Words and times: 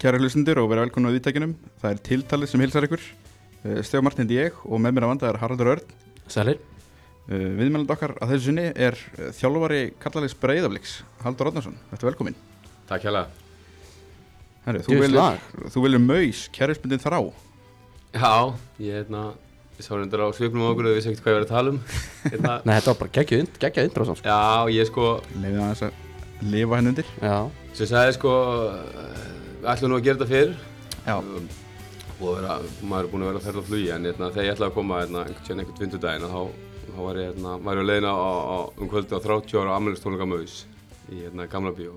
Kæra 0.00 0.16
hlustundur 0.16 0.62
og 0.62 0.70
vera 0.70 0.86
velkomin 0.86 1.10
á 1.10 1.14
viðtækinum. 1.16 1.50
Það 1.82 1.90
er 1.92 1.98
tiltalið 2.06 2.48
sem 2.48 2.62
hilsar 2.64 2.86
ykkur. 2.86 3.02
Uh, 3.60 3.80
Stefán 3.84 4.06
Martin 4.06 4.24
heiti 4.24 4.38
ég 4.38 4.60
og 4.64 4.80
með 4.80 4.94
mér 4.96 5.04
að 5.04 5.10
vanda 5.12 5.28
er 5.28 5.38
Haraldur 5.42 5.74
Örn. 5.76 5.96
Sælir 6.30 6.60
Uh, 7.30 7.52
Viðmjöland 7.54 7.90
okkar 7.94 8.16
að 8.18 8.32
þessu 8.32 8.48
sinni 8.48 8.64
er 8.74 8.96
uh, 8.96 9.28
þjálfari 9.36 9.92
kallaliðs 10.02 10.32
Breiðabliks, 10.40 10.94
Haldur 11.22 11.50
Odnarsson. 11.52 11.76
Þetta 11.92 12.02
er 12.02 12.08
velkomin. 12.08 12.38
Takk 12.88 13.04
hjá 13.04 13.12
Herri, 14.64 14.80
þú 14.82 14.96
viljur, 14.98 15.38
þú 15.70 15.84
viljur 15.84 16.02
maus, 16.02 16.40
kærusbundin 16.56 17.02
þrá. 17.04 17.20
Já, 18.16 18.32
ég 18.82 18.98
hérna, 18.98 19.22
ég 19.78 19.86
sá 19.86 19.92
hendur 19.94 20.24
á 20.26 20.28
svipnum 20.34 20.66
okkur 20.72 20.88
og 20.88 20.90
við 20.90 20.98
vissi 20.98 21.12
ekkert 21.12 21.22
hvað 21.22 21.32
ég 21.32 21.38
verið 21.38 21.46
að 21.46 21.54
tala 21.54 21.72
um 21.72 21.80
hérna, 22.32 22.56
Nei, 22.66 22.74
þetta 22.74 22.90
var 22.90 23.00
bara 23.04 23.14
geggjað 23.20 23.44
und, 23.44 23.60
geggjað 23.62 23.88
intro 23.92 24.08
samt, 24.08 24.24
sko. 24.24 24.32
Já, 24.34 24.74
ég 24.74 24.90
sko, 24.90 25.12
Leifið 25.36 25.60
aðeins 25.60 25.84
að 25.86 26.50
lifa 26.56 26.80
henn 26.80 26.90
undir. 26.90 27.14
Já, 27.22 27.36
sem 27.78 27.92
sagði 27.94 28.16
sko 28.18 28.34
ætlum 29.64 29.92
nú 29.92 29.98
að 29.98 30.06
gera 30.06 30.20
þetta 30.20 30.30
fyrr 30.30 30.52
Já. 31.06 31.14
um, 31.18 31.48
og 32.20 32.34
vera, 32.36 32.56
maður 32.82 33.06
er 33.06 33.12
búin 33.12 33.24
að 33.24 33.30
vera 33.30 33.40
að 33.40 33.46
ferða 33.46 33.62
á 33.64 33.68
flugi 33.68 33.92
en 33.94 34.08
hérna, 34.08 34.30
þegar 34.32 34.46
ég 34.46 34.54
ætlaði 34.54 34.70
að 34.70 34.76
koma 34.76 35.00
hérna, 35.00 35.24
einhvern 35.28 35.62
einhvern 35.62 35.82
vindudaginn 35.84 36.34
þá, 36.34 36.42
þá 36.90 37.00
var 37.00 37.20
ég 37.20 37.30
hérna, 37.30 37.54
að 37.56 38.10
á, 38.10 38.30
á, 38.40 38.58
um 38.76 38.90
kvöldi 38.90 39.16
á 39.16 39.20
30 39.26 39.62
ára 39.62 39.78
ammælistónleika 39.78 40.28
Maus 40.28 40.58
í 41.10 41.22
hérna, 41.22 41.48
gamla 41.50 41.72
bíó 41.76 41.96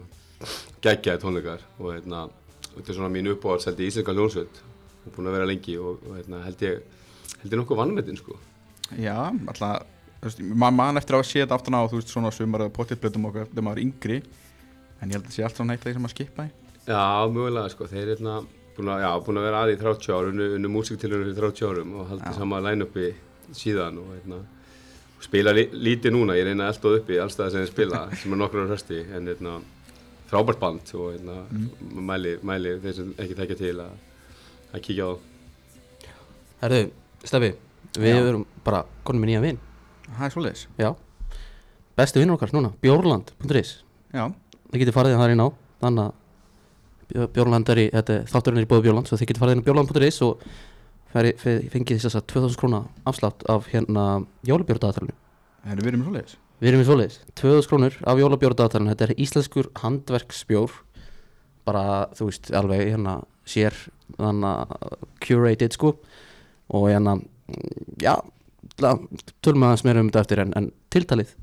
geggjaði 0.83 1.23
tónleikar 1.23 1.67
og 1.79 1.91
hérna, 1.93 2.25
þetta 2.73 2.89
er 2.89 2.97
svona 2.99 3.11
mín 3.13 3.31
uppáhaldseldi 3.31 3.85
í 3.85 3.91
Íslenska 3.91 4.15
hljónsveit 4.15 4.63
og 5.03 5.15
búin 5.15 5.29
að 5.29 5.37
vera 5.37 5.51
lengi 5.51 5.77
og, 5.79 6.01
og 6.07 6.17
hérna, 6.19 6.43
held 6.47 6.65
ég 6.67 6.81
held 7.43 7.51
ég 7.51 7.59
nokkuð 7.59 7.83
vannmetinn 7.83 8.19
sko 8.19 8.39
Já, 8.99 9.31
alltaf, 9.47 9.85
þú 10.21 10.27
veist, 10.27 10.41
maður 10.43 10.75
man 10.77 10.99
eftir 10.99 11.17
að 11.17 11.25
sé 11.27 11.43
þetta 11.43 11.57
aftan 11.57 11.77
á, 11.79 11.81
þú 11.89 11.99
veist, 11.99 12.11
svona 12.11 12.31
sumar 12.35 12.65
eða 12.65 12.75
pottittblötum 12.75 13.29
okkar 13.29 13.47
þegar 13.49 13.65
maður 13.67 13.79
er 13.79 13.87
yngri. 13.87 14.19
En 14.99 15.09
ég 15.09 15.17
held 15.17 15.23
að 15.23 15.29
það 15.29 15.37
sé 15.37 15.45
allt 15.47 15.59
svona 15.59 15.75
eitt 15.75 15.83
af 15.83 15.87
því 15.87 15.95
sem 15.95 16.05
maður 16.05 16.15
skipa 16.15 16.45
í. 16.45 16.51
Já, 16.83 17.03
mögulega 17.31 17.69
sko, 17.71 17.87
þeir 17.87 18.01
er 18.03 18.11
hérna 18.15 18.39
búin 18.75 18.89
að, 18.91 19.03
já, 19.05 19.11
búin 19.23 19.39
að 19.39 19.45
vera 19.47 19.61
aði 19.63 19.75
í 19.75 19.79
30 19.79 20.15
ár, 20.15 20.29
unnu, 20.31 20.47
unnu 20.57 20.71
músiktilunum 20.73 21.29
fyrir 21.29 21.39
30 21.39 21.69
árum 21.69 21.93
og 21.99 22.09
haldið 22.11 22.39
sama 22.39 22.59
line-upi 22.65 23.05
síðan 23.55 23.99
og 24.01 24.09
hérna 24.15 24.39
spila 25.23 25.53
li, 25.55 25.67
lítið 25.71 26.15
núna, 26.15 26.35
ég 26.35 26.49
reyna 26.49 26.67
alltaf 26.67 26.97
uppi 26.99 27.19
allstað 27.23 27.53
sem 27.53 27.63
ég 27.63 27.71
spila, 27.71 28.01
sem 28.19 28.33
er 28.35 28.41
nokkur 28.41 28.65
á 28.65 28.71
hrösti 28.71 29.03
en 29.15 29.29
hérna 29.31 29.59
frábært 30.31 30.59
band 30.59 30.91
og 30.97 31.13
hérna 31.13 31.37
mæli, 32.11 32.35
mæli 32.43 32.75
þeir 32.83 32.97
sem 32.97 33.13
ekki 33.21 33.37
tekja 33.39 33.59
til 33.61 33.75
að, 33.85 33.93
að 34.73 34.83
kíkja 34.89 35.07
á. 35.07 35.11
Það. 36.03 36.17
herðu, 36.65 36.83
Stefi 37.23 37.53
Við 37.93 38.09
Já. 38.09 38.23
erum 38.25 38.43
bara 38.65 38.79
konum 39.05 39.21
með 39.21 39.29
nýja 39.29 39.41
vin. 39.43 39.57
Það 40.07 40.23
er 40.25 40.31
svoleiðis. 40.33 40.61
Já. 40.81 40.87
Besti 41.93 42.21
vinnur 42.23 42.39
okkar 42.39 42.53
núna, 42.55 42.71
bjórland.is 42.81 43.73
Já, 44.13 44.23
Þið 44.73 44.81
getið 44.81 44.95
farið 44.95 45.19
þar 45.19 45.33
inn 45.35 45.43
á 45.45 45.47
Þannig 45.83 46.07
að 46.07 46.22
Er 47.13 47.81
í, 47.83 47.87
þetta 47.93 48.13
er 48.19 48.29
þátturinn 48.31 48.61
er 48.61 48.65
í 48.65 48.69
bóði 48.71 48.85
Bjórland 48.87 49.09
Svo 49.09 49.17
þið 49.19 49.29
getið 49.29 49.41
farið 49.43 49.55
inn 49.57 49.61
á 49.61 49.67
bjórland.is 49.67 50.17
og 50.25 50.45
færi, 51.13 51.33
fe- 51.37 51.59
fengið 51.69 51.99
þess 52.01 52.17
að 52.17 52.25
2000 52.33 52.57
króna 52.61 52.79
afslátt 53.09 53.43
af 53.53 53.67
hérna 53.69 54.05
jólabjórdaðatalinu 54.49 55.13
Herri, 55.63 55.83
við 55.85 55.91
erum 55.93 56.05
svoleiðis. 56.07 56.33
Við 56.63 56.69
erum 56.71 56.81
í 56.81 56.87
svoleiðis, 56.87 57.17
2000 57.39 57.69
krónur 57.69 57.97
af 58.09 58.21
jólabjórdaðatalinu 58.23 58.93
Þetta 58.95 59.05
er 59.09 59.13
íslenskur 59.27 59.69
handverksbjór 59.83 60.73
Bara, 61.67 61.83
þú 62.17 62.27
veist, 62.31 62.49
alveg 62.57 62.81
hérna 62.89 63.13
sér 63.47 63.77
Þannig 64.17 64.49
að 64.49 64.97
curated 65.23 65.77
sko 65.77 65.93
Og 66.73 66.87
hérna, 66.89 67.19
já 68.01 68.15
Tölum 69.43 69.67
aðeins 69.67 69.83
meira 69.85 70.01
um 70.01 70.09
þetta 70.09 70.23
eftir 70.25 70.41
en, 70.43 70.53
en 70.57 70.71
tiltalið 70.93 71.35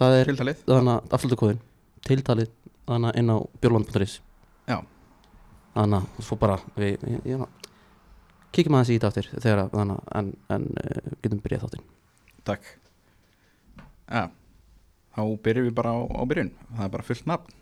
Það 0.00 0.14
er 0.18 0.28
Tiltalið. 0.32 0.60
þannig 0.66 0.92
að 0.96 1.14
afslutukóðin 1.18 1.60
Tiltalið 2.08 2.50
þannig 2.90 3.18
inn 3.20 3.30
á 3.30 3.36
bjórland.is 3.62 4.18
Já. 4.18 4.24
Þannig 4.66 6.00
að 6.00 6.26
svo 6.26 6.36
bara 6.40 6.58
við, 6.74 6.98
við, 7.04 7.20
við, 7.24 7.46
Kíkjum 8.50 8.74
aðeins 8.74 8.90
í 8.90 8.98
þetta 8.98 9.08
aftur 9.12 9.28
Þegar 9.36 9.60
að, 9.62 9.68
þannig 9.76 9.98
að 10.00 10.18
en, 10.18 10.30
en 10.56 10.66
uh, 10.82 11.12
getum 11.22 11.42
byrjað 11.44 11.64
þáttinn 11.64 11.88
Takk. 12.50 12.68
Já, 14.10 14.24
þá 15.14 15.22
byrjum 15.44 15.68
við 15.68 15.74
bara 15.76 15.92
á, 15.94 15.98
á 16.02 16.22
byrjun. 16.26 16.50
Það 16.72 16.84
er 16.86 16.92
bara 16.96 17.06
fullt 17.06 17.26
nafn. 17.30 17.56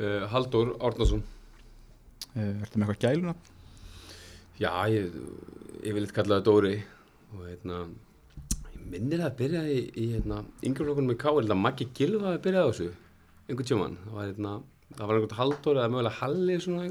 Uh, 0.00 0.24
Haldur 0.32 0.72
Árnason 0.80 1.22
Uh, 2.36 2.58
ertu 2.60 2.76
með 2.76 2.90
eitthvað 2.90 3.04
gæluna? 3.06 3.32
Já, 4.60 4.70
ég, 4.92 5.14
ég 5.86 5.94
vil 5.96 6.02
eitthvað 6.02 6.16
kallaði 6.18 6.44
Dóri 6.44 6.72
og 7.32 7.46
hérna 7.46 7.78
ég 8.74 8.82
minnir 8.92 9.22
að 9.24 9.38
byrja 9.38 9.62
í, 9.72 9.78
í 9.96 10.08
hérna, 10.10 10.42
yngreflokkunum 10.60 11.14
í 11.14 11.16
K, 11.20 11.30
er 11.32 11.46
þetta 11.46 11.56
Maggi 11.60 11.86
Gilva 11.96 12.34
að 12.34 12.42
byrja 12.44 12.64
á 12.64 12.68
þessu, 12.68 12.88
einhvern 13.46 13.70
tjóman 13.70 13.96
það 14.02 14.18
var 14.18 14.28
hérna, 14.28 14.52
það 14.94 15.06
var 15.06 15.16
einhvern 15.16 15.40
Halldór 15.40 15.80
eða 15.80 15.92
mögulega 15.92 16.20
Halli 16.20 16.58
svona 16.62 16.86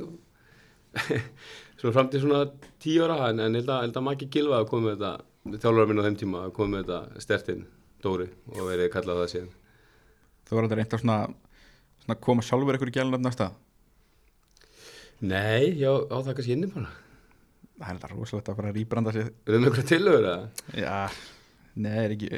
svona 1.79 1.93
fram 1.95 2.09
til 2.11 2.23
svona 2.23 2.41
tíu 2.83 3.05
ára 3.05 3.29
en, 3.29 3.43
ég 3.43 3.59
held 3.61 3.71
að, 3.71 3.91
að 3.91 4.05
Maggi 4.07 4.29
Gilva 4.31 4.61
að 4.61 4.69
koma 4.71 4.89
með 4.89 5.03
þetta 5.03 5.61
þjálfur 5.63 5.89
minn 5.91 6.01
á 6.01 6.05
þeim 6.07 6.19
tíma 6.21 6.43
að 6.45 6.55
koma 6.57 6.73
með 6.75 6.85
þetta 6.85 7.25
stertinn 7.25 7.65
Dóri 8.03 8.27
og 8.53 8.67
verið 8.69 8.91
kallað 8.93 9.21
það 9.23 9.31
síðan 9.33 9.53
Þú 10.45 10.57
var 10.57 10.67
þetta 10.67 10.77
reynt 10.79 10.93
að 10.93 11.01
svona, 11.01 11.17
svona 12.03 12.17
koma 12.21 12.43
sjálfur 12.45 12.77
ykkur 12.77 12.91
í 12.91 12.93
gæluna 12.93 13.17
næsta. 13.17 13.47
Nei, 15.25 15.73
já, 15.79 15.89
á 15.89 16.17
það 16.19 16.35
kannski 16.37 16.53
inni 16.53 16.69
bara 16.69 16.91
Það 17.75 17.87
er 17.87 17.97
þetta 17.97 18.09
rosalegt 18.11 18.51
að 18.51 18.59
fara 18.59 18.69
að 18.69 18.77
rýbranda 18.77 19.13
sig. 19.15 19.31
Er 19.31 19.55
það 19.55 19.65
eitthvað 19.67 19.87
tilögur 19.89 20.27
eða? 20.29 20.43
Já, 20.79 20.99
nei, 21.83 21.95
er 22.03 22.13
ekki, 22.15 22.29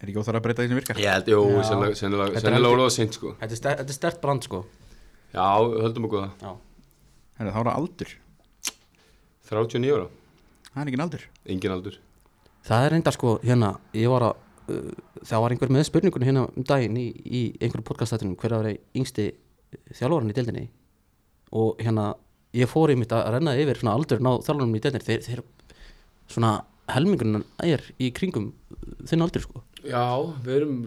er 0.00 0.10
ekki 0.10 0.20
óþar 0.22 0.38
að 0.38 0.44
breyta 0.46 0.64
því 0.64 0.70
sem 0.70 0.78
virkar. 0.80 1.00
Ég 1.00 1.12
held, 1.12 1.30
jú, 1.30 1.40
sennilega, 1.68 2.40
er 2.40 2.66
orðað 2.70 2.92
seint 2.94 3.16
sko. 3.16 3.34
Þetta 3.40 3.72
er, 3.72 3.82
er 3.84 3.96
stert 3.96 4.20
brand 4.22 4.46
sko. 4.46 4.62
Já, 5.34 5.46
höldum 5.60 6.06
okkur 6.08 6.24
það. 6.24 6.44
Já. 6.44 6.52
Herra, 7.40 7.52
þá 7.52 7.60
er 7.60 7.68
það 7.68 7.76
aldur. 7.80 8.14
39 9.50 9.92
ára, 9.96 10.06
Það 10.70 10.80
er 10.82 10.90
ekki 10.90 11.02
aldur. 11.02 11.26
engin 11.50 11.74
aldur. 11.74 11.98
Það 12.66 12.84
er 12.86 12.92
reynda 12.94 13.12
sko 13.14 13.30
hérna 13.42 13.70
Ég 13.96 14.10
var 14.12 14.26
að 14.28 14.34
uh, 14.70 14.90
Það 15.26 15.42
var 15.42 15.54
einhver 15.54 15.72
með 15.74 15.86
spurningun 15.88 16.26
hérna 16.26 16.42
um 16.48 16.66
daginn 16.68 16.98
í, 17.00 17.06
í 17.24 17.40
einhverjum 17.58 17.86
podcastættunum 17.88 18.36
hver 18.38 18.54
að 18.54 18.62
vera 18.64 18.76
yngsti 19.00 19.26
þjálfarinn 19.98 20.30
í 20.30 20.36
deildinni. 20.36 20.66
Og 21.56 21.80
hérna 21.82 22.12
ég 22.56 22.70
fór 22.70 22.92
einmitt 22.94 23.12
að 23.14 23.26
renna 23.34 23.56
yfir 23.58 23.80
svona 23.80 23.96
aldurinn 23.98 24.30
á 24.30 24.32
þjálfarinn 24.46 24.76
í 24.78 24.82
deildinni. 24.84 25.08
Þeir, 25.08 25.24
þeir 25.26 25.42
svona 26.30 26.52
helmingurinn 26.90 27.44
er 27.66 27.84
í 27.98 28.12
kringum 28.14 28.52
þinn 29.08 29.26
aldur 29.26 29.44
sko 29.44 29.64
Já, 29.86 30.04
við 30.44 30.56
erum 30.58 30.78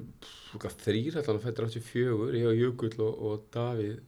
þrýr 0.83 1.19
allan 1.19 1.39
að 1.39 1.45
fættur 1.47 1.69
84 1.69 2.37
ég 2.37 2.49
og 2.49 2.59
Jökull 2.59 2.97
og, 3.01 3.21
og 3.25 3.45
Davíð. 3.53 4.01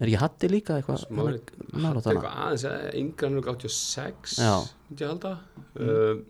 Er 0.00 0.08
ekki 0.08 0.20
Hatti 0.22 0.48
líka 0.50 0.76
eitthvað? 0.80 1.02
Smári, 1.04 1.40
þetta 1.68 2.00
er 2.00 2.16
eitthvað 2.16 2.36
aðeins 2.42 2.64
eh, 2.66 2.86
yngra 2.98 3.28
en 3.28 3.40
86 3.44 4.36
Já. 4.40 4.54
myndi 4.88 5.04
ég 5.04 5.10
halda. 5.12 5.32
Uh, 5.76 6.22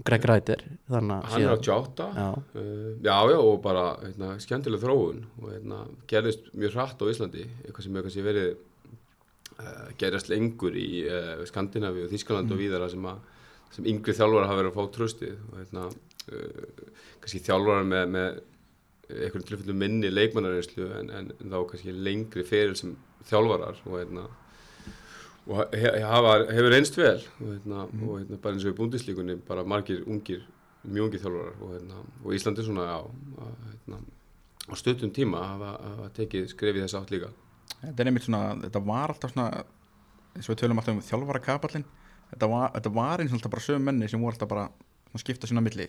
og 0.00 0.04
Greg 0.06 0.26
að 0.26 0.64
hann 0.94 1.12
er 1.14 1.30
síðan- 1.30 1.54
88 1.54 2.08
Já. 2.18 2.28
Uh, 2.54 2.90
já, 3.06 3.16
já, 3.32 3.38
og 3.38 3.62
bara 3.62 3.84
hérna, 4.02 4.32
skemmtileg 4.42 4.82
þróun 4.82 5.24
og 5.40 5.48
hérna, 5.54 5.80
gerðist 6.10 6.50
mjög 6.54 6.76
hratt 6.76 7.00
á 7.00 7.10
Íslandi 7.10 7.46
eitthvað 7.46 7.86
sem 7.86 7.96
hefur 7.96 8.08
kannski 8.08 8.26
verið 8.26 8.50
uh, 9.60 9.88
gerðast 10.00 10.30
lengur 10.32 10.76
í 10.76 10.90
Skandinavíu 11.48 12.08
og 12.08 12.12
Þískaland 12.12 12.50
og 12.50 12.60
víðara 12.60 12.90
sem, 12.92 13.06
að, 13.06 13.22
sem 13.74 13.88
yngri 13.90 14.14
þjálfara 14.16 14.50
hafa 14.50 14.60
verið 14.60 14.72
að 14.72 14.78
fá 14.78 14.94
tröstið 14.96 15.34
og 15.48 15.58
hérna, 15.60 15.88
uh, 16.34 16.92
kannski 17.22 17.42
þjálfara 17.46 17.86
með, 17.86 18.06
með 18.16 18.40
einhvern 19.10 19.46
tilfellum 19.48 19.80
minni 19.80 20.12
leikmannarinslu 20.12 20.86
en, 20.98 21.10
en, 21.16 21.32
en 21.40 21.54
þá 21.54 21.58
kannski 21.72 21.94
lengri 21.94 22.46
fyrir 22.46 22.76
sem 22.78 22.94
þjálfarar 23.30 23.82
og 23.86 23.98
hérna 23.98 24.28
og 25.50 25.74
he, 25.74 25.90
hafa, 26.04 26.36
hefur 26.52 26.76
einst 26.76 26.98
vel 26.98 27.18
og, 27.18 27.44
hérna, 27.48 27.84
og 27.88 28.14
hérna, 28.20 28.38
bara 28.42 28.54
eins 28.54 28.66
og 28.66 28.74
í 28.74 28.78
búndislíkunni 28.78 29.38
bara 29.48 29.66
margir 29.66 30.04
ungir, 30.06 30.44
mjög 30.84 31.08
ungir 31.08 31.24
þjálfarar 31.24 31.54
og, 31.58 31.74
hérna, 31.74 32.02
og 32.22 32.34
Íslandi 32.36 32.66
svona 32.66 32.86
á, 32.86 33.00
hérna, 33.66 34.02
á 34.70 34.74
stöttum 34.78 35.14
tíma 35.14 35.42
hafa, 35.54 35.76
hafa 35.88 36.10
tekið 36.20 36.50
skrefið 36.54 36.86
þess 36.86 37.00
átt 37.00 37.14
líka 37.14 37.32
Þetta 37.80 38.02
er 38.02 38.10
einmitt 38.10 38.26
svona, 38.26 38.42
þetta 38.60 38.82
var 38.84 39.14
alltaf 39.14 39.32
svona, 39.32 39.64
eins 40.36 40.48
og 40.48 40.52
við 40.52 40.60
tölum 40.62 40.80
alltaf 40.80 40.96
um 40.96 41.04
þjálfara 41.04 41.40
kapallin. 41.44 41.86
Þetta 42.30 42.48
var, 42.50 42.70
þetta 42.76 42.92
var 42.94 43.22
eins 43.22 43.32
og 43.32 43.40
alltaf 43.40 43.54
bara 43.56 43.64
sögum 43.64 43.90
menni 43.90 44.08
sem 44.10 44.22
voru 44.22 44.34
alltaf 44.36 44.50
bara 44.50 44.68
svona 45.10 45.24
skipta 45.24 45.50
sína 45.50 45.62
milli. 45.64 45.88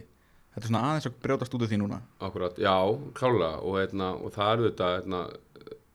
Þetta 0.52 0.66
er 0.66 0.72
svona 0.72 0.84
aðeins 0.88 1.08
að 1.08 1.20
brjótast 1.24 1.54
út 1.56 1.64
af 1.64 1.72
því 1.72 1.80
núna. 1.80 2.02
Akkurat, 2.28 2.58
já, 2.60 2.76
klálega 3.16 3.62
og, 3.62 3.78
hérna, 3.80 4.10
og 4.18 4.34
það 4.36 4.54
eru 4.56 4.66
þetta, 4.68 4.90
hérna, 4.98 5.22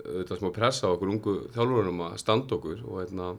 þetta 0.04 0.38
smá 0.40 0.52
pressa 0.56 0.88
á 0.88 0.94
okkur 0.94 1.12
ungu 1.12 1.34
þjálfurunum 1.56 2.04
að 2.06 2.16
standa 2.22 2.56
okkur 2.56 2.84
og 2.87 3.02
hérna, 3.02 3.32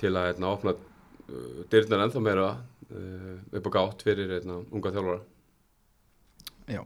til 0.00 0.10
að 0.10 0.26
hérna, 0.30 0.50
opna 0.50 0.74
uh, 0.74 1.60
dyrnar 1.70 2.06
ennþá 2.06 2.24
meira 2.24 2.48
uh, 2.56 3.36
upp 3.60 3.70
á 3.70 3.74
gátt 3.76 4.02
fyrir 4.06 4.34
unga 4.48 4.94
þjálfara 4.96 5.20
Já, 6.64 6.80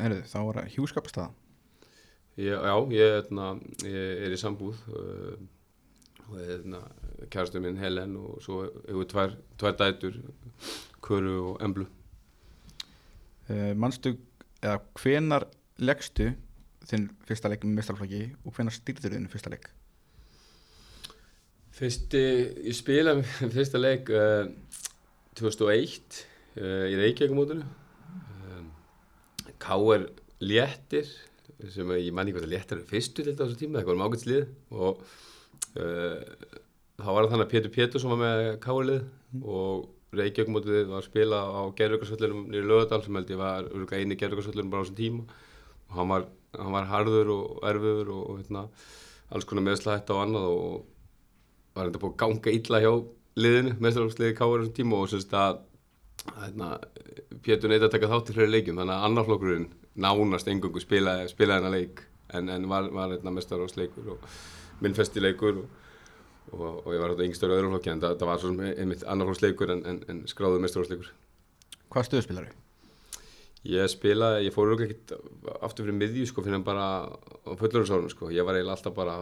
heyrðu, 0.00 0.20
þá 0.32 0.38
er 0.40 0.58
það 0.58 0.74
hjúskapastæða. 0.74 1.30
Ég, 2.40 2.56
já, 2.56 2.74
ég, 2.96 3.32
ég 3.84 4.26
er 4.26 4.32
í 4.32 4.40
sambúð 4.40 4.80
uh, 4.96 5.34
og 6.30 6.38
hérna, 6.40 6.80
kærastu 7.30 7.60
minn 7.60 7.78
Helen 7.80 8.16
og 8.16 8.40
svo 8.44 8.62
hefur 8.88 9.08
tvær, 9.10 9.34
tvær 9.60 9.76
dætur, 9.78 10.20
Köru 11.04 11.34
og 11.52 11.64
Emblu. 11.64 11.86
Uh, 13.50 13.72
manstu, 13.76 14.14
eða 14.62 14.78
hvenar 15.00 15.48
leggstu 15.80 16.30
þinn 16.88 17.08
fyrsta 17.28 17.50
leik 17.50 17.64
með 17.66 17.80
mestarflokki 17.80 18.22
og 18.44 18.54
hvenær 18.56 18.74
stýrður 18.74 19.16
þinn 19.16 19.30
fyrsta 19.30 19.52
leik 19.52 19.68
Fyrsti, 21.80 22.22
ég 22.66 22.76
spila 22.76 23.16
fyrsta 23.56 23.80
leik 23.80 24.10
uh, 24.12 24.50
2001 25.38 26.20
uh, 26.60 26.86
í 26.90 26.98
Reykjavíkumótinu 27.00 27.64
um, 27.64 28.70
K.R. 29.62 30.08
Léttir 30.44 31.08
sem 31.70 31.92
ég 31.96 32.12
manni 32.16 32.32
hvað 32.32 32.46
það 32.46 32.54
léttir 32.54 32.82
fyrstu 32.88 33.24
til 33.24 33.36
þessu 33.36 33.58
tíma, 33.60 33.80
það 33.80 33.92
var 33.92 34.00
mákvæmslið 34.00 34.46
og 34.72 35.02
uh, 35.80 36.60
þá 37.00 37.08
var 37.10 37.24
það 37.24 37.32
þannig 37.32 37.46
að 37.46 37.52
Pétur 37.54 37.74
Pétursson 37.74 38.12
var 38.14 38.20
með 38.20 38.42
K.R. 38.64 38.86
lið 38.88 39.44
og 39.44 39.88
Reykjavíkumótið 40.18 40.88
var 40.90 40.98
að 40.98 41.06
spila 41.06 41.38
á 41.46 41.60
gerðugarsvöllunum 41.78 42.48
nýri 42.50 42.66
lögadal 42.66 43.04
sem 43.04 43.14
held 43.14 43.30
ég 43.30 43.38
var 43.38 43.68
eini 43.94 44.18
gerðugarsvöllunum 44.18 44.72
bara 44.72 44.82
á 44.82 44.84
þessum 44.88 44.98
tíma 44.98 45.22
og 45.90 45.96
hann 45.98 46.10
var, 46.10 46.26
hann 46.58 46.74
var 46.74 46.88
harður 46.90 47.32
og 47.36 47.64
erfiður 47.70 48.12
og, 48.16 48.22
og 48.24 48.40
hérna, 48.40 48.64
alls 49.30 49.46
konar 49.46 49.66
meðslætt 49.68 50.10
og 50.10 50.22
annað 50.24 50.48
og 50.50 50.80
var 51.76 51.86
þetta 51.86 52.02
búið 52.02 52.14
að 52.14 52.20
ganga 52.24 52.54
illa 52.58 52.82
hjá 52.82 52.92
liðinu, 53.40 53.74
meðstaflóksliði 53.78 54.38
Káur 54.38 54.64
þessum 54.64 54.76
tíma 54.80 54.98
og 54.98 55.12
semst 55.12 55.36
að 55.38 55.60
hérna, 56.42 56.70
Pétur 57.46 57.70
neitt 57.70 57.86
að 57.86 57.94
taka 57.94 58.10
þátt 58.10 58.32
í 58.32 58.38
fyrir 58.38 58.54
leikjum 58.56 58.82
þannig 58.82 58.96
að 58.96 59.06
annarflokkurinn 59.08 59.68
nánast 60.00 60.50
engungu 60.50 60.82
spilaði, 60.82 61.30
spilaði 61.30 61.62
hennar 61.62 61.76
leik 61.78 62.02
en, 62.34 62.50
en 62.50 62.66
var, 62.70 62.90
var 62.94 63.14
hérna, 63.14 63.30
og 63.38 64.26
minn 64.80 64.96
festi 64.96 65.22
leikur 65.22 65.62
og, 65.62 65.70
og, 65.70 65.79
og 66.54 66.88
ég 66.94 67.00
var 67.02 67.12
hérna 67.14 67.26
yngstur 67.28 67.52
á 67.52 67.56
öðrum 67.58 67.74
flokki 67.76 67.92
en 67.92 68.00
það, 68.02 68.16
það 68.20 68.30
var 68.30 68.40
svo 68.42 68.50
sem 68.54 68.64
einmitt 68.72 69.04
annarflokksleikur 69.06 69.74
en, 69.76 69.84
en, 69.92 70.00
en 70.10 70.22
skráðu 70.30 70.60
meðstaflóksleikur 70.64 71.12
Hvað 71.90 72.06
stöðu 72.06 72.22
spilaru? 72.26 72.50
Ég 73.70 73.90
spilaði, 73.92 74.44
ég 74.46 74.54
fór 74.54 74.70
auðvitað 74.72 74.86
ekkert 74.94 75.58
aftur 75.66 75.84
fyrir 75.84 75.96
miðju 76.00 76.26
sko 76.30 76.44
fyrir 76.46 76.62
bara 76.64 76.84
á 77.12 77.50
fullurðarsárunum 77.60 78.08
sko. 78.08 78.30
Ég 78.32 78.46
var 78.46 78.56
eiginlega 78.56 78.76
alltaf 78.78 78.94
bara 78.96 79.16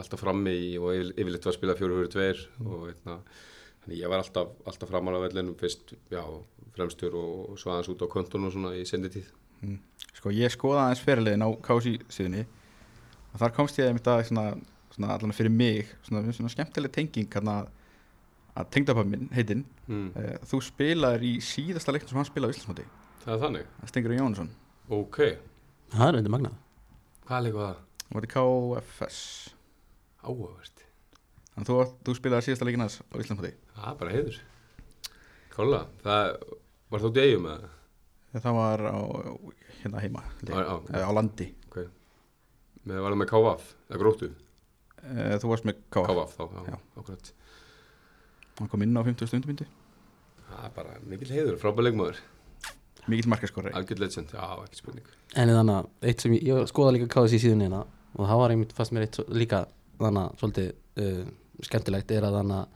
alltaf 0.00 0.22
frammi 0.22 0.54
í 0.54 0.70
og 0.80 0.94
yfir- 0.94 1.10
yfirleitt 1.18 1.44
var 1.44 1.52
að 1.52 1.58
spila 1.58 1.74
fjóru 1.76 1.98
fyrir 1.98 2.12
tveir 2.14 2.40
og 2.64 2.86
eitna, 2.88 3.18
þannig 3.82 4.00
ég 4.00 4.08
var 4.14 4.22
alltaf, 4.22 4.54
alltaf 4.70 4.88
framan 4.94 5.18
á 5.18 5.24
vellinum 5.26 5.58
fyrst, 5.60 5.92
já, 6.14 6.22
fremstur 6.78 7.18
og, 7.20 7.34
og 7.52 7.60
svo 7.60 7.74
aðeins 7.74 7.90
út 7.92 8.06
á 8.06 8.08
konton 8.16 8.48
og 8.48 8.54
svona 8.54 8.72
í 8.80 8.86
senditíð. 8.88 9.28
Sko 10.16 10.32
ég 10.32 10.54
skoða 10.54 10.86
aðeins 10.86 11.04
fyrirliðin 11.04 11.44
á 11.44 11.50
KC 11.68 11.98
síðunni 12.08 12.46
og 13.34 13.42
þar 13.42 13.56
komst 13.60 13.82
ég 13.82 13.90
einmitt 13.92 14.08
að 14.08 14.24
svona, 14.30 14.46
svona 14.98 15.14
allan 15.14 15.32
fyrir 15.38 15.54
mig 15.54 15.86
svona, 16.04 16.24
svona 16.34 16.50
skemmtileg 16.52 16.92
tenging 16.92 17.28
hérna 17.32 17.60
að 18.58 18.70
tengdapappi 18.74 19.12
minn 19.14 19.28
heitinn 19.32 19.64
Mm. 19.88 20.10
uh, 20.12 20.34
þú 20.44 20.58
spilaðir 20.66 21.22
í 21.24 21.30
síðasta 21.40 21.94
leiknum 21.94 22.10
sem 22.10 22.18
hann 22.20 22.26
spilaði 22.28 22.52
á 22.52 22.54
Íslandsmóti 22.58 22.84
Það 23.22 23.30
er 23.32 23.38
þannig? 23.40 23.68
það 23.80 23.88
Stengur 23.88 24.12
Jónsson 24.18 24.50
Ok, 24.92 25.16
það 25.94 26.08
er 26.10 26.18
undir 26.18 26.32
magnað 26.34 26.58
hvað 27.24 27.46
líka 27.46 27.62
það? 27.62 27.78
og 28.08 28.18
var 28.18 28.26
í 28.26 28.30
KFS 28.34 29.20
Áhugavert. 30.28 30.82
þannig 31.54 31.64
að 31.64 31.70
þú, 31.70 31.78
þú 32.04 32.16
spilaðir 32.18 32.46
síðasta 32.50 32.68
leikin 32.68 32.84
hans 32.84 32.98
á 33.00 33.14
Íslandsmóti 33.16 33.54
Það 33.78 33.88
er 33.88 33.96
bara 34.02 34.12
heiður. 34.18 34.38
Kóla, 35.56 35.80
það 36.04 36.36
var 36.92 37.04
þú 37.06 37.10
degjum 37.16 37.46
með 37.48 37.64
það? 37.64 37.74
það 38.44 38.58
var 38.58 38.84
á 38.92 38.98
hérna 39.80 40.02
heima. 40.04 40.22
Á, 40.52 40.58
á, 40.68 40.74
Eh, 40.92 41.00
á 41.00 41.10
landi 41.16 41.48
ok. 41.70 41.78
Með, 42.84 43.00
var 43.04 43.12
það 43.16 43.20
með 43.22 43.30
KVF, 43.32 43.72
eða 43.88 44.00
gróttu? 44.04 44.28
Uh, 45.02 45.34
þú 45.42 45.50
varst 45.52 45.68
með 45.68 45.78
KF 45.94 46.08
KVF 46.08 46.34
þá, 46.38 46.42
já, 46.72 46.78
akkurat. 47.02 47.30
hann 48.58 48.70
kom 48.72 48.82
inn 48.86 48.96
á 48.98 49.02
50 49.06 49.30
stundumyndu 49.30 49.68
Það 50.48 50.64
er 50.64 50.70
bara 50.78 50.94
mikil 51.04 51.28
heiður, 51.28 51.56
frábæð 51.60 51.84
leikmaður. 51.90 52.20
mikill 53.08 53.28
markaskorri 53.32 53.72
Algjörð 53.76 54.00
legend, 54.00 54.30
já, 54.32 54.46
ekki 54.64 54.78
spurning. 54.80 55.10
En 55.36 55.50
þannig 55.52 55.74
að 55.76 56.08
eitt 56.08 56.24
sem 56.24 56.32
ég, 56.36 56.44
ég 56.48 56.68
skoða 56.70 56.94
líka 56.96 57.08
KSI 57.12 57.38
síðan 57.42 57.64
hérna 57.66 57.82
og 58.16 58.24
það 58.30 58.40
var 58.42 58.54
einmitt 58.54 58.72
fast 58.76 58.94
mér 58.96 59.04
eitt 59.06 59.18
líka 59.28 59.62
þannig 60.00 60.22
að 60.24 60.40
svolítið 60.40 60.70
uh, 61.04 61.30
skemmtilegt 61.68 62.14
er 62.16 62.26
að 62.28 62.38
þannig 62.40 62.58
að 62.58 62.68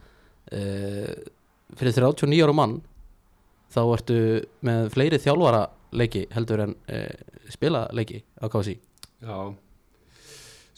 uh, 0.60 1.30
fyrir 1.80 1.96
39 1.96 2.42
ára 2.44 2.56
mann 2.60 2.76
þá 3.72 3.80
ertu 3.96 4.18
með 4.68 4.90
fleiri 4.92 5.20
þjálfara 5.24 5.62
leiki 5.96 6.26
heldur 6.36 6.64
en 6.66 6.74
uh, 6.92 7.12
spila 7.52 7.86
leiki 7.96 8.20
á 8.36 8.46
KSI 8.52 8.76
Já, 9.22 9.36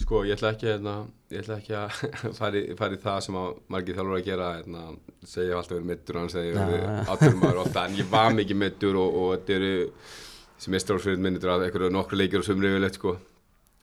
sko 0.00 0.24
ég 0.26 0.34
ætla 0.34 0.50
ekki, 0.54 0.68
hérna, 0.72 0.94
ég 1.30 1.42
ætla 1.44 1.58
ekki 1.60 1.74
að 1.78 1.98
fara 2.38 2.60
í, 2.60 2.98
það 3.02 3.20
sem 3.26 3.36
að 3.38 3.60
margir 3.72 3.98
þjálfur 3.98 4.18
að 4.18 4.26
gera, 4.28 4.48
hérna, 4.58 4.86
segja 5.28 5.58
alltaf 5.58 5.76
verið 5.76 5.90
mittur 5.92 6.18
og 6.18 6.24
hann 6.24 6.32
segja 6.32 6.56
verið 6.56 6.82
já. 6.82 6.94
átturmaður 7.14 7.60
og 7.60 7.62
alltaf, 7.64 7.86
en 7.86 8.00
ég 8.00 8.10
var 8.10 8.34
mikið 8.38 8.60
mittur 8.64 8.98
og, 9.00 9.20
og 9.20 9.30
þetta 9.36 9.56
eru, 9.58 9.72
sem 10.64 10.74
mestráðsfyrir 10.74 11.22
minnir 11.22 11.54
að 11.54 11.68
einhverju 11.68 11.94
nokkru 11.94 12.18
leikir 12.18 12.42
og 12.42 12.48
sumri 12.48 12.72
yfirleitt, 12.72 12.98
sko, 12.98 13.16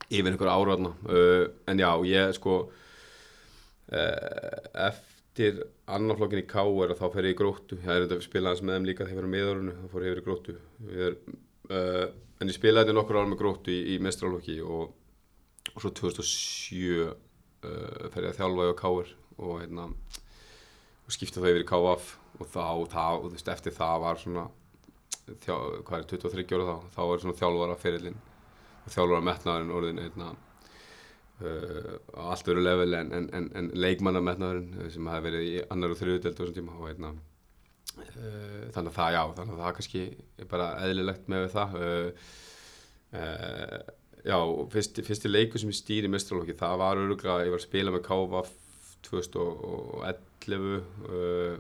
yfir 0.09 0.33
einhverju 0.33 0.55
áraðna, 0.57 0.93
uh, 1.07 1.45
en 1.71 1.83
já, 1.85 1.89
ég, 2.11 2.35
sko, 2.37 2.57
uh, 3.95 4.61
eftir 4.89 5.63
annarflokkin 5.91 6.43
í 6.43 6.47
K.R. 6.49 6.95
þá 6.99 7.05
fer 7.13 7.29
ég 7.29 7.37
í 7.37 7.39
gróttu, 7.39 7.79
ég 7.79 7.87
er 7.87 8.05
enda 8.05 8.19
að 8.19 8.27
spila 8.27 8.51
hans 8.51 8.63
með 8.65 8.77
þeim 8.77 8.89
líka 8.91 9.07
þegar 9.07 9.15
ég 9.15 9.21
var 9.21 9.31
á 9.31 9.35
miðárunu, 9.37 9.77
þá 9.79 9.93
fór 9.93 10.05
ég 10.05 10.11
yfir 10.11 10.23
í 10.23 10.27
gróttu, 10.27 10.57
ég 10.91 11.05
er, 11.07 11.19
uh, 11.71 12.07
en 12.41 12.51
ég 12.51 12.57
spilaði 12.57 12.89
þetta 12.89 12.97
nokkur 12.99 13.21
ára 13.21 13.31
með 13.31 13.39
gróttu 13.45 13.71
í, 13.71 13.79
í 13.95 14.01
mestráðflokki 14.03 14.59
og 14.65 14.89
og 15.75 15.83
svo 15.83 15.91
2007 16.01 17.05
uh, 17.07 18.09
fer 18.11 18.25
ég 18.25 18.31
að 18.31 18.39
þjálfa 18.39 18.69
í 18.71 18.77
Káur 18.81 19.13
og 19.41 19.61
hérna 19.61 19.87
og 19.91 21.15
skipta 21.15 21.41
það 21.41 21.53
yfir 21.53 21.65
í 21.65 21.69
KF 21.69 22.09
og 22.41 22.49
þá, 22.49 22.65
þá 22.91 23.05
og 23.05 23.25
þú 23.27 23.33
veist, 23.35 23.51
eftir 23.51 23.75
það 23.75 24.03
var 24.05 24.21
svona 24.21 24.45
þjá, 25.41 25.55
hvað 25.87 25.97
er 25.97 26.07
23 26.11 26.45
ára 26.57 26.67
þá 26.67 26.93
þá 26.95 27.01
var 27.09 27.23
svona 27.23 27.39
þjálfara 27.39 27.79
ferillin 27.79 28.21
og 28.81 28.93
þjálfara 28.95 29.25
metnaðurinn 29.27 29.75
orðin 29.77 30.01
hérna 30.01 30.29
uh, 31.41 31.91
allt 32.31 32.51
öru 32.53 32.63
level 32.65 32.97
en, 32.97 33.11
en, 33.17 33.27
en, 33.37 33.49
en 33.59 33.71
leikmanna 33.77 34.23
metnaðurinn 34.25 34.93
sem 34.93 35.11
hafi 35.11 35.27
verið 35.29 35.49
í 35.49 35.53
annar 35.73 35.93
og 35.93 36.01
þriðu 36.01 36.23
delt 36.25 36.39
á 36.39 36.41
þessum 36.41 36.57
tíma 36.57 36.77
og 36.77 36.89
hérna 36.89 37.13
uh, 37.13 38.67
þannig 38.73 38.91
að 38.91 38.99
það 38.99 39.17
já, 39.17 39.23
þannig 39.39 39.55
að 39.55 39.63
það 39.63 39.75
kannski 39.79 40.05
er 40.43 40.51
bara 40.51 40.69
eðlilegt 40.87 41.31
með 41.31 41.49
það 41.55 41.79
uh, 41.81 42.29
uh, 43.21 43.81
Já, 44.27 44.37
fyrsti, 44.73 45.01
fyrsti 45.05 45.31
leikur 45.31 45.61
sem 45.61 45.71
ég 45.71 45.77
stýri 45.79 46.09
í 46.09 46.11
mestralóki, 46.13 46.53
það 46.57 46.75
var 46.83 46.99
öruglega, 47.01 47.39
ég 47.47 47.53
var 47.55 47.61
að 47.61 47.65
spila 47.65 47.93
með 47.95 48.03
KVF 48.05 48.51
2011, 49.07 50.83
uh, 51.09 51.55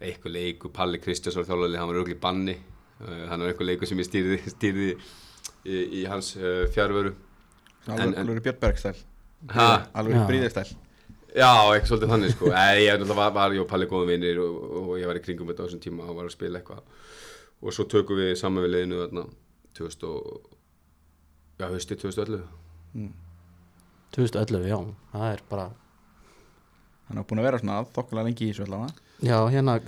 eitthvað 0.00 0.34
leikur, 0.36 0.72
Palli 0.76 1.00
Kristjánsson 1.00 1.46
þjálfari, 1.48 1.78
hann 1.80 1.88
var 1.90 2.00
öruglega 2.02 2.18
í 2.18 2.22
banni, 2.26 2.56
uh, 3.00 3.24
hann 3.30 3.40
var 3.40 3.52
eitthvað 3.54 3.70
leikur 3.70 3.88
sem 3.88 4.02
ég 4.02 4.08
stýrði, 4.10 4.38
stýrði 4.56 4.90
í, 5.64 5.80
í 6.02 6.04
hans 6.10 6.34
uh, 6.36 6.66
en- 7.88 8.14
alveg 8.20 8.42
Björn 8.44 8.60
Bergstæl 8.60 8.98
Ha? 9.56 9.66
alveg 9.96 10.18
Já. 10.18 10.24
Bríðistæl 10.28 10.68
Já, 11.30 11.48
eitthvað 11.70 11.88
svolítið 11.88 12.10
þannig 12.12 12.32
sko, 12.34 12.48
Nei, 12.52 12.82
ég 12.84 13.04
var, 13.08 13.30
var 13.32 13.54
ég 13.54 13.62
og 13.62 13.68
Palli 13.70 13.86
góðum 13.88 14.10
vinnir 14.10 14.40
og, 14.42 14.56
og 14.82 14.88
ég 15.00 15.06
var 15.08 15.16
í 15.16 15.22
kringum 15.24 15.48
þetta 15.48 15.62
á 15.62 15.66
þessum 15.68 15.82
tíma 15.84 16.08
og 16.10 16.16
var 16.18 16.26
að 16.26 16.34
spila 16.34 16.58
eitthvað. 16.58 16.80
Og 17.62 17.76
svo 17.76 17.86
tökum 17.86 18.18
við 18.18 18.32
saman 18.40 18.66
við 18.66 18.90
þarna 18.98 19.22
2000 19.78 20.08
og, 20.10 20.48
já, 21.60 21.66
hausti 21.70 21.96
2011. 22.00 22.42
2011, 24.16 24.68
já, 24.72 24.78
það 25.14 25.26
er 25.36 25.42
bara 25.50 25.66
hann 27.10 27.18
er 27.20 27.26
búin 27.26 27.40
að 27.42 27.46
vera 27.48 27.60
svona 27.62 27.80
þokkulega 27.94 28.26
lengi 28.28 28.46
í 28.48 28.52
þessu 28.52 28.66
allavega 28.66 28.94
já, 29.30 29.36
hérna, 29.54 29.80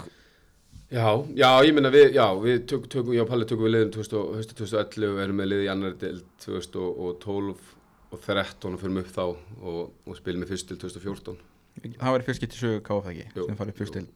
Já, 0.93 1.07
já, 1.33 1.49
ég 1.64 1.73
meina 1.73 1.88
við, 1.88 2.11
já, 2.19 2.26
við 2.37 2.67
tök, 2.69 2.83
tökum, 2.93 3.14
já, 3.17 3.23
Palli 3.25 3.47
tökum 3.49 3.64
við 3.64 3.71
liðin 3.73 3.93
2000, 3.95 4.19
og- 4.19 4.35
haustið 4.37 4.59
2011 4.59 5.07
og 5.14 5.21
erum 5.23 5.38
með 5.41 5.47
liði 5.49 5.64
í 5.64 5.71
annar 5.73 5.95
del 5.97 6.19
2012 6.45 7.62
og 8.12 8.19
13 8.26 8.75
og 8.76 8.83
fyrir 8.83 8.99
upp 9.00 9.09
þá 9.14 9.23
og, 9.25 9.79
og 10.05 10.19
spilum 10.19 10.43
með 10.45 10.50
fyrst 10.52 10.69
til 10.69 10.76
2014. 10.83 11.38
það 11.97 12.12
var 12.12 12.25
fyrst 12.26 12.43
getið 12.45 12.61
sögu 12.61 12.83
KF 12.85 13.09
ekki 13.09 13.25
sem 13.47 13.57
farið 13.62 13.79
fyrst 13.81 13.97
til 13.97 14.07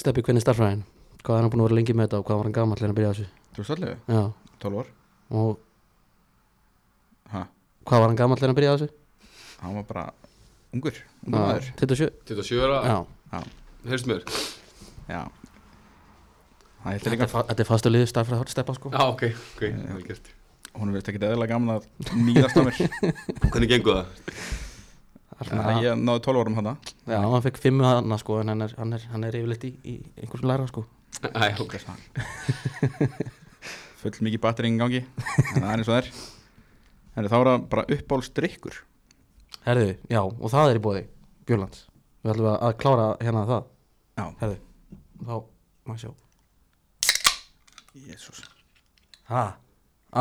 Steppi, 0.00 0.22
hvernig 0.26 0.42
er 0.42 0.46
starfræðin? 0.48 0.82
Hvað 1.22 1.36
er 1.38 1.42
hann 1.46 1.52
búin 1.54 1.62
að 1.62 1.68
vera 1.70 1.78
lengi 1.78 1.94
með 1.94 2.08
þetta 2.08 2.18
og 2.18 2.26
hvað 2.26 2.36
var 2.40 2.48
hann 2.48 2.56
gamall 2.58 2.82
en 2.82 2.90
að 2.90 2.98
byrja 2.98 3.12
þessu? 3.14 3.28
2011, 3.54 3.94
Já, 4.10 4.22
12 4.66 4.82
ár 4.82 4.90
og 5.30 5.62
ha, 7.34 7.44
hvað 7.88 8.02
var 8.04 8.08
hann 8.12 8.18
gamall 8.20 8.42
en 8.44 8.52
að 8.54 8.58
byrja 8.60 8.72
á 8.72 8.76
þessu? 8.80 8.90
hann 9.60 9.76
var 9.80 9.86
bara 9.90 10.04
ungur, 10.74 10.96
ungur 11.26 11.36
maður 11.40 11.68
27? 11.80 12.10
27 12.30 12.64
ára, 12.66 12.80
Já, 12.88 13.40
heyrst 13.90 14.08
mér? 14.10 14.24
já 15.10 15.22
það 16.80 16.90
heitir 16.94 17.04
þetta 17.04 17.14
líka 17.16 17.26
er, 17.26 17.32
fa 17.34 17.44
þetta 17.50 17.64
er 17.64 17.68
fastu 17.68 17.92
liðu 17.92 18.08
starfræð 18.10 18.44
Steppa 18.54 18.76
sko 18.78 18.92
Já, 18.94 19.02
ok, 19.10 19.24
ok, 19.56 19.62
vel 19.90 20.06
gert. 20.08 20.30
hún 20.78 20.94
veist 20.94 21.10
ekki 21.12 21.22
eðla 21.28 21.48
gaman 21.50 21.76
að 21.76 21.88
nýðast 22.16 22.56
á 22.56 22.62
mér 22.64 22.80
Hvernig 23.52 23.72
gengur 23.74 24.00
það? 24.00 24.24
Er 25.40 25.48
Þannig 25.48 25.68
að 25.70 25.84
ég 25.86 26.00
náði 26.04 26.22
12 26.26 26.40
árum 26.42 26.56
hann 26.60 26.70
Já, 27.08 27.18
hann 27.24 27.44
fekk 27.46 27.60
fimmu 27.60 27.84
hana 27.86 28.18
sko 28.20 28.40
en 28.42 28.52
hann 28.52 28.64
er, 28.66 28.74
hann 28.78 28.92
er, 28.96 29.06
hann 29.12 29.24
er 29.28 29.38
yfirleitt 29.40 29.64
í, 29.68 29.72
í 29.88 29.94
einhversum 30.20 30.50
læra 30.52 30.66
sko 30.70 30.84
Æ, 31.20 31.52
ok. 31.60 31.74
full 34.00 34.20
mikið 34.24 34.40
battering 34.40 34.76
í 34.76 34.80
gangi 34.80 35.00
en 35.02 35.64
það 35.64 35.70
er 35.72 35.80
eins 35.80 35.88
og 35.88 35.94
það 35.94 36.02
er 36.04 36.12
en 37.16 37.28
þá 37.28 37.36
er 37.38 37.50
það 37.50 37.66
bara 37.72 37.84
uppbólstrykkur 37.96 38.80
Herðu, 39.66 39.90
já, 40.08 40.20
og 40.24 40.48
það 40.48 40.70
er 40.70 40.78
í 40.78 40.82
bóði 40.84 41.00
Björlands. 41.48 41.82
Við 42.24 42.32
ætlum 42.32 42.46
að 42.54 42.74
klára 42.80 43.06
hérna 43.20 43.42
það. 43.48 43.66
Já, 44.16 44.24
Herðu, 44.40 44.56
þá, 45.26 45.34
maður 45.88 46.00
sjá. 46.00 46.12
Jésús 48.06 48.40
Ha, 49.30 49.44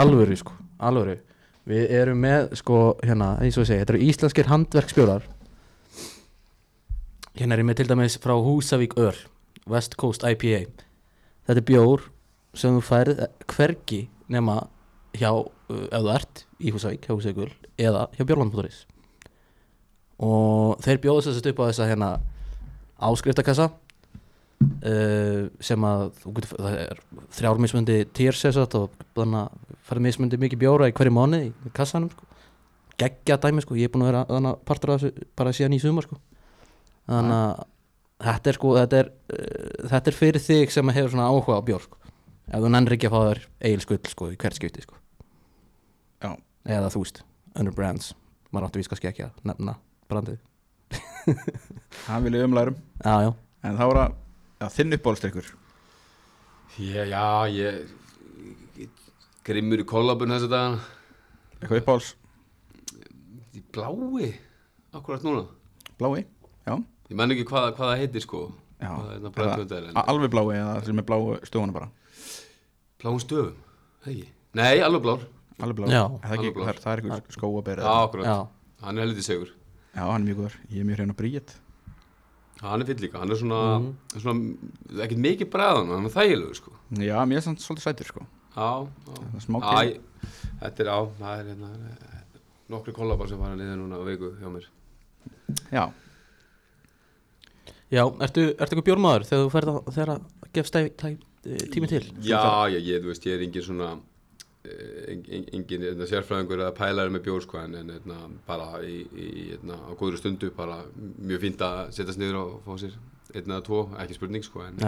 alvöru 0.01 0.35
sko, 0.37 0.53
alvöru. 0.89 1.15
Við 1.69 1.95
erum 2.01 2.19
með 2.21 2.51
sko 2.59 2.81
hérna, 2.99 3.31
eins 3.39 3.57
og 3.57 3.63
ég 3.63 3.71
segi, 3.71 3.81
þetta 3.83 3.95
eru 3.95 4.09
íslenskir 4.09 4.49
handverksbjórar. 4.51 5.25
Hérna 7.39 7.55
er 7.55 7.63
ég 7.63 7.69
með 7.69 7.79
til 7.79 7.89
dæmis 7.89 8.19
frá 8.21 8.35
Húsavík 8.35 8.97
Öl 8.99 9.15
West 9.69 9.95
Coast 9.99 10.25
IPA 10.25 10.65
þetta 11.47 11.57
er 11.57 11.65
bjór 11.65 12.05
sem 12.57 12.75
þú 12.75 12.83
færð 12.85 13.23
hvergi 13.49 14.03
nema 14.31 14.61
hjá, 15.17 15.31
uh, 15.31 15.85
ef 15.89 16.03
þú 16.03 16.11
ert 16.13 16.43
í 16.59 16.73
Húsavík, 16.75 17.05
hjá 17.07 17.15
Húsavík 17.15 17.43
Öl 17.45 17.51
eða 17.79 18.07
hjá 18.17 18.25
Björnlandbúturis 18.25 18.83
og 20.19 20.79
þeir 20.83 20.99
bjóðu 21.03 21.31
að 21.31 21.51
upp 21.53 21.61
á 21.63 21.69
þessa 21.69 21.87
hérna 21.87 22.09
áskriftakassa 22.99 23.69
uh, 24.59 25.47
sem 25.63 25.85
að 25.87 26.05
getur, 26.25 26.55
það 26.57 26.79
er 26.83 27.01
þrjár 27.37 27.61
mismundi 27.63 27.99
tiers 28.15 28.43
eða 28.49 28.57
satt 28.57 28.77
og 28.79 29.05
þannig 29.17 29.45
að 29.45 29.77
fara 29.89 30.03
mismundi 30.03 30.39
mikið 30.41 30.63
bjóra 30.65 30.89
í 30.89 30.95
hverju 30.95 31.15
mánu 31.15 31.41
í 31.47 31.73
kassanum 31.75 32.11
sko. 32.11 32.27
geggja 32.99 33.39
dæmi 33.39 33.63
sko, 33.63 33.77
ég 33.79 33.87
er 33.87 33.93
búin 33.93 34.05
að 34.05 34.11
vera 34.11 34.25
þannig 34.29 34.51
að 34.51 34.65
partur 34.67 34.93
af 34.93 35.03
þessu 35.03 35.29
bara 35.39 35.55
síðan 35.55 35.77
í 35.77 35.81
sumar 35.83 36.07
sko. 36.07 36.19
þannig 37.07 37.37
að 37.37 37.63
þetta 38.27 38.51
er 38.51 38.59
sko 38.59 38.75
þetta 38.81 38.99
er, 38.99 39.13
uh, 39.31 39.87
þetta 39.95 40.11
er 40.11 40.19
fyrir 40.19 40.47
þig 40.49 40.75
sem 40.75 40.95
hefur 40.97 41.15
svona 41.15 41.31
áhuga 41.31 41.61
á 41.63 41.67
bjór 41.71 41.87
sko. 41.87 42.13
ef 42.49 42.59
þú 42.59 42.73
nennir 42.75 42.97
ekki 42.97 43.07
að 43.07 43.15
fá 43.15 43.21
þér 43.29 43.43
eigin 43.63 43.85
skull 43.87 44.03
sko, 44.11 44.31
í 44.33 44.39
hvert 44.39 44.59
skipti 44.59 44.83
sko. 44.83 44.99
Já. 46.19 46.35
Eða 46.65 46.89
þú 46.93 47.03
veist, 47.03 47.21
under 47.55 47.73
brands. 47.75 48.13
Maður 48.51 48.67
áttu 48.69 48.79
vísk 48.81 48.89
kannski 48.93 49.09
ekki 49.11 49.25
að 49.27 49.43
nefna 49.45 49.75
brandið. 50.09 50.39
Það 52.07 52.23
vil 52.25 52.33
ég 52.39 52.45
umlærum. 52.47 52.77
Já, 53.05 53.15
já, 53.27 53.31
En 53.63 53.75
það 53.77 53.89
voru 53.91 54.01
að 54.01 54.13
ja, 54.63 54.67
þinn 54.73 54.95
uppbólstrykkur 54.97 55.49
Já, 56.79 57.03
já, 57.05 57.23
ég 57.51 58.87
grimmur 59.45 59.81
í 59.83 59.85
kollabun 59.89 60.31
þessu 60.33 60.49
dagana. 60.49 60.79
Eitthvað 61.59 61.81
uppbóls 61.83 62.13
blái, 63.75 64.31
akkurat 64.95 65.23
núna. 65.27 65.43
Blái 65.99 66.23
Já, 66.65 66.75
Ég 67.09 67.17
menn 67.17 67.33
ekki 67.33 67.45
hvað, 67.49 67.71
hvað 67.77 67.89
það 67.91 67.99
heitir 68.03 68.23
sko. 68.23 68.41
Já. 68.79 68.89
Hérna 68.95 69.31
er 69.77 69.87
en 69.89 69.97
a- 69.97 70.05
Alveg 70.07 70.29
blái 70.31 70.55
eða 70.57 70.85
sem 70.85 70.97
er 70.99 71.03
bláu 71.03 71.37
stofuna 71.43 71.73
bara. 71.73 71.89
Bláum 73.01 73.19
stöfum, 73.19 73.55
hegi 74.05 74.29
Nei, 74.53 74.79
alveg 74.81 75.01
blár, 75.03 75.19
Alveg 75.59 75.75
blái 75.79 75.91
Já. 75.93 76.03
Það 76.23 76.33
er, 76.33 77.01
eitthvað 77.03 77.35
skóaber 77.35 77.81
já, 77.83 77.87
akkurat. 78.03 78.25
Já. 78.29 78.37
Hann 78.85 78.97
er 78.97 79.05
helviti 79.05 79.25
segur. 79.25 79.49
Já, 79.95 80.03
hann 80.05 80.21
er 80.21 80.27
mjög 80.29 80.39
góður. 80.43 80.55
Ég 80.71 80.79
er 80.83 80.87
mjög 80.89 80.99
hrein 80.99 81.13
að 81.13 81.19
bríet. 81.19 81.55
Hann 82.59 82.81
er 82.83 82.89
fýll 82.89 82.99
líka, 83.05 83.19
hann 83.19 83.31
er 83.31 83.35
svona, 83.39 83.59
Mhm. 83.79 83.93
svona 84.19 85.03
ekkert 85.05 85.21
mikið 85.23 85.49
bræðan, 85.53 85.87
hann 85.95 86.05
er 86.05 86.09
þægilegur 86.15 86.55
sko. 86.55 86.71
Já, 86.99 87.17
mér 87.25 87.37
er 87.37 87.41
samt 87.41 87.59
svolítið 87.63 87.87
sætur 87.87 88.05
sko. 88.07 88.25
Já, 88.55 88.87
já. 89.07 89.93
Er 90.59 90.69
þetta 90.69 90.79
er 90.79 90.89
á, 90.91 90.99
það 91.19 91.39
er 91.39 91.45
hérna 91.53 91.69
nokkri 92.69 92.93
kollabar 92.93 93.27
sem 93.29 93.39
fara 93.39 93.55
niður 93.55 93.77
núna 93.79 93.95
á 93.95 94.03
viku 94.03 94.35
hjá 94.41 94.49
mér. 94.51 94.65
Já, 95.71 95.91
Já, 97.89 98.03
ertu, 98.21 98.53
ertu 98.53 98.75
eitthvað 98.75 98.85
bjórmaður 98.85 99.23
þegar 99.25 99.45
þú 99.45 99.51
ferð 99.95 100.11
að, 100.13 100.25
að 100.45 100.67
tæ, 100.69 100.81
tæ, 100.93 101.07
tími 101.73 101.87
til? 101.89 102.03
Já, 102.21 102.41
já, 102.69 102.77
ég, 102.77 103.01
þú 103.01 103.09
veist, 103.09 103.25
ég 103.25 103.33
er 103.33 103.45
engin 103.47 103.65
svona 103.65 103.87
eh, 104.65 105.13
en- 105.13 105.25
en- 105.37 105.47
engin 105.53 105.81
hérna, 105.87 106.05
sérfræðingur 106.09 106.59
eða 106.65 106.73
pælari 106.75 107.13
með 107.15 107.23
bjór 107.27 107.41
sko, 107.45 107.57
en, 107.63 107.75
en 107.75 107.89
hérna, 107.95 108.17
bara 108.47 108.81
í, 108.83 108.97
í, 109.15 109.27
hérna, 109.53 109.77
á 109.87 109.91
góðri 109.99 110.17
stundu 110.19 110.51
bara 110.55 110.81
mjög 111.21 111.39
fínt 111.45 111.61
að 111.65 111.91
setjast 111.95 112.19
niður 112.19 112.39
og 112.43 112.61
fá 112.65 112.73
sér 112.83 112.97
einn 113.35 113.45
eða 113.53 113.61
tvo, 113.67 113.83
ekki 114.01 114.15
spurning 114.17 114.43
sko, 114.43 114.63
en 114.65 114.79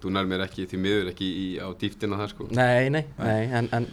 þú 0.00 0.10
nær 0.14 0.24
mér 0.26 0.46
ekki 0.46 0.64
því 0.70 0.78
miður 0.80 1.10
ekki 1.12 1.26
í, 1.28 1.46
á 1.60 1.68
dýftina 1.76 2.16
það 2.16 2.30
sko. 2.32 2.48
Nei, 2.56 2.88
nei, 2.88 3.04
nei, 3.18 3.44
en, 3.60 3.68
en 3.76 3.86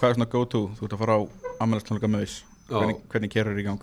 hvað 0.00 0.08
er 0.10 0.14
svona 0.18 0.30
go 0.32 0.44
to? 0.44 0.64
Þú 0.80 0.84
ert 0.88 0.96
að 0.96 1.02
fara 1.04 1.16
á 1.16 1.22
ammælastónleika 1.62 2.08
maus 2.10 2.42
Já. 2.66 2.80
Hvernig, 2.80 2.96
hvernig 3.12 3.30
kerur 3.30 3.58
í 3.60 3.62
gang? 3.62 3.82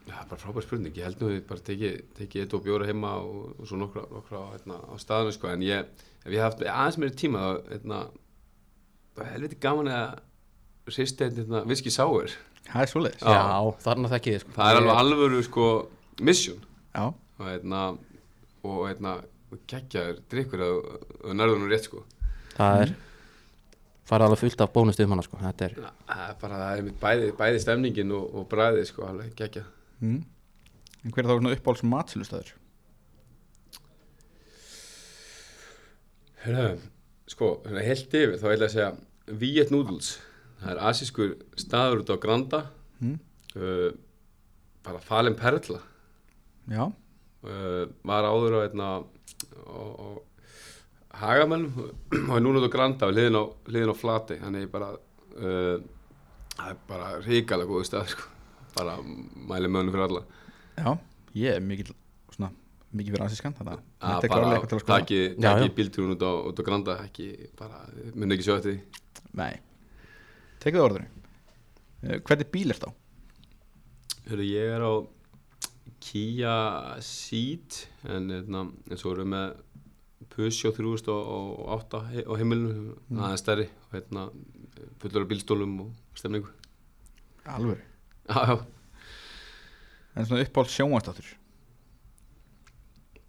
Heyrðu, 0.00 0.14
já, 0.14 0.28
bara 0.30 0.40
frábær 0.40 0.64
spurning, 0.66 0.96
ég 0.96 1.06
held 1.06 1.20
nú 1.20 1.28
að 1.30 1.36
ég 1.36 1.46
bara 1.48 1.64
teki, 1.66 1.90
teki 2.18 2.42
eitt 2.42 2.54
og 2.56 2.64
bjóra 2.64 2.88
heima 2.88 3.12
og, 3.20 3.54
og 3.60 3.68
svo 3.68 3.78
nokkra, 3.80 4.06
nokkra 4.10 4.42
hérna, 4.54 4.78
á 4.90 4.94
staðinu 4.98 5.34
sko, 5.36 5.50
en 5.52 5.64
ég, 5.66 6.04
ef 6.24 6.34
ég 6.34 6.44
haft 6.44 6.64
aðeins 6.64 6.98
meiri 7.00 7.16
tíma 7.20 7.42
þá, 7.44 7.72
hérna, 7.74 8.00
það 9.16 9.24
er 9.26 9.32
helviti 9.36 9.60
gaman 9.62 9.92
að 9.94 10.94
sýsti 10.96 11.28
hérna, 11.30 11.64
viski 11.68 11.92
sáir, 11.94 12.36
Það 12.70 12.82
er 12.84 12.90
svoleiðis 12.92 13.22
Já. 13.24 13.32
já, 13.34 13.76
þarna 13.82 14.08
þekki 14.12 14.32
ég 14.34 14.42
sko. 14.44 14.52
það 14.54 14.70
er 14.70 14.78
alveg 14.78 14.98
alvöru 15.00 15.38
sko 15.42 15.66
mission 16.22 16.58
Já, 16.94 17.04
og 17.08 17.46
hérna, 17.48 17.80
og 18.62 18.82
hérna, 18.86 19.14
geggjaður 19.70 20.20
drikkur 20.30 20.62
að, 20.66 20.76
nú 21.34 21.70
rétt 21.70 21.88
sko. 21.88 22.04
Það 22.54 22.84
er 22.84 22.92
farið 24.10 24.26
alveg 24.26 24.42
fullt 24.44 24.62
af 24.64 24.72
bónustum 24.74 25.14
hana 25.14 25.24
sko. 25.26 25.38
Þetta 25.40 25.66
er, 25.66 25.76
Það 26.10 26.22
er 26.26 26.38
bara, 26.42 26.60
það 26.60 26.72
er 26.76 26.86
mitt 26.86 27.00
bæði, 27.02 27.30
bæði 27.38 27.62
stemningin 27.64 28.14
og, 28.14 28.24
og 28.38 28.48
bræðið 28.50 28.88
sko, 28.90 29.06
alveg 29.08 29.34
geggjað. 29.38 29.68
Mm. 30.00 30.20
En 31.00 31.12
hver 31.14 31.22
er 31.24 31.30
þá 31.30 31.36
svona 31.38 31.54
uppbóls 31.56 31.80
matsölustæður? 31.88 32.50
Hörru, 36.44 36.80
sko, 37.28 37.48
hérna 37.66 37.82
heilt 37.84 38.14
yfir 38.16 38.36
þá 38.40 38.46
ætla 38.50 38.56
ég 38.56 38.66
að 38.66 38.74
segja 38.74 39.36
Viet 39.40 39.72
Noodles 39.72 40.14
það 40.60 40.70
er 40.74 40.80
asískur 40.90 41.34
staður 41.60 42.04
út 42.04 42.12
á 42.12 42.22
Granda 42.22 42.62
Mm. 43.00 43.14
uh, 43.56 43.94
bara 44.84 44.98
falin 45.00 45.32
perla 45.32 45.78
Já, 46.68 46.82
uh, 46.84 47.84
var 48.04 48.26
áður 48.28 48.58
á 48.60 48.60
einna 48.66 48.88
á, 49.00 49.80
á 49.96 50.08
Hagamennum 51.22 51.78
og 52.28 52.34
er 52.36 52.44
núna 52.44 52.60
út 52.60 52.68
á 52.68 52.74
Granda 52.74 53.08
og 53.08 53.16
liðin 53.16 53.38
á, 53.40 53.44
liðin 53.72 53.92
á 53.92 53.96
Flati 53.96 54.36
þannig 54.42 54.68
bara 54.68 54.90
uh, 54.92 55.80
það 56.58 56.68
er 56.74 56.76
bara 56.92 57.08
ríkala 57.24 57.64
góðu 57.70 57.88
stað 57.88 58.12
sko. 58.12 58.28
Bara 58.76 58.96
mæli 59.02 59.68
mönnum 59.68 59.92
fyrir 59.94 60.06
alla. 60.08 60.22
Já, 60.78 60.98
ég 61.34 61.56
er 61.56 61.60
mikið 61.60 61.92
svona, 62.34 62.50
mikið 62.94 63.14
fyrir 63.16 63.24
asískan 63.26 63.54
Þannig 63.58 63.72
að 63.76 63.80
þetta 64.00 64.24
er 64.24 64.28
bara 64.28 64.40
klárlega 64.40 64.56
eitthvað 64.58 64.70
til 64.72 64.78
að 64.78 64.84
skoða. 64.84 64.98
taki 64.98 65.20
já. 65.68 65.74
bíltúrun 65.78 66.14
út 66.16 66.22
á, 66.24 66.32
út 66.50 66.60
á 66.60 66.62
Granda 66.68 66.96
ekki 67.04 67.28
bara, 67.58 67.80
mun 68.14 68.32
ekki 68.36 68.46
sjá 68.48 68.56
því. 68.64 68.74
Nei, 69.34 69.52
tekið 70.60 70.84
orðinu. 70.86 71.08
Eh, 72.02 72.18
Hvernig 72.24 72.50
bíl 72.50 72.70
er 72.70 72.78
þá? 72.80 72.88
Hörru, 74.30 74.44
ég 74.46 74.74
er 74.76 74.80
á 74.86 74.92
Kia 76.00 76.54
Ceed 77.04 77.76
en, 78.08 78.30
hérna, 78.32 78.62
en 78.90 78.96
svo 78.96 79.12
erum 79.12 79.28
við 79.28 79.34
með 79.34 79.58
Peugeot 80.30 80.76
3008 80.78 82.00
he- 82.14 82.24
á 82.24 82.32
heimilinu, 82.38 82.94
Mm. 83.10 83.18
aðeins 83.20 83.42
stærri 83.44 83.66
og 83.68 83.92
hérna, 83.98 84.30
fullur 85.00 85.22
af 85.22 85.28
bílstólum 85.28 85.80
og 85.80 85.90
stemningu. 86.14 86.48
Alvöru 87.44 87.76
já, 88.30 88.40
já, 88.50 88.56
En 90.16 90.26
svona 90.26 90.42
uppbóls 90.46 90.72
sjónvastáttur 90.74 91.28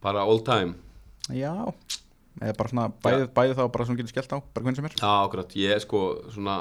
bara 0.01 0.23
all 0.25 0.39
time. 0.41 0.73
Já. 1.29 1.53
Eða 2.41 2.55
bara 2.57 2.71
svona 2.71 2.87
bæði, 3.03 3.27
bæði 3.35 3.57
þá 3.57 3.65
bara 3.75 3.85
svona 3.85 3.99
getur 3.99 4.13
skellt 4.15 4.31
á 4.33 4.37
Bara 4.41 4.63
hvernig 4.65 4.79
sem 4.79 4.87
er. 4.87 4.95
Já, 4.97 5.11
akkurat, 5.27 5.53
ég 5.61 5.75
er 5.75 5.81
sko 5.83 5.99
svona, 6.33 6.55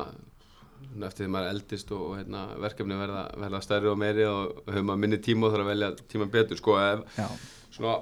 eftir 1.06 1.24
því 1.24 1.30
maður 1.32 1.52
eldist 1.54 1.92
og, 1.96 2.02
og 2.10 2.18
hérna, 2.18 2.42
verkefni 2.60 2.98
verða, 3.00 3.22
verða 3.40 3.60
stærri 3.64 3.88
og 3.92 3.96
meiri 4.02 4.26
og 4.28 4.58
hefur 4.68 4.84
maður 4.90 5.02
minni 5.06 5.20
tíma 5.24 5.48
og 5.48 5.54
þarf 5.54 5.64
að 5.64 5.70
velja 5.72 5.90
tíma 6.12 6.28
betur 6.34 6.60
sko, 6.60 6.76
svona, 7.78 7.94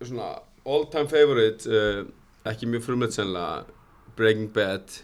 svona 0.00 0.30
all 0.66 0.86
time 0.94 1.10
favorite 1.12 1.68
uh, 1.68 2.00
ekki 2.48 2.70
mjög 2.70 2.86
frumleitt 2.88 3.18
sennilega 3.18 3.66
Breaking 4.16 4.48
Bad 4.56 4.96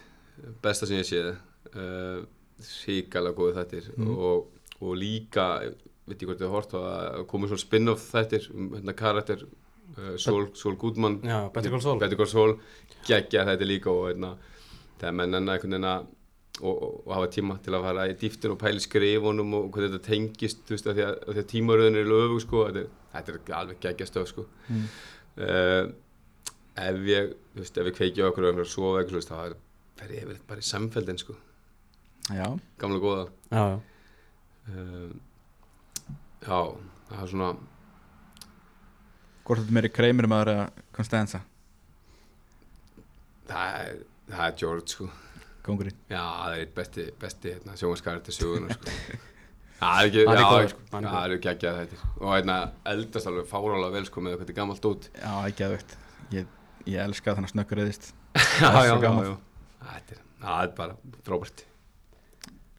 besta 0.65 0.89
sem 0.89 1.03
ég 1.03 1.09
séð 1.11 1.35
uh, 1.35 2.23
síkala 2.65 3.35
góði 3.37 3.59
þættir 3.61 3.93
Mm. 3.99 4.15
og, 4.17 4.49
og 4.83 4.97
líka 4.99 5.47
veit 6.09 6.23
ég 6.23 6.29
hvort 6.29 6.41
þið 6.43 6.51
hort 6.57 6.73
að 6.79 7.21
komið 7.31 7.53
svona 7.53 7.63
spin-off 7.67 8.09
þættir 8.13 8.49
um 8.55 8.71
hérna 8.75 8.95
karakter 8.99 9.45
uh, 9.47 10.17
Sol, 10.19 10.49
Sol 10.59 10.75
Goodman 10.81 11.21
já, 11.23 11.39
Better 12.03 12.19
Call 12.19 12.33
Saul 12.33 12.57
geggja 13.07 13.45
þetta 13.47 13.69
líka 13.69 13.93
og 13.95 14.09
hérna, 14.11 14.33
þegar 14.99 15.15
menn 15.21 15.39
enna 15.39 15.55
einhvern 15.57 15.77
veginn 15.77 15.89
að 15.93 16.11
og, 16.63 16.75
og, 16.85 16.97
og 17.07 17.13
hafa 17.17 17.29
tíma 17.33 17.55
til 17.65 17.73
að 17.75 17.85
fara 17.87 18.03
í 18.11 18.17
dýftin 18.21 18.53
og 18.53 18.59
pæli 18.61 18.83
skrifunum 18.85 19.55
og 19.57 19.71
hvernig 19.73 19.95
þetta 19.95 20.09
tengist 20.11 20.61
þú 20.69 20.75
veist, 20.75 20.89
að 20.91 20.99
því 20.99 21.05
að, 21.07 21.15
að 21.33 21.47
tímaröðin 21.55 21.97
er 22.03 22.11
löfu 22.11 22.41
sko, 22.45 22.65
þetta, 22.69 22.83
er- 22.83 22.91
þetta 23.15 23.33
er 23.39 23.55
alveg 23.61 23.81
geggja 23.87 24.07
stöf 24.11 24.29
sko. 24.31 24.45
Mm. 24.69 24.85
uh, 25.47 25.87
ef 26.83 27.01
ég 27.09 27.33
þú 27.55 27.63
veist, 27.63 27.79
ef 27.81 27.89
ég 27.91 27.97
kveiki 27.97 28.27
okkur 28.29 28.51
og 28.53 28.61
svo 28.69 28.93
eitthvað 29.01 29.27
þá 29.31 29.35
er- 29.47 29.57
fer 30.03 30.13
ég 30.19 30.27
yfir 30.27 30.43
bara 30.51 30.61
í 30.63 30.69
samfeldin 30.69 31.19
sko. 31.23 31.35
já, 32.33 32.47
gamla 32.79 33.01
góða 33.03 33.25
Já, 33.51 33.65
já, 33.73 33.81
uh, 34.69 35.11
já, 36.43 36.59
það 37.09 37.23
er 37.23 37.33
svona 37.33 37.51
hvort 39.43 39.63
þetta 39.63 39.75
meiri 39.75 39.91
kreimur 39.93 40.29
maður 40.31 40.53
eða 40.55 40.69
Konstanza 40.95 41.43
það 43.49 43.77
er, 43.81 43.99
það 44.31 44.47
er 44.47 44.57
George 44.63 44.95
sko. 44.95 45.09
Kongurinn 45.63 45.99
Já, 46.11 46.23
það 46.23 46.55
er 46.55 46.63
eitt 46.63 46.73
besti, 46.75 47.05
besti 47.21 47.53
hérna, 47.55 47.77
sjónvaskari 47.79 48.25
til 48.27 48.35
sögunar 48.35 48.75
sko. 48.75 48.97
Það 49.83 49.99
er 49.99 50.09
ekki, 50.09 50.25
er 50.33 50.41
já, 50.41 50.47
góður, 50.47 50.73
sko, 50.73 50.87
hann 50.95 51.07
er 51.07 51.15
það 51.15 51.27
eru 51.29 51.39
geggjað 51.47 51.79
þetta 51.81 52.11
og 52.15 52.33
hérna 52.33 52.57
eldast 52.93 53.31
alveg 53.31 53.49
fárálega 53.51 53.97
vel 53.97 54.05
sko 54.09 54.25
með 54.25 54.35
hvað 54.35 54.45
þetta 54.45 54.55
er 54.55 54.59
gammalt 54.61 54.89
út 54.91 55.09
Já, 55.15 55.33
ekki 55.51 55.67
að 55.67 55.77
veit 55.77 55.97
ég, 56.37 56.53
ég 56.87 57.07
elska 57.07 57.37
þannig 57.37 57.51
að 57.51 57.55
snöggur 57.57 57.83
eðist 57.85 58.11
Já, 58.63 58.69
er 58.71 58.89
já, 58.89 58.97
svo 58.97 59.37
er, 59.93 60.23
það 60.43 60.59
er 60.65 60.75
bara 60.79 60.99
frábært. 61.27 61.65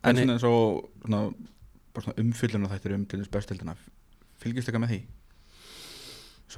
En 0.03 0.19
svona 0.19 0.35
og 0.49 0.87
svona, 1.03 1.19
bara 1.95 2.15
umfyllun 2.21 2.67
og 2.67 2.73
þættir 2.73 2.97
um 2.97 3.05
til 3.09 3.21
þess 3.21 3.33
bestildina 3.33 3.75
Fylgist 4.43 4.67
eitthvað 4.67 4.85
með 4.85 4.95
því? 4.95 5.03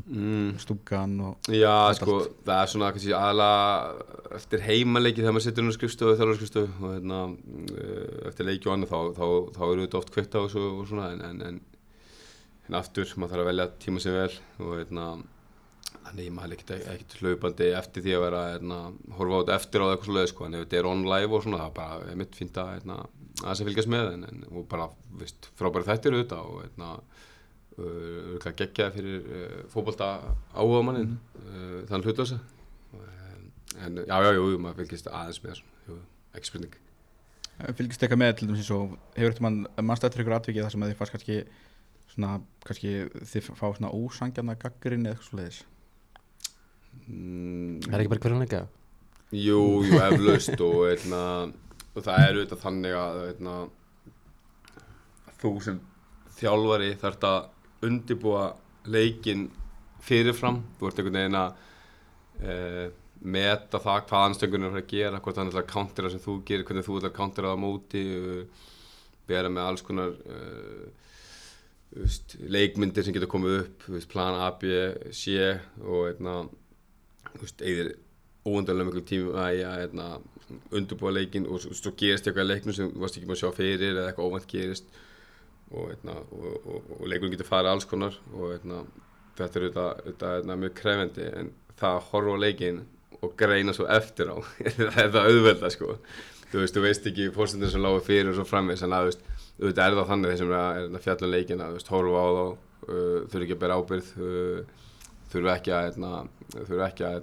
mm. 0.04 0.58
Stúkan 0.60 1.14
og 1.24 1.50
Já, 1.52 1.94
sko, 1.98 2.18
það 2.46 2.62
er 2.62 2.72
svona 2.72 2.90
kannski 2.96 3.14
aðalega 3.16 4.40
eftir 4.40 4.66
heimaleiki 4.66 5.22
þegar 5.22 5.36
maður 5.36 5.46
sittur 5.48 5.70
skrifstofu, 5.76 6.18
þjálfur 6.20 6.40
skrifstofu 6.40 6.74
og 6.82 6.96
hérna, 6.98 7.22
uh, 7.76 8.18
eftir 8.32 8.50
leiki 8.50 8.70
og 8.70 8.76
annað 8.76 8.92
þá, 8.92 9.00
þá, 9.20 9.26
þá 9.58 9.64
eru 9.70 9.86
þetta 9.86 10.02
oft 10.02 10.12
kveitt 10.16 10.36
á 10.36 10.40
og, 10.42 10.50
svo, 10.54 10.66
og 10.82 10.90
svona 10.90 11.12
en, 11.14 11.24
en, 11.30 11.46
en, 11.50 11.62
en 12.68 12.80
aftur, 12.82 13.16
maður 13.16 13.36
þarf 13.36 13.46
að 13.46 13.52
velja 13.52 13.70
tíma 13.86 14.04
sem 14.04 14.18
vel 14.18 14.32
og 14.66 14.74
hérna, 14.80 15.10
þannig 16.06 16.34
maður 16.36 16.58
er 16.58 16.90
ekkert, 16.96 17.20
hlaupandi 17.22 17.70
eftir 17.78 18.06
því 18.06 18.18
að 18.18 18.26
vera 18.28 18.48
hérna, 18.54 18.82
horfa 19.20 19.38
á 19.38 19.42
þetta 19.42 19.60
eftir 19.60 19.86
á 19.86 19.88
eitthvað 19.92 20.10
svoleiði 20.12 20.34
sko, 20.34 20.48
en 20.48 20.58
ef 20.58 20.66
þetta 20.66 20.82
er 20.82 20.92
on 20.92 21.06
live 21.14 21.38
og 21.38 21.46
svona, 21.46 21.62
það 21.64 21.72
er 21.72 21.78
bara 21.80 22.20
mitt 22.24 22.42
fínt 22.42 22.60
að 22.62 22.74
hérna, 23.36 23.46
aðeins 23.46 23.62
að 23.62 23.70
fylgjast 23.70 23.92
með 23.92 24.12
en, 24.14 24.26
en 24.30 24.44
og 24.52 24.68
bara, 24.72 24.90
veist, 25.20 25.50
frábæri 25.60 25.90
þættir 25.90 26.16
auðvitað 26.16 26.50
og 26.52 26.64
hérna, 26.64 26.90
uh, 27.78 28.50
geggjaði 28.62 28.96
fyrir 28.96 29.30
uh, 29.30 29.60
fótbolta 29.74 30.10
áhuga 30.56 30.84
mannin 30.88 31.18
uh, 31.44 31.82
þann 31.90 32.06
hlutlösa 32.06 32.42
en 33.84 34.02
já, 34.08 34.18
já, 34.24 34.32
jú, 34.38 34.50
maður 34.62 34.84
fylgist 34.84 35.10
aðeins 35.12 35.42
með 35.44 35.54
þessum, 35.54 35.72
jú, 35.90 36.00
ekki 36.38 36.50
spurning. 36.50 36.76
Fylgist 37.76 38.04
eitthvað 38.04 38.20
með 38.20 38.34
til 38.36 38.48
dæmis 38.50 38.64
eins 38.64 38.72
og 38.76 38.96
Hefur 39.16 39.32
eitthvað 39.32 39.46
mann, 39.46 39.60
mannst 39.88 40.04
eftir 40.04 40.24
ykkur 40.24 40.36
atvikið 40.36 40.66
þar 40.66 40.74
sem 40.74 40.84
að 40.84 40.90
þið 40.92 40.98
fannst 41.00 41.14
kannski 41.16 41.38
Svona, 42.16 42.32
kannski 42.64 42.92
þið 43.32 43.48
fá 43.60 43.66
svona 43.76 43.92
ósangjarna 43.96 44.56
gaggarinn 44.60 45.08
eða 45.08 45.16
eitthvað 45.16 45.30
svo 45.30 45.40
leiðis 45.40 45.62
mm, 47.08 47.78
Er 47.90 48.02
ekki 48.02 48.12
bara 48.12 48.24
hverjum 48.26 48.44
leika? 48.44 48.62
Jú, 49.36 49.62
jú, 49.88 50.00
eflaust 50.04 50.62
og, 50.68 50.82
eitna, 50.92 51.22
og 51.96 52.04
það 52.04 52.22
er 52.22 52.34
auðvitað 52.36 52.64
þannig 52.66 52.98
að 53.00 53.22
eitna, 53.30 53.56
þú 55.40 55.52
sem 55.64 55.80
þjálfari 56.36 56.92
þarf 57.00 57.28
að 57.30 57.88
undibúa 57.88 58.46
leikin 58.92 59.48
fyrirfram. 60.06 60.62
Þú 60.78 60.90
ert 60.90 61.00
einhvern 61.02 61.20
veginn 61.22 61.40
að 61.40 61.56
e, 62.42 62.56
meta 63.26 63.82
það 63.82 64.04
hvað 64.10 64.28
anstöngurinn 64.30 64.70
er 64.70 64.82
að 64.82 64.92
gera 64.92 65.22
hvort 65.24 65.40
hann 65.40 65.50
ætlar 65.50 65.66
að 65.66 65.72
countera 65.72 66.12
sem 66.12 66.22
þú 66.22 66.38
gerir 66.46 66.68
hvernig 66.68 66.86
þú 66.86 67.00
ætlar 67.00 67.14
að 67.14 67.18
countera 67.20 67.52
það 67.52 67.58
á 67.58 67.64
móti 67.64 68.04
vera 69.26 69.50
með 69.50 69.70
alls 69.70 69.86
konar 69.86 70.14
veist, 71.96 72.36
leikmyndir 72.42 73.06
sem 73.06 73.16
getur 73.16 73.32
komið 73.32 73.60
upp 73.62 73.88
veist, 73.94 74.10
plan 74.12 74.38
A, 74.38 74.52
B, 74.60 74.72
C 75.16 75.38
og 75.84 76.10
eitna, 76.12 76.42
veist, 77.40 77.62
eigðir 77.64 77.94
óundarlega 78.46 78.90
miklu 78.90 79.04
tíma 79.10 79.50
í 79.56 79.64
að 79.66 79.80
hérna, 79.82 80.08
undurbúa 80.76 81.14
leikin 81.16 81.48
og 81.50 81.64
svo, 81.64 81.94
gerist 81.98 82.28
eitthvað 82.28 82.46
í 82.46 82.52
leiknum 82.52 82.78
sem 82.78 82.92
varst 83.02 83.18
ekki 83.18 83.30
með 83.30 83.38
að 83.38 83.42
sjá 83.42 83.58
fyrir 83.58 83.86
eða 83.96 84.10
eitthvað 84.12 84.30
óvænt 84.30 84.50
gerist 84.52 84.92
og, 85.72 85.88
hérna, 85.90 86.20
og, 86.30 86.52
og, 86.62 86.92
og 87.00 87.08
leikurinn 87.10 87.34
getur 87.34 87.50
farið 87.50 87.72
alls 87.72 87.88
konar 87.90 88.20
og 88.36 88.52
hérna, 88.54 88.84
þetta 89.40 89.60
er 89.60 89.66
auðvitað, 89.66 90.28
hérna, 90.36 90.60
mjög 90.62 90.76
krefendi 90.78 91.30
en 91.42 91.50
það 91.80 91.98
að 91.98 92.12
horfa 92.12 92.38
á 92.38 92.44
leikin 92.44 92.84
og 93.26 93.34
greina 93.40 93.74
svo 93.74 93.88
eftir 93.90 94.30
á 94.30 94.38
það 94.78 95.02
er 95.02 95.14
það 95.16 95.30
auðvelda 95.32 95.72
sko. 95.74 95.98
Þú 96.52 96.62
veist, 96.62 96.76
þú 96.76 96.84
veist 96.86 97.08
ekki 97.10 97.32
fórstundir 97.36 97.72
sem 97.74 97.82
lágu 97.84 98.04
fyrir 98.06 98.30
og 98.30 98.38
svo 98.38 98.46
framvegis 98.48 98.86
en 98.86 98.94
að 98.96 99.10
auðvitað 99.10 99.86
er 99.88 99.98
það 99.98 100.10
þannig 100.12 100.36
er 100.36 100.54
að, 100.60 100.84
að 100.86 101.04
fjalla 101.08 101.28
um 101.28 101.34
leikin 101.34 101.64
að 101.66 101.80
horfa 101.90 102.22
á 102.22 102.28
þá 102.36 102.44
uh, 102.46 103.18
þurfi 103.32 103.48
ekki 103.48 103.56
að 103.56 103.64
bera 103.64 103.80
ábyrð 103.80 104.12
uh, 104.20 104.86
þurfi 105.34 105.52
ekki 105.56 105.74
að 105.74 105.88
hérna, 105.88 106.12
þurfi 106.54 106.86
ekki 106.86 107.08
að 107.08 107.18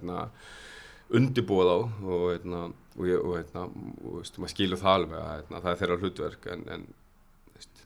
undirbúa 1.18 1.64
þá 1.68 1.74
og, 1.76 2.26
hérna, 2.32 2.62
og, 2.96 3.04
ég- 3.08 3.22
og, 3.24 3.36
hérna, 3.40 3.66
og 4.04 4.18
veist, 4.20 4.38
maður 4.40 4.54
skilur 4.56 4.80
það 4.82 4.94
alveg 4.98 5.18
að 5.22 5.32
hérna, 5.38 5.62
það 5.64 5.72
er 5.74 5.80
þeirra 5.82 5.98
hlutverk 6.02 6.46
en, 6.54 6.62
en 6.76 6.86
veist, 7.56 7.82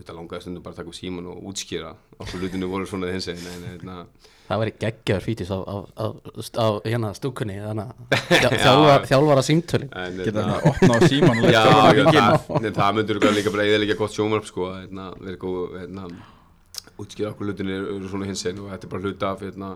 þetta 0.00 0.16
langaði 0.18 0.44
stundum 0.46 0.64
bara 0.66 0.76
að 0.76 0.82
taka 0.82 0.92
úr 0.92 0.98
síman 1.00 1.30
og 1.32 1.40
útskýra 1.50 1.94
okkur 2.20 2.42
hlutinu 2.44 2.68
voru 2.72 2.86
svona 2.90 3.10
en 3.56 3.66
hérna, 3.70 3.96
Það 4.50 4.58
væri 4.64 4.72
geggjaður 4.82 5.22
fítis 5.22 5.50
á, 5.54 5.58
á, 5.62 5.76
á, 5.94 6.06
á 6.58 6.66
hérna 6.82 7.12
stúkunni 7.14 7.54
að 8.96 9.04
þjálfara 9.06 9.44
símtölin. 9.46 9.92
Geta 10.24 10.42
það 10.48 10.64
opna 10.72 10.96
á 10.98 11.00
síman 11.06 11.38
og 11.38 11.52
Já, 11.54 11.60
það, 11.70 12.56
en 12.58 12.74
það 12.80 12.96
myndur 12.96 13.20
líka 13.36 13.52
bara 13.54 13.66
eða 13.70 13.96
gott 14.00 14.16
sjómarp 14.16 14.48
sko, 14.50 14.66
að, 14.74 15.06
verið 15.22 15.38
góð, 15.44 15.76
útskýra 17.04 17.30
okkur 17.30 17.46
hlutinni 17.52 17.76
eru 17.78 18.10
svona 18.10 18.26
hins 18.26 18.42
einn 18.50 18.58
og 18.64 18.72
þetta 18.74 18.88
er 18.88 18.92
bara 18.96 19.06
hluti 19.06 19.28
af, 19.30 19.46
hérna, 19.46 19.70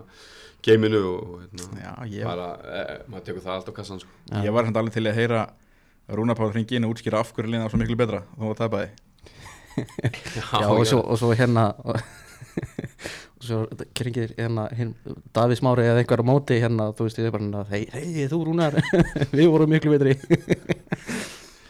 geiminu 0.65 1.01
og, 1.11 1.35
hérna, 1.43 1.69
Já, 1.83 1.91
ég, 2.09 2.25
bara, 2.27 2.47
e, 2.65 2.83
maður 3.11 3.27
tekur 3.29 3.45
það 3.45 3.55
allt 3.59 3.69
á 3.69 3.73
kassan, 3.79 4.01
sko. 4.01 4.11
ég 4.45 4.55
var 4.55 4.67
samt 4.67 4.79
alveg 4.81 4.95
til 4.97 5.05
að 5.05 5.19
heyra 5.19 5.41
Rúna 6.17 6.35
Pál 6.37 6.51
hringi 6.53 6.77
inn 6.77 6.85
og 6.85 6.95
útskýra 6.95 7.21
af 7.21 7.31
hverju 7.33 7.49
liðna 7.49 7.65
var 7.65 7.73
svo 7.73 7.81
miklu 7.81 7.97
betra. 7.97 8.21
Þá 8.37 8.43
var 8.45 8.59
það 8.59 8.73
bæði 8.75 8.89
Já, 10.37 10.67
og, 10.69 10.83
svo, 10.87 11.01
og 11.01 11.17
svo 11.19 11.31
hérna 11.35 11.63
og 13.35 13.43
svo 13.43 13.61
kringir 13.97 14.35
hérna 14.37 14.67
hinn, 14.77 14.93
Davís 15.35 15.61
Mári 15.65 15.85
eða 15.89 16.03
einhver 16.03 16.23
á 16.23 16.25
móti 16.25 16.59
hérna, 16.61 16.91
þú 16.95 17.07
veist, 17.09 17.19
ég 17.19 17.27
er 17.29 17.35
bara 17.35 17.43
hérna, 17.43 17.63
hei, 17.73 17.81
hei, 17.93 18.27
þú 18.31 18.41
Rúnar 18.49 18.77
við 19.35 19.49
vorum 19.51 19.73
miklu 19.73 19.95
betri. 19.95 20.15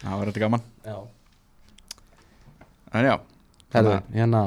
Það 0.04 0.20
var 0.20 0.30
þetta 0.30 0.44
gaman? 0.46 0.68
Já. 0.86 0.98
En 2.96 3.10
já, 3.10 3.16
Herðu, 3.76 3.96
hérna 4.16 4.44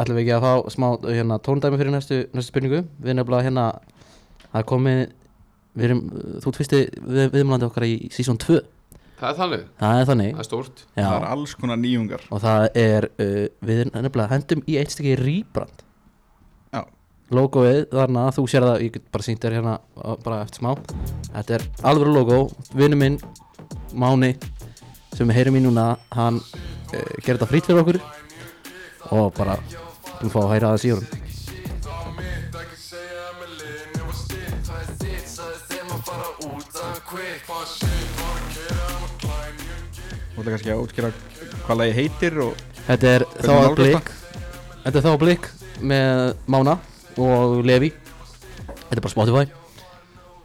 ætlum 0.00 0.18
við 0.18 0.24
ekki 0.24 0.36
að 0.36 0.44
fá 0.46 0.74
smá 0.74 0.88
hérna, 1.04 1.40
tóndæmi 1.46 1.80
fyrir 1.80 1.94
næstu, 1.94 2.20
næstu 2.34 2.52
spurningu. 2.52 2.82
Við 3.00 3.16
nefnilega 3.18 3.46
hérna 3.48 3.66
það 4.50 4.60
er 4.62 4.68
komið 4.72 5.00
við 5.78 5.86
erum, 5.86 6.04
þú 6.42 6.50
ert 6.50 6.60
fyrsti 6.60 6.82
við, 6.98 7.24
viðmælandi 7.36 7.68
okkar 7.68 7.86
í 7.86 7.96
sísón 8.14 8.40
2 8.42 8.60
Það 9.20 9.28
er 9.28 9.36
þannig, 9.36 9.64
það 9.76 9.98
er 9.98 10.06
þannig. 10.08 10.30
Það 10.32 10.40
er 10.40 10.46
stórt. 10.46 10.78
Já, 10.94 11.02
það 11.02 11.14
er 11.18 11.24
alls 11.28 11.52
konar 11.60 11.78
nýjungar. 11.80 12.22
Og 12.32 12.40
það 12.40 12.62
er 12.80 13.06
uh, 13.10 13.42
við 13.68 13.82
nefnilega 13.90 14.28
hendum 14.30 14.62
í 14.64 14.76
eitt 14.80 14.94
stykki 14.94 15.18
rýbrand. 15.20 15.82
Já. 16.72 16.80
logoið 17.36 17.82
þarna, 17.92 18.22
þú 18.32 18.46
sér 18.48 18.64
það, 18.64 18.86
ég 18.86 18.94
get 18.94 19.10
bara 19.12 19.26
sýnt 19.26 19.44
þér 19.44 19.58
hérna 19.58 19.74
bara 20.24 20.40
eftir 20.46 20.62
smá. 20.62 20.72
Þetta 21.34 21.58
er 21.58 21.66
alveg 21.92 22.14
logo, 22.16 22.40
vinnu 22.72 22.96
minn 23.02 23.20
Máni, 24.00 24.32
sem 25.12 25.28
við 25.28 25.36
heyrum 25.36 25.60
í 25.60 25.64
núna 25.66 25.86
hann 26.16 26.40
uh, 26.40 27.12
gerir 27.20 27.36
þetta 27.36 27.50
frýtt 27.52 27.68
fyrir 27.68 27.84
okkur. 27.84 28.00
Og 29.10 29.28
bara 29.36 29.60
við 30.20 30.32
fá 30.34 30.40
að 30.42 30.50
heyra 30.54 30.72
það 30.72 30.82
síðan. 30.84 31.06
Þú 40.30 40.42
ætla 40.42 40.52
kannski 40.54 40.72
að 40.72 40.82
útskýra 40.82 41.08
hvað 41.66 41.80
lagi 41.80 41.96
heitir 41.98 42.38
og 42.40 42.66
Þetta 42.90 43.10
er 43.14 43.24
þá 43.38 43.50
að 43.54 43.74
blik. 43.78 44.12
Þetta 44.82 44.98
er 44.98 45.04
þá 45.04 45.10
að 45.10 45.20
blik 45.22 45.48
með 45.80 46.22
Mána 46.50 46.76
og 47.20 47.60
Levi. 47.66 47.90
Þetta 47.92 48.96
er 48.96 49.02
bara 49.04 49.12
Spotify. 49.12 49.44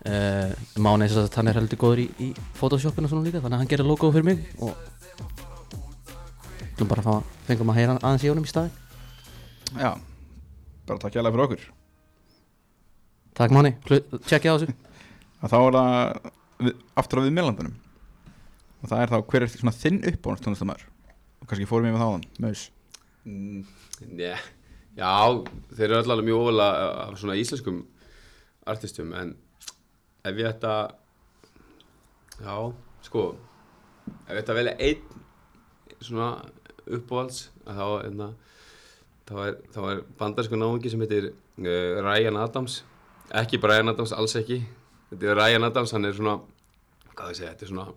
Uh, 0.06 0.52
Mána 0.78 1.08
er 1.08 1.14
þess 1.14 1.24
að 1.24 1.40
hann 1.40 1.50
er 1.50 1.58
heldur 1.58 1.80
góður 1.82 2.04
í, 2.04 2.10
í 2.22 2.28
Photoshopinu 2.60 3.08
og 3.08 3.14
svona 3.16 3.26
líka 3.26 3.42
þannig 3.42 3.56
að 3.58 3.64
hann 3.64 3.72
gerir 3.72 3.90
logo 3.90 4.12
fyrir 4.14 4.28
mig 4.28 4.44
og 4.62 4.76
Þú 6.76 6.86
bara 6.92 7.06
að 7.08 7.32
fengum 7.48 7.72
að 7.72 7.78
heyra 7.80 7.96
aðeins 8.02 8.26
í 8.28 8.30
honum 8.30 8.46
í 8.46 8.52
staði 8.52 8.85
já, 9.80 9.92
bara 10.88 11.02
takk 11.04 11.16
hjá 11.16 11.24
fyrir 11.26 11.46
okkur. 11.46 11.66
Takk 13.36 13.56
Máni, 13.56 13.76
tjekkja 13.86 14.56
á 14.56 14.58
þessu. 14.58 14.76
Þá 15.52 15.58
er 15.60 15.78
það 15.78 16.32
við, 16.66 16.76
aftur 16.98 17.22
á 17.22 17.26
við 17.26 17.36
meðlandunum 17.36 17.76
og 18.86 18.92
það 18.92 19.02
er 19.02 19.12
þá 19.12 19.18
hver 19.32 19.44
er 19.46 19.52
svona 19.52 19.74
þinn 19.76 20.04
uppbónast 20.12 20.46
tónlistamæður 20.46 20.86
og 21.42 21.50
kannski 21.50 21.68
fórum 21.70 21.88
við 21.88 21.96
með 21.96 22.04
þáðan, 22.04 22.26
Maus. 22.44 22.64
Mm, 23.26 23.64
yeah. 24.20 24.44
Já, 24.96 25.12
þeir 25.76 25.88
eru 25.90 25.98
allavega 26.00 26.28
mjög 26.30 26.42
ofalega 26.44 26.90
af 27.04 27.18
svona 27.20 27.38
íslenskum 27.42 27.82
artistum 28.70 29.12
en 29.18 29.34
ef 30.26 30.40
ég 30.40 30.48
ætta 30.50 30.76
já, 32.40 32.56
sko 33.06 33.26
ef 34.26 34.32
ég 34.32 34.42
ætta 34.42 34.54
að 34.54 34.60
velja 34.62 34.76
einn 34.88 36.00
svona 36.00 36.30
uppbóðals 36.86 37.42
þá, 37.66 37.88
enna, 38.06 38.30
þá 38.30 38.30
er, 38.30 38.36
þá 39.30 39.82
er 39.92 40.02
bandarsku 40.20 40.58
náungi 40.60 40.92
sem 40.94 41.02
heitir 41.02 41.32
uh, 41.32 42.02
Ryan 42.06 42.42
Adams. 42.44 42.84
Ekki 43.34 43.58
Brian 43.62 43.90
Adams, 43.90 44.14
alls 44.14 44.36
ekki. 44.38 44.60
Þetta 45.10 45.32
er 45.32 45.40
Ryan 45.40 45.70
Adams, 45.70 45.94
hann 45.96 46.06
er 46.06 46.18
svona 46.18 46.40
hvað 47.16 47.32
ég 47.32 47.40
segja, 47.40 47.54
þetta 47.54 47.66
er 47.66 47.72
svona 47.72 47.88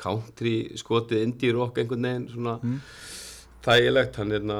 country 0.00 0.54
skotið 0.80 1.22
indie 1.22 1.52
rock 1.54 1.78
einhvern 1.78 2.08
veginn 2.08 2.30
svona 2.32 2.56
þægilegt, 3.64 4.18
hann 4.20 4.32
er 4.32 4.40
hérna 4.40 4.58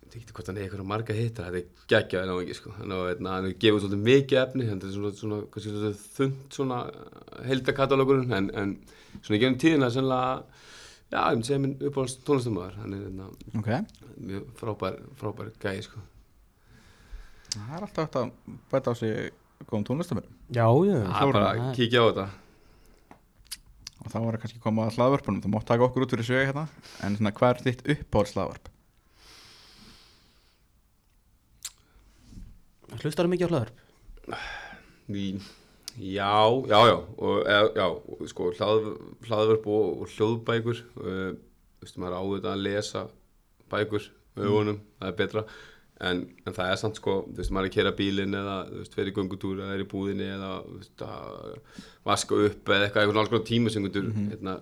ég 0.00 0.16
veit 0.16 0.16
ekki 0.24 0.34
hvort 0.34 0.50
hann 0.50 0.58
er 0.58 0.66
eitthvað 0.66 0.88
marga 0.90 1.14
hittar 1.14 1.52
þetta 1.54 1.60
er 1.60 1.86
geggjaði 1.90 2.30
náðingi 2.30 2.56
sko. 2.58 2.72
Hann 2.78 2.94
er, 2.94 3.04
hérna, 3.12 3.34
hann 3.36 3.52
gefið 3.62 3.84
svolítið 3.84 4.02
mikið 4.08 4.40
efni 4.42 4.70
hann 4.70 4.80
er 4.82 4.94
svona, 4.96 5.12
svona, 5.20 5.38
kannski 5.52 5.74
svolítið 5.74 6.00
þund 6.16 6.56
svona 6.56 6.80
heldakatalókurinn 7.46 8.36
en, 8.38 8.50
en 8.58 8.74
svona 9.20 9.38
í 9.38 9.42
gefnum 9.44 9.60
tíðina 9.62 9.92
sennilega 9.94 10.59
já, 11.10 11.20
ég 11.20 11.34
myndi 11.36 11.48
segja 11.48 11.62
minn 11.64 11.76
uppáhalds 11.88 12.16
tónlistamöður 12.26 12.76
hann 12.80 12.94
er 12.96 13.04
hérna, 13.06 13.28
ok, 13.58 13.70
mjög 14.30 14.50
frábær 14.60 14.98
frábær 15.20 15.50
gæði 15.62 15.82
sko. 15.88 16.02
Það 17.54 17.72
er 17.76 17.86
alltaf 17.86 18.04
hægt 18.06 18.18
að 18.20 18.30
bæta 18.70 18.92
á 18.92 18.94
sig 19.00 19.32
góðum 19.66 19.86
tónlistamæður 19.90 20.30
Já, 20.54 20.66
já 20.86 20.96
það 21.02 21.24
er 21.26 21.32
bara 21.34 21.50
að 21.54 21.74
kíkja 21.78 22.00
á 22.02 22.06
þetta. 22.10 22.26
Og 24.00 24.08
þá 24.08 24.16
var 24.24 24.32
það 24.36 24.42
kannski 24.44 24.60
komað 24.64 24.86
að 24.88 24.94
hlaðvörpunum 24.96 25.42
þú 25.44 25.50
mátt 25.52 25.66
taka 25.68 25.84
okkur 25.84 26.06
út 26.06 26.12
fyrir 26.14 26.24
sögu 26.30 26.46
hérna. 26.48 26.62
En 27.04 27.16
svona 27.18 27.32
hvað 27.36 27.50
er 27.52 27.64
þitt 27.66 27.82
uppáhalds 27.94 28.32
hlaðvörp? 28.36 28.70
Hlustar 33.00 33.26
þú 33.28 33.32
mikið 33.34 33.46
á 33.46 33.52
hlaður? 33.52 33.72
Í- 35.10 35.42
Já, 35.98 36.30
já, 36.70 36.78
já 36.86 36.96
og, 36.96 37.40
eða, 37.44 37.70
já, 37.74 37.86
sko, 38.30 38.52
hlað, 38.58 38.86
hlaðvörp 39.26 39.66
og, 39.66 40.04
og 40.04 40.14
hljóðbækur 40.14 40.84
uh, 41.00 41.32
þú 41.80 41.86
veist, 41.86 41.98
maður 42.00 42.16
áður 42.20 42.48
að 42.52 42.64
lesa 42.66 43.04
bækur 43.72 44.08
með 44.36 44.48
augunum, 44.50 44.80
það 45.00 45.10
er 45.10 45.18
betra 45.18 45.44
en, 46.00 46.22
en 46.46 46.56
það 46.56 46.72
er 46.72 46.80
samt 46.80 47.00
sko, 47.00 47.16
þú 47.28 47.40
veist, 47.40 47.52
maður 47.52 47.68
er 47.68 47.70
að 47.70 47.76
kera 47.76 47.94
bílinn 47.98 48.36
eða, 48.38 48.56
þú 48.70 48.82
veist, 48.82 48.96
fyrir 48.96 49.16
göngutúr 49.16 49.62
eða 49.64 49.76
er 49.76 49.84
í 49.84 49.88
búðinni 49.90 50.28
eða, 50.30 50.52
þú 50.66 50.78
veist, 50.78 51.04
að 51.06 51.84
vaska 52.08 52.40
upp 52.46 52.72
eða 52.72 52.86
eitthvað, 52.86 53.02
eitthvað 53.04 53.22
alls 53.22 53.32
konar 53.34 53.46
tíma 53.50 53.74
sem 53.74 53.86
getur, 53.88 54.10
hérna, 54.30 54.56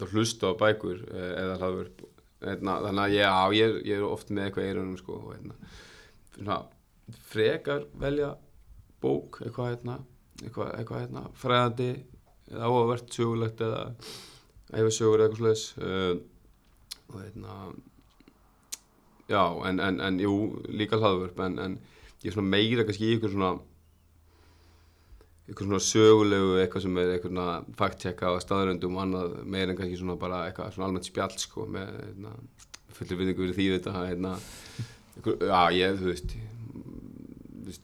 þá 0.00 0.06
hlusta 0.12 0.52
á 0.52 0.60
bækur 0.60 1.02
eh, 1.08 1.32
eða 1.44 1.58
hlaðvörp 1.62 2.06
hérna, 2.42 2.78
þannig 2.86 3.02
að 3.04 3.16
já, 3.16 3.32
ég, 3.58 3.76
ég 3.88 3.98
er 4.00 4.06
oft 4.08 4.32
með 4.32 4.48
eitthvað 4.48 4.66
í 4.66 4.72
eyrunum 4.72 5.00
sko, 5.00 5.18
og, 5.20 5.34
hérna, 5.36 5.74
svona, 6.36 6.58
frekar 7.32 7.86
velja 8.02 8.32
bók, 9.02 9.40
eitthvað 9.44 9.74
hérna 9.74 9.98
eitthvað, 10.40 10.74
eitthvað 10.78 11.04
hérna, 11.04 11.24
fræðandi 11.38 11.88
eða 12.52 12.68
áhugavert 12.68 13.16
sögulegt 13.16 13.62
eða 13.64 13.82
eða 14.72 14.92
sögur 14.96 15.20
eða 15.20 15.28
eitthvað 15.28 15.42
slags 15.42 15.64
uh, 15.78 16.14
og 17.12 17.18
hérna 17.20 17.56
já, 19.28 19.42
en, 19.68 19.80
en, 19.80 20.00
en 20.00 20.20
jú, 20.20 20.36
líka 20.72 20.98
hlaðvörp 21.00 21.42
en, 21.46 21.58
en 21.58 21.76
ég 22.22 22.30
er 22.30 22.36
svona 22.36 22.54
meira 22.54 22.86
kannski 22.86 23.10
í 23.10 23.18
ykkur 23.18 23.34
svona 23.34 23.52
ykkur 25.50 25.68
svona 25.68 25.82
sögulegu 25.84 26.56
eitthvað 26.62 26.86
sem 26.86 26.98
er 27.02 27.14
eitthvað 27.16 27.34
svona 27.34 27.76
fact-checka 27.78 28.32
á 28.32 28.34
staðröndum 28.44 28.96
og 28.96 29.04
annað 29.04 29.36
meira 29.44 29.72
en 29.72 29.78
kannski 29.80 30.00
svona 30.00 30.18
bara 30.20 30.46
eitthvað 30.48 30.76
svona 30.76 30.88
almennt 30.88 31.08
spjall 31.08 31.36
sko 31.40 31.66
með 31.76 31.92
hérna, 31.98 32.34
fullir 32.96 33.20
viðingu 33.20 33.42
fyrir 33.42 33.58
því 33.58 33.68
þetta 33.76 34.06
hérna, 34.06 34.34
ykkur, 35.20 35.38
já, 35.50 35.60
ég, 35.76 35.98
þú 36.00 36.10
veist 36.12 36.36
veist, 36.36 36.36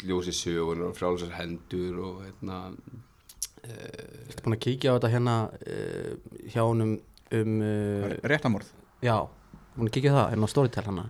ljósi 0.08 0.34
sögur 0.34 0.82
og 0.88 0.96
frálsar 0.98 1.34
hendur 1.38 1.98
og 2.04 2.22
hérna 2.26 2.60
Ertu 3.68 4.44
búin 4.44 4.54
að 4.56 4.62
kíkja 4.64 4.92
á 4.94 4.96
þetta 4.96 5.10
hérna 5.12 5.34
uh, 5.50 6.12
hjá 6.48 6.62
honum 6.64 6.94
um 7.36 7.58
uh, 7.60 8.14
Réttamorð 8.30 8.70
Já, 9.04 9.16
búin 9.76 9.90
að 9.90 9.96
kíkja 9.98 10.14
það 10.14 10.30
hérna 10.32 10.48
á 10.48 10.52
Storytel 10.54 10.86
hana? 10.88 11.04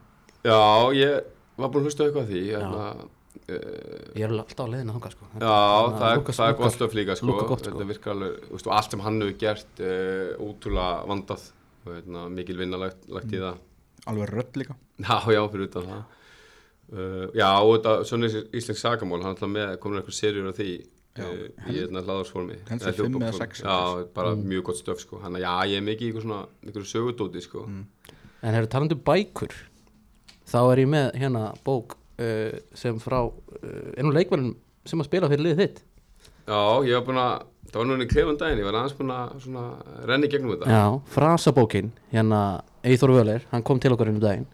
Já, 0.46 0.58
ég 0.96 1.28
var 1.58 1.70
búin 1.70 1.84
að 1.84 1.88
hlusta 1.90 2.02
á 2.02 2.06
eitthvað 2.08 2.32
því 2.32 2.42
hérna, 2.48 2.88
uh, 2.96 4.02
Ég 4.18 4.26
er 4.26 4.34
alltaf 4.34 4.64
á 4.64 4.70
leiðinu 4.72 4.96
þangað 4.96 5.14
sko. 5.14 5.28
Já, 5.38 5.54
það, 5.94 6.08
er, 6.08 6.18
Lukas- 6.20 6.40
það 6.40 6.50
er 6.50 6.58
gott 6.58 6.74
stöf 6.74 6.96
líka 6.98 7.16
sko. 7.18 7.36
Gott, 7.38 7.62
sko. 7.62 7.70
Þetta 7.70 7.88
virkar 7.92 8.14
alveg, 8.16 8.36
þú 8.48 8.56
veist, 8.58 8.68
allt 8.78 8.94
sem 8.96 9.04
hann 9.06 9.22
hefur 9.22 9.38
gert 9.44 9.82
uh, 9.84 10.44
ótrúlega 10.48 11.08
vandað 11.12 11.46
og 11.86 11.90
hérna, 11.94 12.26
mikil 12.34 12.58
vinna 12.60 12.80
lagt, 12.80 13.08
lagt 13.12 13.32
í 13.32 13.40
það. 13.42 13.60
Alveg 14.10 14.32
rödd 14.34 14.60
líka. 14.62 14.78
Já, 14.98 15.16
já, 15.36 15.42
fyrir 15.52 15.68
utan 15.70 15.90
það 15.92 16.17
uh, 16.92 17.26
Já, 17.36 17.50
og 17.62 17.74
þetta, 17.76 17.96
svona 18.08 18.30
íslensk 18.30 18.80
sagamál 18.80 19.20
hann 19.22 19.32
er 19.32 19.36
alltaf 19.36 19.52
með, 19.52 19.74
komin 19.82 20.00
eitthvað 20.00 20.18
serjur 20.18 20.48
af 20.50 20.58
því 20.58 20.70
Já, 21.18 21.24
uh, 21.26 21.44
í 21.66 21.76
hérna 21.80 22.02
hlaðarsformi 22.04 22.58
held 22.68 22.84
sé 22.84 22.94
fimm 22.96 23.18
eða 23.20 23.34
sex 23.40 23.64
Já, 23.64 23.76
bara 24.14 24.34
mjög 24.38 24.68
gott 24.70 24.80
stöf 24.80 25.02
sko. 25.02 25.20
hann 25.24 25.38
að 25.38 25.44
já, 25.46 25.52
ég 25.72 25.80
er 25.80 25.86
mikið 25.88 26.06
í 26.06 26.10
eitthvað 26.10 26.26
svona 26.26 26.40
eitthvað 26.64 26.88
sögudóti 26.92 27.44
sko. 27.44 27.64
En 28.38 28.54
hefur 28.54 28.70
talandi 28.70 28.98
um 28.98 29.04
bækur 29.08 29.56
þá 30.48 30.58
er 30.62 30.82
ég 30.84 30.90
með 30.94 31.08
hérna 31.18 31.44
bók 31.66 31.98
uh, 31.98 32.58
sem 32.78 32.98
frá 33.02 33.20
uh, 33.26 33.92
ennum 33.98 34.14
leikmælum 34.14 34.54
sem 34.88 35.00
að 35.02 35.10
spila 35.10 35.30
fyrir 35.30 35.44
liðið 35.48 35.64
þitt. 35.64 35.80
Já, 36.48 36.60
ég 36.88 36.94
var 36.96 37.04
búin 37.04 37.20
að 37.20 37.34
það 37.68 37.80
var 37.80 37.88
núna 37.90 38.06
í 38.06 38.08
klefum 38.08 38.38
daginn, 38.40 38.62
ég 38.62 38.68
var 38.68 38.78
aðeins 38.78 38.96
búin 38.96 39.10
að 39.12 39.34
svona, 39.44 39.64
renni 40.08 40.30
gegnum 40.32 40.54
þetta. 40.54 40.70
Já, 40.72 40.84
frasabókin 41.12 41.90
hérna 42.14 42.44
Eithor 42.86 43.12
Völer, 43.12 43.44
hann 43.50 43.66
kom 43.66 43.82
til 43.82 43.92
okkar 43.92 44.08
ennum 44.08 44.22
daginn 44.22 44.46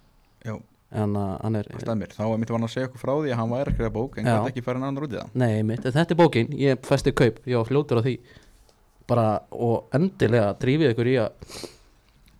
en 0.92 1.16
uh, 1.18 1.34
hann 1.42 1.58
er 1.58 1.68
það 1.70 1.84
stemmir. 1.86 2.14
Þá 2.14 2.24
var 2.28 2.40
mitt 2.42 2.52
vann 2.54 2.66
að 2.66 2.74
segja 2.74 2.88
okkur 2.90 3.02
frá 3.02 3.12
því 3.14 3.34
að 3.34 3.38
hann 3.40 3.52
væri 3.54 3.74
ekki 3.74 3.86
að 3.88 3.94
bók 3.94 4.18
en 4.18 4.28
gæti 4.28 4.52
ekki 4.52 4.64
færa 4.66 4.80
en 4.80 4.88
annar 4.90 5.06
út 5.06 5.14
í 5.14 5.20
það. 5.20 5.36
Nei, 5.42 5.62
mitt, 5.66 5.86
þetta 5.86 6.14
er 6.14 6.20
bókin, 6.20 6.50
ég 6.60 6.82
festi 6.86 7.14
kaup. 7.16 7.40
Ég 7.50 7.60
var 7.60 7.70
fljótur 7.70 8.00
á 8.00 8.02
því. 8.04 8.16
Bara 9.10 9.28
og 9.52 9.96
endilega 9.96 10.52
drífið 10.60 10.94
ykkur 10.94 11.10
í 11.10 11.16
að 11.24 11.56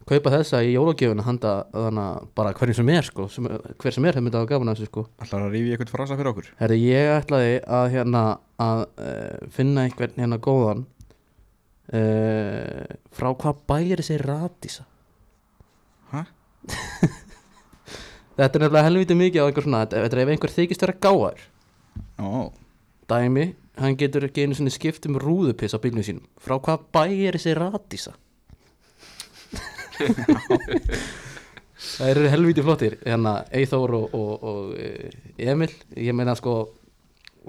kaupa 0.04 0.33
þessa 0.35 0.61
í 0.64 0.74
jólagjöfuna 0.74 1.24
handa 1.24 1.52
þannig 1.72 2.04
að 2.04 2.30
bara 2.37 2.54
hverjum 2.57 2.76
sem 2.76 2.90
er 2.92 3.07
sko, 3.07 3.26
sem, 3.33 3.46
hver 3.80 3.94
sem 3.94 4.04
er 4.04 4.16
hefði 4.16 4.26
myndið 4.26 4.40
að 4.42 4.50
gaman 4.52 4.70
að 4.72 4.80
þessu 4.80 4.90
sko. 4.90 5.04
Ætlar 5.24 5.46
að 5.46 5.54
rífi 5.57 5.74
eitthvað 5.74 5.92
frasa 5.94 6.18
fyrir 6.18 6.33
okkur? 6.33 6.50
Herri, 6.61 6.80
ég 6.85 7.12
ætlaði 7.14 7.54
að 7.78 7.87
hérna 7.94 8.24
að 8.61 8.83
uh, 8.85 9.46
finna 9.54 9.87
einhvern 9.88 10.20
hérna 10.20 10.38
góðan 10.44 10.85
uh, 11.92 12.85
frá 13.14 13.30
hvað 13.33 13.64
bæri 13.68 13.98
þessi 14.00 14.18
Radísa 14.22 14.87
Hæ? 16.12 16.24
Þetta 18.35 18.59
er 18.59 18.64
nefnilega 18.64 18.88
helviti 18.88 19.14
mikið 19.18 19.42
á 19.42 19.47
einhver 19.47 19.66
svona 19.66 19.85
þetta 19.87 20.05
er 20.11 20.23
ef 20.25 20.33
einhver 20.35 20.55
þykist 20.55 20.85
vera 20.85 20.97
gáðar 21.07 21.42
Ó, 22.18 22.51
dæmi, 23.11 23.47
hann 23.79 23.99
getur 23.99 24.27
ekki 24.27 24.44
einu 24.44 24.57
svona 24.59 24.73
skipt 24.75 25.07
um 25.07 25.18
rúðupiss 25.23 25.75
á 25.75 25.79
bílnum 25.83 26.07
sínum. 26.07 26.27
Frá 26.42 26.59
hvað 26.59 26.88
bæri 26.94 27.31
þessi 27.37 27.55
Radísa 27.59 28.14
Það 31.94 32.09
eru 32.11 32.31
helviti 32.33 32.62
flottir. 32.64 32.97
Hérna 33.05 33.35
Eithór 33.55 33.92
og, 33.99 34.14
og, 34.16 34.47
og 34.49 34.73
eh, 34.81 35.12
Emil, 35.51 35.70
ég 36.01 36.16
meina 36.16 36.35
sko 36.38 36.55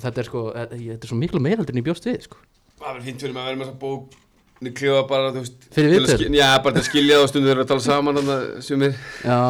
þetta 0.02 0.22
er 0.22 0.30
sko, 0.30 0.44
þetta 0.54 0.80
þetta 0.82 1.08
er 1.08 1.12
svo 1.12 1.18
miklu 1.20 1.42
meiraldur 1.44 1.74
en 1.74 1.82
ég 1.82 1.88
bjóst 1.88 2.08
við 2.10 2.20
sko. 2.28 2.42
Það 2.76 2.90
verður 2.90 3.06
fínt 3.08 3.24
fyrir 3.24 3.36
mig 3.36 3.42
að 3.42 3.50
vera 3.50 3.60
með 3.62 3.70
þessa 3.70 3.82
bók 3.86 4.18
Kljóða 4.76 5.04
bara, 5.10 5.32
þú 5.36 5.44
veist 5.44 5.68
Fyrir 5.76 6.02
að 6.02 6.12
skil- 6.16 6.36
Já, 6.40 6.50
bara 6.64 6.74
til 6.76 6.82
að 6.84 6.90
skilja 6.90 7.16
það 7.20 7.24
og 7.26 7.30
stundur 7.32 7.62
að 7.64 7.68
tala 7.72 7.84
saman 7.86 8.20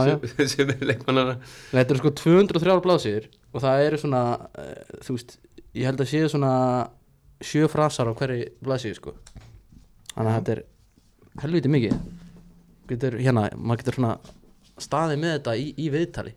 já. 0.10 0.16
sumir, 0.20 0.48
sumir 0.54 0.86
leikmannana 0.92 1.38
Þetta 1.72 1.96
eru 1.96 2.02
sko 2.04 2.12
203 2.22 2.78
blásir 2.86 3.28
og 3.56 3.62
það 3.64 3.84
eru 3.88 3.98
svona, 4.02 4.22
uh, 4.60 5.02
þú 5.06 5.16
veist, 5.18 5.38
ég 5.76 5.86
held 5.90 6.02
að 6.04 6.12
séu 6.12 6.30
svona 6.32 6.54
sjö 7.46 7.68
frasar 7.72 8.10
á 8.12 8.14
hverju 8.16 8.50
blásið 8.64 8.96
sko. 9.00 9.14
Þannig 10.16 10.32
að 10.32 10.40
þetta 10.40 10.56
er 10.56 10.64
helviti 11.44 11.72
mikið. 11.72 11.96
Getur, 12.90 13.16
hérna, 13.20 13.46
maður 13.56 13.82
getur 13.84 13.98
svona 14.00 14.16
staðið 14.82 15.22
með 15.24 15.34
þetta 15.38 15.56
í, 15.60 15.66
í 15.80 15.88
viðtali. 15.94 16.34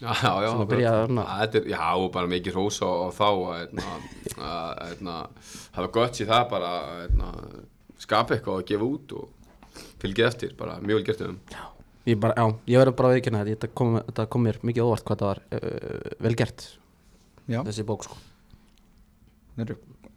Já, 0.00 0.14
já, 0.16 0.30
já 0.42 0.50
þetta 1.42 1.60
er- 1.60 1.66
Já, 1.74 1.82
og 2.00 2.06
bara 2.14 2.30
mikið 2.30 2.54
hrós 2.56 2.78
á, 2.80 2.88
á 2.88 3.08
þá 3.12 3.26
að, 3.28 3.56
hérna, 3.60 3.96
að, 4.40 4.70
hérna, 4.90 5.16
hafa 5.76 5.90
gott 5.92 6.20
í 6.22 6.26
það 6.30 6.44
bara 6.54 6.70
að, 6.78 6.94
hérna, 7.04 7.28
skapa 8.00 8.36
eitthvað 8.36 8.62
og 8.62 8.70
gefa 8.70 8.88
út 8.88 9.14
og 9.18 9.84
fylgja 10.00 10.30
eftir, 10.30 10.56
bara 10.58 10.78
mjög 10.82 11.00
vel 11.00 11.06
gert 11.10 11.26
um 11.28 11.38
Ég 12.08 12.16
bara, 12.16 12.32
já, 12.32 12.46
ég 12.72 12.80
verður 12.80 12.96
bara 12.96 13.10
að 13.10 13.18
viðkynna 13.18 13.42
þetta, 13.44 13.66
þetta 13.66 13.76
kom, 13.76 13.98
þetta 14.06 14.24
kom 14.32 14.46
mér 14.46 14.58
mikið 14.64 14.86
óvart 14.86 15.04
hvað 15.04 15.20
það 15.20 15.28
var 15.30 15.40
uh, 15.58 16.14
vel 16.24 16.32
gert, 16.40 16.64
já 17.50 17.60
þessi 17.66 17.84
bók 17.86 18.06
sko. 18.06 18.16
Að 19.60 19.74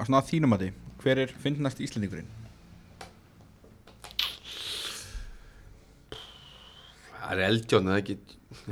svona 0.07 0.21
að 0.21 0.29
þínum 0.29 0.55
að 0.55 0.63
því 0.63 0.69
Hver 1.03 1.19
er 1.19 1.33
fyndnast 1.43 1.81
Íslendingurinn? 1.83 2.29
Það 7.19 7.33
er 7.33 7.43
eldjón, 7.49 7.89
það 7.89 7.97
er 7.97 8.01
ekki, 8.01 8.15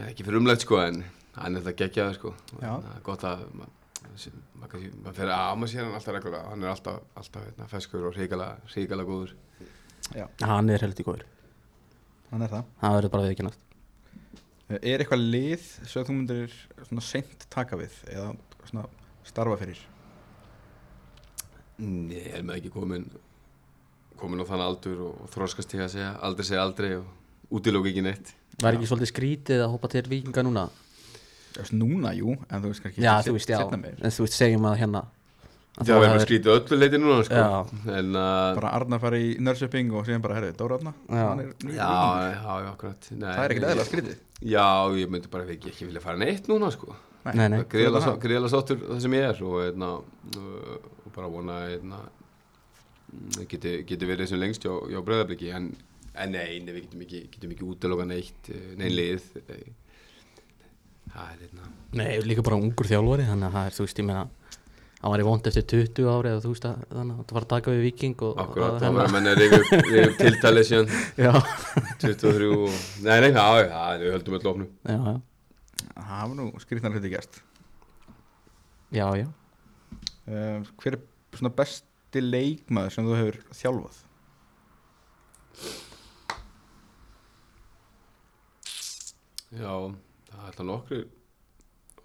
ekki 0.08 0.26
fyrir 0.28 0.40
umlegt 0.40 0.64
sko 0.64 0.80
en 0.80 1.04
hann 1.36 1.60
er 1.60 1.66
það 1.68 1.78
geggjaður 1.84 2.18
sko 2.20 2.34
Já. 2.62 2.72
er 2.80 3.04
gott 3.04 3.28
að 3.28 3.44
maður 4.12 5.16
fyrir 5.18 5.34
að 5.36 5.58
maður 5.62 5.72
sér 5.74 5.84
hann 5.86 5.98
alltaf 5.98 6.16
reglulega. 6.18 6.50
Hann 6.52 6.64
er 6.66 6.72
alltaf, 6.74 7.00
alltaf 7.22 7.46
hérna, 7.48 7.68
feskur 7.72 8.08
og 8.10 8.18
ríkala 8.18 9.06
góður. 9.08 9.34
Já, 10.16 10.26
Hann 10.44 10.70
er 10.74 10.82
heldur 10.84 11.08
góður, 11.08 11.26
hann 12.32 12.42
er 12.46 12.52
það. 12.52 12.66
Það 12.82 12.96
verður 12.98 13.14
bara 13.14 13.24
að 13.24 13.30
viðkynnast. 13.32 13.68
Eh, 14.72 14.80
Er 14.82 15.04
eitthvað 15.04 15.24
lið 15.36 15.66
sem 15.88 16.06
þú 16.08 16.16
myndir 16.18 16.54
svona 16.88 17.04
seint 17.06 17.46
taka 17.54 17.80
við 17.80 17.96
eða 18.12 18.32
svona 18.70 18.86
starfa 19.28 19.58
fyrir? 19.62 19.80
Nei, 21.82 22.22
er 22.30 22.44
maður 22.46 22.60
ekki 22.62 22.72
komin 22.76 23.08
komin 24.22 24.44
á 24.44 24.46
þann 24.46 24.62
aldur 24.68 25.00
og, 25.08 25.16
og 25.26 25.32
þroskast 25.34 25.72
til 25.72 25.82
að 25.82 25.94
segja. 25.96 26.12
Aldrei 26.22 26.46
segja 26.46 26.62
aldrei 26.66 26.92
og 27.00 27.58
útilók 27.58 27.88
ekki 27.90 28.04
neitt. 28.06 28.34
Var 28.62 28.78
ekki 28.78 28.90
svolítið 28.90 29.10
skrítið 29.10 29.64
að 29.66 29.72
hoppa 29.74 29.90
til 29.90 30.04
vikinga 30.12 30.44
núna? 30.46 30.68
Núna, 31.76 32.14
jú, 32.18 32.36
en 32.48 32.64
þú 32.64 32.72
veist 32.72 32.86
kannski 32.86 33.04
Já, 33.04 33.14
þú 33.26 33.36
veist, 33.38 33.52
já, 33.52 33.60
en 33.62 34.14
þú 34.16 34.26
veist, 34.26 34.38
segjum 34.38 34.70
að 34.72 34.80
hérna 34.82 35.04
að 35.80 35.88
það 35.88 36.02
verður 36.04 36.24
skrítið 36.26 36.52
öllu 36.54 36.78
leiti 36.78 37.00
núna 37.00 37.20
sko. 37.28 37.44
En 37.96 38.10
uh, 38.12 38.24
Bara 38.58 38.72
Arnar 38.76 39.00
fari 39.02 39.22
í 39.30 39.30
nörsöping 39.44 39.94
og 39.96 40.08
síðan 40.08 40.24
bara, 40.24 40.40
herri, 40.40 40.52
Dóra 40.58 40.78
Arna 40.78 40.92
Já. 41.08 41.24
er 41.32 41.54
já, 41.78 41.92
já, 42.36 42.68
akkurat. 42.74 43.08
Nei, 43.14 43.30
Það 43.30 43.44
er 43.44 43.54
ekkert 43.56 43.70
eðla 43.70 43.86
skrítið. 43.88 44.18
Já, 44.52 44.66
ég 45.00 45.14
myndi 45.14 45.32
bara 45.32 45.48
ekki, 45.56 45.72
ekki 45.72 45.88
vilja 45.88 46.04
fara 46.04 46.20
neitt 46.20 46.50
núna 46.52 46.72
sko. 46.76 46.96
Nei, 47.30 47.46
nei. 47.54 47.62
greiðlega 47.70 48.08
það. 48.08 48.18
greiðlega 48.24 48.52
sáttur 48.56 48.82
það 48.82 49.02
sem 49.04 49.16
ég 49.16 49.28
er 49.30 49.42
og, 49.46 49.58
eitna, 49.68 49.90
og 50.42 51.12
bara 51.16 51.30
vona 51.30 51.60
eitna, 51.70 52.00
geti, 53.52 53.76
geti 53.88 54.10
verið 54.10 54.32
sem 54.32 54.42
lengst 54.42 54.66
hjá, 54.66 54.74
hjá 54.90 55.04
bröðabliki 55.06 55.52
en, 55.54 55.70
en 56.18 56.34
nei, 56.34 56.58
nei, 56.66 56.74
við 56.74 56.88
getum 56.88 57.06
ekki, 57.06 57.22
getum 57.36 57.54
ekki 57.54 57.68
útiloka 57.68 58.08
neitt 58.10 58.50
eh, 58.50 58.72
nein 58.80 58.96
lið 58.96 59.28
eh, 59.38 59.44
það 59.46 59.54
er 59.60 59.70
einna 59.70 61.01
Nei, 61.98 62.22
líka 62.24 62.44
bara 62.46 62.60
ungur 62.60 62.88
þjálfari 62.88 63.26
þannig 63.28 63.50
að 63.50 63.58
það 63.58 63.68
er, 63.68 63.76
þú 63.76 63.86
veist, 63.86 64.00
ég 64.00 64.08
meina 64.08 64.24
hann 65.02 65.12
var 65.12 65.24
í 65.24 65.26
vond 65.26 65.48
eftir 65.50 65.66
20 65.74 66.10
ári 66.14 66.32
eða 66.32 66.42
þú 66.44 66.54
veist 66.54 66.68
að 66.70 66.82
þannig 66.92 67.16
að 67.18 67.22
það 67.26 67.36
var 67.38 67.46
að 67.46 67.52
taka 67.56 67.74
við 67.76 67.86
viking 67.88 68.26
og 68.28 68.42
Akkurat, 68.46 68.76
og 68.76 68.82
þá 68.82 68.88
verður 68.98 69.14
menni 69.16 69.32
að 69.32 69.40
rifja 69.42 70.06
upp 70.06 70.18
tiltalið 70.22 70.68
síðan. 70.70 70.92
Já, 71.18 71.32
23 72.06 72.52
og, 72.56 72.82
nei, 73.08 73.16
nei, 73.26 73.32
já, 73.34 73.46
já, 73.66 73.80
við 74.04 74.16
höldum 74.16 74.38
öll 74.40 74.52
opnum. 74.54 74.74
Já, 74.86 75.00
já, 75.12 75.88
það 75.96 76.22
var 76.22 76.36
nú 76.38 76.50
skrýtnar 76.64 76.96
hluti 76.96 77.12
gæst 77.16 77.42
já, 78.92 79.08
já. 79.16 79.28
uh, 80.28 80.60
hver 80.84 80.98
er 80.98 81.04
svona 81.38 81.54
besti 81.56 82.24
leikmaður 82.24 82.96
sem 82.96 83.08
þú 83.08 83.18
hefur 83.20 83.38
þjálfað? 83.56 84.00
Já, 89.52 89.76
það 90.42 90.48
er 90.48 90.52
alltaf 90.52 90.68
nokkur 90.68 91.04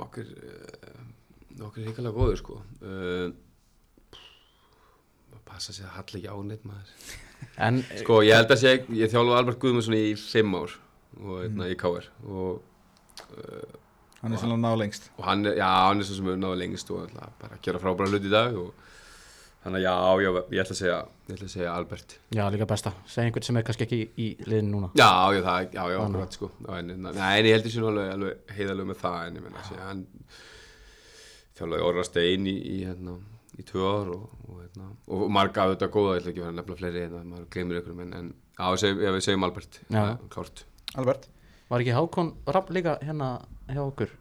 okkur 0.06 0.32
nokkur 1.56 1.86
hikalega 1.86 2.16
góður 2.16 2.40
sko. 2.40 2.58
Uh, 2.84 3.32
passa 5.46 5.72
sér 5.72 5.88
að 5.88 5.96
halla 6.00 6.20
ekki 6.20 6.32
á 6.32 6.36
neitt 6.44 6.66
maður. 6.68 6.92
En 7.60 7.82
Sko, 8.00 8.22
ég 8.24 8.32
held 8.36 8.52
að 8.52 8.60
sé, 8.62 8.70
ég 8.96 9.10
þjálfaði 9.12 9.36
Albert 9.36 9.58
Guðmundsson 9.60 9.96
í 9.96 10.14
5 10.16 10.54
ár 10.56 10.72
og 11.20 11.34
hérna 11.42 11.66
í 11.68 11.76
KR 11.80 12.06
og, 12.24 12.62
hann 14.22 14.32
er 14.32 14.40
svona 14.40 14.56
náð 14.60 14.78
lengst 14.80 15.10
og 15.18 15.26
hann, 15.28 15.44
já, 15.44 15.66
hann 15.68 16.00
er 16.00 16.08
svo 16.08 16.16
sem 16.16 16.30
við 16.30 16.38
náðu 16.40 16.58
lengst 16.62 16.92
og 16.92 17.12
bara 17.12 17.58
að 17.58 17.62
gera 17.64 17.80
frábæra 17.82 18.08
hluti 18.08 18.30
í 18.30 18.32
dag 18.32 18.56
og 18.60 18.72
þannig 19.66 19.82
að 19.82 19.84
já, 19.84 19.94
já, 20.22 20.30
ég 20.54 20.62
ætla 20.62 20.74
að 20.76 20.80
segja 20.80 20.96
ég 21.26 21.36
ætla 21.36 21.46
að 21.48 21.52
segja 21.56 21.70
Albert. 21.74 22.16
Já, 22.36 22.42
líka 22.54 22.68
besta. 22.70 22.92
Segja 23.10 23.28
einhvern 23.28 23.46
sem 23.48 23.56
er 23.58 23.64
kannski 23.66 23.86
ekki 23.86 23.98
í, 23.98 24.08
í 24.22 24.26
liðin 24.46 24.68
núna. 24.70 24.90
Já, 24.94 25.08
já, 25.34 25.40
það, 25.42 25.70
já, 25.74 25.80
já, 25.90 25.98
akkurat 26.04 26.36
sko. 26.38 26.50
En, 26.70 26.92
en, 26.94 27.08
Nei, 27.10 27.32
en 27.40 27.48
ég 27.50 27.56
held 27.56 27.70
sé 27.72 27.82
nú 27.82 27.88
alveg, 27.90 28.12
alveg 28.14 28.52
heiðalög 28.58 28.90
með 28.92 29.00
það 29.02 29.22
en 29.24 29.40
ég 29.40 29.46
menna, 29.48 29.64
sé, 29.66 29.78
hann 29.82 30.04
þjálfaði 31.56 31.86
orra 31.88 32.04
stein 32.06 32.46
í, 32.50 32.54
í, 32.54 32.76
hérna, 32.84 33.16
í 33.56 33.64
tvö 33.66 33.86
ár 33.88 34.12
og, 34.14 34.26
og, 34.46 34.58
hérna, 34.60 34.90
og 35.16 35.24
marga 35.32 35.64
af 35.64 35.74
þetta 35.74 35.88
góða, 35.94 36.16
ég 36.16 36.22
ætla 36.22 36.32
ekki 36.34 36.42
að 36.42 36.46
vera 36.46 36.58
nefnilega 36.58 36.82
fleiri 36.82 37.02
en 37.02 37.06
hérna, 37.06 37.24
maður 37.32 37.48
gleymir 37.56 37.80
ykkur 37.80 38.04
en, 38.04 38.14
en 38.20 38.28
já, 38.34 38.66
segjum, 38.82 39.02
já, 39.06 39.10
við 39.16 39.26
segjum 39.26 39.48
Albert 39.48 39.80
Já. 39.86 39.98
ja, 40.02 40.12
klárt. 40.34 40.64
Albert? 41.00 41.28
Var 41.66 41.82
ekki 41.82 41.96
Hákon 41.96 42.32
Rapp 42.54 42.70
líka 42.76 42.98
hérna 43.02 43.30
hjá 43.72 43.82
okkur 43.82 44.12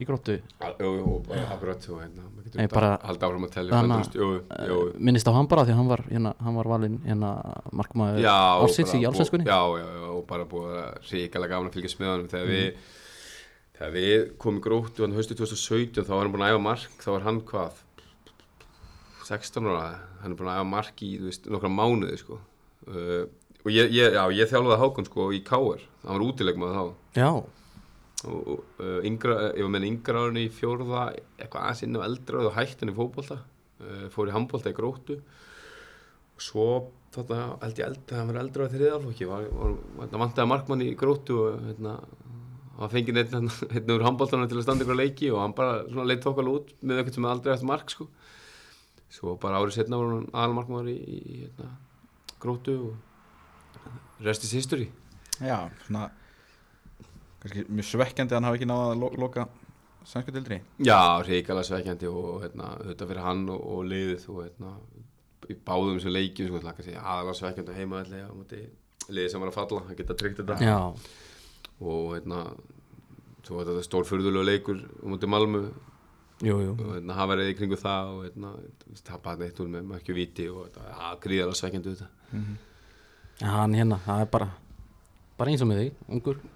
í 0.00 0.06
gróttu? 0.08 0.36
Jú, 0.80 0.90
jú, 0.98 1.12
bara 1.28 1.44
akkurat 1.54 1.86
maður 1.90 2.48
getur 2.48 2.72
bara 2.74 2.90
halda 3.04 3.28
áfram 3.28 3.46
að 3.46 3.52
tellja 3.54 3.82
uh, 3.84 4.90
minnist 4.98 5.30
á 5.30 5.32
hann 5.36 5.48
bara 5.50 5.64
því 5.66 5.74
að 5.74 5.80
hann 5.80 5.92
var, 5.92 6.02
hérna, 6.08 6.34
hann 6.42 6.58
var 6.58 6.70
valinn 6.72 6.98
hérna 7.06 7.30
markmaður 7.70 8.26
ársins 8.26 8.96
í 8.98 9.04
allsvenskunni. 9.06 9.46
já, 9.46 9.60
já, 9.78 9.86
já, 9.86 10.08
og 10.10 10.26
bara 10.30 10.48
búið 10.50 10.76
að 10.82 11.08
ríkilega 11.12 11.54
gaman 11.54 11.70
að 11.70 11.78
fylgjast 11.78 12.02
með 12.02 12.12
honum. 12.12 12.28
Þegar 12.34 12.50
við 12.50 12.92
þegar 13.74 13.94
við 13.94 14.28
komum 14.42 14.60
í 14.60 14.64
gróttu 14.66 15.06
hann 15.06 15.16
haustu 15.16 15.38
2017 15.38 16.06
þá 16.06 16.12
var 16.14 16.24
hann 16.24 16.34
búin 16.34 16.46
að 16.46 16.54
æfa 16.54 16.64
mark. 16.66 16.98
Þá 17.02 17.10
var 17.12 17.26
hann 17.28 17.40
hvað? 17.48 17.80
16 19.24 19.70
ára, 19.70 19.86
hann 20.20 20.34
er 20.34 20.38
búin 20.38 20.52
að 20.52 20.60
æfa 20.60 20.68
mark 20.74 21.02
í 21.06 21.14
veist, 21.22 21.48
nokkra 21.50 21.70
mánuði 21.72 22.18
sko. 22.20 22.42
Uh, 22.84 23.24
og 23.64 23.70
ég, 23.72 23.88
ég, 23.94 24.12
já, 24.12 24.22
ég 24.36 24.50
þjálfaði 24.50 24.80
Hákon 24.82 25.06
sko 25.08 25.30
í 25.32 25.40
Káar, 25.46 25.84
hann 26.04 26.18
var 26.18 26.26
útilegmaður 26.26 26.76
þá. 26.76 26.98
Já, 27.16 27.30
og, 28.30 28.64
uh, 28.80 29.00
yngra, 29.06 29.38
ég 29.54 29.66
var 29.66 29.72
með 29.74 29.88
yngra 29.90 30.24
árinu 30.24 30.44
í 30.44 30.52
fjórða 30.52 31.06
eitthvað 31.38 31.62
aðeins 31.62 31.84
inn 31.86 31.98
á 31.98 32.06
eldra 32.06 32.44
og 32.48 32.56
hætti 32.58 32.84
hann 32.84 32.92
í 32.94 32.98
fótbolta. 32.98 33.40
Uh, 33.82 34.04
fór 34.14 34.30
í 34.30 34.34
handbolta 34.34 34.72
í 34.72 34.76
gróttu. 34.76 35.18
Og 36.34 36.42
svo 36.42 36.68
þetta 37.14 37.40
held 37.62 37.80
ég 37.80 37.88
eldra, 37.88 38.18
hann 38.18 38.30
var 38.32 38.40
eldra 38.42 38.66
á 38.66 38.98
var, 38.98 39.48
var 39.54 40.14
vantaði 40.18 40.50
markmann 40.50 40.82
í 40.82 40.94
gróttu 40.98 41.36
og 41.44 41.60
hérna 41.68 41.98
hann 42.78 42.90
fengið 42.90 43.20
einn 43.22 43.50
hérna, 43.70 43.94
úr 43.96 44.04
handboltanum 44.08 44.50
til 44.50 44.58
að 44.58 44.66
standa 44.66 44.84
ykkur 44.84 44.96
að 44.96 45.02
leiki 45.02 45.30
og 45.30 45.42
hann 45.44 45.54
bara 45.54 46.06
leitt 46.08 46.24
tókal 46.24 46.48
út 46.50 46.72
með 46.82 47.00
eitthvað 47.00 47.18
sem 47.18 47.28
aldrei 47.30 47.54
eftir 47.54 47.70
mark 47.70 47.94
sko. 47.94 48.08
Svo 49.14 49.36
bara 49.38 49.60
árið 49.62 49.78
setna 49.78 50.00
var 50.00 50.16
hann 50.16 50.28
aðalmarkmaður 50.32 50.90
í, 50.90 50.96
í, 50.98 51.18
í 51.22 51.40
hérna, 51.44 51.70
gróttu 52.42 52.76
og 52.88 54.26
rest 54.26 54.46
is 54.46 54.56
history. 54.58 54.90
Já, 55.38 55.68
svona 55.86 56.08
kannski 57.44 57.64
mjög 57.70 57.88
svekkjandi 57.92 58.32
að 58.34 58.38
hann 58.40 58.48
hafi 58.50 58.60
ekki 58.60 58.68
náða 58.72 58.90
að 58.94 59.00
lo 59.04 59.10
loka 59.24 59.46
sænsku 60.04 60.32
dildri 60.34 60.58
Já, 60.84 60.98
reikalega 61.24 61.68
svekkjandi 61.70 62.08
og 62.10 62.42
hérna, 62.44 62.70
þetta 62.90 63.08
fyrir 63.10 63.24
hann 63.24 63.44
og, 63.54 63.60
og 63.74 63.84
liðið 63.92 64.26
og 64.34 64.40
hérna, 64.44 64.72
í 65.52 65.56
báðum 65.66 66.00
sem 66.00 66.12
leikjum 66.14 66.48
sko, 66.50 66.60
það 66.64 66.78
kannski 66.78 66.96
aðalega 67.00 67.38
svekkjandi 67.40 67.76
heima 67.78 68.00
allir 68.02 68.24
á 68.28 68.32
móti 68.36 68.60
liðið 69.12 69.30
sem 69.34 69.42
var 69.44 69.50
að 69.52 69.58
falla, 69.58 69.80
að 69.90 69.98
geta 70.00 70.14
tryggt 70.16 70.38
þetta. 70.40 70.56
Já, 70.64 70.78
og 71.84 72.14
hérna 72.14 72.38
svo 73.44 73.58
var 73.58 73.66
þetta 73.68 73.82
stórfurðulegu 73.84 74.46
leikur 74.48 74.78
á 74.80 75.04
móti 75.12 75.28
Malmu 75.28 75.60
jú, 76.44 76.56
jú. 76.64 76.72
Og 76.80 76.94
hérna 76.96 77.16
hafa 77.18 77.34
verið 77.34 77.50
í 77.52 77.56
kringu 77.58 77.76
það 77.80 78.12
og 78.14 78.22
hérna 78.24 78.54
tapaði 79.04 79.44
neitt 79.44 79.60
úr 79.60 79.68
með 79.74 79.84
mörkju 79.92 80.16
viti 80.16 80.46
og 80.48 80.64
þetta, 80.70 80.86
ja, 80.94 81.10
gríðalega 81.26 81.60
svekkjandi 81.60 81.92
þetta 81.92 82.08
Já, 83.42 83.48
hann 83.58 83.74
hérna, 83.76 84.00
það 84.06 84.24
er 84.24 84.32
bara 84.32 84.48
bara 85.38 85.50
eins 85.52 85.62
og 85.64 85.68
með 85.72 85.80
þig, 85.82 86.02
ungur. 86.16 86.36
það 86.40 86.44
er- 86.48 86.53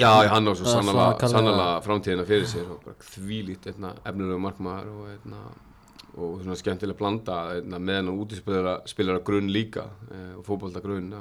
Já, 0.00 0.10
hann 0.28 0.48
á 0.48 0.52
svo 0.52 0.68
sannlega, 0.68 1.80
framtíðina 1.84 2.26
fyrir 2.28 2.48
sér 2.48 2.68
og 2.74 2.84
einna, 2.90 3.94
efnilegu 4.04 4.40
markmaður 4.42 4.90
og, 4.92 5.06
einna, 5.14 5.40
og 6.16 6.42
svona 6.42 6.58
skemmtilega 6.60 6.98
blanda 6.98 7.38
einna, 7.54 7.80
með 7.80 8.00
hann 8.02 8.10
útispilara 8.12 8.74
spilara 8.90 9.22
grunn 9.24 9.48
líka 9.52 9.86
e, 10.10 10.20
og 10.36 10.44
fótbolta 10.44 10.82
grunn 10.84 11.14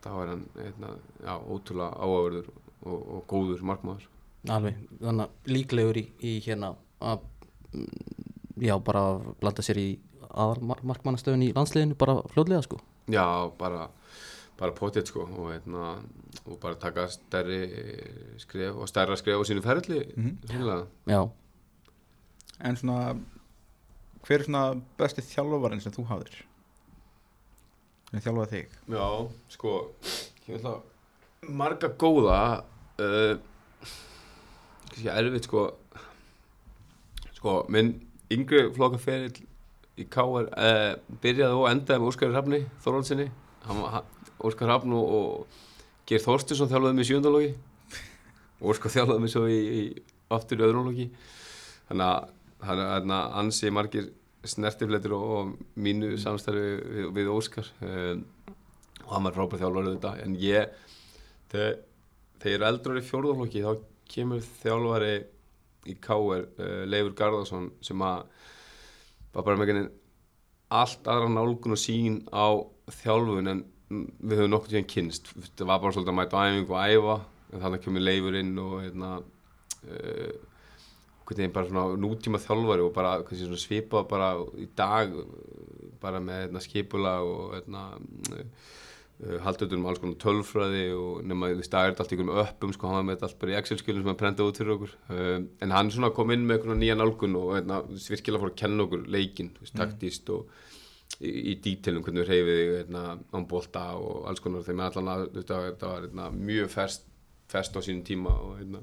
þá 0.00 0.10
er 0.14 0.32
hann 0.32 0.46
einna, 0.62 0.94
já, 1.20 1.34
ótrúlega 1.36 1.90
áhugaverður 1.98 2.48
og, 2.86 2.98
og 2.98 3.22
góður 3.28 3.64
markmaður. 3.66 4.08
Alveg, 4.48 4.78
þannig 5.02 5.26
að 5.26 5.52
líklegur 5.52 6.00
í, 6.00 6.04
í 6.24 6.34
hérna 6.46 6.72
að 7.04 7.24
mm, 7.74 8.28
já, 8.64 8.76
bara 8.84 9.04
blanda 9.42 9.64
sér 9.66 9.82
í 9.82 9.88
aðal 10.28 10.80
markmannastöðun 10.86 11.46
í 11.48 11.52
landsliðinu 11.56 11.98
bara 11.98 12.20
fljóðlega 12.32 12.64
sko. 12.64 12.80
Já, 13.10 13.24
bara, 13.60 13.88
bara 14.58 14.74
potið 14.74 15.06
sko 15.10 15.22
og, 15.28 15.50
einna, 15.54 15.92
og 16.46 16.58
bara 16.62 16.74
taka 16.82 17.06
stærri 17.12 17.60
skref 18.42 18.76
og 18.82 18.88
stærra 18.90 19.16
skref 19.20 19.38
á 19.38 19.44
sínu 19.46 19.62
ferli 19.62 20.00
mm 20.16 20.36
já, 21.06 21.20
en 22.60 22.76
svona 22.76 23.16
hver 24.26 24.40
er 24.40 24.44
svona 24.44 24.64
besti 24.98 25.22
þjálfarinn 25.22 25.80
sem 25.80 25.92
þú 25.94 26.04
hafðir? 26.10 26.40
Sem 28.10 28.20
þjálfaði 28.24 28.50
þig? 28.50 28.74
Já, 28.92 29.06
sko 29.54 29.74
ætla 30.48 30.74
marga 31.48 31.88
góða 32.00 32.38
uh, 32.98 33.36
kannski 34.88 35.08
erfitt 35.12 35.44
sko. 35.46 35.62
Sko, 37.38 37.52
minn 37.70 37.92
yngri 38.34 38.64
flokkaferill 38.74 39.36
í 39.98 40.06
K.R. 40.10 40.48
Uh, 40.50 41.18
byrjaði 41.22 41.54
og 41.60 41.68
endaði 41.70 42.00
með 42.02 42.08
Óskar 42.10 42.32
Hrafni 42.34 42.64
Þorvaldsinni 42.82 43.28
Hann 43.68 43.82
var- 43.84 43.92
hann- 43.98 44.14
Óskar 44.44 44.70
Hrafn 44.70 44.94
og, 44.96 45.16
og 45.18 46.06
Geir 46.08 46.22
Þorstinsson 46.24 46.70
þjálfaði 46.70 46.96
mig 46.96 47.06
í 47.06 47.10
sjöndalógi 47.10 47.50
Óskar 48.58 48.94
þjálfaði 48.94 49.24
mig 49.24 49.32
svo 49.32 49.44
í, 49.50 49.58
í 49.58 49.82
aftur 50.34 50.62
í 50.62 50.66
öðrunlógi 50.66 51.08
þannig 51.88 52.06
að 52.08 52.32
þarna 52.58 53.18
ansi 53.38 53.70
margir 53.72 54.08
snertifletur 54.48 55.14
og, 55.16 55.28
og 55.38 55.78
mínu 55.78 56.14
samstarfi 56.20 56.64
við, 56.78 57.10
við 57.16 57.30
Óskar. 57.32 57.68
Um, 57.82 58.24
og 59.04 59.14
hann 59.14 59.28
var 59.28 59.36
frábæð 59.36 59.62
þjálfari 59.62 59.94
þetta 59.94 60.12
en 60.24 60.34
ég 60.42 60.74
þegar, 61.52 61.78
þegar 62.42 62.52
ég 62.52 62.58
er 62.58 62.66
eldur 62.68 62.98
í 62.98 63.04
fjórðarflokki 63.08 63.64
þá 63.64 63.86
kemur 64.12 64.44
þjálfari 64.62 65.14
í 65.88 65.96
K.R. 66.02 66.44
Uh, 66.58 66.82
Leifur 66.90 67.14
Garðarsson 67.18 67.70
sem 67.84 68.04
að 68.04 68.26
var 69.34 69.46
bara 69.46 69.56
með 69.56 69.72
einhvern 69.72 69.90
allt 70.78 71.08
aðra 71.08 71.30
nálgun 71.32 71.76
og 71.76 71.80
sín 71.80 72.20
á 72.28 72.58
þjálfun. 73.00 73.52
En 73.54 73.64
við 73.88 74.36
höfum 74.42 74.52
nokkuð 74.52 74.74
tíðan 74.74 74.88
kynst 74.92 75.32
það 75.56 75.68
var 75.70 75.82
bara 75.82 75.94
svolítið 75.96 76.12
að 76.12 76.18
mæta 76.18 76.44
æfingu 76.44 76.74
og 76.74 76.82
æfa 76.84 77.18
en 77.48 77.62
þannig 77.64 77.84
kemur 77.84 78.04
Leifur 78.04 78.38
inn 78.38 78.58
og 78.60 78.74
hérna 78.82 79.12
uh, 79.88 80.32
bara 81.28 81.68
svona 81.68 81.86
nútíma 82.00 82.40
þjálfari 82.40 82.84
og 82.84 82.92
bara 82.96 83.16
svipa 83.60 84.04
bara 84.08 84.34
í 84.56 84.68
dag 84.76 85.12
bara 86.00 86.20
með 86.22 86.44
hérna, 86.44 86.62
skipula 86.62 87.14
og 87.26 87.56
hérna, 87.56 87.84
uh, 88.32 89.38
haldið 89.42 89.74
um 89.74 89.88
alls 89.90 90.00
konar 90.02 90.20
tölfræði 90.22 90.84
og 90.94 91.24
nema 91.26 91.50
í 91.50 91.58
dag 91.58 91.88
er 91.88 91.94
þetta 91.94 92.04
allt 92.04 92.12
í 92.12 92.18
einhverjum 92.18 92.42
öppum 92.44 92.74
sko, 92.74 92.86
hann 92.86 93.00
var 93.00 93.06
með 93.08 93.16
þetta 93.16 93.28
allt 93.28 93.40
bara 93.40 93.54
í 93.54 93.58
Excel-skilum 93.58 94.04
sem 94.04 94.12
hann 94.12 94.20
prendaði 94.20 94.52
út 94.52 94.60
fyrir 94.60 94.76
okkur 94.76 94.94
uh, 95.10 95.36
en 95.64 95.74
hann 95.74 95.92
svona 95.94 96.12
kom 96.14 96.32
inn 96.34 96.46
með 96.46 96.60
einhverjum 96.60 96.82
nýja 96.84 96.98
nálgun 96.98 97.38
og 97.40 97.54
hérna, 97.56 97.82
virkilega 97.88 98.44
fór 98.44 98.52
að 98.52 98.60
kenna 98.62 98.86
okkur 98.86 99.06
leikinn, 99.16 99.52
mm. 99.56 99.72
taktíst 99.80 100.32
og 100.34 100.52
í, 101.20 101.32
í 101.52 101.54
dítilum 101.64 102.04
hvernig 102.06 102.24
við 102.24 102.32
reyfið 102.32 102.72
hérna, 102.76 103.04
án 103.34 103.46
bolta 103.50 103.84
og 103.98 104.26
alls 104.30 104.42
konar 104.44 104.66
með 104.68 104.86
allan 104.88 105.12
að 105.14 105.28
þetta 105.40 105.60
var, 105.92 106.08
hérna, 106.08 106.28
mjög 106.34 106.72
ferst, 106.74 107.06
ferst 107.50 107.78
á 107.78 107.80
sínum 107.84 108.04
tíma 108.06 108.34
og 108.34 108.58
hérna 108.60 108.82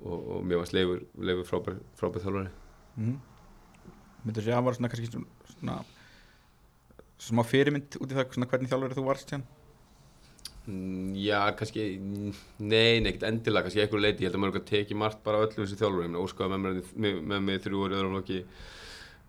og, 0.00 0.18
og 0.18 0.44
mér 0.46 0.62
varst 0.62 0.76
leifur, 0.76 1.04
leifur 1.20 1.48
frábær, 1.48 1.80
frábær 2.00 2.24
þjálfari. 2.24 2.52
Mm. 3.00 3.16
myndur 4.24 4.44
segja 4.44 4.56
að 4.56 4.60
hann 4.60 4.68
var 4.68 4.76
svona 4.76 4.90
kannski 4.92 5.22
svona, 5.54 5.78
smá 7.20 7.42
fyrirmynd 7.46 7.96
út 8.00 8.10
í 8.10 8.18
það 8.18 8.36
svona 8.36 8.50
hvernig 8.50 8.72
þjálfari 8.72 8.98
þú 8.98 9.06
varst 9.06 9.34
hérna 9.34 9.58
Já, 11.16 11.50
kannski, 11.56 11.96
mm, 11.98 12.34
nei, 12.68 13.00
neitt 13.00 13.22
endilega, 13.24 13.64
kannski 13.64 13.80
einhverju 13.80 14.02
leiti, 14.04 14.22
ég 14.22 14.28
held 14.28 14.36
að 14.36 14.42
maður 14.42 14.58
að 14.60 14.66
teki 14.68 14.96
margt 14.98 15.22
bara 15.24 15.40
öllum 15.46 15.64
þessu 15.64 15.78
þjálfur, 15.80 16.04
ég 16.04 16.10
meina, 16.12 16.20
óskaði 16.20 16.58
með 16.60 17.40
mér, 17.46 17.62
þrjú 17.64 17.80
orði 17.86 17.96
öðrum 17.96 18.12
flokki, 18.18 18.40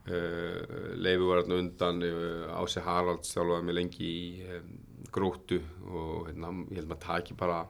uh, 0.07 0.95
Leifi 0.97 1.27
var 1.27 1.41
hérna 1.41 1.59
undan 1.61 2.01
uh, 2.07 2.47
Ási 2.61 2.83
Haralds 2.85 3.35
þjálfaði 3.35 3.67
mig 3.67 3.77
lengi 3.77 4.07
í 4.07 4.23
um, 4.57 4.73
gróttu 5.11 5.59
og 5.89 6.29
hérna, 6.29 6.53
ég 6.71 6.81
held 6.81 6.91
maður 6.91 7.05
taki 7.05 7.37
bara 7.37 7.61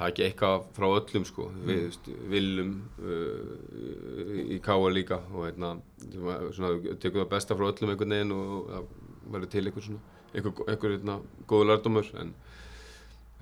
taki 0.00 0.24
eitthvað 0.24 0.64
frá 0.72 0.86
öllum 0.88 1.26
sko. 1.28 1.50
Við, 1.60 1.82
veist, 1.86 2.08
viljum 2.32 2.72
uh, 3.04 4.38
í 4.56 4.60
káa 4.64 4.92
líka 4.92 5.20
og 5.34 5.44
hérna 5.48 5.74
svona, 6.06 6.76
tekur 6.96 7.24
það 7.24 7.34
besta 7.34 7.58
frá 7.58 7.68
öllum 7.68 7.92
einhvern 7.94 8.16
veginn 8.16 8.36
og 8.36 8.72
það 8.72 8.88
verður 9.30 9.52
til 9.52 9.66
einhver 9.66 9.86
svona 9.86 10.18
einhver, 10.30 10.64
einhver 10.70 10.96
hérna, 10.96 11.18
góðu 11.50 11.68
lærdómur 11.68 12.10
en 12.22 12.32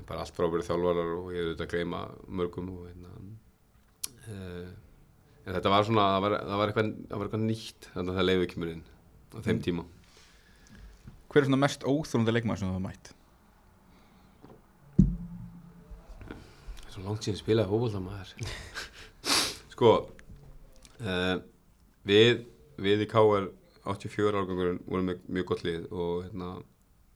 bara 0.08 0.22
allt 0.22 0.36
frábæri 0.36 0.64
þjálfarar 0.66 1.14
og 1.18 1.32
ég 1.34 1.40
er 1.40 1.48
auðvitað 1.50 1.66
að 1.66 1.72
gleyma 1.74 2.02
mörgum 2.40 2.70
og 2.74 2.84
hérna 2.88 3.10
en 5.48 5.56
þetta 5.56 5.72
var 5.72 5.86
svona 5.86 6.06
það 6.12 6.24
var, 6.24 6.34
það 6.38 6.60
var, 6.60 6.70
eitthvað, 6.70 6.90
það 7.08 7.20
var 7.20 7.28
eitthvað 7.28 7.44
nýtt 7.46 7.88
þannig 7.94 8.12
að 8.12 8.18
það 8.18 8.26
leiði 8.28 8.46
ekki 8.46 8.60
mér 8.62 8.72
inn 8.74 8.84
á 9.32 9.38
þeim 9.46 9.62
tíma 9.64 9.86
Hver 11.28 11.42
er 11.42 11.48
svona 11.48 11.60
mest 11.60 11.84
óþólandi 11.84 12.34
leikmaður 12.34 12.60
sem 12.60 12.68
þú 12.68 12.74
hafa 12.74 12.84
mætt? 12.86 13.10
Það 16.28 16.86
er 16.86 16.94
svo 16.94 17.04
langt 17.04 17.26
síðan 17.26 17.40
spilaði 17.40 17.72
fókbólta 17.72 18.02
maður 18.04 18.30
Sko 19.74 19.92
uh, 21.04 21.36
Við 22.08 22.44
Við 22.78 23.04
í 23.04 23.10
K.R. 23.10 23.48
84 23.88 24.38
árgangurinn 24.38 24.82
vorum 24.84 25.08
með 25.08 25.22
mjög 25.32 25.46
gott 25.48 25.64
lið 25.64 25.86
og 25.88 26.26
hérna 26.26 26.50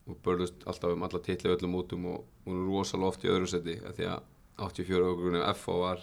og 0.03 0.17
börðust 0.25 0.65
alltaf 0.67 0.91
um 0.91 1.05
alla 1.05 1.21
titli 1.23 1.51
öllum 1.53 1.77
útum 1.79 2.07
og 2.11 2.23
vorum 2.43 2.65
rosalega 2.73 3.13
oft 3.13 3.23
í 3.23 3.29
öðru 3.31 3.47
seti 3.47 3.77
því 3.79 4.07
að 4.09 4.25
84 4.65 5.05
árgangurinn 5.05 5.45
FH 5.53 5.77
var 5.79 6.01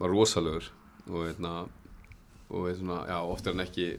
var 0.00 0.14
rosalegur 0.14 0.70
og 1.10 1.26
hérna 1.26 1.54
og 2.50 2.66
hérna, 2.66 3.04
já, 3.06 3.18
oftar 3.30 3.54
en 3.54 3.62
ekki 3.62 3.90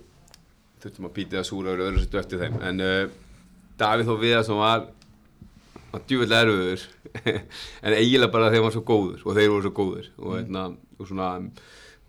þurftum 0.81 1.07
að 1.07 1.13
býta 1.15 1.37
það 1.37 1.47
súra 1.47 1.71
öðru 1.71 1.85
öðru 1.87 2.01
setu 2.03 2.19
eftir 2.19 2.41
þeim. 2.41 2.57
En 2.67 2.83
uh, 2.83 3.03
Davíð 3.79 4.09
þó 4.09 4.15
við 4.19 4.35
sem 4.45 4.59
var 4.59 4.89
var 5.91 6.03
djúvill 6.07 6.35
erfiður 6.35 6.83
en 7.85 7.95
eiginlega 7.97 8.31
bara 8.31 8.49
þegar 8.49 8.57
hann 8.59 8.67
var 8.67 8.75
svo 8.75 8.83
góður 8.87 9.23
og 9.25 9.37
þeir 9.37 9.49
voru 9.51 9.63
svo 9.65 9.71
góður 9.75 10.05
og, 10.17 10.35
hérna, 10.37 10.63
og 10.97 11.09
svona 11.09 11.29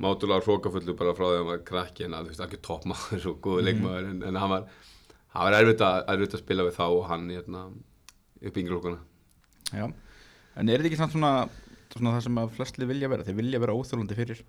mátulegar 0.03 0.47
hrókafullu 0.47 0.95
bara 0.99 1.15
frá 1.19 1.25
því 1.25 1.33
að 1.33 1.41
hann 1.41 1.51
var 1.51 1.65
krakki 1.67 2.07
en 2.07 2.15
að 2.17 2.29
þú 2.29 2.33
veist 2.33 2.45
ekki 2.47 2.61
toppmaður 2.69 3.27
og 3.33 3.41
góður 3.45 3.67
leikmaður. 3.69 4.11
En, 4.13 4.21
en 4.29 4.39
hann 4.43 4.53
var, 4.55 4.69
hann 5.35 5.49
var 5.49 5.59
erfitt, 5.59 5.83
að, 5.87 5.99
erfitt 6.15 6.39
að 6.39 6.45
spila 6.45 6.69
við 6.69 6.79
þá 6.79 6.85
og 6.87 7.03
hann 7.11 7.27
hérna, 7.33 7.65
upp 8.43 8.57
í 8.57 8.65
yngrúkuna 8.65 9.03
Já, 9.73 9.87
en 9.89 10.69
er 10.69 10.83
þetta 10.83 10.91
ekki 10.91 11.01
svona, 11.17 11.35
svona 11.97 12.17
það 12.17 12.27
sem 12.27 12.41
að 12.43 12.55
flestli 12.57 12.89
vilja 12.89 13.11
vera? 13.13 13.27
Þeir 13.27 13.39
vilja 13.41 13.63
vera 13.63 13.77
óþólandi 13.77 14.19
fyrir 14.19 14.45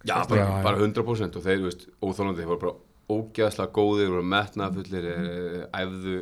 Já, 0.00 0.14
bara, 0.24 0.40
Já, 0.40 0.46
já. 0.48 0.62
bara 0.64 0.80
100% 0.80 1.36
og 1.36 1.44
þeir, 1.44 1.58
þú 1.58 1.66
veist, 1.68 1.82
óþólandi 2.00 2.40
þeir 2.40 2.50
voru 2.50 2.62
bara 2.62 2.76
ógeðslega 3.10 3.74
góðir, 3.76 4.12
voru 4.14 4.28
metnafullir 4.32 5.08
mm. 5.10 5.66
æfðu 5.76 6.14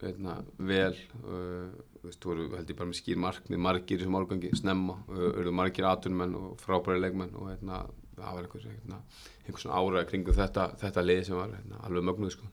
hérna, 0.00 0.38
vel 0.70 0.94
uh, 1.24 1.68
þú 2.00 2.08
veist, 2.08 2.26
voru 2.28 2.48
held 2.54 2.72
ég 2.72 2.78
bara 2.78 2.90
með 2.90 3.00
skýr 3.00 3.20
markmið 3.20 3.62
margir 3.66 3.98
í 3.98 4.02
þessum 4.02 4.18
árgangi, 4.20 4.52
snemma 4.56 4.98
uh, 5.10 5.28
eru 5.42 5.52
margir 5.56 5.88
atunmenn 5.88 6.36
og 6.38 6.56
frábæri 6.62 7.02
leikmenn 7.02 7.36
og 7.36 7.50
hérna, 7.52 7.82
það 8.16 8.38
var 8.38 8.48
einhver, 8.48 8.66
hérna, 8.70 9.02
einhver 9.44 9.64
svona 9.64 9.82
áraði 9.82 10.10
kringum 10.12 10.36
þetta, 10.36 10.68
þetta 10.80 11.06
lið 11.06 11.22
sem 11.28 11.40
var 11.40 11.54
hérna, 11.58 11.84
alveg 11.88 12.08
mögnuð 12.08 12.36
sko. 12.36 12.50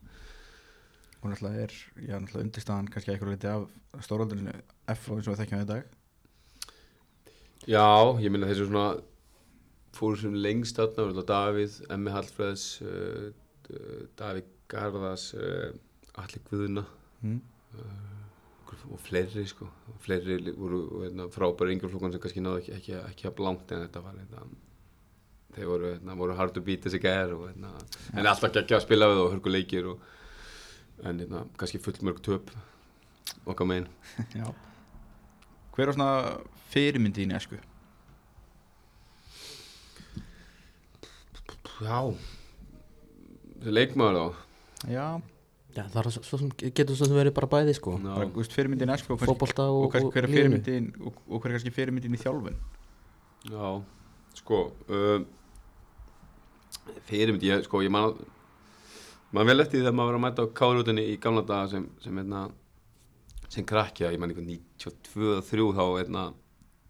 og 1.21 1.31
náttúrulega 1.31 1.67
er, 1.67 1.75
já, 1.95 2.15
náttúrulega 2.17 2.47
undirstaðan 2.47 2.91
kannski 2.91 3.13
eitthvað 3.13 3.35
liti 3.37 3.51
af 3.51 4.07
stóraldinu 4.07 4.55
F 4.91 5.11
eins 5.15 5.27
og 5.27 5.35
við 5.35 5.43
þekkjum 5.43 5.61
það 5.61 5.67
í 5.67 5.71
dag 5.75 5.91
Já, 7.69 8.19
ég 8.19 8.31
minna 8.33 8.49
þessu 8.49 8.67
svona 8.67 8.87
fóru 9.95 10.17
sem 10.19 10.33
lengst 10.35 10.79
þetta 10.79 11.23
Davíð, 11.29 11.77
Emmi 11.93 12.11
Hallfreðs 12.11 12.65
uh, 12.83 13.29
Davíð 14.19 14.49
Garðas 14.71 15.29
uh, 15.37 15.69
Alli 16.19 16.41
Guðuna 16.49 16.83
mm. 17.21 17.37
og 18.91 18.99
fleiri 19.05 19.45
sko. 19.47 19.69
Og 19.93 20.01
fleiri 20.03 20.39
voru 20.57 20.81
veitna, 21.05 21.29
frábæri 21.31 21.77
yngjaflokkan 21.77 22.15
sem 22.15 22.23
kannski 22.25 22.43
náðu 22.43 22.63
ekki, 22.63 22.75
ekki, 22.79 22.97
ekki 22.99 23.29
að 23.29 23.37
blangt 23.39 23.71
en 23.71 23.85
þetta 23.85 24.03
var 24.03 24.19
veitna, 24.19 24.43
þeir 25.55 25.71
voru, 25.71 25.93
veitna, 25.93 26.19
voru 26.19 26.37
hard 26.41 26.57
to 26.57 26.65
beat 26.65 26.83
þessi 26.83 26.99
veitna, 26.99 27.71
en 28.17 28.27
alltaf 28.27 28.51
ekki 28.51 28.75
að 28.75 28.85
spila 28.89 29.11
við 29.13 29.23
og 29.23 29.33
hörku 29.37 29.55
leikir 29.55 29.89
og, 29.93 30.05
en 31.05 31.23
veitna, 31.23 31.47
kannski 31.55 31.81
fullmörg 31.85 32.21
töp 32.25 32.51
okkar 33.47 33.71
megin. 33.71 33.91
Já 34.41 34.47
Hver 35.73 35.89
er 35.89 35.95
svona 35.97 36.09
fyrirmyndi 36.73 37.23
í 37.25 37.29
nesku? 37.31 37.57
Já 41.83 41.99
þessi 43.59 43.73
leikmaður 43.73 44.17
þá 44.19 44.91
Já, 44.93 45.05
Já, 45.73 45.83
það 45.89 45.97
er 46.03 46.09
svo, 46.13 46.21
svo 46.27 46.37
sem 46.41 46.49
getur 46.61 46.95
svo 46.99 47.07
sem 47.09 47.17
verið 47.17 47.33
bara 47.37 47.49
bæði 47.49 47.73
sko 47.77 47.95
Já. 47.97 48.03
bara, 48.11 48.27
þú 48.29 48.41
veist, 48.43 48.53
fyrirmyndi 48.55 48.85
í 48.85 48.89
nesku 48.91 49.13
og, 49.15 49.19
kannski- 49.19 49.31
Fótbolta 49.33 49.65
og, 49.71 49.79
og, 49.87 49.95
og, 49.95 50.07
og, 50.07 50.13
hver 50.13 50.27
er 50.27 50.29
lífinu. 50.29 50.59
fyrirmyndin 50.61 50.89
og, 51.07 51.17
og 51.27 51.41
hver 51.41 51.49
er 51.51 51.55
kannski 51.57 51.73
fyrirmyndin 51.75 52.17
í 52.17 52.21
þjálfun 52.21 52.59
Já, 53.49 53.71
sko 54.39 54.59
uh, 54.93 55.25
fyrirmynd, 57.09 57.43
ég, 57.49 57.65
sko, 57.67 57.81
ég 57.83 57.91
man 57.91 58.13
man 59.33 59.49
vel 59.49 59.59
eftir 59.63 59.79
því 59.79 59.87
þegar 59.87 59.97
maður 59.97 60.11
var 60.13 60.19
að 60.19 60.25
mæta 60.27 60.45
á 60.45 60.53
kárútinni 60.61 61.07
í 61.09 61.17
gamla 61.23 61.41
daga 61.47 61.71
sem, 61.73 61.87
sem 62.03 62.19
hérna 62.21 62.45
sem 63.53 63.65
krakkja, 63.69 64.11
ég 64.13 64.21
man 64.21 64.31
eitthvað 64.33 64.49
92 64.49 65.33
og 65.37 65.43
3 65.49 65.67
þá, 65.77 65.83
hérna 65.99 66.23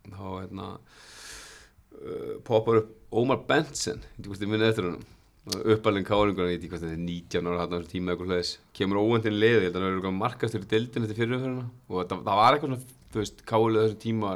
þá, 0.07 0.27
hérna 0.41 0.67
uh, 0.77 2.35
poppar 2.47 2.81
upp 2.83 2.93
Ómar 3.13 3.43
Benson 3.49 3.99
þú 4.17 4.31
veist, 4.31 4.41
ég 4.45 4.49
minni 4.49 4.65
eftir 4.69 4.87
honum. 4.89 5.03
Uppalinn 5.43 6.05
káringur, 6.07 6.47
ég 6.47 6.55
veit 6.55 6.61
ekki 6.63 6.69
hvað 6.71 6.83
þetta 6.85 6.95
er 6.95 7.01
19 7.03 7.47
ára 7.51 7.63
hann 7.65 7.73
á 7.73 7.75
þessum 7.75 7.89
tíma 7.91 8.13
eitthvað 8.13 8.29
hlæðis, 8.31 8.51
kemur 8.79 8.99
óvendin 9.03 9.35
leði 9.35 9.57
ég 9.57 9.65
held 9.65 9.73
að 9.75 9.81
hann 9.81 9.87
verður 9.89 9.97
eitthvað 9.99 10.19
markastur 10.21 10.63
í 10.63 10.69
deildin 10.71 11.03
eftir 11.03 11.17
fyrirumferðina 11.19 11.65
og 11.89 11.97
það, 12.07 12.21
það 12.29 12.39
var 12.39 12.55
eitthvað 12.55 12.69
svona, 12.71 12.95
þú 13.11 13.19
veist, 13.19 13.43
kálið 13.51 13.81
þessum 13.83 13.99
tíma 14.05 14.31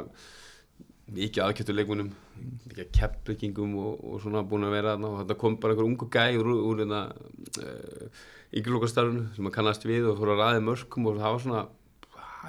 mikið 1.16 1.44
aðkjöptu 1.46 1.76
leikmunum 1.78 2.10
mikið 2.68 2.90
keppbyggingum 2.98 3.72
og, 3.80 4.02
og 4.04 4.20
svona 4.20 4.44
búin 4.44 4.68
að 4.68 4.74
vera 4.76 4.92
þarna. 4.92 5.14
Og 5.14 5.22
þetta 5.22 5.38
kom 5.40 5.56
bara 5.62 5.72
einhver 5.74 5.88
ungu 5.88 6.08
gæ 6.12 6.24
úr, 6.36 6.50
úr 6.68 6.82
hérna 6.84 7.00
uh, 7.64 8.20
yngjurlokastarfinu 8.52 9.24
sem 9.36 9.48
að 9.48 9.54
kannast 9.56 9.88
við 9.88 10.10
og 10.12 10.20
fór 10.20 10.34
að 10.34 10.42
ræði 10.44 10.64
mörgum 10.68 11.08
og 11.08 11.16
það 11.22 11.32
var 11.34 11.42
svona 11.46 11.62
"Ah, 11.64 11.72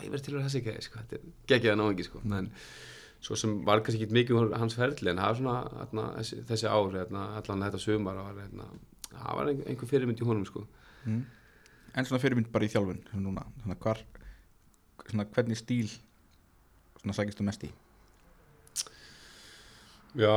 ég 0.04 0.14
verði 0.14 0.28
til 0.28 0.38
að 0.38 0.46
þessi 0.48 0.62
gæ, 0.66 0.72
sko, 0.86 1.02
þetta 1.02 1.18
er 1.18 1.26
geggið 1.52 1.74
að 1.74 1.80
ná 1.80 1.86
ekki 1.88 2.08
sko. 2.08 2.22
en 2.26 2.52
svo 3.20 3.36
sem 3.40 3.58
var 3.68 3.82
kannski 3.84 4.06
ekki 4.06 4.16
mikið 4.16 4.40
um 4.40 4.54
hans 4.62 4.78
ferli 4.80 5.12
en 5.12 5.20
það 5.20 5.32
var 5.32 5.40
svona 5.42 5.58
hérna, 5.80 6.06
þessi, 6.20 6.40
þessi 6.52 6.70
ár, 6.70 6.94
hérna, 6.96 7.26
allan 7.42 7.66
þetta 7.68 7.82
sumar 7.84 8.22
var, 8.22 8.40
hérna, 8.40 8.70
það 9.10 9.42
var 9.42 9.52
einhver, 9.52 9.92
fyrirmynd 9.92 10.24
í 10.24 10.30
honum 10.30 10.48
sko. 10.48 10.66
mm. 11.06 11.20
En 11.98 12.06
svona 12.06 12.22
fyrirmynd 12.22 12.52
bara 12.54 12.68
í 12.68 12.72
þjálfun 12.72 13.02
núna, 13.18 13.44
svona 13.64 13.80
hvar 13.82 14.04
svona 15.10 15.26
hvernig 15.34 15.58
stíl 15.58 15.90
svona 17.00 17.16
sækist 17.18 17.40
þú 17.40 17.48
mest 17.50 17.66
í 17.66 17.72
Já, 20.18 20.34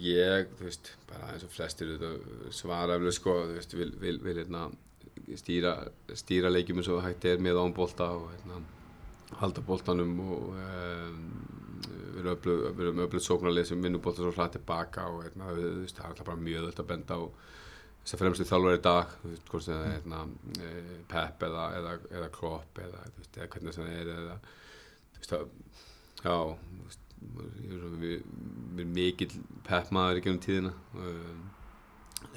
ég, 0.00 0.52
þú 0.56 0.64
veist, 0.64 0.94
bara 1.10 1.34
eins 1.34 1.44
og 1.44 1.52
flestir 1.52 1.90
svara 2.56 2.96
sko, 3.12 3.34
þú 3.50 3.58
veist, 3.58 3.74
vil, 3.76 3.90
vil, 4.00 4.16
vil 4.24 4.40
hérna, 4.40 4.70
stýra, 5.38 5.76
stýra 6.18 6.50
leikjum 6.50 6.80
eins 6.80 6.90
og 6.92 7.02
hægt 7.04 7.26
er 7.28 7.42
með 7.42 7.60
án 7.62 7.74
bolta 7.76 8.10
og 8.16 8.28
hérna, 8.32 8.60
halda 9.40 9.62
boltanum 9.66 10.16
og 10.26 10.50
um, 10.56 11.24
við 11.86 12.20
erum 12.20 12.32
öflug, 12.34 12.62
við 12.76 12.86
erum 12.86 13.02
öflug 13.06 13.24
sóknarlið 13.24 13.68
sem 13.70 13.82
vinnur 13.84 14.02
bolta 14.04 14.24
svo 14.24 14.32
hratt 14.34 14.56
tilbaka 14.56 15.06
og 15.12 15.24
hérna, 15.26 15.52
við, 15.56 15.84
það 15.92 16.04
er 16.04 16.08
alltaf 16.10 16.30
bara 16.30 16.44
mjög 16.48 16.70
öll 16.70 16.82
að 16.82 16.90
benda 16.90 17.20
á 17.20 17.22
þess 18.00 18.16
að 18.16 18.22
fremstu 18.22 18.48
þjálfur 18.48 18.78
í 18.78 18.82
dag, 18.84 19.14
þú 19.20 19.30
veist, 19.30 19.46
hvort 19.52 19.66
sem 19.66 19.76
það 19.76 19.86
er 19.86 19.94
hérna, 19.98 20.22
eh, 20.66 20.96
Pep 21.10 21.46
eða, 21.46 21.66
eða, 21.78 21.94
eða 22.16 22.32
Klopp 22.34 22.80
eða, 22.80 23.04
þú 23.06 23.22
veist, 23.22 23.38
eða 23.38 23.50
hvernig 23.54 23.76
það 23.76 23.94
er 23.94 24.12
eða, 24.16 24.36
þú 25.12 25.22
veist, 25.22 25.36
að, 25.36 25.46
já, 26.24 26.36
þú 26.64 26.82
veist, 26.88 27.06
við, 27.20 27.80
við 28.00 28.84
erum 28.84 28.94
mikill 28.96 29.32
peppmaður 29.66 30.20
í 30.20 30.24
gegnum 30.24 30.44
tíðina 30.44 30.74
um, 30.96 31.42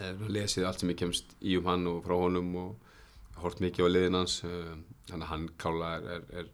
er 0.03 0.23
lesið 0.31 0.67
allt 0.67 0.83
sem 0.83 0.91
ég 0.91 0.99
kemst 0.99 1.35
í 1.41 1.55
um 1.59 1.69
hann 1.69 1.87
og 1.91 2.01
frá 2.05 2.15
honum 2.19 2.51
og 2.59 2.82
hort 3.43 3.63
mikið 3.63 3.87
á 3.87 3.93
liðin 3.93 4.19
hans 4.19 4.37
um, 4.47 4.85
þannig 5.09 5.25
að 5.25 5.31
hann 5.33 5.49
klála 5.61 5.91
er, 5.97 6.23
er, 6.39 6.47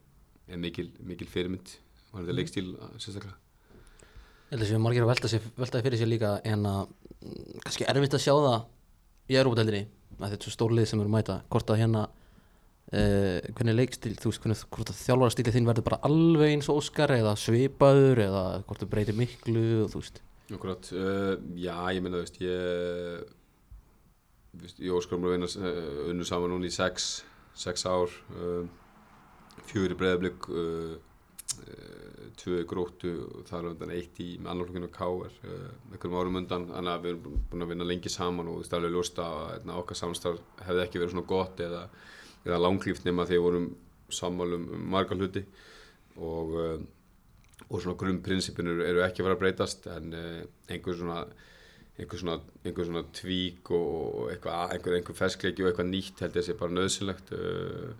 er, 0.49 0.59
mikil, 0.61 0.89
mikil 1.05 1.29
fyrirmynd 1.29 1.75
og 2.09 2.19
hann 2.19 2.29
er 2.29 2.37
leikstíl 2.39 2.73
uh, 2.75 2.91
sérstaklega? 2.97 3.37
Ég 4.49 4.55
held 4.55 4.65
að 4.65 4.71
séu 4.71 4.81
margir 4.81 5.05
að 5.05 5.11
velta, 5.11 5.29
sér, 5.29 5.43
velta 5.59 5.81
fyrir 5.85 6.01
sér 6.01 6.09
líka 6.09 6.35
en 6.49 6.65
að 6.65 6.93
mm, 7.21 7.59
kannski 7.65 7.85
erfitt 7.89 8.17
að 8.17 8.23
sjá 8.25 8.33
það 8.33 8.59
í 9.29 9.37
Európa-deldinni 9.37 9.83
að 10.19 10.31
þetta 10.31 10.39
er 10.39 10.47
svo 10.47 10.55
stór 10.55 10.73
lið 10.75 10.89
sem 10.89 11.03
eru 11.03 11.13
mæta 11.13 11.41
hvort 11.53 11.69
að 11.69 11.81
hérna 11.83 12.05
uh, 12.07 13.37
hvernig 13.55 13.77
leikstíl, 13.77 14.15
þú 14.19 14.31
veist 14.31 14.43
hvernig 14.43 14.63
hvort 14.73 14.93
að 14.93 15.03
þjálfarastíli 15.03 15.53
þín 15.55 15.69
verður 15.69 15.87
bara 15.91 16.01
alveg 16.09 16.55
eins 16.55 16.71
og 16.71 16.81
Óskar 16.81 17.13
eða 17.15 17.35
svipaður 17.39 18.23
eða 18.25 18.43
hvort 18.65 18.83
þú 18.83 18.89
breytir 18.93 19.19
miklu 19.19 19.65
og 19.85 19.93
þú 19.93 20.03
veist. 20.03 20.21
Akkurat, 20.49 20.89
uh, 20.97 21.35
já, 21.53 21.75
ég 21.93 22.01
meina, 22.01 22.17
þú 22.17 22.23
veist, 22.25 22.41
ég, 22.41 23.27
ég 24.57 24.89
að 25.29 25.35
vinna 25.35 25.49
uh, 25.61 26.09
unnu 26.09 26.25
saman 26.25 26.53
núna 26.53 26.69
í 26.69 26.73
sex, 26.73 27.23
sex 27.57 27.85
ár, 27.85 28.13
uh, 28.33 28.65
fjögur 29.69 29.93
í 29.93 29.97
breyðablík, 29.99 30.47
uh, 30.49 30.95
uh, 31.59 32.29
tvö 32.39 32.63
gróttu 32.69 33.11
og 33.25 33.47
það 33.49 33.59
er 33.59 33.69
undan 33.73 33.93
eitt 33.93 34.21
í 34.23 34.29
með 34.39 34.51
annarflokkinu 34.53 34.89
K.R. 34.95 35.33
Einhverjum 35.91 36.17
árum 36.19 36.39
undan, 36.39 36.67
þannig 36.69 36.93
að 36.93 37.05
við 37.05 37.11
erum 37.13 37.41
búin 37.51 37.65
að 37.65 37.73
vinna 37.73 37.89
lengi 37.89 38.11
saman 38.13 38.51
og 38.51 38.61
það 38.63 38.77
er 38.77 38.79
alveg 38.79 38.95
ljóst 38.95 39.19
að 39.23 39.41
hérna, 39.49 39.75
okkar 39.81 39.99
samstarf 39.99 40.63
hefði 40.67 40.85
ekki 40.85 41.01
verið 41.01 41.15
svona 41.15 41.29
gott 41.29 41.63
eða, 41.65 41.81
eða 42.45 42.61
langlíft 42.63 43.05
nema 43.07 43.25
að 43.25 43.33
við 43.35 43.43
vorum 43.43 43.67
sammálum 44.19 44.69
um 44.77 44.87
marga 44.93 45.17
hluti 45.19 45.43
og, 46.15 46.55
og 47.67 47.75
svona 47.75 47.99
grunnprinsipinu 47.99 48.77
eru 48.87 49.03
ekki 49.05 49.21
að 49.21 49.29
vera 49.29 49.37
að 49.37 49.43
breytast 49.43 49.89
en 49.91 50.15
einhver 50.15 50.97
svona 50.97 51.19
einhver 51.99 52.21
svona, 52.21 52.37
einhver 52.63 52.87
svona 52.87 53.03
tvík 53.15 53.71
og 53.75 54.29
eitthvað, 54.33 54.75
einhver, 54.75 54.95
einhver 54.99 55.17
ferskleiki 55.17 55.63
og 55.65 55.71
eitthvað 55.71 55.89
nýtt 55.91 56.23
held 56.23 56.37
ég 56.37 56.43
að 56.43 56.47
sé 56.49 56.55
bara 56.59 56.75
nöðsynlegt 56.77 57.33
uh, 57.35 57.91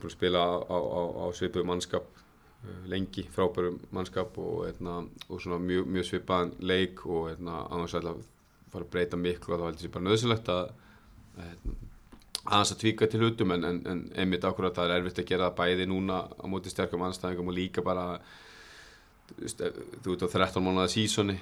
að 0.00 0.12
spila 0.14 0.42
á, 0.42 0.50
á, 0.66 0.78
á, 1.22 1.24
svipuðu 1.38 1.68
mannskap 1.70 2.08
uh, 2.16 2.80
lengi, 2.90 3.24
frábæru 3.34 3.76
mannskap 3.94 4.36
og, 4.42 4.64
eitna, 4.70 5.00
og 5.28 5.40
svona 5.42 5.60
mjög, 5.62 5.86
mjög 5.96 6.08
svipaðan 6.10 6.52
leik 6.72 7.04
og 7.06 7.30
eitna, 7.32 7.62
annars 7.70 7.94
ætla 7.98 8.16
að 8.16 8.26
fara 8.70 8.86
að 8.86 8.92
breyta 8.96 9.18
miklu 9.18 9.54
og 9.56 9.62
þá 9.62 9.68
held 9.70 9.80
ég 9.80 9.86
sé 9.86 9.94
bara 9.96 10.08
nöðsynlegt 10.10 10.52
að 10.54 10.74
eitna, 11.40 11.78
aðeins 12.50 12.70
að 12.72 12.78
tvíka 12.80 13.06
til 13.10 13.20
hlutum 13.20 13.50
en, 13.54 13.64
en, 13.68 13.80
en 13.90 13.98
einmitt 14.18 14.44
akkurat 14.48 14.74
það 14.74 14.88
er 14.94 15.02
erfitt 15.02 15.18
að 15.22 15.26
gera 15.28 15.48
það 15.50 15.58
bæði 15.58 15.86
núna 15.90 16.22
á 16.32 16.44
móti 16.48 16.70
sterkum 16.72 17.02
anstæðingum 17.04 17.50
og 17.52 17.56
líka 17.58 17.82
bara 17.84 18.06
ef- 18.16 18.48
þú 19.38 20.14
ert 20.14 20.24
á 20.26 20.28
13 20.32 20.64
mánuða 20.64 20.88
sísoni, 20.92 21.36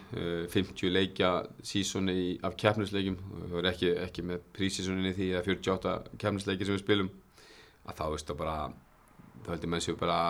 50 0.53 0.93
leikja 0.93 1.31
sísoni 1.65 2.37
af 2.47 2.57
keppnisleikjum. 2.61 3.17
Þú 3.49 3.63
er 3.63 3.71
ekki, 3.73 3.95
ekki 4.05 4.27
með 4.27 4.45
prísísoninni 4.57 5.15
því 5.17 5.33
að 5.39 5.51
48 5.55 5.97
keppnisleiki 6.21 6.69
sem 6.69 6.77
við 6.77 6.85
spilum. 6.85 7.11
Að 7.89 7.99
þá 8.01 8.05
veist 8.13 8.31
það 8.31 8.41
bara 8.43 8.59
þá 9.45 9.51
heldur 9.55 9.73
menn 9.73 9.85
séu 9.85 9.99
bara 9.99 10.21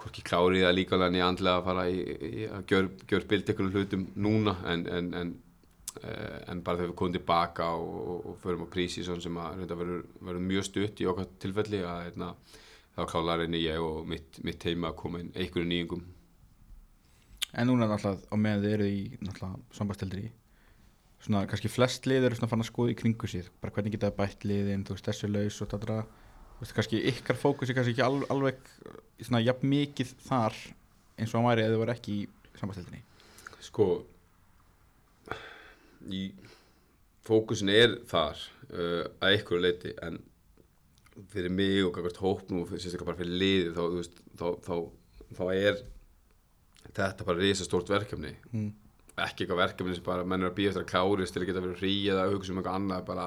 hvorki 0.00 0.24
klárið 0.24 0.66
að 0.66 0.76
líka 0.78 0.96
alveg 0.96 1.22
andlega 1.24 1.60
að 1.60 1.68
fara 1.68 1.86
í, 1.90 2.00
í 2.00 2.48
að 2.48 2.72
gjör, 2.72 2.90
gjör 3.10 3.26
bild 3.30 3.50
einhvern 3.52 3.72
hlutum 3.74 4.06
núna 4.24 4.54
en, 4.72 4.86
en, 4.88 5.10
en, 5.20 5.32
eh, 6.00 6.38
en 6.52 6.62
bara 6.64 6.80
þegar 6.80 6.92
við 6.92 6.96
komum 7.02 7.16
tilbaka 7.18 7.68
og, 7.76 7.98
og, 8.00 8.30
og 8.30 8.38
förum 8.44 8.64
á 8.64 8.72
prísíson 8.72 9.20
sem 9.20 9.40
að 9.40 9.66
verður, 9.68 10.40
mjög 10.46 10.68
stutt 10.70 11.02
í 11.04 11.08
okkar 11.10 11.28
tilfelli 11.42 11.82
að 11.84 12.06
hérna, 12.06 12.30
þá 12.96 13.02
klálar 13.12 13.42
reyni 13.42 13.60
ég 13.66 13.84
og 13.84 14.08
mitt, 14.08 14.40
mitt 14.46 14.64
heima 14.68 14.92
að 14.92 14.98
koma 15.02 15.22
inn 15.22 15.34
einhverju 15.34 15.68
nýjungum 15.68 16.08
En 17.50 17.66
núna 17.66 17.88
náttúrulega 17.90 18.30
á 18.30 18.36
meðan 18.38 18.64
þið 18.64 18.76
eru 18.76 18.88
í 18.90 19.00
náttúrulega 19.18 19.76
sambasteldir 19.76 20.22
í 20.24 20.28
svona 21.20 21.44
kannski 21.48 21.68
flest 21.68 22.06
lið 22.08 22.28
eru 22.28 22.38
svona 22.38 22.50
fann 22.50 22.64
að 22.64 22.70
skoða 22.70 22.94
í 22.94 22.98
kringu 22.98 23.28
síð 23.28 23.50
bara 23.60 23.74
hvernig 23.74 23.94
geta 23.96 24.12
bætt 24.16 24.46
liðin, 24.48 24.86
þú 24.88 24.96
veist 24.96 25.08
þessi 25.10 25.28
laus 25.28 25.58
og 25.60 25.68
þetta 25.72 25.98
þú 26.04 26.62
veist 26.62 26.76
kannski 26.78 27.02
ykkar 27.12 27.40
fókus 27.40 27.70
er 27.70 27.76
kannski 27.76 27.94
ekki 27.94 28.06
alveg, 28.06 28.30
alveg 28.32 28.70
svona 29.20 29.42
jafn 29.44 29.68
mikið 29.68 30.14
þar 30.24 30.56
eins 31.20 31.34
og 31.34 31.40
hann 31.40 31.50
væri 31.50 31.66
eða 31.66 31.74
þið 31.74 31.82
voru 31.82 31.94
ekki 31.94 32.16
í 32.16 32.24
sambasteldinni 32.60 33.02
sko 33.60 33.86
í 36.08 36.22
fókusin 37.26 37.72
er 37.72 37.98
þar 38.08 38.40
uh, 38.72 39.04
að 39.20 39.34
einhverju 39.34 39.64
leiti 39.66 39.94
en 40.06 40.20
fyrir 41.30 41.52
mig 41.52 41.82
og 41.84 41.92
kakvart 41.94 42.20
hópnum 42.22 42.64
og 42.64 42.72
sérstaklega 42.72 43.10
bara 43.10 43.20
fyrir 43.20 43.40
liði 43.42 43.72
þá, 43.76 43.82
þú 43.82 43.98
veist, 43.98 44.22
þá, 44.40 44.46
þá, 44.64 44.74
þá 45.36 45.44
er 45.52 45.82
þetta 46.96 47.26
bara 47.26 47.42
risa 47.42 47.66
stórt 47.66 47.90
verkefni. 47.92 48.34
Mm. 48.52 48.70
ekki 49.20 49.44
eitthvað 49.44 49.58
verkefni 49.60 49.94
sem 49.96 50.04
bara 50.06 50.24
menn 50.24 50.46
er 50.46 50.48
að 50.48 50.56
býja 50.56 50.70
eftir 50.70 50.84
að 50.86 50.92
klárist 50.92 51.34
til 51.34 51.42
að 51.42 51.50
geta 51.50 51.62
verið 51.64 51.80
frí 51.82 51.94
eða 52.08 52.22
að 52.24 52.34
hugsa 52.34 52.52
um 52.52 52.60
eitthvað 52.60 52.76
annað 52.78 53.02
bara, 53.10 53.24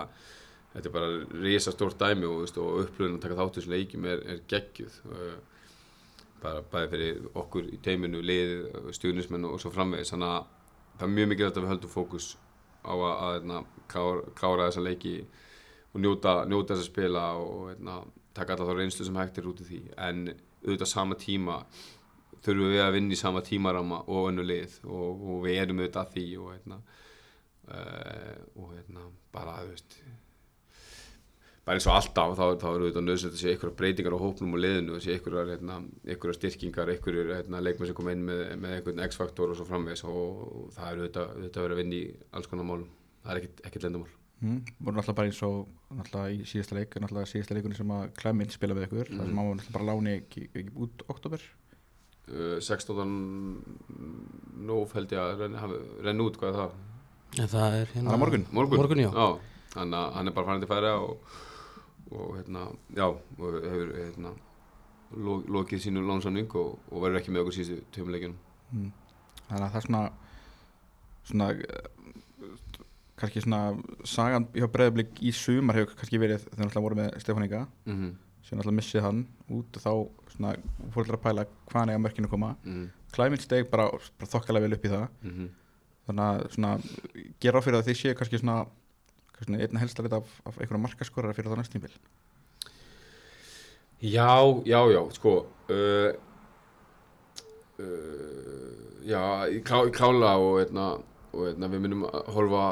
þetta 0.73 0.89
er 0.89 0.93
bara 0.95 1.41
risa 1.43 1.73
stórt 1.75 1.99
dæmi 1.99 2.25
og, 2.25 2.39
veist, 2.41 2.57
og 2.57 2.79
upplöðin 2.85 3.17
að 3.19 3.25
taka 3.27 3.37
þátt 3.39 3.51
í 3.51 3.59
þessum 3.59 3.75
leikjum 3.75 4.07
er, 4.09 4.23
er 4.33 4.39
geggjuð. 4.49 4.95
Uh, 5.11 5.35
bara 6.43 6.63
bæði 6.73 6.89
fyrir 6.91 7.27
okkur 7.39 7.69
í 7.71 7.79
teiminu 7.85 8.23
liðið, 8.25 8.89
stuðnismenn 8.97 9.47
og 9.47 9.59
svo 9.61 9.71
framvegis. 9.75 10.11
Þannig 10.15 10.33
að 10.33 10.49
það 10.97 11.05
er 11.07 11.13
mjög 11.17 11.29
mikilvægt 11.31 11.59
að 11.59 11.65
við 11.65 11.73
höldum 11.73 11.93
fókus 11.93 12.29
á 12.83 12.93
að, 12.93 13.13
að, 13.13 13.53
að 13.57 13.69
klára, 13.93 14.33
klára 14.39 14.67
þessa 14.67 14.83
leiki 14.87 15.13
og 15.93 16.03
njóta, 16.03 16.33
njóta 16.49 16.73
þess 16.73 16.87
að 16.87 16.91
spila 16.91 17.25
og 17.39 17.69
eitna, 17.73 17.99
taka 18.35 18.57
alla 18.57 18.67
þá 18.69 18.79
reynslu 18.79 19.07
sem 19.07 19.19
hægt 19.21 19.39
er 19.39 19.49
út 19.49 19.61
í 19.63 19.67
því. 19.69 19.81
En 20.09 20.25
auðvitað 20.63 20.89
sama 20.89 21.19
tíma 21.19 21.61
þurfum 22.43 22.73
við 22.73 22.83
að 22.83 22.95
vinna 22.97 23.15
í 23.15 23.19
sama 23.19 23.43
tímarama 23.45 24.01
og 24.07 24.29
önnu 24.31 24.45
lið 24.47 24.79
og, 24.83 25.23
og 25.29 25.39
við 25.45 25.61
erum 25.61 25.81
auðvitað 25.81 26.03
að 26.03 26.13
því 26.15 26.25
og 26.41 26.51
hérna 26.53 26.81
uh, 27.69 28.35
og 28.59 28.75
hérna 28.75 29.07
bara 29.33 29.59
þú 29.61 29.71
veist 29.71 29.97
bara 31.63 31.79
eins 31.79 31.87
og 31.87 31.95
alltaf 31.95 32.33
þá, 32.35 32.43
þá 32.59 32.65
eru 32.73 32.87
auðvitað 32.87 33.05
nöðsynlegt 33.07 33.37
að 33.37 33.43
sé 33.43 33.53
einhverja 33.53 33.77
breytingar 33.79 34.17
á 34.19 34.23
hópnum 34.23 34.57
og 34.57 34.63
liðinu 34.65 34.97
og 34.97 35.05
sé 35.05 35.13
einhverjar 35.15 35.53
hérna, 35.53 35.77
styrkingar, 36.39 36.91
einhverjur 36.91 37.31
hérna, 37.37 37.61
leikmenn 37.63 37.89
sem 37.89 37.97
koma 37.99 38.15
inn 38.15 38.25
með, 38.27 38.41
með 38.59 38.75
einhvern 38.79 39.05
x-faktor 39.07 39.53
og 39.53 39.59
svo 39.59 39.69
framvegis 39.69 40.03
og 40.03 40.73
það 40.75 40.89
eru 40.89 41.05
auðvitað, 41.05 41.31
auðvitað 41.37 41.61
að 41.61 41.69
vera 41.69 41.77
að 41.77 41.81
vinna 41.83 42.01
í 42.01 42.03
alls 42.35 42.51
konar 42.51 42.67
málum 42.67 42.91
það 43.23 43.37
er 43.37 43.47
ekkit 43.69 43.87
lendamál 43.87 44.11
Mm. 44.43 44.59
voru 44.83 44.97
náttúrulega 44.97 45.15
bara 45.15 45.29
eins 45.29 45.41
og 45.45 45.67
náttúrulega 45.95 46.31
í 46.35 46.45
síðasta 46.49 46.75
leik 46.75 46.95
náttúrulega 46.99 47.29
síðasta 47.31 47.55
leikunni 47.55 47.77
sem 47.77 47.91
að 47.95 48.09
Clement 48.17 48.51
spila 48.51 48.75
við 48.75 48.89
ykkur 48.89 49.11
mm. 49.11 49.19
það 49.19 49.29
sem 49.29 49.37
hann 49.39 49.47
var 49.47 49.55
náttúrulega 49.55 49.75
bara 49.77 49.87
láni 49.87 50.15
ekki, 50.17 50.41
ekki 50.49 50.73
út 50.83 51.03
oktober 51.13 51.45
16. 52.27 53.03
nóf 54.63 54.93
held 54.95 55.11
ég 55.11 55.19
að 55.19 55.43
renn, 55.43 55.57
renna 56.05 56.23
út 56.23 56.37
hvað 56.39 56.53
er 56.53 56.59
það 56.61 56.79
En 57.33 57.49
það 57.49 57.75
er 57.79 57.91
hérna 57.95 58.13
er 58.13 58.21
morgun. 58.21 58.45
morgun, 58.53 58.77
Morgun, 58.77 58.99
já. 59.01 59.09
þannig 59.73 59.97
að 59.97 60.11
hann 60.13 60.27
er 60.27 60.33
bara 60.33 60.45
farin 60.45 60.61
til 60.61 60.69
færa 60.69 60.91
og, 61.01 61.37
og 62.11 62.35
hérna, 62.37 62.67
já 62.93 63.07
og 63.09 63.57
hefur 63.63 63.93
hérna 63.97 64.33
lo, 65.17 65.39
lokið 65.47 65.81
sínu 65.87 66.03
lánsamning 66.05 66.49
og, 66.55 66.77
og 66.91 67.01
verður 67.01 67.19
ekki 67.21 67.33
með 67.33 67.43
okkur 67.43 67.57
síðustu 67.57 67.95
tveimleikinum 67.95 68.37
mm. 68.71 68.91
þannig 69.49 69.65
að 69.65 69.73
það 69.73 69.79
er 69.81 69.87
svona 69.87 70.03
svona 71.23 71.49
eh, 71.53 71.89
kannski 73.19 73.43
svona 73.45 73.61
sagan 74.09 74.47
hjá 74.53 74.67
Breiðablík 74.73 75.21
í 75.23 75.33
sumar 75.35 75.79
hefur 75.79 75.97
kannski 75.99 76.21
verið 76.21 76.45
þegar 76.45 76.65
náttúrulega 76.65 76.85
voru 76.87 76.99
með 76.99 77.17
Stefán 77.23 77.47
Inga 77.47 77.65
mm 77.85 77.95
-hmm. 77.95 78.13
sem 78.43 78.57
náttúrulega 78.57 78.79
missið 78.81 79.05
hann 79.07 79.25
út 79.49 79.77
og 79.77 79.81
þá 79.85 79.93
svona 80.33 80.53
fór 80.93 81.03
allir 81.03 81.17
að 81.17 81.23
pæla 81.25 81.45
hvaðan 81.71 81.93
eiga 81.93 82.03
mörkinu 82.03 82.29
að 82.29 82.35
koma. 82.35 82.53
Mm. 82.65 82.87
Climate 83.13 83.45
steg 83.45 83.69
bara, 83.71 83.89
bara 84.19 84.31
þokkalega 84.33 84.67
vel 84.67 84.77
upp 84.77 84.85
í 84.85 84.93
það. 84.93 85.07
-hmm. 85.23 85.49
þannig 86.07 86.25
að 86.25 86.45
svona 86.55 86.71
gera 87.39 87.59
á 87.59 87.65
fyrir 87.65 87.79
að 87.79 87.87
þið 87.87 87.99
séu 88.01 88.17
kannski 88.19 88.41
svona, 88.41 88.65
svona 89.39 89.63
einna 89.63 89.79
helsta 89.79 90.03
lit 90.03 90.13
af, 90.13 90.27
af 90.45 90.59
einhverja 90.59 90.83
markaskorara 90.83 91.33
fyrir 91.33 91.51
það 91.51 91.61
næst 91.61 91.73
tímbil 91.75 91.95
Já, 94.03 94.35
já, 94.67 94.79
já, 94.91 95.01
sko 95.15 95.45
uh, 95.71 96.11
uh, 97.79 98.83
Já, 99.03 99.47
í 99.51 99.59
klá, 99.63 99.83
klála 99.91 100.35
og, 100.39 100.61
eitna, 100.63 100.89
og 101.35 101.47
eitna, 101.49 101.69
við 101.71 101.81
myndum 101.83 102.05
að 102.07 102.27
horfa 102.35 102.65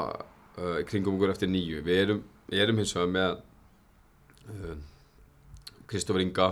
uh, 0.56 0.78
kringum 0.88 1.18
okkur 1.18 1.32
eftir 1.34 1.50
nýju. 1.52 1.82
Við 1.84 1.98
erum, 2.06 2.22
erum 2.48 2.80
hins 2.80 2.94
vegar 2.96 3.10
með 3.12 3.34
uh, 4.48 4.78
Kristofur 5.90 6.24
Inga 6.24 6.46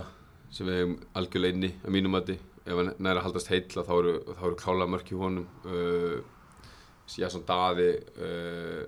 sem 0.51 0.67
við 0.67 0.81
hefum 0.81 0.99
algjörlega 1.19 1.57
inni 1.57 1.73
að 1.85 1.97
mínum 1.97 2.15
mati. 2.17 2.37
Ef 2.61 2.77
hann 2.77 2.93
næri 2.99 3.19
að 3.19 3.25
haldast 3.27 3.51
heilla 3.51 3.87
þá 3.87 3.93
eru, 3.97 4.15
eru 4.37 4.57
klála 4.61 4.87
mörk 4.91 5.11
í 5.11 5.19
honum. 5.19 5.47
Jasson 7.19 7.45
Daði 7.47 7.89
uh, 8.23 8.85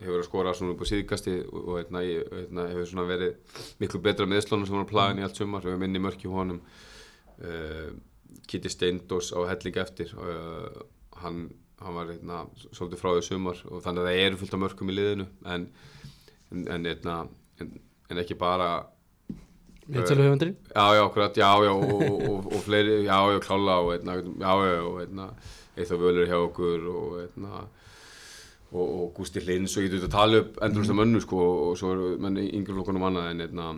hefur 0.00 0.12
verið 0.12 0.22
að 0.22 0.26
skora 0.28 0.54
svona 0.56 0.74
upp 0.74 0.82
á 0.82 0.86
síðkasti 0.90 1.36
og, 1.46 1.60
og 1.60 1.78
eitna, 1.80 2.02
eitna, 2.02 2.66
hefur 2.72 2.90
svona 2.90 3.06
verið 3.08 3.62
miklu 3.82 4.00
betra 4.04 4.26
meðslunum 4.28 4.66
sem 4.66 4.76
var 4.76 4.84
að 4.84 4.92
plaga 4.92 5.20
í 5.20 5.26
allt 5.26 5.40
sumar. 5.40 5.66
Við 5.66 5.78
minni 5.82 6.02
mörk 6.02 6.26
í 6.26 6.32
honum. 6.32 6.60
Uh, 7.36 7.94
Kitty 8.46 8.70
Steindós 8.72 9.32
á 9.34 9.40
helling 9.48 9.78
eftir 9.80 10.12
uh, 10.18 10.82
hann, 11.22 11.46
hann 11.82 11.96
var 11.96 12.12
eitna, 12.14 12.44
svolítið 12.70 13.02
frá 13.02 13.10
því 13.12 13.24
sumar 13.26 13.62
og 13.70 13.82
þannig 13.84 14.02
að 14.02 14.10
það 14.10 14.24
eru 14.26 14.40
fullt 14.42 14.56
af 14.56 14.62
mörkum 14.64 14.92
í 14.92 14.96
liðinu. 14.96 15.28
En, 15.54 15.68
en, 16.52 16.90
en, 16.90 17.72
en 18.10 18.22
ekki 18.22 18.38
bara 18.38 18.70
Meðtöluhöfundurinn 19.86 20.56
Já, 20.74 20.86
já, 20.96 21.02
akkurat, 21.04 21.36
já, 21.36 21.50
já, 21.64 21.70
og, 21.72 21.92
og, 22.02 22.22
og, 22.30 22.46
og 22.54 22.62
fleiri, 22.64 23.04
já, 23.04 23.18
já, 23.32 23.38
klála 23.44 23.76
og, 23.84 23.92
eitna, 23.94 24.16
já, 24.16 24.52
já, 24.66 24.82
og, 24.82 25.00
eitna, 25.04 25.28
Eithor 25.76 26.00
Völur 26.00 26.26
hjá 26.26 26.38
okkur 26.40 26.88
og, 26.90 27.20
eitna, 27.22 27.62
og, 28.72 28.82
og 28.86 29.14
Gústi 29.18 29.42
Hlins 29.44 29.76
og 29.76 29.86
ég 29.86 29.92
getur 29.94 30.08
að 30.08 30.16
tala 30.16 30.42
upp 30.42 30.58
endurist 30.66 30.90
af 30.90 30.98
mönnu, 30.98 31.20
sko, 31.22 31.38
og 31.68 31.78
svo 31.78 31.92
eru 31.94 32.10
menn 32.22 32.40
í 32.42 32.48
yngri 32.56 32.74
flokkunum 32.74 33.06
annað 33.10 33.30
en, 33.30 33.44
eitna, 33.46 33.68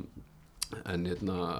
en, 0.94 1.06
eitna, 1.12 1.50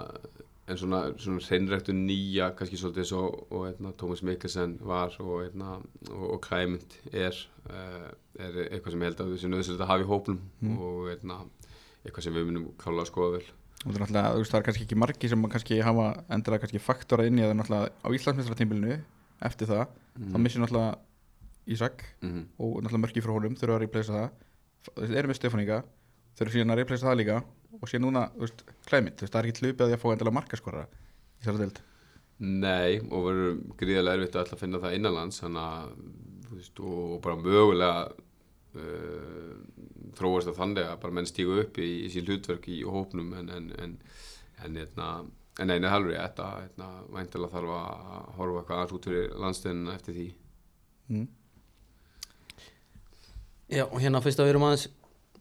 en 0.69 0.81
svona, 0.81 1.03
svona 1.21 1.45
hreinræktu 1.45 1.93
nýja, 1.97 2.53
kannski 2.57 2.81
svolítið 2.81 3.11
svo, 3.11 3.27
og, 3.51 3.69
eitna, 3.69 3.93
Tómas 4.01 4.25
Mikkelsen 4.25 4.79
var 4.81 5.13
og, 5.21 5.43
eitna, 5.45 5.77
og, 6.09 6.27
og 6.39 6.41
Klæmynd 6.47 6.99
er, 7.13 7.37
uh, 7.69 8.09
er 8.39 8.63
eitthvað 8.71 8.95
sem 8.97 9.05
ég 9.05 9.13
held 9.13 9.25
að 9.27 9.37
þessi 9.37 9.53
nöðsilegt 9.53 9.85
að 9.85 9.93
hafa 9.93 10.07
í 10.07 10.11
hóplum 10.15 10.41
og, 10.79 11.09
eitna, 11.13 11.43
eitthvað 12.05 12.29
sem 12.29 12.39
við 12.39 12.49
munum 12.49 12.71
klála 12.81 13.05
að 13.05 13.11
skoða 13.13 13.39
vel. 13.39 13.47
Og 13.85 13.93
það 13.93 13.99
er 13.99 14.03
náttúrulega, 14.03 14.31
þú 14.35 14.41
veist, 14.43 14.53
það 14.53 14.59
er 14.59 14.67
kannski 14.69 14.87
ekki 14.87 14.99
margi 14.99 15.29
sem 15.31 15.45
kannski 15.53 15.79
hafa 15.87 16.07
endilega 16.35 16.65
kannski 16.65 16.81
faktora 16.83 17.27
inn 17.29 17.39
í 17.39 17.45
það 17.45 17.55
náttúrulega 17.61 17.93
á 18.03 18.09
Íslandsmeistartímbilinu 18.19 18.97
eftir 19.49 19.71
það, 19.71 19.93
þá 20.19 20.39
missir 20.43 20.65
náttúrulega 20.65 20.97
Ísak 21.69 22.03
Mm 22.25 22.47
og 22.59 22.79
náttúrulega 22.83 23.05
mörki 23.05 23.23
frá 23.23 23.33
honum 23.35 23.57
þurfa 23.59 23.75
að 23.77 23.83
replacea 23.85 24.15
það. 24.15 24.31
Þeir 24.99 25.19
eru 25.21 25.29
með 25.29 25.37
Stefán 25.39 25.63
Inga 25.63 25.83
þurfa 26.39 26.55
síðan 26.55 26.73
að 26.73 26.79
replacea 26.81 27.09
það 27.09 27.19
líka 27.21 27.37
og 27.79 27.91
síðan 27.91 28.05
núna, 28.07 28.23
þú 28.35 28.47
veist, 28.47 28.65
Clement, 28.89 29.17
þú 29.19 29.27
veist, 29.27 29.35
það 29.35 29.41
er 29.41 29.49
ekki 29.51 29.65
hlupið 29.65 29.85
að 29.85 29.91
því 29.91 29.97
að 29.97 30.03
fá 30.03 30.09
endilega 30.15 30.39
markaskorara 30.39 30.87
í 30.89 31.43
þessari 31.43 31.63
deild. 31.63 31.81
Nei, 32.39 33.01
og 33.11 33.27
verður 33.27 33.53
gríðarlega 33.81 34.17
erfitt 34.19 34.37
að 34.39 34.43
alltaf 34.45 34.63
finna 34.63 34.81
það 34.83 34.97
innanlands 34.97 35.43
þannig 35.43 35.65
að, 35.69 35.93
og, 36.55 36.89
og 36.89 37.21
bara 37.27 37.41
mögulega 37.43 37.95
þróast 40.19 40.51
það 40.51 40.59
þannig 40.61 40.87
að 40.91 41.01
bara 41.03 41.17
menn 41.19 41.29
stígu 41.29 41.57
upp 41.63 41.79
í, 41.81 41.89
í 42.05 42.11
sín 42.13 42.29
hlutverk 42.29 42.69
í 42.71 42.83
hópnum 42.85 43.33
en 43.39 43.49
en, 43.55 43.71
en, 43.81 43.97
en, 44.65 44.77
hérna, 44.77 45.09
en 45.59 45.73
einu 45.75 45.91
halvri 45.91 46.19
þetta, 46.19 46.51
hérna, 46.63 46.91
væntilega 47.15 47.55
þarf 47.57 47.75
að 47.79 48.29
horfa 48.39 48.61
eitthvað 48.63 48.79
aðeins 48.79 48.97
út 48.99 49.09
fyrir 49.11 49.35
landstöðin 49.45 49.95
eftir 49.95 50.19
því. 50.19 50.29
Mm. 51.09 51.29
Já, 53.69 53.85
og 53.85 53.99
hérna 54.01 54.23
fyrst 54.25 54.41
að 54.41 54.49
við 54.49 54.55
erum 54.55 54.69
aðeins 54.69 54.89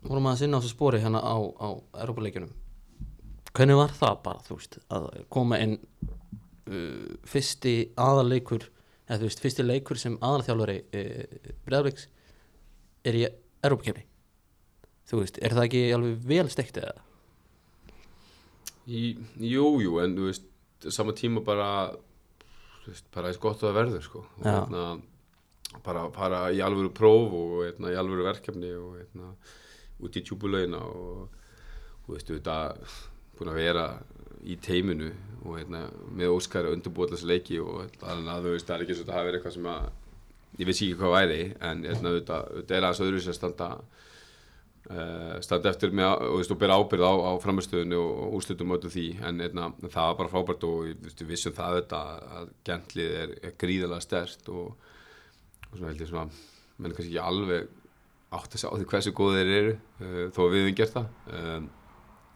vorum 0.08 0.30
aðeins 0.30 0.46
inn 0.46 0.56
á 0.56 0.60
þessu 0.60 0.74
spori 0.76 1.02
hérna 1.04 1.22
á, 1.24 1.36
á 1.36 1.68
Europaleikjunum 2.04 2.56
hvernig 3.58 3.80
var 3.80 3.94
það 3.98 4.18
bara, 4.26 4.44
þú 4.46 4.58
veist, 4.60 4.78
að 4.94 5.08
koma 5.34 5.60
inn 5.64 5.78
uh, 5.78 7.16
fyrsti 7.28 7.76
aðaleikur 7.98 8.68
eða 9.08 9.22
þú 9.22 9.30
veist, 9.30 9.42
fyrsti 9.44 9.66
leikur 9.66 10.00
sem 10.02 10.18
aðalþjálfari 10.22 10.78
uh, 10.84 11.54
Breiðabliks 11.66 12.08
er 13.08 13.18
í 13.18 13.26
Europakefni 13.28 14.06
þú 15.08 15.22
veist, 15.22 15.40
er 15.42 15.56
það 15.56 15.68
ekki 15.68 15.84
alveg 15.96 16.26
vel 16.28 16.48
steikt 16.52 16.80
eða? 16.82 16.96
Í, 18.88 19.04
jú, 19.44 20.00
en 20.04 20.16
þú 20.18 20.30
veist, 20.30 20.50
sama 20.94 21.16
tíma 21.16 21.44
bara, 21.46 21.70
þú 22.84 22.94
veist, 22.94 23.08
bara 23.16 23.32
eins 23.32 23.40
gott 23.44 23.62
að 23.62 23.70
það 23.70 23.80
verður, 23.82 24.04
sko. 24.06 24.24
Og 24.40 24.48
hérna, 24.48 24.84
bara 25.84 26.06
fara 26.16 26.42
í 26.56 26.62
alvöru 26.64 26.92
próf 26.96 27.36
og 27.36 27.56
hérna, 27.66 27.92
í 27.92 28.00
alvöru 28.00 28.28
verkefni 28.28 28.72
og 28.80 29.00
hérna, 29.02 29.32
út 30.04 30.20
í 30.20 30.24
tjúbulögina 30.24 30.82
og, 30.88 31.40
þú 32.06 32.16
veist, 32.16 32.32
þú 32.32 32.40
veit 32.40 33.00
búin 33.38 33.52
að 33.52 33.60
vera 33.60 33.88
í 34.48 34.56
teiminu 34.64 35.12
og 35.44 35.58
hérna, 35.60 35.86
með 36.18 36.34
Óskari 36.34 36.72
undirbúið 36.74 37.16
þessu 37.16 37.30
leiki 37.30 37.60
og 37.62 37.92
þannig 38.02 38.32
að 38.34 38.48
þú 38.48 38.54
veist, 38.56 38.68
það 38.68 38.76
er 38.76 38.86
ekki 38.86 38.98
svo 38.98 39.06
að 39.06 39.12
það 39.12 39.18
hafi 39.20 39.30
verið 39.30 39.40
eitthvað 39.40 39.58
sem 39.58 39.70
að, 39.72 39.90
ég 40.58 40.68
veist 40.68 40.84
ekki 40.84 40.98
hvað 41.00 41.16
væri, 41.16 41.42
en 41.62 41.86
hérna, 41.86 42.14
þetta 42.18 42.78
er 42.78 42.88
aðeins 42.88 43.04
öðru 43.06 43.24
sér 43.24 43.38
standa 43.38 43.70
uh, 44.92 45.38
standa 45.44 45.72
eftir 45.72 45.94
með 45.96 46.10
og, 46.16 46.38
veist, 46.40 46.54
og 46.54 46.60
bera 46.62 46.78
ábyrð 46.80 47.08
á, 47.08 47.14
á 47.14 47.32
framistöðunni 47.44 47.98
og, 48.00 48.12
og 48.26 48.38
úrslutum 48.40 48.76
öllum 48.76 48.94
því. 48.94 49.08
En 49.28 49.42
eitna, 49.46 49.72
það 49.86 50.12
var 50.12 50.20
bara 50.22 50.34
frábært 50.34 50.68
og 50.68 50.86
við 50.90 51.26
vissum 51.30 51.56
það 51.58 51.82
þetta 51.82 52.04
að 52.40 52.54
gentlið 52.68 53.18
er, 53.24 53.36
er 53.50 53.58
gríðalega 53.64 54.06
stert 54.06 54.54
og, 54.54 54.94
og 55.68 55.76
svona 55.76 55.92
held 55.92 56.06
ég 56.06 56.12
svona 56.12 56.30
menn 56.78 56.94
kannski 56.94 57.14
ekki 57.14 57.24
alveg 57.26 57.70
átt 58.38 58.56
að 58.56 58.62
sjá 58.62 58.70
því 58.74 58.90
hversu 58.92 59.14
góð 59.16 59.38
þeir 59.38 59.54
eru 59.58 59.76
uh, 59.76 60.24
þó 60.36 60.42
að 60.46 60.52
við 60.56 60.66
hefum 60.66 60.80
gert 60.82 60.98
það. 60.98 61.14
Um, 61.38 61.70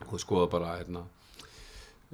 og 0.08 0.22
skoða 0.22 0.48
bara 0.50 0.78
hérna, 0.80 1.04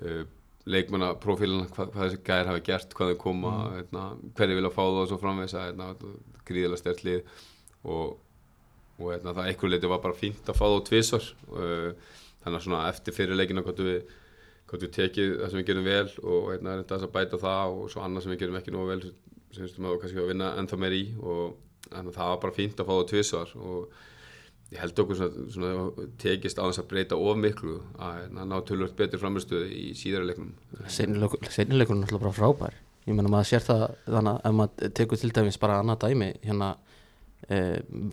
uh, 0.04 0.24
leikmanna 0.68 1.14
profíluna 1.24 1.68
hvað, 1.72 1.92
hvað 1.94 2.04
þessi 2.04 2.24
gæðir 2.28 2.52
hafa 2.52 2.64
gert, 2.68 2.96
hvað 2.98 3.12
þau 3.14 3.20
koma 3.22 3.52
mm. 3.82 4.32
hverju 4.38 4.58
vilja 4.60 4.74
fá 4.76 4.82
það 4.84 5.02
og 5.02 5.12
svo 5.12 5.20
framvegsa 5.22 5.66
hérna, 5.66 5.92
gríðalega 6.48 6.82
stert 6.82 7.04
lið. 7.08 7.36
Og 7.88 8.18
og 8.98 9.12
hérna, 9.14 9.34
það 9.36 9.52
einhver 9.52 9.72
leiti 9.72 9.90
var 9.92 10.02
bara 10.02 10.18
fínt 10.18 10.50
að 10.50 10.58
fá 10.58 10.66
þá 10.66 10.78
tvisvar. 10.90 11.28
Uh, 11.52 12.16
þannig 12.42 12.60
að 12.60 12.66
svona 12.66 12.82
eftir 12.90 13.16
fyrirleikina 13.16 13.64
hvort 13.66 13.82
við, 13.86 14.12
hvort 14.70 14.86
við 14.86 14.94
tekið 14.98 15.34
það 15.38 15.52
sem 15.52 15.62
við 15.62 15.70
gerum 15.70 15.88
vel 15.88 16.10
og 16.24 16.52
hérna 16.54 16.74
er 16.74 16.84
þetta 16.84 17.00
að 17.04 17.16
bæta 17.18 17.42
það 17.42 17.78
og 17.78 17.90
svo 17.94 18.04
annað 18.06 18.26
sem 18.26 18.34
við 18.34 18.44
gerum 18.44 18.60
ekki 18.60 18.74
nógu 18.74 18.92
vel 18.94 19.02
sem 19.54 19.68
við 19.68 19.90
að 19.90 20.00
kannski 20.02 20.22
að 20.22 20.32
vinna 20.32 20.52
ennþá 20.62 20.80
meir 20.82 20.98
í. 20.98 21.04
Og 21.22 21.58
þannig 21.88 22.12
að 22.12 22.20
það 22.20 22.32
var 22.34 22.42
bara 22.46 22.58
fínt 22.58 22.82
að 22.82 22.90
fá 22.90 22.94
þá 22.96 23.12
tvisvar 23.14 23.54
og 23.62 24.00
ég 24.74 24.82
held 24.82 25.00
okkur 25.00 25.16
svona, 25.16 25.46
svona 25.54 26.08
tekist 26.20 26.60
þess 26.60 26.82
að 26.82 26.90
breyta 26.92 27.16
of 27.16 27.38
miklu 27.40 27.78
að 27.96 28.18
hérna, 28.18 28.48
ná 28.50 28.58
tölvöld 28.68 28.98
betur 29.00 29.22
framistöðu 29.22 29.70
í 29.72 29.94
síðara 29.96 30.28
leiknum. 30.28 30.52
Seinnileikurinn 30.92 32.04
er 32.04 32.10
alltaf 32.10 32.24
bara 32.26 32.36
frábær. 32.36 32.76
Ég 33.08 33.16
meina 33.16 33.32
maður 33.32 33.48
sér 33.54 33.64
það 33.64 33.86
þannig 34.04 34.34
að 34.34 34.50
ef 34.50 34.58
maður 34.60 34.94
tekur 35.00 35.22
til 35.22 35.32
dæmis 35.38 35.60
bara 35.62 35.80
annað 35.80 36.02
dæmi 36.04 36.30
hérna 36.44 36.74
e, 37.48 37.60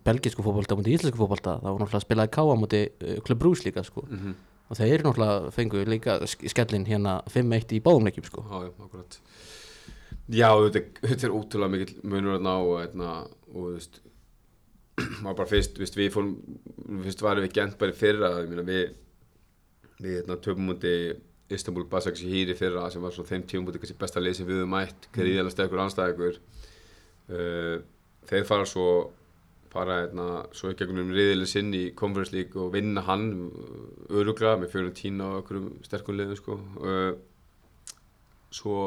belgísku 0.07 0.45
fótbolta 0.47 0.79
mútið 0.79 0.99
íslensku 0.99 1.19
fótbolta 1.19 1.57
það 1.59 1.67
var 1.67 1.83
náttúrulega 1.83 2.01
að 2.01 2.07
spila 2.07 2.29
í 2.29 2.33
káa 2.39 2.57
mútið 2.61 2.85
e, 2.87 3.17
Club 3.27 3.43
Brús 3.43 3.65
líka 3.67 3.83
sko. 3.83 4.07
Mm 4.07 4.21
-hmm. 4.21 4.39
og 4.71 4.79
þeir 4.79 4.95
eru 4.95 5.09
náttúrulega 5.09 5.51
fengu 5.51 5.85
líka 5.91 6.19
sk- 6.23 6.49
skellin 6.49 6.87
hérna 6.87 7.21
5-1 7.27 7.75
í 7.75 7.83
báðum 7.83 8.07
leikjum 8.07 8.31
sko. 8.31 8.47
Já, 8.47 8.71
akkurat. 8.85 9.19
Já, 10.31 10.49
þetta, 10.55 10.81
þetta 11.09 11.27
er 11.27 11.35
útrúlega 11.35 11.71
mikill 11.75 11.99
munur 12.03 12.39
að 12.39 12.47
ná 12.47 12.55
og, 12.63 12.79
og 13.51 13.63
þú 13.67 13.73
veist 13.75 14.01
maður 15.25 15.39
bara 15.43 15.51
fyrst, 15.51 15.79
viðst, 15.81 15.99
við 15.99 16.13
fórum 16.15 16.35
fyrst 17.05 17.25
varum 17.25 17.47
við 17.47 17.57
gent 17.59 17.79
bara 17.81 17.95
í 17.95 17.99
fyrra 17.99 18.31
ég 18.43 18.51
meina, 18.51 18.67
við, 18.69 18.85
við 19.99 20.21
hérna, 20.21 20.39
töpum 20.45 20.71
múti 20.71 20.95
Istanbul 21.55 21.85
Basaksehir 21.91 22.45
hýri 22.45 22.57
fyrra 22.59 22.87
sem 22.93 23.03
var 23.05 23.13
svona 23.15 23.31
þeim 23.33 23.45
tíum 23.51 23.67
múti 23.67 23.81
kannski 23.83 23.99
besta 24.01 24.23
lið 24.23 24.39
sem 24.39 24.49
við 24.49 24.63
höfum 24.63 24.73
mætt 24.75 25.11
gríðilega 25.15 25.53
sterkur 25.53 25.83
anstæðingur 25.85 26.39
uh, 26.39 27.77
þeir 28.31 28.49
fara 28.49 28.67
svo 28.69 28.89
fara 29.75 30.05
hérna, 30.05 30.27
svo 30.55 30.71
í 30.71 30.77
gegnum 30.79 31.11
riðileg 31.11 31.51
sinn 31.51 31.73
í 31.75 31.89
Conference 31.99 32.35
League 32.35 32.61
og 32.61 32.71
vinna 32.77 33.03
hann 33.09 33.27
öruglega 34.07 34.61
með 34.61 34.71
fjörun 34.75 34.95
tína 34.95 35.33
og 35.33 35.41
okkur 35.43 35.65
sterkum 35.87 36.19
liðum 36.19 36.39
sko. 36.39 36.59
uh, 36.85 37.17
svo 38.55 38.79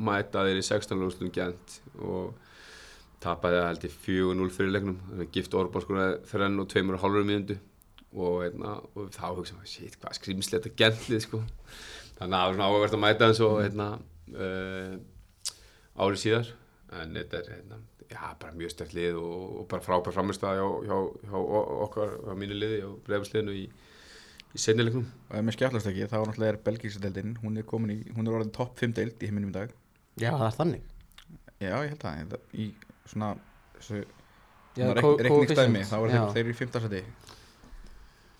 mæta 0.00 0.46
þeir 0.46 0.62
í 0.62 0.64
16 0.64 1.02
lústum 1.02 1.32
gent 1.34 1.78
og 2.00 2.32
tapaði 3.24 3.60
það 3.60 3.68
held 3.70 3.86
ég 3.88 3.94
4-0 4.04 4.50
fyrir 4.54 4.74
leiknum. 4.74 4.98
Þannig 5.08 5.28
að 5.28 5.38
gift 5.38 5.56
Orban 5.58 5.84
skoraði 5.84 6.18
þrenn 6.30 6.60
og 6.62 6.68
tveimur 6.72 6.98
og 6.98 7.04
hálfur 7.04 7.26
mínútu. 7.28 7.56
Og, 8.14 8.36
hérna, 8.44 8.76
og 8.94 9.08
þá 9.14 9.24
hugsa 9.32 9.56
maður, 9.56 9.72
shit, 9.72 9.96
hvað 9.98 10.18
skrimslegt 10.20 10.68
að 10.68 10.76
gentlið 10.78 11.24
sko. 11.24 11.40
þannig 12.20 12.36
að 12.36 12.44
það 12.44 12.44
var 12.44 12.54
svona 12.54 12.68
áhugavert 12.68 12.94
að 12.94 13.02
mæta 13.02 13.30
þessu 13.32 13.48
hérna, 13.58 13.88
uh, 14.38 14.92
árið 16.04 16.22
síðar. 16.22 16.52
En 16.94 17.16
þetta 17.18 17.40
er 17.40 17.50
hérna, 17.56 17.80
já, 18.10 18.20
bara 18.40 18.54
mjög 18.54 18.74
sterk 18.74 18.94
lið 18.94 19.18
og, 19.18 19.42
og 19.60 19.66
bara 19.70 19.84
frábær 19.84 20.14
framistæða 20.14 20.60
hjá, 20.60 20.68
hjá, 20.86 20.98
hjá 21.30 21.40
okkar, 21.88 22.14
hjá 22.22 22.38
mínu 22.38 22.58
liði 22.58 22.80
og 22.86 22.96
breyfisliðinu 23.08 23.56
í, 23.58 23.64
í 24.54 24.62
seinnileiknum 24.62 25.06
og 25.08 25.36
ef 25.38 25.46
mér 25.46 25.56
skjallast 25.56 25.90
ekki 25.90 26.08
þá 26.10 26.18
náttúrulega 26.20 26.54
er 26.54 26.60
belgísadeildin 26.68 27.36
hún 27.42 27.58
er 27.58 27.66
komin 27.68 27.96
í, 27.96 27.98
hún 28.14 28.28
er 28.28 28.38
orðin 28.38 28.54
topp 28.54 28.78
5 28.82 28.94
deild 28.98 29.22
í 29.22 29.30
heiminum 29.30 29.50
í 29.50 29.56
dag. 29.58 29.74
Já, 30.20 30.30
það 30.30 30.46
er 30.46 30.58
þannig. 30.60 30.90
Já 31.62 31.72
ég 31.72 31.94
held 31.94 32.02
það, 32.04 32.14
ég 32.14 32.22
held 32.22 32.36
að 32.38 32.58
í 32.62 32.68
svona 33.06 33.34
svona 33.84 34.04
coefficient. 35.02 35.86
þá 35.88 35.96
er 36.08 36.34
þeir, 36.34 36.50
í 36.50 36.56
15. 36.58 36.84
seti 36.88 37.04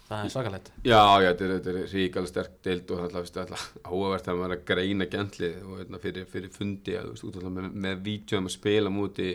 Það 0.05 0.21
er 0.27 0.33
svakalegt 0.35 0.67
Já, 0.85 1.01
já, 1.25 1.31
þetta 1.33 1.45
er, 1.49 1.79
er 1.81 1.87
ríkala 1.95 2.29
sterk 2.29 2.57
deild 2.67 2.91
og 2.93 2.99
það 3.01 3.07
er 3.09 3.19
alltaf 3.23 3.63
áhugavert 3.89 4.29
að 4.29 4.41
maður 4.41 4.53
er 4.53 4.59
að 4.59 4.67
greina 4.69 5.07
gentlið 5.15 5.55
og 5.65 5.79
hérna, 5.81 6.01
fyrir, 6.03 6.27
fyrir 6.29 6.53
fundi 6.53 6.97
að, 6.99 7.07
þú 7.09 7.15
veist, 7.15 7.25
út 7.31 7.39
af 7.39 7.47
það 7.47 7.55
með, 7.57 7.69
með 7.87 8.03
vídjóðum 8.09 8.51
að 8.51 8.55
spila 8.59 8.93
múti 8.93 9.29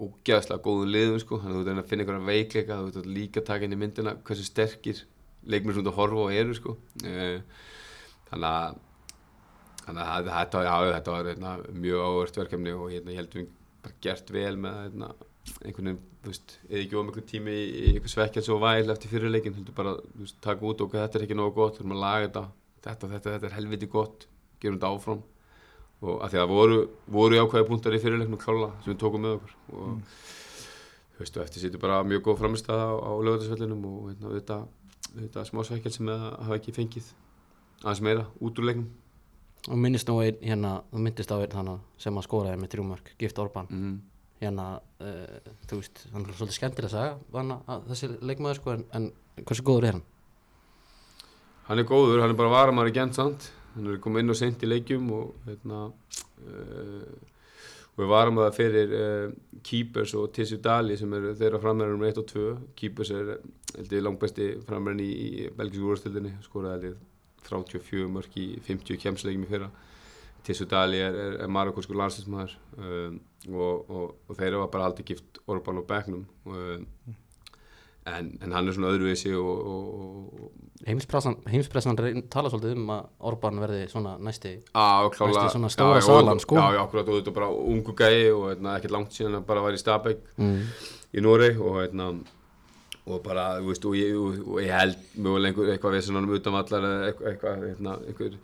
ógeðslega 0.00 0.64
góðum 0.64 0.90
liðum 0.94 1.20
sko, 1.22 1.38
þannig 1.42 1.54
að 1.54 1.56
þú 1.56 1.60
ert 1.60 1.68
að 1.68 1.72
reyna 1.74 1.84
að 1.84 1.90
finna 1.92 2.04
einhverja 2.06 2.26
veikleika 2.30 2.78
þú 2.80 2.90
ert 2.90 3.00
að 3.02 3.08
líka 3.14 3.42
taka 3.50 3.66
inn 3.68 3.76
í 3.76 3.80
myndina 3.84 4.14
hversu 4.26 4.46
sterkir 4.48 5.02
leikmur 5.54 5.76
sem 5.76 5.84
þú 5.84 5.86
ert 5.86 5.92
að 5.92 5.98
horfa 6.00 6.24
á 6.24 6.28
eru 6.40 6.56
sko. 6.56 6.74
Eh, 7.04 7.38
þannig 8.30 8.50
að 8.50 8.78
þannig 9.84 10.02
að 10.02 10.10
þetta- 10.10 10.36
þetta, 10.40 10.62
já, 10.66 10.74
þetta 10.96 11.14
var 11.14 11.30
hérna, 11.30 11.52
mjög 11.84 12.04
áhugavert 12.06 12.40
verkefni 12.42 12.72
og 12.76 12.90
hérna, 12.90 13.12
ég 13.14 13.20
held 13.20 13.36
við 13.38 13.48
bara 13.84 13.98
gert 14.04 14.32
vel 14.34 14.54
með 14.60 14.78
hérna, 14.84 15.10
einhvern 15.64 15.90
veginn, 15.90 16.00
þú 16.20 16.32
veist, 16.32 16.56
eða 16.68 16.80
ekki 16.84 16.98
ómiklu 17.00 17.26
tími 17.26 17.52
í, 17.56 17.66
í 17.68 17.92
einhver 17.94 18.12
svekkjans 18.12 18.50
og 18.52 18.62
væl 18.62 18.92
eftir 18.92 19.12
fyrirleikin 19.12 19.56
heldur 19.56 19.76
bara, 19.76 19.94
þú 20.14 20.24
veist, 20.24 20.40
taka 20.44 20.66
út 20.68 20.82
og 20.84 20.96
þetta 20.96 21.18
er 21.18 21.26
ekki 21.26 21.38
nógu 21.38 21.54
gott, 21.56 21.78
þurfum 21.78 21.96
að 21.96 22.02
laga 22.04 22.26
þetta 22.26 22.44
þetta, 22.84 23.10
þetta, 23.12 23.34
þetta 23.34 23.48
er 23.48 23.56
helviti 23.58 23.88
gott, 23.90 24.26
gerum 24.60 24.78
þetta 24.78 24.92
áfram. 24.94 25.22
Og 26.00 26.22
að 26.24 26.32
því 26.32 26.40
að 26.40 26.52
voru, 26.54 26.76
voru 27.12 27.40
ákveði 27.42 27.68
punktar 27.68 27.96
í 27.96 28.00
fyrirleiknum 28.00 28.40
klála 28.40 28.70
sem 28.80 28.94
við 28.94 29.00
tókum 29.02 29.24
með 29.26 29.34
okkur. 29.36 29.56
Og 29.74 30.20
þú 31.16 31.24
veist, 31.24 31.36
og 31.36 31.44
eftir 31.44 31.64
sýttu 31.64 31.80
bara 31.82 32.00
mjög 32.08 32.22
góð 32.28 32.38
framistæða 32.40 32.86
á, 32.88 32.94
á 33.04 33.12
lögatarsvellinum 33.26 33.82
og 33.90 34.30
þetta 35.10 35.44
smá 35.48 35.60
svekkjans 35.66 36.00
sem 36.00 36.08
að 36.08 36.24
hafa 36.38 36.56
ekki 36.56 36.76
fengið 36.76 37.10
aðeins 37.82 38.02
meira 38.06 38.24
út 38.40 38.60
úr 38.60 38.68
leiknum 38.70 38.88
Og 39.68 39.76
minnist 39.76 40.08
nú 40.08 40.16
einn 40.24 40.40
hérna, 40.40 40.78
þú 40.88 41.02
myndist 41.04 41.34
á 41.34 41.36
einn 41.36 41.52
þannig 41.52 41.82
sem 42.00 42.16
að 42.16 42.26
skoraði 42.26 42.60
með 42.62 42.72
þrjúmörk, 42.74 43.12
Gift 43.20 43.40
Orban 43.42 43.68
mm. 43.68 43.96
hérna, 44.40 44.68
uh, 45.04 45.54
þú 45.68 45.82
veist, 45.82 46.04
hann 46.14 46.24
er 46.24 46.38
svolítið 46.38 46.56
skemmtilega 46.56 46.88
að 46.88 46.94
sagja 46.96 47.40
hana, 47.40 47.58
að 47.68 47.90
þessi 47.92 48.10
leikmaður 48.24 48.60
sko, 48.62 48.76
en, 48.78 48.86
en 48.96 49.44
hversu 49.44 49.66
góður 49.66 49.88
er 49.90 49.98
hann? 49.98 50.06
Hann 51.68 51.82
er 51.82 51.90
góður, 51.90 52.22
hann 52.24 52.32
er 52.32 52.40
bara 52.40 52.54
varamæri 52.54 52.96
gent 52.96 53.20
samt 53.20 53.50
hann 53.74 53.90
er 53.92 54.00
komið 54.02 54.24
inn 54.24 54.34
og 54.34 54.38
sent 54.38 54.64
í 54.64 54.70
leikjum 54.70 55.10
og 55.14 55.44
hérna 55.46 55.84
uh, 55.90 57.12
og 57.90 58.02
við 58.02 58.10
varum 58.10 58.40
það 58.40 58.56
fyrir 58.56 58.94
uh, 58.96 59.36
Keepers 59.66 60.14
og 60.18 60.30
Tissu 60.34 60.60
Dali 60.62 60.96
sem 60.98 61.12
eru 61.14 61.34
þeirra 61.38 61.60
framherjar 61.62 61.96
um 61.96 62.04
1 62.08 62.20
og 62.22 62.28
2 62.32 62.46
Keepers 62.78 63.12
er 63.14 63.32
held 63.76 63.94
ég 63.94 64.04
langbesti 64.06 64.50
framherjan 64.66 65.04
í, 65.04 65.10
í 65.10 65.48
belgisku 65.56 65.92
úrstildinni 65.94 66.34
ég 66.34 66.98
34 67.50 68.10
mörg 68.10 68.36
í 68.40 68.48
50 68.66 69.00
kemsleikjum 69.04 69.46
í 69.46 69.50
fyrra 69.50 69.70
Tissu 70.46 70.64
Dali 70.68 71.00
er, 71.04 71.16
er, 71.16 71.34
er 71.44 71.50
marokosku 71.52 71.96
landsinsmaður 71.96 72.54
um, 72.78 73.18
og, 73.50 73.90
og, 73.90 74.06
og 74.28 74.38
þeirra 74.38 74.62
var 74.64 74.70
bara 74.72 74.86
aldrei 74.88 75.06
gift 75.12 75.40
Orban 75.50 75.82
og 75.82 75.88
Becknum 75.88 76.24
um, 76.48 76.86
en, 78.08 78.30
en 78.40 78.54
hann 78.56 78.68
er 78.68 78.76
svona 78.76 78.92
öðruvísi 78.94 79.32
og, 79.36 79.66
og, 79.72 80.40
og 80.40 80.50
Heimspressan, 80.88 81.36
tala 82.32 82.48
svolítið 82.48 82.78
um 82.78 82.92
að 82.94 83.08
Orban 83.28 83.60
verði 83.60 83.82
svona 83.90 84.14
næsti 84.16 84.54
á, 84.72 85.04
klála, 85.12 85.34
Næstu 85.34 85.58
svona 85.58 85.68
stóra 85.72 86.00
salan, 86.04 86.40
sko. 86.40 86.56
Já, 86.56 86.78
já, 86.78 86.80
akkurat 86.86 87.10
og 87.10 87.18
þetta 87.18 87.34
bara 87.36 87.50
ungu 87.52 87.92
gæi 87.96 88.30
og 88.32 88.46
hérna, 88.48 88.78
ekkert 88.78 88.94
langt 88.96 89.16
síðan 89.16 89.42
að 89.42 89.48
bara 89.50 89.64
var 89.66 89.76
í 89.76 89.80
Stabæk 89.82 90.22
mm. 90.40 90.62
í 91.12 91.24
Noreg 91.26 91.60
og 91.60 91.82
hérna 91.82 92.08
og 93.06 93.22
bara, 93.24 93.46
þú 93.60 93.70
veist, 93.70 93.86
og 93.88 93.94
ég, 93.96 94.16
og, 94.20 94.58
ég 94.60 94.74
held 94.76 94.96
mögulega 95.16 95.50
einhver, 95.54 95.70
eitthvað 95.74 95.94
við 95.96 96.04
svona 96.06 96.20
um 96.26 96.34
utanvallar 96.36 96.86
eitthvað, 97.08 97.62
hérna, 97.70 97.94
einhver 98.06 98.36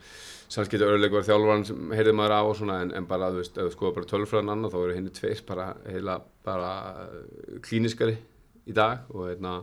sannskipti 0.47 0.87
örleikur 0.87 1.25
þjálfur 1.27 1.65
sem 1.67 1.91
heyrði 1.93 2.13
maður 2.17 2.33
af 2.37 2.49
og 2.51 2.55
svona 2.61 2.79
en, 2.85 2.93
en 2.97 3.07
bara, 3.09 3.29
þú 3.33 3.41
veist, 3.43 3.57
ef 3.59 3.67
þú 3.69 3.75
skoða 3.75 3.95
bara 3.97 4.09
tölfræðan 4.13 4.53
annað 4.55 4.73
þá 4.73 4.77
eru 4.81 4.95
henni 4.97 5.13
tveir 5.17 5.43
bara 5.47 5.67
heila 5.91 6.15
bara 6.47 6.71
uh, 7.03 7.57
klíniskari 7.67 8.15
í 8.67 8.75
dag 8.75 9.05
og 9.13 9.27
hérna, 9.29 9.57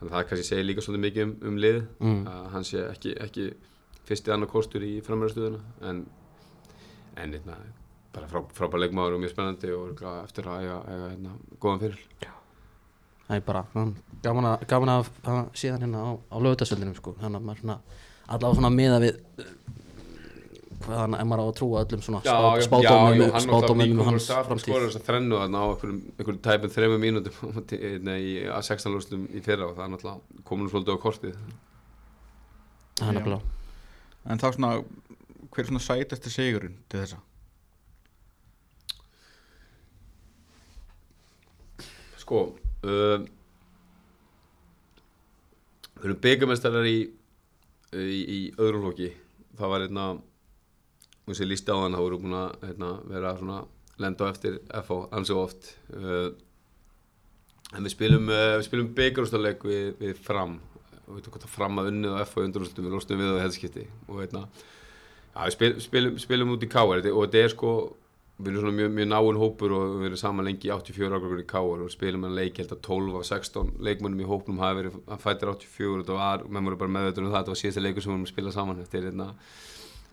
þannig 0.00 0.10
að 0.10 0.16
það 0.16 0.26
kannski 0.30 0.48
segir 0.48 0.66
líka 0.68 0.84
svolítið 0.84 1.04
mikið 1.06 1.26
um, 1.26 1.34
um 1.50 1.60
lið 1.60 1.80
Mm. 2.00 2.22
að 2.32 2.48
hann 2.54 2.64
sé 2.64 2.82
ekki, 2.88 3.14
ekki 3.20 3.50
fyrsti 4.08 4.32
annar 4.34 4.48
kostur 4.50 4.82
í 4.82 4.96
framræðastuðuna 5.04 5.60
en, 5.90 6.02
en 7.20 7.36
hérna, 7.36 7.58
bara 8.16 8.26
frá, 8.32 8.40
frábær 8.56 8.80
leikmaður 8.82 9.18
og 9.18 9.22
mjög 9.22 9.34
spennandi 9.36 9.72
og 9.76 10.00
eftir 10.24 10.48
að 10.50 10.64
eiga, 10.64 10.78
eiga 10.90 11.10
hérna, 11.14 11.36
góðan 11.62 11.84
fyrir 11.84 12.00
Það 13.30 13.36
er 13.38 13.42
bara 13.46 13.60
gaman 14.24 14.46
að, 14.50 14.62
gaman 14.70 14.90
að, 14.90 15.08
að 15.30 15.36
síðan 15.60 15.84
hérna 15.84 16.00
á, 16.02 16.10
á 16.18 16.36
lögutasöldinum 16.42 16.96
sko. 16.98 17.12
Þannig 17.20 17.38
að 17.38 17.44
maður 17.46 17.60
svona 17.60 17.76
allavega 18.26 18.56
svona 18.58 18.70
miða 18.74 18.96
við 19.04 19.20
uh, 19.20 19.52
hvað 20.80 20.98
hann 21.04 21.14
er 21.14 21.28
maður 21.30 21.42
á 21.42 21.46
að 21.46 21.52
trúa 21.60 21.82
öllum 21.84 22.02
svona 22.02 22.22
spát, 22.24 22.64
spátómum 22.66 23.22
spátómum 23.44 23.94
um 23.94 24.02
hans 24.08 24.26
framtíð. 24.32 24.64
skora 24.66 24.88
þess 24.88 24.98
að 24.98 25.06
þrennu 25.12 25.38
þarna 25.44 25.62
á 25.62 25.66
einhverjum, 25.68 26.00
einhverjum 26.16 26.42
tæpum 26.48 26.74
þreymum 26.74 27.04
mínútum 27.06 27.38
á 27.38 27.46
móti- 27.54 27.80
nei, 28.08 28.18
í 28.18 28.34
að 28.50 28.66
16 28.72 28.96
lústum 28.96 29.24
í 29.30 29.44
fyrra 29.46 29.68
og 29.70 29.76
það 29.78 29.86
er 29.86 29.92
náttúrulega 29.94 30.44
komin 30.50 30.72
svolítið 30.72 30.98
á 30.98 31.04
kortið. 31.06 31.40
Það 33.00 33.12
er 33.12 33.18
nefnilega. 33.20 33.56
En 34.26 34.42
þá 34.42 34.46
svona, 34.56 34.72
hver 35.50 35.62
er 35.64 35.70
svona 35.70 35.86
sætasti 35.86 36.34
sigurinn 36.34 36.78
til 36.88 37.04
þessa? 37.04 37.22
sko 42.20 42.40
uh, 42.86 43.20
við 46.00 46.08
erum 46.08 46.20
byggamestarar 46.24 46.88
í, 46.88 46.98
í, 47.92 48.20
í 48.20 48.40
öðrum 48.56 48.86
flokki. 48.86 49.12
Það 49.58 49.72
var 49.74 49.84
hérna 49.84 50.06
og 51.30 51.36
sem 51.36 51.48
lísti 51.48 51.70
á 51.70 51.78
hann, 51.78 51.94
þá 51.94 52.02
voru 52.02 52.20
búin 52.22 52.38
að 52.38 52.64
hérna, 52.66 52.90
vera 53.10 53.34
svona 53.38 53.60
lenda 54.00 54.26
á 54.26 54.32
eftir 54.32 54.58
FH 54.80 55.00
ansi 55.16 55.36
oft. 55.36 55.70
Uh, 55.92 56.32
en 57.76 57.86
við 57.86 57.94
spilum, 57.94 58.28
uh, 58.32 58.56
við 58.58 58.66
spilum 58.66 58.90
byggarústaleg 58.96 59.64
við, 59.66 59.88
við 60.00 60.20
fram. 60.26 60.58
Og 61.06 61.18
við 61.18 61.24
tókum 61.26 61.40
þetta 61.40 61.52
fram 61.52 61.80
að 61.82 61.92
unnið 61.92 62.16
á 62.16 62.22
FH 62.24 62.46
undurústum 62.48 62.86
við 62.86 62.96
lostum 62.96 63.20
við 63.20 63.34
á 63.36 63.42
hefðskipti 63.44 63.86
og 64.08 64.22
hérna. 64.22 64.46
Já, 65.30 65.44
við 65.44 65.54
spil, 65.54 65.72
spilum, 65.84 66.18
spilum 66.18 66.54
út 66.56 66.66
í 66.66 66.70
K.R. 66.70 67.04
og 67.12 67.26
þetta 67.26 67.44
er 67.44 67.52
sko 67.52 67.74
við 68.40 68.50
erum 68.52 68.62
svona 68.64 68.76
mjög, 68.76 68.90
mjög 68.96 69.08
náinn 69.10 69.40
hópur 69.40 69.74
og 69.76 69.96
við 70.00 70.06
erum 70.10 70.20
saman 70.20 70.46
lengi 70.48 70.68
í 70.68 70.72
84 70.74 71.18
ára 71.18 71.40
í 71.40 71.46
K.R. 71.50 71.82
og 71.84 71.92
spilum 71.92 72.24
hann 72.26 72.36
leik 72.38 72.60
held 72.60 72.72
að 72.74 72.80
12 72.86 73.18
af 73.20 73.26
16 73.28 73.72
leikmönnum 73.86 74.22
í 74.24 74.28
hópnum 74.30 74.62
hafi 74.62 74.78
verið 74.80 74.96
að 75.06 75.22
fættir 75.24 75.52
84 75.52 75.90
og 75.90 76.00
þetta 76.02 76.18
var, 76.18 76.44
menn 76.48 76.68
voru 76.68 76.78
bara 76.80 76.94
meðveitur 76.96 77.26
um 77.26 77.30
það 77.30 77.40
þetta 77.42 77.54
var 77.54 77.60
síðasta 77.62 77.84
leikur 77.84 78.04
sem 78.04 78.10
við 78.10 78.16
vorum 78.16 78.26
að 78.28 78.32
spila 78.32 78.54
saman 78.56 78.82
eftir, 78.84 79.06
hérna, 79.08 79.26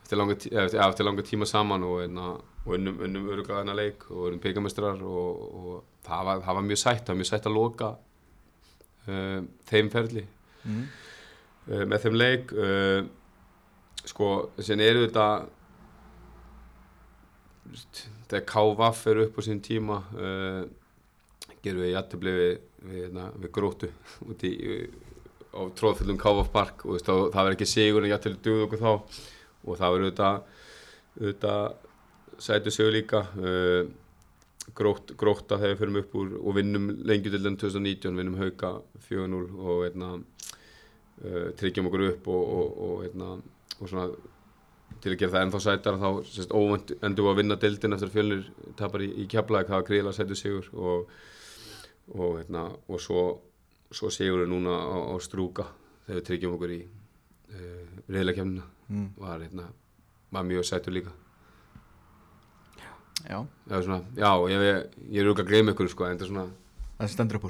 eftir, 0.03 0.19
langa, 0.21 0.37
eftir, 0.37 0.81
eftir 0.87 1.07
langa 1.07 1.27
tíma 1.29 1.49
saman 1.49 1.85
og, 1.87 1.99
hérna, 2.03 2.25
og 2.65 2.73
unnum, 2.77 2.97
unnum 3.07 3.29
öruglega 3.31 3.61
þennan 3.61 3.79
leik 3.79 4.07
og 4.11 4.25
unnum 4.29 4.43
byggamestrar 4.43 5.03
og, 5.07 5.45
og 5.61 5.77
það, 6.07 6.25
var, 6.31 6.43
það 6.47 6.59
var 6.59 6.67
mjög 6.71 6.81
sætt, 6.83 7.03
það 7.03 7.13
var 7.13 7.21
mjög 7.21 7.31
sætt 7.31 7.47
að 7.51 7.57
loka 7.59 7.93
uh, 9.11 9.39
þeim 9.71 9.93
ferli 9.93 10.25
Mm. 10.67 10.81
uh, 11.69 11.83
með 11.87 12.01
þeim 12.03 12.15
leik 12.17 12.49
uh, 12.51 13.05
sko, 14.09 14.27
sem 14.59 14.81
eru 14.83 15.05
þetta 15.05 15.27
þegar 18.27 18.45
KVF 18.51 19.03
er 19.11 19.21
upp 19.25 19.39
á 19.39 19.41
sín 19.47 19.63
tíma 19.63 19.99
uh, 20.17 20.61
gerum 21.63 21.83
við 21.83 21.93
jættubli 21.93 22.35
við, 22.37 22.53
við, 22.83 23.01
hérna, 23.05 23.27
við 23.35 23.53
grótu 23.57 23.91
út 24.29 24.47
í 24.47 24.53
á 25.57 25.61
tróðfullum 25.79 26.19
KVF 26.21 26.51
park 26.53 26.85
og 26.85 26.97
veist, 26.97 27.07
það 27.07 27.37
verður 27.41 27.57
ekki 27.57 27.69
sigur 27.71 28.03
en 28.03 28.13
jættubli 28.13 28.43
dugðu 28.45 28.67
okkur 28.67 28.83
þá 28.83 28.91
og 28.93 29.79
það 29.79 29.95
verður 29.95 30.09
auðvitað 31.17 31.63
sætu 32.37 32.73
sigur 32.73 32.93
líka. 32.93 33.23
Uh, 33.39 33.87
grótt, 34.75 35.13
grótta 35.17 35.57
þegar 35.57 35.73
við 35.73 35.81
förum 35.81 35.99
upp 36.01 36.15
úr 36.19 36.33
og 36.41 36.55
vinnum 36.57 36.87
den 37.43 37.57
2019 37.59 38.17
vinnum 38.19 38.39
hauka 38.41 38.73
4-0 39.07 39.43
og 39.57 39.83
uh, 40.17 41.47
tryggjum 41.59 41.87
okkur 41.89 42.07
upp 42.11 42.27
og, 42.33 42.49
og, 42.57 42.81
og, 42.87 42.97
hérna, 43.05 43.29
og 43.77 43.91
svona 43.91 44.09
til 45.03 45.11
að 45.13 45.19
gera 45.21 45.33
það 45.35 45.45
ennþá 45.47 45.61
sætar 45.65 45.97
þá 46.01 46.07
sérst, 46.31 46.53
óvænt 46.55 46.93
endur 47.01 47.27
við 47.27 47.31
að 47.33 47.39
vinna 47.41 47.57
deildin 47.61 47.95
eftir 47.97 48.09
að 48.09 48.15
fjölnir 48.17 48.45
tapar 48.79 49.03
í, 49.05 49.09
í 49.23 49.27
keflaðið 49.31 49.69
það 49.71 49.77
var 49.79 49.87
gríðilega 49.89 50.17
sætu 50.17 50.37
sigur 50.39 50.69
og, 50.73 51.11
og, 52.15 52.31
hérna, 52.39 52.63
og 52.87 53.01
svo, 53.03 53.25
svo 53.91 54.09
sigur 54.13 54.43
við 54.45 54.51
núna 54.53 54.73
á, 54.77 54.97
á 55.11 55.15
strúka 55.23 55.67
þegar 56.07 56.19
við 56.21 56.25
tryggjum 56.31 56.55
okkur 56.57 56.73
í 56.77 56.81
uh, 56.85 58.01
reyðleikjafnina 58.07 58.73
Mm. 58.87 59.09
var, 59.19 59.41
hérna, 59.43 59.65
var 60.31 60.43
mjög 60.47 60.63
sætur 60.63 60.93
líka. 60.95 61.11
Já, 63.27 63.41
Já, 63.67 63.81
svona, 63.83 63.97
já 64.15 64.29
ég, 64.47 64.61
ég, 64.63 64.85
ég 65.11 65.19
er 65.19 65.27
auðvitað 65.27 65.43
að 65.43 65.49
gleyma 65.49 65.73
ykkur 65.73 65.89
sko, 65.91 66.05
en 66.07 66.13
þetta 66.15 66.23
er 66.23 66.29
svona 66.31 66.45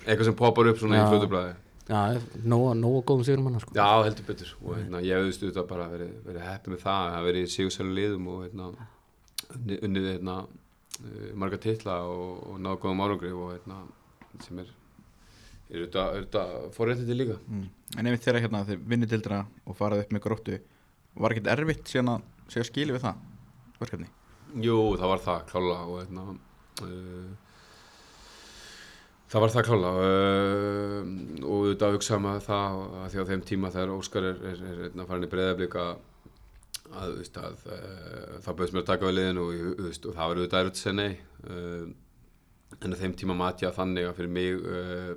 eitthvað 0.10 0.30
sem 0.32 0.38
poppar 0.40 0.70
upp 0.72 0.80
í 0.80 0.88
fljótublaði 1.12 1.52
Já, 1.88 2.00
nóga, 2.44 2.74
nóga 2.76 3.04
góðum 3.08 3.24
sigurum 3.24 3.50
hann 3.50 3.62
sko 3.64 3.76
Já, 3.78 3.88
heldur 4.04 4.28
betur 4.28 4.54
og 4.60 4.74
hérna, 4.76 5.04
ég 5.06 5.20
hefði 5.22 5.36
stuðið 5.38 5.60
bara 5.70 5.90
verið, 5.94 6.16
verið 6.26 6.48
heppið 6.48 6.74
með 6.74 6.82
það 6.84 7.14
að 7.18 7.28
verið 7.30 7.46
í 7.46 7.52
sigursælu 7.54 7.94
liðum 7.96 8.28
og 8.34 8.42
hérna, 8.44 8.68
unnið, 9.78 10.10
hérna, 10.12 10.36
uh, 11.00 11.30
marga 11.44 11.62
titla 11.64 12.02
og, 12.10 12.34
og 12.52 12.60
náðu 12.66 12.82
góðum 12.84 13.06
árangri 13.06 13.32
og 13.32 13.54
hérna, 13.56 13.80
sem 14.44 14.60
er 14.64 14.76
er 15.68 15.84
auðvitað, 15.84 16.52
fórréttindi 16.76 17.16
líka 17.18 17.38
mm. 17.44 17.64
En 18.00 18.08
ef 18.08 18.22
þeirra 18.24 18.44
hérna 18.44 18.64
þeir 18.68 18.84
vinnir 18.88 19.10
dildina 19.12 19.42
og 19.68 19.76
farað 19.76 20.06
upp 20.06 20.14
með 20.16 20.24
gróttu 20.24 20.60
Var 21.18 21.34
ekkert 21.34 21.50
erfitt 21.56 21.90
síðan 21.92 22.14
að 22.14 22.54
segja 22.54 22.68
skili 22.70 22.96
við 22.96 23.04
það 23.04 23.24
verkefni? 23.82 24.08
Jú, 24.64 24.78
það 25.00 25.12
var 25.12 25.24
það 25.26 25.44
klála 25.52 25.78
og 25.88 26.00
hérna 26.04 26.26
uh, 26.86 27.47
það 29.28 29.44
var 29.44 29.54
það 29.56 29.66
klála 29.68 29.94
uh, 30.02 31.00
og 31.44 31.56
auðvitað 31.58 31.98
hugsa 31.98 32.20
maður 32.24 32.46
það 32.48 32.78
að 33.02 33.08
því 33.14 33.24
á 33.24 33.30
þeim 33.32 33.48
tíma 33.52 33.74
þegar 33.74 33.96
Óskar 33.98 34.30
er, 34.30 34.44
er, 34.52 34.62
er, 34.72 34.84
er 34.88 35.10
farin 35.10 35.28
í 35.28 35.32
breyðablík 35.32 35.80
að 35.82 35.96
að, 36.96 37.16
veist, 37.20 37.40
að 37.40 37.64
uh, 37.68 38.36
það 38.44 38.60
bauðst 38.60 38.76
mér 38.76 38.84
að 38.84 38.92
taka 38.92 39.08
við 39.10 39.18
liðinu 39.18 39.46
og, 39.46 39.64
veist, 39.88 40.06
og 40.06 40.16
það 40.16 40.30
var 40.30 40.42
auðvitað 40.42 40.70
að 40.70 40.78
segja 40.82 40.98
nei. 40.98 41.18
Uh, 41.48 41.88
en 42.84 42.94
á 42.94 43.00
þeim 43.00 43.16
tíma 43.18 43.38
mat 43.38 43.64
ég 43.64 43.72
að 43.72 43.80
þannig 43.82 44.08
að 44.08 44.20
fyrir 44.20 44.34
mig 44.38 44.68
uh, 44.68 45.12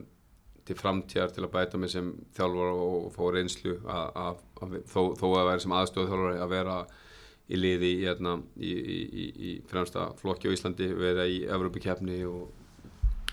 til 0.66 0.76
framtíðar 0.78 1.34
til 1.34 1.44
að 1.46 1.52
bæta 1.54 1.80
mig 1.80 1.92
sem 1.92 2.10
þjálfar 2.36 2.72
og, 2.74 2.96
og 3.08 3.12
fá 3.14 3.22
reynslu 3.34 3.76
að, 3.84 4.18
að, 4.24 4.42
að, 4.62 4.76
þó, 4.90 5.00
þó 5.18 5.26
að 5.30 5.48
vera 5.50 5.64
sem 5.64 5.76
aðstöð 5.78 6.10
þjálfari 6.12 6.42
að 6.44 6.54
vera 6.54 6.78
í 7.50 7.58
liði 7.58 7.92
hérna, 8.04 8.36
í, 8.62 8.70
í, 8.70 8.98
í, 9.10 9.28
í 9.50 9.54
fremsta 9.70 10.10
flokki 10.20 10.50
á 10.50 10.54
Íslandi 10.54 10.90
vera 10.94 11.26
í 11.26 11.42
Evrópikeppni 11.50 12.20
og 12.30 12.59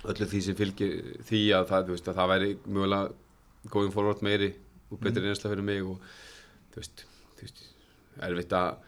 öllu 0.06 0.28
því 0.30 0.42
sem 0.46 0.58
fylgir 0.58 0.98
því 1.28 1.42
að 1.58 1.70
það, 1.72 1.92
veist, 1.94 2.10
að 2.10 2.20
það 2.20 2.32
væri 2.34 2.50
mögulega 2.66 3.72
going 3.74 3.94
forward 3.94 4.24
meiri 4.26 4.52
og 4.92 5.00
betri 5.04 5.24
reynsla 5.24 5.52
fyrir 5.52 5.66
mig 5.68 5.82
og 5.84 5.98
þú 6.74 6.82
veist, 6.82 7.06
þú 7.38 7.48
veist 7.48 7.64
erfitt 8.28 8.56
að 8.58 8.86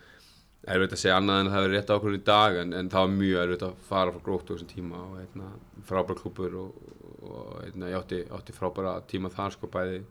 erfitt 0.70 0.94
að 0.96 1.02
segja 1.02 1.18
annað 1.18 1.42
en 1.42 1.50
að 1.50 1.54
það 1.54 1.62
hefur 1.64 1.76
rétt 1.76 1.92
ákvörðun 1.96 2.20
í 2.20 2.26
dag 2.30 2.58
en, 2.62 2.74
en 2.76 2.92
það 2.92 3.06
var 3.06 3.14
mjög 3.16 3.44
erfitt 3.44 3.66
að 3.68 3.84
fara 3.90 4.14
frá 4.16 4.24
gróttu 4.26 4.52
á 4.52 4.54
þessum 4.56 4.72
tíma 4.74 5.04
og 5.06 5.14
hérna, 5.20 5.52
frábær 5.88 6.20
klúpur 6.20 6.58
og, 6.60 6.90
og 7.24 7.54
hérna, 7.64 7.92
ég 7.94 8.00
átti, 8.00 8.20
átti 8.36 8.56
frábæra 8.56 8.98
tíma 9.10 9.32
þar 9.34 9.56
sko 9.56 9.70
bæði, 9.72 10.02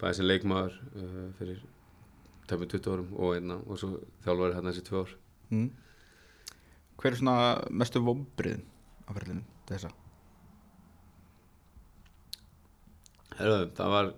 bæði 0.00 0.18
sem 0.18 0.28
leikmaður 0.28 0.78
uh, 0.94 1.26
fyrir 1.40 1.64
tæmum 2.50 2.70
20 2.70 2.94
árum 2.94 3.10
og, 3.18 3.34
hérna, 3.36 3.58
og 3.66 3.82
svo 3.82 3.96
þjálfari 4.24 4.56
hérna 4.58 4.72
þessi 4.72 4.88
tvö 4.88 5.04
ár 5.04 5.18
Mm. 5.52 5.68
Hver 6.96 7.12
er 7.12 7.18
svona 7.18 7.34
mestu 7.68 8.00
vombriðin 8.00 8.62
á 9.04 9.10
ferðinu 9.12 9.42
þessa? 9.68 9.90
Herðu, 13.38 13.60
það 13.78 13.94
var 13.96 14.10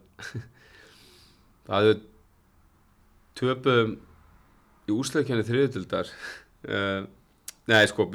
það 1.68 1.88
hefur 1.88 2.02
töpum 3.38 3.96
í 4.84 4.94
úsleikjani 4.94 5.46
þriðutildar 5.46 6.10
uh, 6.68 7.06
nei 7.70 7.84
sko 7.90 8.10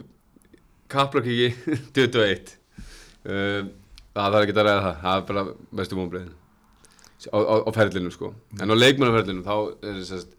kaplakiki 0.89 1.53
21 1.97 2.53
uh, 3.25 3.69
það 4.13 4.35
þarf 4.35 4.43
ekki 4.43 4.55
að 4.55 4.67
ræða 4.67 4.83
það 4.83 5.01
það 5.03 5.15
er 5.15 5.25
bara 5.31 5.45
mestu 5.79 5.99
vonbreiðin 5.99 6.35
á, 7.27 7.37
á, 7.37 7.55
á 7.67 7.69
ferlinu 7.75 8.11
sko. 8.13 8.33
En 8.61 8.71
á 8.71 8.75
leikmannaferlinu 8.77 9.43
þá 9.43 9.55
er 9.83 9.97
það 9.97 10.05
sérst 10.07 10.35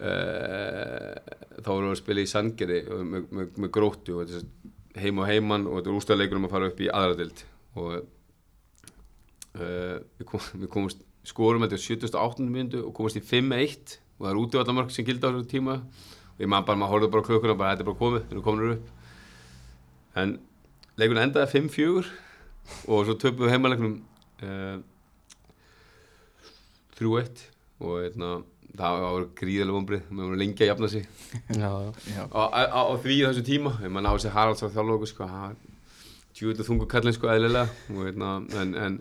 uh, 0.00 1.12
þá 1.60 1.70
vorum 1.70 1.90
við 1.90 1.94
að 1.94 2.02
spila 2.02 2.24
í 2.24 2.30
Sandgeri 2.30 2.80
með, 2.88 3.28
með, 3.30 3.52
með 3.62 3.72
gróttu 3.76 4.18
og 4.20 4.34
heim 4.96 5.22
og 5.22 5.30
heimann 5.30 5.68
og 5.68 5.78
þetta 5.78 5.92
er 5.92 6.00
ústæðleikur 6.00 6.40
um 6.40 6.48
að 6.48 6.56
fara 6.56 6.70
upp 6.72 6.82
í 6.82 6.90
aðra 6.90 7.18
dild 7.20 7.44
og 7.76 7.90
uh, 9.56 9.96
við, 10.18 10.26
kom, 10.30 10.42
við 10.62 10.72
komumst 10.72 11.04
skorum 11.26 11.64
þetta 11.66 11.78
á 11.78 11.82
78. 11.82 12.44
myndu 12.46 12.82
og 12.86 12.92
komumst 12.96 13.18
í 13.18 13.24
5-1 13.24 13.96
og 14.16 14.26
það 14.26 14.30
er 14.32 14.42
útivallamörk 14.42 14.92
sem 14.94 15.06
gildi 15.06 15.26
á 15.26 15.34
þessu 15.34 15.50
tíma 15.50 15.80
og 15.80 16.44
ég 16.44 16.50
man 16.50 16.66
bara, 16.66 16.78
maður 16.78 16.94
horfði 16.94 17.12
bara 17.14 17.24
á 17.24 17.28
klukkuna 17.30 17.56
bara 17.58 17.72
þetta 17.74 17.84
er 17.84 17.90
bara 17.90 18.02
komið, 18.02 18.28
erum 18.30 18.44
komin 18.46 18.76
upp 18.76 20.20
en 20.22 20.36
leikunum 20.96 21.24
endaði 21.24 21.50
5-4 21.58 22.12
og 22.92 23.06
svo 23.06 23.16
töpum 23.20 23.46
við 23.46 23.54
heimalegnum 23.54 23.96
uh, 24.46 24.78
3-1 26.96 27.42
og 27.84 28.06
eitna, 28.06 28.30
það 28.76 29.02
var 29.04 29.26
gríðarlega 29.36 29.76
vonbrið 29.76 30.06
við 30.08 30.22
vorum 30.22 30.40
lengi 30.40 30.64
að 30.64 30.70
jafna 30.70 30.92
sig 30.92 31.04
já, 31.52 31.68
já. 31.68 31.90
Já, 32.14 32.22
á, 32.32 32.82
því 33.02 33.18
þessu 33.26 33.44
tíma 33.46 33.74
ég 33.82 33.92
man 33.92 34.08
á 34.08 34.14
þessi 34.14 34.32
Haralds 34.32 34.64
á 34.64 34.72
þjálfóku 34.72 35.10
sko, 35.10 35.28
tjúið 36.36 36.62
og 36.62 36.68
þungu 36.68 36.86
kallin 36.90 37.16
sko 37.16 37.30
eðlilega. 37.32 37.72
Og, 37.94 38.02
eitna, 38.10 38.30
en, 38.60 38.74
en 38.76 38.98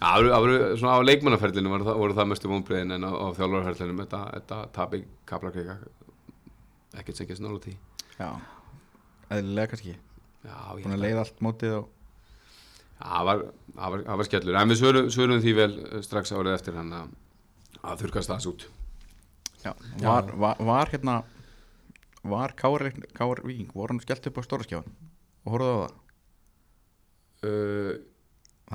það 0.00 0.28
voru 0.34 0.58
svona 0.80 0.98
á 0.98 1.06
leikmannaferlinu 1.06 1.72
voru 1.72 1.96
voru 2.02 2.16
það 2.18 2.30
mestu 2.32 2.50
vonbriðin 2.50 2.96
en 2.96 3.06
á, 3.06 3.10
á 3.12 3.26
þjálfarferlinu 3.38 4.02
þetta, 4.02 4.22
þetta 4.36 4.60
tapi 4.74 5.02
kaplakveika 5.28 5.78
ekkert 6.98 7.18
sem 7.18 7.28
gerst 7.30 7.44
nála 7.44 7.62
tí 7.62 7.76
já 8.18 8.28
Eðlilega 9.32 9.72
kannski. 9.72 9.94
Búin 10.42 10.92
að 10.92 11.04
leiða 11.06 11.22
allt 11.22 11.38
mótið 11.40 11.78
og 11.78 11.86
það 12.98 13.28
var, 13.28 13.44
var, 13.78 14.02
var 14.20 14.28
skellur. 14.28 14.58
En 14.60 14.72
við 14.72 14.80
svörum, 15.14 15.40
því 15.40 15.54
vel 15.56 15.70
eh, 15.86 16.02
strax 16.04 16.34
árið 16.34 16.56
eftir 16.58 16.76
hann 16.76 16.92
að, 16.98 17.14
að 17.80 18.02
þurkast 18.02 18.32
það 18.32 18.48
út. 18.50 18.66
Já, 19.62 19.72
var, 20.02 20.28
var, 20.42 20.60
var 20.66 20.90
hérna 20.90 21.20
Var 22.26 22.52
Káar 22.58 23.42
Víking 23.46 23.68
Voru 23.70 23.94
hann 23.94 24.00
skellt 24.02 24.26
upp 24.26 24.40
á 24.42 24.42
stóraskjáðan 24.42 24.88
Og 25.46 25.52
horfðu 25.54 25.70
á 25.70 25.78
það 25.78 26.01
uh, 27.46 27.92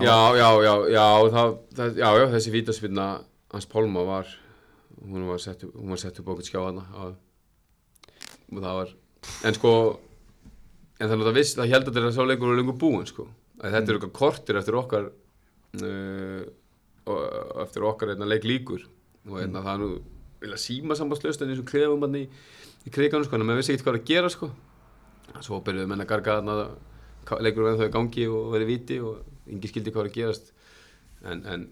já, 0.03 0.17
já, 0.37 0.49
já, 0.67 0.73
já, 0.93 1.05
það, 1.35 1.55
það, 1.79 2.01
já, 2.01 2.09
já, 2.21 2.25
þessi 2.35 2.53
vítaspilna 2.55 3.07
hans 3.53 3.69
Pálma 3.71 4.03
var 4.07 4.27
hún 5.07 5.27
var 5.29 5.39
sett 5.39 5.63
upp, 5.67 5.75
hún 5.77 5.93
var 5.93 6.01
sett 6.01 6.19
upp 6.19 6.27
á 6.27 6.31
okkur 6.33 6.47
skjá 6.47 6.61
hana 6.65 6.83
og 7.03 7.15
það 8.57 8.77
var 8.81 8.93
en 9.47 9.57
sko 9.57 9.71
en 10.97 11.09
þannig 11.11 11.21
að 11.21 11.27
það 11.29 11.37
viss, 11.37 11.55
það 11.57 11.71
held 11.73 11.87
að 11.91 11.97
þetta 11.99 12.13
sá 12.15 12.23
leikur 12.25 12.49
var 12.51 12.57
lengur 12.57 12.77
búinn 12.81 13.05
sko, 13.09 13.27
að 13.61 13.75
þetta 13.77 13.91
er 13.93 13.99
okkar 13.99 14.13
kortir 14.17 14.57
eftir 14.61 14.77
okkar 14.79 15.09
uh, 15.83 16.45
og- 17.07 17.59
eftir 17.63 17.85
okkar 17.85 18.13
einna 18.15 18.25
leik 18.27 18.47
líkur. 18.47 18.81
Og 19.27 19.37
einna 19.43 19.61
það 19.61 19.73
er 19.75 19.81
nú 19.83 19.89
vilja 20.41 20.57
síma 20.61 20.95
sambandslaust 20.97 21.41
en 21.43 21.51
eins 21.53 21.61
og 21.61 21.67
klefum 21.69 22.01
hann 22.05 22.15
í, 22.17 22.23
í 22.87 22.93
kriganum 22.95 23.27
sko, 23.27 23.35
en 23.37 23.45
maður 23.45 23.61
vissi 23.61 23.75
ekkert 23.75 23.87
hvað 23.89 23.99
að 23.99 24.09
gera 24.09 24.31
sko. 24.33 24.49
Svo 25.43 25.59
byrjuðu 25.65 25.89
menn 25.91 26.01
að 26.05 26.09
garga 26.13 26.37
þarna 26.39 26.55
leikur 27.43 27.65
verið 27.67 27.81
þau 27.81 27.89
í 27.89 27.95
gangi 27.95 28.27
og 28.31 28.51
verið 28.53 28.71
viti 28.71 28.99
og 29.03 29.51
yngi 29.51 29.71
skildi 29.71 29.93
hvað 29.93 30.03
var 30.03 30.09
að 30.11 30.17
gerast. 30.17 30.51
En, 31.27 31.43
en 31.49 31.65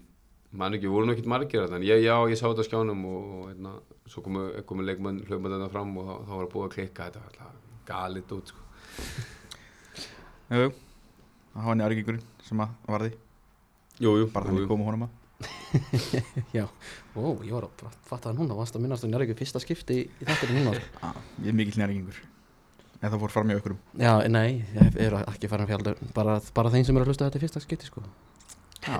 mann 0.56 0.76
ekki, 0.76 0.90
voru 0.90 1.06
nú 1.08 1.14
ekkert 1.14 1.28
margir 1.30 1.66
en 1.76 1.84
ég, 1.86 2.02
já, 2.04 2.14
ég 2.30 2.38
sá 2.38 2.46
þetta 2.48 2.64
á 2.64 2.68
skjánum 2.68 3.04
og, 3.08 3.28
og 3.36 3.50
einna, 3.52 3.74
svo 4.10 4.22
komu, 4.24 4.46
komu 4.68 4.86
leikmann 4.86 5.22
þetta 5.26 5.70
fram 5.72 5.94
og 6.00 6.08
þá, 6.08 6.14
þá 6.28 6.32
var 6.34 6.46
að 6.46 6.52
búið 6.54 6.66
að 6.66 6.74
klikka. 6.76 7.08
Þetta 7.10 7.22
var 7.22 7.30
alltaf 7.30 7.62
galið 7.90 8.34
út 8.36 8.52
sko. 8.52 8.64
Jú, 10.46 10.64
jú. 10.66 10.72
það 11.54 11.70
var 11.70 11.78
nýjargingurinn 11.80 12.26
sem 12.46 12.62
að 12.62 12.74
varði. 12.86 13.12
Jú, 13.96 14.16
jú, 14.20 14.28
Bara 14.34 14.50
þannig 14.50 14.68
komu 14.70 14.86
honum 14.90 15.06
að. 15.08 15.22
Já. 16.56 16.64
Ó, 17.16 17.36
ég 17.44 17.52
var 17.52 17.66
að 17.68 17.84
fatta 18.06 18.30
það 18.30 18.38
núna. 18.40 18.56
Varst 18.56 18.76
að 18.76 18.86
minnast 18.86 19.04
nærið 19.08 19.30
ekki 19.30 19.40
fyrsta 19.42 19.60
skipti 19.60 20.00
í, 20.02 20.06
í 20.08 20.28
þættinu 20.28 20.62
núna? 20.62 20.80
Ah, 21.04 21.18
Ég 21.42 21.52
er 21.52 21.56
mikill 21.58 21.80
nýjargingur 21.80 22.22
En 23.06 23.12
það 23.12 23.20
fór 23.22 23.30
fram 23.36 23.50
hjá 23.52 23.58
ykkurum. 23.60 23.76
Já, 24.02 24.12
nei, 24.34 24.64
ég 24.74 24.96
er 25.06 25.14
ekki 25.20 25.46
farin 25.50 25.68
fjaldur 25.68 26.00
bara, 26.16 26.32
bara 26.56 26.72
þeim 26.74 26.82
sem 26.88 26.96
eru 26.98 27.04
að 27.06 27.10
hlusta 27.12 27.28
þetta 27.28 27.38
í 27.38 27.42
fyrsta 27.44 27.60
skipti 27.62 27.86
sko. 27.86 28.02
Já, 28.82 28.96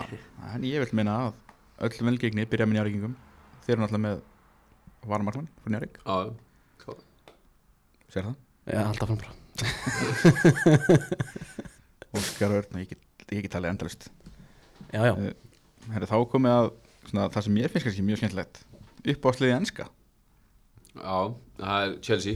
en 0.54 0.66
ég 0.68 0.78
vil 0.84 0.94
meina 1.00 1.16
að 1.24 1.32
öll 1.88 2.06
velgegni 2.08 2.46
byrja 2.48 2.66
með 2.68 2.76
nýjargingum 2.78 3.16
Þeir 3.66 3.74
eru 3.74 3.82
náttúrulega 3.82 4.04
með 4.06 4.16
varmarkmann 5.10 5.48
frá 5.62 5.68
nýjarging 5.74 5.96
Já, 6.06 6.16
já. 6.86 6.94
Sér 8.14 8.28
það? 8.28 8.36
já, 8.70 8.80
alltaf 8.86 9.10
fram 9.10 9.20
bara. 9.20 9.32
Óskar 12.16 12.54
Örn 12.60 12.80
ég 12.80 12.88
get, 12.94 13.02
ég 13.34 13.44
get 13.44 13.52
talið 13.56 13.72
endalist 13.74 14.08
já, 14.94 15.02
já, 15.02 15.12
Herri, 15.92 16.08
Þá 16.10 16.16
komið 16.32 16.56
að 16.56 16.70
svona, 17.10 17.28
það 17.34 17.46
sem 17.46 17.56
mér 17.58 17.70
finnst 17.74 17.86
kannski 17.90 18.06
mjög 18.06 18.22
skemmtilegt. 18.22 18.62
Upp 19.12 19.26
á 19.26 19.30
sliði 19.36 19.54
enska. 19.54 19.84
Já, 20.96 21.18
það 21.60 21.76
er 21.84 21.92
Chelsea 22.06 22.34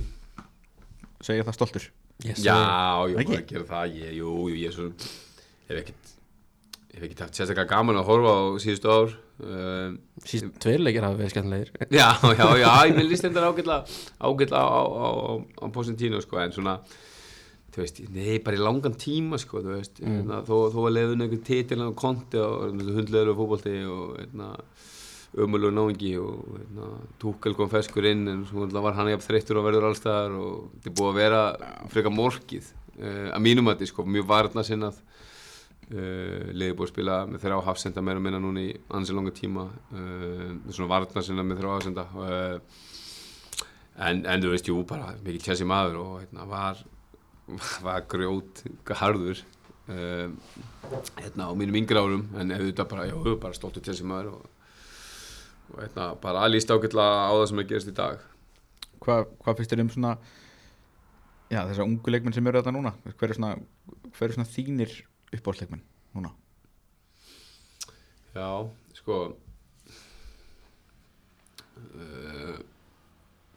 segja 1.24 1.46
það 1.48 1.58
stoltur. 1.58 1.90
Yes, 2.20 2.44
Já, 2.44 2.56
ég 3.08 3.16
var 3.16 3.36
að 3.40 3.44
gera 3.48 3.66
það 3.68 3.98
ég, 4.00 4.14
Jú, 4.18 4.32
jú, 4.50 4.56
ég 4.60 4.70
er 4.70 4.76
svo 4.76 4.88
hef 5.70 5.82
ekkert 5.82 6.14
hef 6.90 7.04
ekkert 7.06 7.22
haft 7.24 7.38
sérstaklega 7.38 7.70
gaman 7.70 8.00
að 8.00 8.08
horfa 8.10 8.32
á 8.34 8.42
síðustu 8.60 8.90
ár 8.90 9.12
um, 9.46 9.98
síst 10.26 10.48
tveir 10.62 10.82
leikir 10.82 11.06
hafa 11.06 11.20
verið 11.20 11.34
skemmtilegir. 11.34 11.70
Já, 12.00 12.08
já, 12.34 12.46
já, 12.60 12.72
ég 12.90 12.96
vil 12.98 13.06
líst 13.08 13.26
þetta 13.26 13.46
ágætla 13.46 13.78
ágætla 14.18 14.64
á, 14.64 14.80
á, 14.84 15.08
á, 15.08 15.30
á 15.62 15.64
Posentino 15.72 16.20
sko, 16.24 16.40
en 16.42 16.52
svona 16.56 16.80
þú 17.70 17.84
veist, 17.84 18.00
nei, 18.10 18.40
bara 18.42 18.58
í 18.58 18.62
langan 18.62 18.96
tíma 18.98 19.38
sko, 19.40 19.62
þú 19.62 19.76
veist, 19.76 20.00
mm. 20.02 20.30
þó, 20.48 20.54
þó 20.74 20.80
að 20.82 20.94
leiðun 20.96 21.24
einhver 21.26 21.42
titil 21.46 21.84
á 21.86 21.88
konti 21.94 22.40
og 22.42 22.74
hundleður 22.74 23.32
og 23.32 23.38
fótbolti 23.38 23.76
og 23.86 24.16
einna, 24.24 24.50
ömulur 25.38 25.70
náingi 25.70 26.16
og 26.18 26.56
einna, 26.58 26.88
túkel 27.22 27.54
kom 27.54 27.70
feskur 27.70 28.06
inn 28.10 28.26
en 28.28 28.42
svo 28.48 28.64
náttúrulega 28.64 28.82
var 28.82 28.96
hann 28.98 29.10
jafn 29.12 29.26
þreyttur 29.28 29.60
og 29.60 29.66
verður 29.68 29.86
allstaðar 29.90 30.34
og 30.34 30.56
þetta 30.72 30.90
er 30.90 30.96
búið 30.98 31.10
að 31.10 31.20
vera 31.20 31.42
frekar 31.92 32.14
morkið 32.16 32.70
uh, 32.98 33.28
að 33.36 33.44
mínum 33.44 33.70
að 33.70 33.84
sko, 33.92 34.06
mjög 34.10 34.26
varna 34.32 34.66
sinnað 34.66 34.98
uh, 34.98 36.50
liðið 36.50 36.74
búið 36.80 36.88
að 36.88 36.92
spila 36.94 37.20
með 37.30 37.46
þrjá 37.46 37.60
hafsenda 37.68 38.06
meira 38.08 38.24
minna 38.26 38.42
núna 38.42 38.66
í 38.66 38.74
ansi 38.98 39.14
langa 39.14 39.36
tíma 39.36 39.68
uh, 39.70 40.50
svona 40.66 40.90
varna 40.96 41.26
sinnað 41.26 41.50
með 41.52 41.62
þrjá 41.62 41.72
hafsenda 41.76 42.08
uh, 42.10 42.84
en, 44.10 44.26
en 44.26 44.42
þú 44.42 44.54
veist, 44.56 44.74
jú, 44.74 44.82
bara 44.90 45.14
mikið 45.22 45.46
Chelsea 45.46 45.68
maður 45.68 46.02
og 46.02 46.14
hérna, 46.24 46.50
var 46.50 46.86
var 47.86 48.06
grjót 48.10 48.64
harður 48.98 49.46
hérna 49.90 51.48
á 51.50 51.52
mínum 51.58 51.80
yngri 51.80 51.98
árum 51.98 52.28
en 52.38 52.52
auðvitað 52.54 52.90
bara, 52.92 53.06
já, 53.10 53.14
bara 53.42 53.56
stoltur 53.56 53.82
til 53.82 53.96
sem 53.98 54.06
maður 54.06 54.36
og, 54.36 54.44
og 55.70 55.80
hérna 55.82 56.06
bara 56.22 56.48
líst 56.50 56.70
ágætlega 56.70 57.30
á 57.30 57.32
það 57.32 57.46
sem 57.50 57.62
er 57.62 57.68
gerist 57.70 57.90
í 57.90 57.96
dag 57.96 58.22
Hvað, 59.00 59.30
hvað 59.40 59.56
finnst 59.58 59.72
þér 59.72 59.84
um 59.84 59.92
svona 59.94 60.12
Já, 61.50 61.64
þessar 61.66 61.86
ungu 61.86 62.12
leikmenn 62.12 62.36
sem 62.36 62.46
eru 62.46 62.60
þetta 62.60 62.74
núna 62.76 62.92
Hver 63.06 63.30
er 63.30 63.38
svona, 63.38 63.52
hver 64.16 64.28
er 64.28 64.36
svona 64.36 64.50
þínir 64.50 64.92
uppáhaldsleikmenn 65.30 65.82
núna? 66.16 66.34
Já, 68.34 68.50
sko 68.98 69.16
uh, 71.80 72.58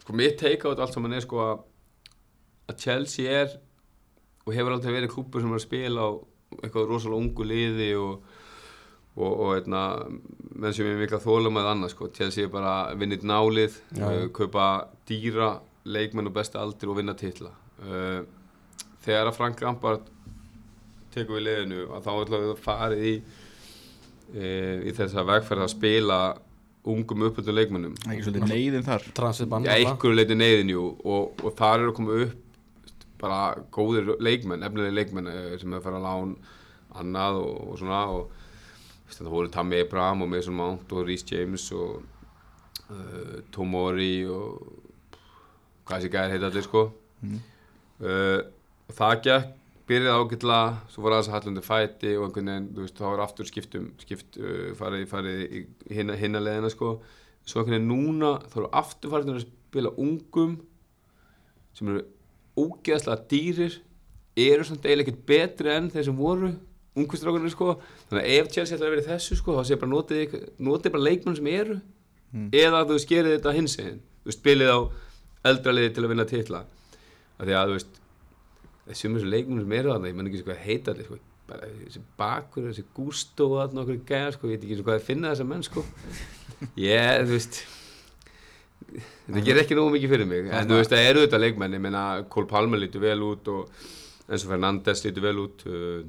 sko 0.02 0.16
mitt 0.18 0.38
teika 0.40 0.66
á 0.66 0.70
þetta 0.72 0.86
allt 0.86 0.96
saman 0.96 1.14
er 1.14 1.24
sko 1.26 1.42
að 1.44 1.62
að 2.70 2.80
Chelsea 2.80 3.28
er 3.42 3.58
og 4.44 4.54
hefur 4.56 4.74
aldrei 4.74 4.94
verið 4.94 5.12
klúpur 5.12 5.42
sem 5.42 5.52
er 5.52 5.60
að 5.60 5.66
spila 5.66 6.08
á 6.08 6.10
eitthvað 6.62 6.88
rosalega 6.88 7.20
ungu 7.20 7.46
liði 7.48 7.90
og 8.00 8.33
og, 9.14 9.30
og 9.30 9.50
eitna, 9.56 9.82
menn 10.54 10.74
sem 10.74 10.88
er 10.90 10.98
mikla 10.98 11.22
þólum 11.22 11.60
að 11.60 11.70
annað 11.72 11.94
sko, 11.94 12.10
Chelsea 12.14 12.48
er 12.48 12.52
bara 12.52 12.94
vinnit 12.98 13.26
nálið, 13.26 13.78
uh, 14.00 14.24
kaupa 14.34 14.88
dýra 15.08 15.54
leikmenn 15.84 16.30
og 16.30 16.34
besta 16.34 16.62
aldir 16.62 16.90
og 16.90 16.98
vinna 16.98 17.14
titla. 17.18 17.52
Uh, 17.84 18.24
þegar 19.04 19.30
að 19.30 19.38
Frank 19.38 19.62
Lampard 19.62 20.10
tekur 21.14 21.38
við 21.38 21.46
liðinu 21.48 21.88
að 21.94 22.06
þá 22.06 22.12
ætla 22.14 22.40
við 22.42 22.52
að 22.54 22.62
farið 22.64 23.04
í 23.06 23.14
e, 24.34 24.48
í 24.88 24.94
þess 24.96 25.18
að 25.18 25.28
vegferð 25.30 25.66
að 25.66 25.72
spila 25.74 26.18
ungum 26.90 27.26
uppöldum 27.28 27.56
leikmennum 27.56 27.94
Ekki 28.02 28.26
svolítið 28.26 28.50
neyðin 28.50 28.86
þar. 28.86 29.06
Transferbann 29.16 29.68
Já, 29.68 29.76
einhverju 29.78 30.18
leiti 30.18 30.36
neyðin 30.36 30.72
jú. 30.74 30.86
Og, 31.04 31.44
og 31.44 31.54
þar 31.58 31.84
eru 31.84 31.92
að 31.92 31.98
koma 32.00 32.18
upp 32.24 32.40
bara 33.24 33.40
góðir 33.72 34.10
leikmenn, 34.20 34.64
efnilega 34.66 34.96
leikmenn 34.98 35.30
eh, 35.30 35.52
sem 35.60 35.72
er 35.72 35.78
að 35.78 35.86
fara 35.86 36.00
að 36.00 36.08
lán 36.08 36.34
annað 37.00 37.38
og, 37.40 37.54
og 37.70 37.78
svona. 37.80 38.00
Og 38.12 38.42
það 39.10 39.32
voru 39.32 39.52
Tammy 39.52 39.80
Abraham 39.82 40.24
og 40.24 40.30
Mason 40.32 40.56
Mount 40.56 40.92
og 40.92 41.06
Rhys 41.06 41.24
James 41.30 41.66
og 41.72 42.02
uh, 42.90 43.40
Tomori 43.52 44.24
og 44.30 44.62
hvað 45.84 45.98
þessi 45.98 46.12
gæðir 46.14 46.34
heita 46.34 46.50
allir 46.50 46.66
sko. 46.66 46.86
Mhm. 47.20 47.42
uh, 48.00 48.40
það 48.94 49.20
gekk 49.26 49.52
byrjaði 49.84 50.16
ágætlega, 50.16 50.76
svo 50.88 51.02
voru 51.04 51.16
aðeins 51.18 51.28
að 51.28 51.34
hallundi 51.36 51.62
fæti 51.64 52.14
og 52.16 52.22
einhvern 52.24 52.46
veginn, 52.48 52.68
þú 52.72 52.84
veist, 52.86 52.96
þá 52.96 53.04
var 53.04 53.22
aftur 53.26 53.48
skiptum 53.48 53.90
skipt, 54.00 54.38
uh, 54.40 54.70
farið, 54.78 55.04
farið 55.10 55.42
í 55.44 55.64
hinna, 55.92 56.16
hinna 56.16 56.40
leðina 56.40 56.70
sko. 56.72 56.94
Svo 57.44 57.60
einhvern 57.60 57.76
veginn 57.76 57.90
núna 57.90 58.38
þá 58.48 58.56
eru 58.62 58.70
aftur 58.80 59.12
farið 59.12 59.34
að 59.34 59.44
spila 59.44 59.92
ungum 60.00 60.56
sem 61.76 61.90
eru 61.90 62.04
ógeðslega 62.56 63.28
dýrir 63.28 63.80
eru 64.38 64.64
samt 64.66 64.86
eiginlega 64.86 65.10
ekkert 65.10 65.26
betri 65.28 65.74
enn 65.74 65.90
þeir 65.92 66.08
sem 66.08 66.16
voru 66.18 66.54
ungustrákunir 66.94 67.52
sko. 67.52 67.76
Þannig 68.10 68.24
að 68.24 68.38
ef 68.38 68.54
Chelsea 68.54 68.76
ætlar 68.76 68.90
að 68.90 68.96
vera 68.96 69.04
í 69.04 69.10
þessu 69.10 69.38
sko 69.40 69.58
þá 69.58 69.68
sé 69.68 69.78
bara 69.80 69.92
notið, 69.92 70.38
notið 70.62 70.94
bara 70.94 71.06
leikmenn 71.08 71.38
sem 71.38 71.52
eru. 71.52 71.78
Mm. 72.34 72.48
eða 72.50 72.80
þú 72.88 72.96
skerið 72.98 73.36
þetta 73.36 73.50
hins 73.54 73.76
einn 73.78 74.00
þú 74.24 74.32
spilið 74.34 74.72
á 74.72 74.78
eldra 75.50 75.74
liði 75.74 75.92
til 75.94 76.02
að 76.04 76.10
vinna 76.14 76.26
titla. 76.28 76.64
Af 77.36 77.46
því 77.46 77.54
að 77.58 77.68
þú 77.68 77.76
veist 77.76 78.00
þessum 78.88 79.14
þessu 79.18 79.30
leikmenn 79.30 79.62
sem 79.62 79.76
eru 79.78 79.92
þarna, 79.92 80.10
ég 80.10 80.18
menn 80.18 80.30
ekki 80.30 80.40
sko 80.42 80.54
að 80.54 80.64
heita 80.64 80.92
allir 80.94 81.08
sko, 81.08 81.20
bara 81.50 81.70
þessi 81.70 82.02
bakur, 82.18 82.66
þessi 82.70 82.84
gústó 82.96 83.48
og 83.52 83.62
allt 83.62 83.76
nokkur 83.76 84.02
gæðar 84.08 84.36
sko, 84.36 84.48
ég 84.48 84.56
veit 84.56 84.66
ekki 84.66 84.76
eins 84.76 84.82
og 84.82 84.88
hvað 84.88 85.00
að 85.00 85.08
finna 85.08 85.32
þessa 85.32 85.48
menn 85.52 85.66
sko. 85.66 85.84
Ég, 86.80 87.24
þú 87.26 87.34
veist 87.34 87.60
þetta 88.94 89.42
gerir 89.44 89.62
ekki 89.64 89.76
nógu 89.76 89.94
mikið 89.96 90.12
fyrir 90.14 90.28
mig. 90.30 90.48
En 90.48 90.68
þú 90.68 90.78
veist 90.78 90.92
það 90.92 91.08
eru 91.10 91.24
þetta 91.24 91.40
leikmenn, 91.42 91.76
ég 91.76 91.82
meina 91.84 92.04
Cole 92.32 92.48
Palmer 92.48 92.80
lítur 92.80 93.02
vel 93.04 93.18
út 93.26 93.50
og 93.52 93.86
Enzo 94.32 94.48
Fernandes 94.48 95.04
lítur 95.04 95.26
vel 95.26 95.40
út. 95.42 95.64
Uh, 95.68 96.04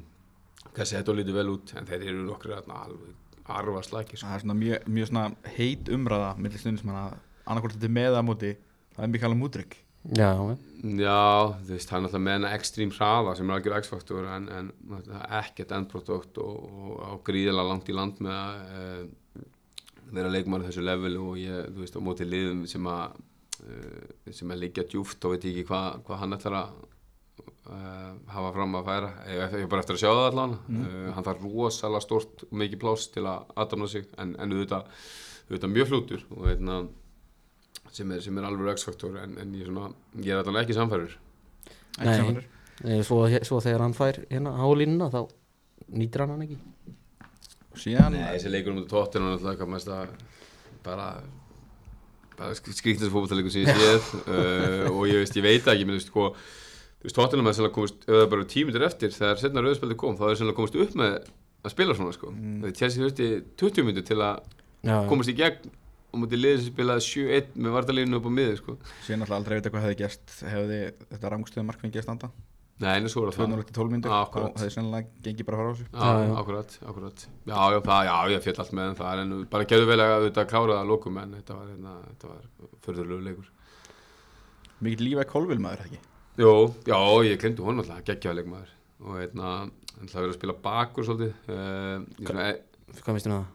Cassetto 0.75 1.15
lítur 1.15 1.37
vel 1.37 1.53
út 1.53 1.75
en 1.77 1.87
þeir 1.87 2.09
eru 2.11 2.37
þarna 2.43 2.81
alveg 2.85 3.13
arfa 3.45 3.81
slaki 3.85 4.17
sko. 4.17 4.27
það 4.27 4.35
er 4.35 4.43
svona 4.43 4.57
mjög, 4.59 4.85
mjög 4.89 5.09
svona 5.11 5.25
heit 5.55 5.89
umræða 5.93 6.29
millir 6.41 6.61
stundismann 6.61 7.01
að 7.01 7.17
annarkvort 7.45 7.75
þetta 7.75 7.89
er 7.89 7.97
með 7.99 8.15
að 8.17 8.25
móti 8.29 8.53
það 8.95 9.03
er 9.05 9.11
Mikael 9.13 9.37
Múdrygg 9.37 9.81
Já, 10.13 10.31
Já, 10.85 11.55
þú 11.65 11.71
veist, 11.71 11.89
hann 11.89 12.03
er 12.03 12.11
alltaf 12.11 12.21
með 12.21 12.43
ekstrím 12.51 12.91
hraða 12.93 13.31
sem 13.37 13.49
er 13.49 13.55
algjör 13.55 13.77
X-faktor 13.79 14.27
en, 14.29 14.49
en 14.53 14.67
ekkert 15.39 15.71
endprodukt 15.73 16.37
og, 16.43 16.59
og 16.61 16.99
á 17.01 17.13
gríðilega 17.25 17.69
langt 17.71 17.89
í 17.89 17.95
land 17.97 18.19
með 18.21 18.35
að 18.35 18.75
e, 18.77 19.45
vera 20.13 20.29
leikmann 20.29 20.67
þessu 20.67 20.83
levelu 20.85 21.23
og 21.31 21.39
ég, 21.41 21.71
þú 21.71 21.81
veist, 21.81 21.97
á 21.97 22.05
móti 22.05 22.27
liðum 22.29 22.61
sem 22.69 22.85
að 22.91 23.17
e, 23.65 23.79
sem 24.29 24.53
að 24.53 24.61
liggja 24.61 24.85
djúft 24.91 25.25
og 25.25 25.33
veit 25.33 25.49
ekki 25.49 25.65
hvað 25.71 26.05
hva 26.05 26.21
hann 26.21 26.37
ætlar 26.37 26.59
að 26.59 26.77
hafa 27.65 28.51
fram 28.53 28.75
að 28.77 28.89
færa. 28.89 29.13
Ég 29.31 29.55
er 29.63 29.69
bara 29.71 29.81
eftir 29.81 29.97
að 29.97 30.03
sjá 30.03 30.09
það 30.11 30.27
allan. 30.31 30.57
Mm. 30.69 31.07
hann 31.15 31.25
þarf 31.25 31.47
rosalega 31.47 32.03
stort 32.03 32.45
og 32.45 32.59
mikið 32.61 32.81
pláss 32.83 33.07
til 33.13 33.25
að 33.25 33.55
aðdana 33.55 33.89
sig 33.89 34.05
en, 34.21 34.35
en 34.37 34.53
auðvitað, 34.53 34.91
auðvitað 35.49 35.73
mjög 35.73 35.89
flútur 35.91 36.27
og 36.29 36.45
veitna 36.45 36.79
sem 37.95 38.11
er, 38.11 38.21
sem 38.23 38.37
er 38.37 38.47
alveg 38.47 38.75
X-faktor 38.75 39.15
en, 39.21 39.37
en 39.41 39.55
ég, 39.55 39.69
svona, 39.69 39.89
ég 40.19 40.33
er 40.33 40.41
alltaf 40.41 40.59
ekki 40.61 40.75
samfærður 40.75 41.15
Nei, 42.01 42.43
Nei 42.83 42.99
svo, 43.07 43.21
svo 43.47 43.61
þegar 43.63 43.85
hann 43.85 43.95
fær 43.95 44.19
hérna 44.27 44.51
hálínuna 44.59 45.07
þá 45.13 45.21
nýtir 45.95 46.23
hann 46.23 46.33
hann 46.33 46.43
ekki. 46.43 46.57
Síðan 47.79 48.15
Nei, 48.17 48.25
þessi 48.33 48.51
leikur 48.51 48.73
um 48.73 48.81
þetta 48.81 48.91
tóttin 48.91 49.27
og 49.27 49.37
alltaf 49.37 49.71
mest 49.71 49.91
að 49.91 50.11
bara, 50.83 51.07
bara 52.35 52.57
skrýktast 52.57 53.11
fókbaltalegur 53.13 53.53
sem 53.53 53.63
ég 53.63 53.79
séð 53.79 54.11
uh, 54.25 54.89
og 54.95 55.05
ég 55.07 55.23
veist, 55.23 55.39
ég 55.39 55.45
veit 55.45 55.71
ekki 55.71 55.87
menn, 55.87 56.03
sko, 56.03 56.33
þú 57.05 57.09
veist, 57.09 57.17
tóttinum 57.19 57.49
er 57.49 57.55
sérlega 57.55 57.75
komist 57.75 58.05
ef 58.07 58.15
það 58.17 58.29
bara 58.33 58.45
tímitur 58.49 58.85
eftir 58.87 59.13
þegar 59.13 59.41
setna 59.41 59.61
rauðspildi 59.61 59.97
kom 60.01 60.17
þá 60.17 60.23
er 60.31 60.39
sérlega 60.39 60.57
komist 60.57 60.77
upp 60.81 60.95
með 60.97 61.17
að 61.65 61.73
spila 61.73 61.95
svona 61.97 62.15
sko. 62.15 62.31
mm. 62.33 62.55
það 62.63 62.69
er 62.71 62.77
tjæsið 62.79 63.05
þurfti 63.05 63.27
20 63.61 63.87
minnir 63.89 64.05
til 64.07 64.21
að 64.21 64.39
Já, 64.85 64.97
komast 65.09 65.31
í 65.31 65.37
gegn 65.37 65.71
og 66.13 66.19
mútið 66.21 66.41
liðið 66.41 66.59
sem 66.61 66.73
spilaði 66.73 67.05
7-1 67.05 67.55
með 67.57 67.73
vartalínu 67.75 68.19
upp 68.19 68.27
á 68.29 68.31
miði 68.37 68.57
sko. 68.59 68.75
síðan 69.05 69.25
alltaf 69.25 69.37
aldrei 69.39 69.55
veit 69.57 69.69
hvað 69.71 69.85
hefði 69.87 70.01
gerst 70.03 70.35
hefði 70.45 70.81
þetta 71.13 71.31
rángstöðu 71.33 71.65
markfengi 71.69 72.01
að 72.01 72.07
standa 72.07 72.29
Nei, 72.75 72.91
en 72.99 73.05
svo 73.07 73.21
er 73.23 73.31
það 73.31 73.53
2-0 73.55 73.65
til 73.69 73.75
12 73.77 73.91
myndir 73.93 74.11
Já, 74.11 74.15
þá 74.15 74.25
akkurat. 74.25 74.57
hefði 74.59 74.73
sennilega 74.75 75.23
gengið 75.25 75.47
bara 75.47 75.55
að 75.55 75.61
fara 75.61 75.69
á 75.71 75.75
þessu 75.75 75.85
Já, 75.95 76.33
akkurat, 76.41 76.73
akkurat 76.91 77.21
Já, 77.23 77.59
það, 77.87 78.01
já, 78.09 78.15
ég 78.33 78.43
fjall 78.43 78.57
allt 78.63 78.73
með 78.75 78.89
það 78.99 79.21
en 79.21 79.31
bara 79.53 79.67
gerðu 79.71 79.87
vel 79.89 80.01
að 80.03 80.15
auðvitað 80.17 80.49
klára 80.51 80.73
það 80.73 80.81
að 80.81 80.91
lókum 80.91 81.21
en 81.21 81.37
þetta 81.39 81.55
var, 81.55 81.69
hérna, 81.71 81.93
þetta 82.09 82.33
var 82.33 82.41
förðurlegu 82.83 83.21
leikur 83.29 83.47
Jó, 86.35 86.53
já, 86.83 86.99
ég 87.23 87.39
glemdi 87.39 87.63
honum 87.63 87.83
alltaf, 87.83 88.01
geggjaða 88.07 88.41
leikmaður. 88.41 88.71
Og 89.05 89.19
hérna, 89.21 89.51
hann 89.95 90.07
ætlaði 90.07 90.17
að 90.17 90.25
vera 90.25 90.33
að 90.33 90.39
spila 90.39 90.55
bakur 90.65 91.07
svolítið 91.07 91.53
uh, 91.55 92.01
svona, 92.19 92.47
e, 92.49 92.97
Hvað 92.99 93.17
veistu 93.17 93.31
um 93.31 93.37
það? 93.37 93.53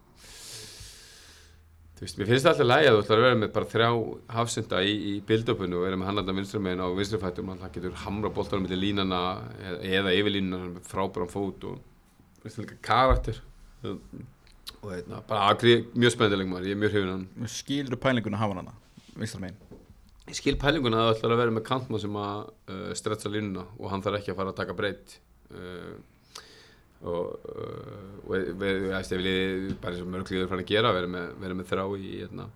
þú 2.00 2.06
veist, 2.06 2.16
mér 2.16 2.28
finnst 2.30 2.46
það 2.46 2.54
alltaf 2.54 2.68
lægi 2.70 2.88
að 2.88 2.94
þú 2.94 3.00
ætlar 3.02 3.18
að 3.20 3.26
vera 3.26 3.38
með 3.42 3.50
bara 3.52 3.68
þrjá 3.68 3.88
hafsenda 4.32 4.78
í, 4.88 4.92
í 4.96 5.12
build-upinu 5.28 5.76
og 5.76 5.84
vera 5.84 5.98
með 6.00 6.08
hann 6.08 6.20
alltaf 6.22 6.38
vinstra 6.38 6.60
meginn 6.64 6.80
á 6.80 6.88
vinstri 6.96 7.20
fættum 7.20 7.50
það 7.52 7.74
getur 7.74 7.98
hamra 8.06 8.30
boltanum 8.38 8.64
millir 8.64 8.80
línana 8.80 9.18
eða, 9.60 9.80
eða 9.98 10.14
yfir 10.16 10.34
línana 10.38 10.70
með 10.70 10.88
frábæran 10.88 11.28
fót 11.28 11.66
og 11.68 12.40
veist 12.40 12.62
líka 12.62 12.78
karakter. 12.88 13.42
Og 13.84 14.88
hérna, 14.88 15.20
bara 15.28 15.50
agri, 15.52 15.82
mjög 15.92 16.16
spennandi 16.16 16.40
leikmaður, 16.40 16.70
ég 16.70 16.78
er 16.78 16.80
mjög 16.80 16.96
hrifin 16.96 17.12
hann 17.12 17.52
skilur 17.52 18.00
pælinguna 18.00 18.40
hafa 18.40 18.62
hana 18.62 18.72
vinstra 19.20 19.42
megin 19.44 19.60
Ég 20.30 20.36
skil 20.38 20.54
pælinguna 20.62 21.00
að 21.02 21.08
það 21.08 21.16
ætlar 21.16 21.32
að 21.34 21.40
vera 21.42 21.54
með 21.56 21.64
kantmann 21.66 22.02
sem 22.04 22.16
að 22.22 22.40
uh, 22.70 22.90
stretcha 22.94 23.32
línuna 23.32 23.64
og 23.80 23.90
hann 23.90 24.04
þarf 24.04 24.20
ekki 24.20 24.30
að 24.30 24.38
fara 24.38 24.52
að 24.54 24.58
taka 24.60 24.76
breytt 24.78 25.16
uh, 25.50 25.94
uh, 27.02 27.10
og 27.10 28.30
við, 28.30 28.50
við, 28.60 28.80
við, 28.86 29.10
við 29.26 29.74
bara 29.82 29.96
eins 29.96 30.04
og 30.04 30.12
mörglíður 30.14 30.50
fann 30.52 30.62
að 30.62 30.70
gera 30.70 30.94
vera 30.94 31.10
með, 31.10 31.32
vera 31.42 31.58
með 31.58 31.70
þrá 31.72 31.82
í 31.98 32.12
hérna, 32.20 32.46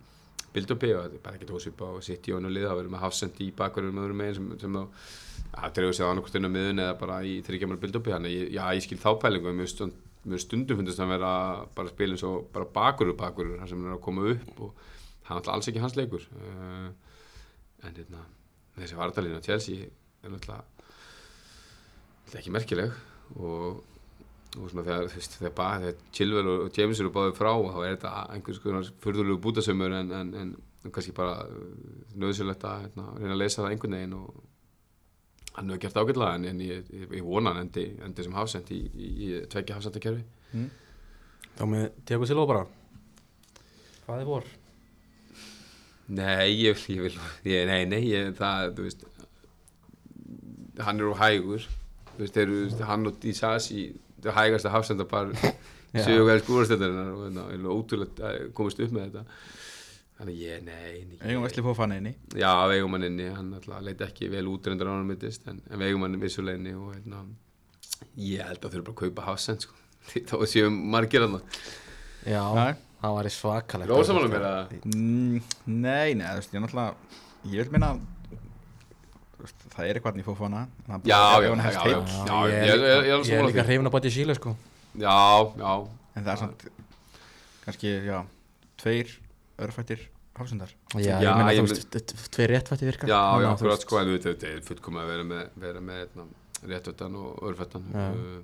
build-upi 0.54 0.92
og 0.94 1.02
þetta 1.02 1.18
er 1.18 1.24
bara 1.26 1.38
ekki 1.40 1.50
tóðsvipa 1.50 1.90
og 1.96 2.06
sitt 2.06 2.30
í 2.30 2.36
ónu 2.36 2.52
lið 2.54 2.68
það 2.68 2.78
verður 2.78 2.94
með 2.94 3.04
hafsend 3.08 3.40
í 3.42 3.50
bakverðum 3.58 3.98
með 3.98 4.06
öðrum 4.06 4.20
megin 4.22 4.38
sem, 4.38 4.50
sem 4.62 4.78
þá 4.78 4.84
að 5.64 5.74
dreifur 5.76 5.96
sig 5.98 6.06
á 6.06 6.10
annarkvæmt 6.12 6.38
inn 6.38 6.46
á 6.46 6.54
miðun 6.54 6.82
eða 6.84 6.96
bara 7.00 7.16
í 7.26 7.34
þryggjamar 7.46 7.80
build-upi. 7.82 8.12
Þannig 8.14 8.34
ég- 8.34 8.52
já, 8.54 8.62
ég 8.74 8.84
skil 8.86 8.98
þá 9.02 9.10
pælingu 9.22 9.50
mjög 9.54 9.70
stund, 9.70 9.98
stundum 10.42 10.78
það 10.78 10.94
að 11.08 11.12
vera 11.14 11.32
bara 11.74 11.92
eins 12.14 12.24
og 12.26 12.46
bara 12.54 12.70
bakurur 12.78 13.18
bakurur 13.18 13.58
þar 13.60 13.70
sem 13.70 13.82
hann 13.82 13.90
er 13.92 13.98
að 13.98 14.04
koma 14.06 14.28
upp 14.30 14.62
og 14.66 14.86
hann 15.28 15.38
alltaf 15.40 15.54
alls 15.54 15.70
ekki 15.70 15.82
hans 15.82 15.98
leikur. 15.98 16.26
Uh, 16.38 16.88
en 17.84 17.98
hérna, 17.98 18.22
þessi 18.78 18.98
vartalínu 18.98 19.40
á 19.40 19.46
Chelsea 19.46 19.88
er 20.24 20.32
náttúrulega 20.32 20.64
ekki 22.34 22.50
merkileg 22.54 22.94
og, 23.38 23.82
og 24.58 24.70
svona 24.70 24.84
þegar, 24.86 25.10
þú 25.12 25.20
veist, 25.20 25.36
þegar, 25.38 25.52
bara, 25.58 25.82
þegar 25.82 26.14
Chilwell 26.16 26.48
og 26.54 26.78
James 26.78 27.02
eru 27.02 27.12
báðið 27.14 27.36
frá 27.38 27.52
þá 27.52 27.78
er 27.84 27.92
þetta 27.92 28.14
einhvers 28.34 28.62
konar 28.64 28.88
fyrðulegu 29.04 29.42
bútasömmur 29.44 29.94
en, 30.00 30.10
en, 30.18 30.32
en 30.40 30.94
kannski 30.94 31.14
bara 31.16 31.44
nöðsynlegt 32.18 32.66
að 32.68 32.88
hérna, 32.88 33.06
reyna 33.20 33.36
að 33.36 33.42
leysa 33.44 33.62
það 33.62 33.70
einhvern 33.70 33.98
veginn 33.98 34.16
og 34.18 34.42
hann 35.54 35.70
hefur 35.70 35.82
gert 35.84 36.00
ágætlega 36.02 36.38
en, 36.40 36.48
en 36.50 36.64
ég, 36.64 36.88
ég, 36.90 37.06
ég 37.20 37.26
vona 37.28 37.52
hann 37.54 37.68
endi, 37.68 37.86
endi 38.02 38.26
sem 38.26 38.34
hafsend 38.34 38.72
í, 38.74 38.80
í, 38.90 39.12
í 39.28 39.30
tveggja 39.52 39.78
hafsendakerfi 39.78 40.24
Þá 41.54 41.64
með 41.70 41.84
Tiago 42.06 42.26
Silva 42.26 42.44
bara. 42.50 42.62
Hvað 44.04 44.20
er 44.20 44.26
vor? 44.28 44.46
Nei, 46.08 46.50
ég, 46.52 46.80
ég 46.92 47.00
vil 47.06 47.14
ég, 47.48 47.66
Nei, 47.68 47.84
nei, 47.88 48.02
ég, 48.10 48.34
það, 48.36 48.74
þú 48.76 48.88
veist 48.88 49.04
hann 50.84 51.00
er 51.00 51.08
úr 51.08 51.20
hægur 51.20 51.64
þú 52.14 52.20
veist, 52.20 52.34
þeir 52.34 52.44
eru, 52.44 52.86
hann 52.88 53.08
og 53.08 53.18
Disasi 53.22 53.86
það 54.20 54.30
er 54.32 54.38
hægasta 54.38 54.72
hafsendapar 54.74 55.30
Já. 55.94 56.02
sögurvæði 56.02 56.42
skúrastöndarinnar 56.42 57.12
og 57.14 57.20
hérna, 57.28 57.44
ég 57.54 57.60
er 57.60 57.70
ótrúlega 57.70 58.30
að 58.30 58.48
komast 58.58 58.80
upp 58.82 58.94
með 58.94 59.06
þetta 59.06 59.22
þannig 60.18 60.40
ég, 60.42 60.64
nei, 60.66 61.04
nei 61.06 61.30
eigum 61.30 61.46
Vesli 61.46 61.64
Fofana 61.66 61.98
inni 62.00 62.14
Já, 62.38 62.50
vegum 62.70 62.96
hann 62.98 63.08
inni, 63.08 63.28
hann 63.34 63.52
alltaf 63.58 63.84
leit 63.86 64.02
ekki 64.08 64.30
vel 64.32 64.48
út 64.50 64.66
reyndar 64.66 64.90
á 64.90 64.94
hann 64.96 65.06
mittist, 65.08 65.46
en, 65.50 65.62
en 65.70 65.82
vegum 65.82 66.06
hann 66.06 66.18
vissulega 66.22 66.58
inni 66.60 66.74
og 66.74 66.92
hérna 66.96 67.22
ég 68.18 68.42
held 68.44 68.60
að 68.60 68.76
þurfa 68.76 68.88
bara 68.90 68.94
að 68.94 69.00
kaupa 69.04 69.28
hafsend 69.30 69.64
sko. 69.66 69.78
þá 70.30 70.36
séum 70.50 70.76
margir 70.92 71.24
hann 71.26 71.40
Já, 72.24 72.42
Nei. 72.56 72.74
Það 73.04 73.14
var 73.18 73.28
svakalegt 73.34 73.90
Er 73.90 73.96
ósamála 74.00 74.30
mér 74.32 74.44
að 74.48 74.74
Mm, 74.84 75.42
nei, 75.66 76.14
nei, 76.14 76.26
þú 76.26 76.40
veist, 76.40 76.52
ég 76.52 76.58
er 76.60 76.64
náttúrulega 76.64 76.94
ég 77.54 77.58
vil 77.64 77.72
minna 77.74 77.90
þú 79.34 79.44
veist, 79.44 79.66
það 79.74 79.88
er 79.90 79.98
eitthvað 80.00 80.20
í 80.22 80.24
en 80.88 80.94
hann- 80.94 81.04
Já, 81.04 81.20
já, 81.42 81.50
já, 81.50 81.72
já. 81.74 82.00
Já, 82.24 82.38
ég 82.48 82.54
ég- 82.54 82.84
ég- 82.84 83.10
er 83.10 83.18
Ég 83.24 83.38
er 83.38 83.44
líka 83.50 83.64
hrifin 83.68 83.86
að 83.90 83.94
bæti 83.98 84.10
síle 84.14 84.34
sko. 84.38 84.56
Já, 84.96 85.18
já, 85.58 85.88
en 86.16 86.24
það 86.24 86.32
er 86.32 86.36
samt 86.44 86.64
kannski, 87.64 87.88
já, 88.06 88.24
tveir 88.78 89.08
örfættir 89.58 90.00
hafsendar. 90.36 90.70
Já, 90.94 90.98
Já, 90.98 91.20
ég 91.22 91.36
meina 91.36 91.52
ég 91.52 91.62
þú 91.62 91.68
veist, 91.74 92.30
tveir 92.34 92.50
réttvætti 92.54 92.84
virkar 92.88 93.08
Já, 93.08 93.22
já, 93.42 93.50
þú 93.56 93.68
veist- 93.68 93.82
sko, 93.86 93.98
en 94.00 94.06
þú 94.08 94.18
þetta 94.24 94.46
er 94.54 94.60
fullkomið 94.60 95.00
að 95.02 95.06
vera 95.12 95.24
með, 95.24 95.48
vera 95.56 95.80
með 95.80 95.96
hérna, 96.02 96.26
réttötan 96.66 97.14
og 97.16 97.38
örfættan. 97.42 97.84
Uh, 97.94 98.42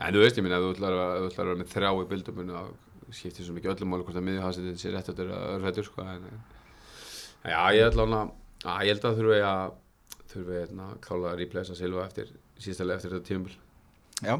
En 0.00 0.14
þú 0.14 0.20
veist, 0.24 0.36
ég 0.38 0.42
minna, 0.42 0.56
ef 0.56 0.62
þú 0.64 0.74
ætlar 0.76 0.94
að, 0.96 1.16
þú 1.20 1.26
vera 1.50 1.58
með 1.60 1.68
þrjá 1.74 1.90
í 2.00 2.06
bildumunu 2.08 2.52
þá 2.56 2.62
skiptir 3.16 3.46
svo 3.46 3.56
mikið 3.56 3.74
öllum 3.74 3.92
máli 3.92 4.06
hvort 4.06 4.20
að 4.20 4.26
miðjuhafsendin 4.28 4.80
sé 4.80 4.92
réttötur 4.94 5.32
eða 5.32 5.56
örfættur, 5.56 5.88
sko 5.88 6.04
en, 6.04 6.28
en, 6.30 6.40
Já, 7.48 7.60
ég 7.72 7.86
ætla 7.88 8.06
hana 8.06 8.22
að 8.68 8.86
ég 8.86 8.94
held 8.94 9.08
að 9.08 9.20
þurfi 9.20 9.42
að 9.48 9.76
þurfi 10.30 10.56
hérna, 10.60 10.88
klála 11.04 11.32
að 11.32 11.38
replacea 11.40 11.78
Silva 11.78 12.06
eftir 12.06 12.32
síðastalega 12.60 13.00
eftir 13.00 13.14
þetta 13.16 13.30
tímabil. 13.30 13.54
Já, 14.20 14.34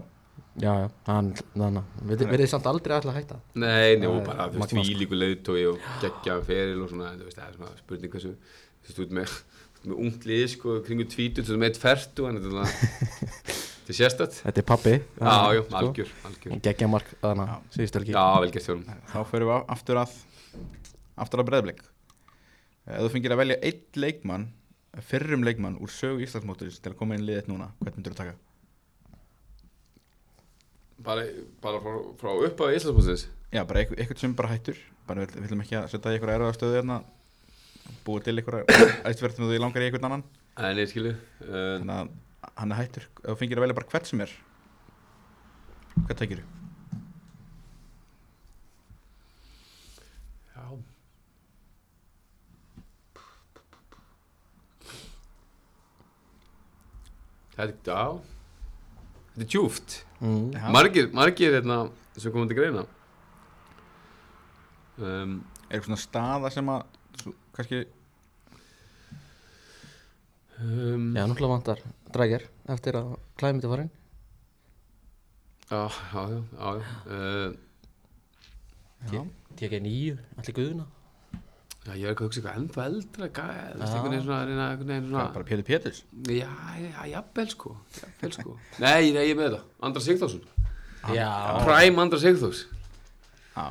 Já, 0.61 0.73
já, 0.83 0.89
hann, 1.07 1.31
þannig 1.55 2.05
Við 2.09 2.23
við 2.27 2.43
þið 2.43 2.51
samt 2.53 2.67
aldrei 2.71 2.95
alltaf 2.97 3.17
hætta. 3.17 3.39
Nei, 3.55 3.97
nei, 4.01 4.07
er 4.09 4.23
bara, 4.27 4.47
þú 4.51 4.61
veist, 4.61 4.73
sko. 4.73 4.85
fílíku 4.89 5.19
leiðtói 5.19 5.61
og 5.71 5.89
geggjaðan 6.03 6.47
feril 6.49 6.85
og 6.85 6.91
svona, 6.93 7.11
en 7.13 7.21
þú 7.21 7.29
veist, 7.29 7.39
það 7.39 7.49
er 7.49 7.57
svona 7.59 7.81
spurning 7.81 8.15
hversu, 8.15 8.33
þú 8.35 8.87
veist, 8.87 8.97
þú 8.97 9.05
ert 9.07 9.15
með, 9.19 9.35
með 9.87 10.03
ungt 10.07 10.29
lið, 10.31 10.45
sko, 10.55 10.77
kringu 10.87 11.07
tvítut, 11.13 11.47
þú 11.47 11.55
veist, 11.55 11.63
með 11.63 11.71
eitt 11.71 11.83
fertu, 11.83 12.29
en 12.29 12.41
þetta 12.41 12.65
er 12.65 13.61
þetta 13.91 13.97
er 13.97 13.99
sérstætt. 13.99 14.37
Þetta 14.47 14.61
er 14.63 14.67
pappi 14.69 14.93
Já, 14.97 15.55
já, 15.57 15.63
algjör, 15.81 16.11
algjör. 16.29 16.61
Gekkja 16.63 16.89
mark, 16.91 17.09
þannig 17.21 17.51
að 17.51 17.75
síðustu 17.77 17.99
helgi 18.01 18.15
Já, 18.15 18.23
vel 18.41 18.51
gert 18.55 18.67
þjónum. 18.67 19.01
þá 19.11 19.19
förum 19.31 19.51
við 19.51 19.65
aftur 19.75 20.01
að 20.01 20.15
aftur 21.21 21.43
að 21.43 21.49
breðblik 21.51 21.83
ef 22.91 23.03
þú 23.05 23.11
fengir 23.13 23.35
að 23.35 23.41
velja 23.43 23.59
einn 23.67 23.83
leikmann 24.05 24.47
fyrrum 25.11 25.45
leikmann 25.47 25.77
úr 25.83 25.91
sögu 25.93 26.23
Íslandsmóturis 26.25 26.79
til 26.81 26.93
að 26.93 26.97
koma 26.99 27.15
inn 27.19 27.23
í 27.25 27.29
liðið 27.29 27.51
núna, 27.51 27.69
hvern 27.81 27.99
myndur 27.99 28.15
þú 28.15 28.23
taka? 28.23 28.35
Bara, 31.01 31.27
bara 31.63 31.81
frá, 31.81 31.99
frá 32.21 32.31
upp 32.47 32.61
á 32.61 32.67
Íslandsbúsins. 32.75 33.27
Já, 33.51 33.65
bara 33.67 33.81
eitthvað, 33.83 33.99
eitthvað 34.03 34.23
sem 34.25 34.35
bara 34.39 34.53
hættur 34.55 34.81
bara 35.07 35.25
við 35.27 35.39
viljum 35.43 35.63
ekki 35.65 35.79
að 35.79 35.89
setja 35.91 36.11
í 36.13 36.19
eitthvað 36.19 36.35
erfaða 36.37 36.57
stöðu 36.59 36.77
hérna 36.79 36.99
búið 38.07 38.27
til 38.27 38.37
eitthvað 38.39 38.75
ættverð 39.11 39.39
sem 39.39 39.47
þú 39.49 39.61
langar 39.63 39.83
í 39.83 39.89
eitthvað 39.89 40.09
annan 40.11 40.27
En 40.61 40.77
ég 40.77 40.91
hann 42.57 42.73
er 42.73 42.81
hættur. 42.81 43.05
Ef 43.23 43.33
þú 43.33 43.37
fengir 43.43 43.61
að 43.61 43.67
velja 43.67 43.79
bara 43.81 43.93
hvert 43.93 44.09
sem 44.11 44.25
er 44.25 44.33
Hvað 46.01 46.17
tekir 46.21 46.41
þú? 46.41 46.47
Já. 50.55 50.65
Þetta 57.57 57.67
er, 57.67 57.75
já. 57.85 58.05
Þetta 59.35 59.45
er 59.45 59.51
djúft 59.53 59.99
mm. 60.21 60.73
Margir, 60.73 61.11
margir 61.17 61.59
hérna 61.59 61.83
sem 62.17 62.33
komum 62.33 62.49
til 62.51 62.59
greina. 62.59 62.87
Um, 65.01 65.41
Er 65.71 65.79
eitthvað 65.79 65.93
svona 65.93 66.03
staða 66.03 66.51
sem 66.51 66.71
að 66.73 66.81
svo, 67.21 67.33
kannski 67.55 67.79
um, 70.59 71.13
Já, 71.15 71.23
náttúrulega 71.23 71.53
vantar 71.55 71.83
drækjar 72.15 72.45
eftir 72.75 72.99
að 73.01 73.11
klæmið 73.41 73.65
til 73.65 73.73
farin. 73.75 73.91
Já, 75.71 75.83
já, 76.13 76.23
já, 76.31 76.41
já. 76.61 76.87
Uh, 77.07 77.59
Já, 79.11 79.23
Tekja 79.57 79.79
nýju, 79.81 80.17
allir 80.37 80.55
guðuna 80.57 80.85
já, 81.87 81.95
ég 81.97 82.03
er 82.05 82.11
ekki 82.13 82.21
að 82.21 82.27
hugsa 82.27 82.41
eitthvað 82.41 82.57
ennþá 82.61 82.83
eldra 82.91 83.29
gæð, 83.39 83.53
þú 83.71 83.79
veist, 83.81 83.95
einhvern 83.95 84.11
veginn 84.13 84.25
svona, 84.27 84.41
reyna, 84.51 84.65
einhvern 84.75 84.91
veginn 84.93 85.07
svona 85.09 85.23
bara 85.37 85.47
Pétur 85.49 85.65
Péturs? 85.65 86.01
Já, 86.29 86.51
já, 86.83 86.99
jafnvel 87.15 87.49
sko, 87.55 87.73
jafnvel 87.97 88.35
sko. 88.37 88.57
Nei, 88.83 89.09
nei, 89.17 89.23
ég 89.31 89.39
með 89.39 89.47
þetta, 89.49 89.63
Andra 89.89 90.03
Sigþórsson. 90.05 90.43
Já, 91.17 91.31
Prime 91.65 92.05
Andra 92.05 92.21
Sigþórs. 92.21 92.61
Já, 93.57 93.65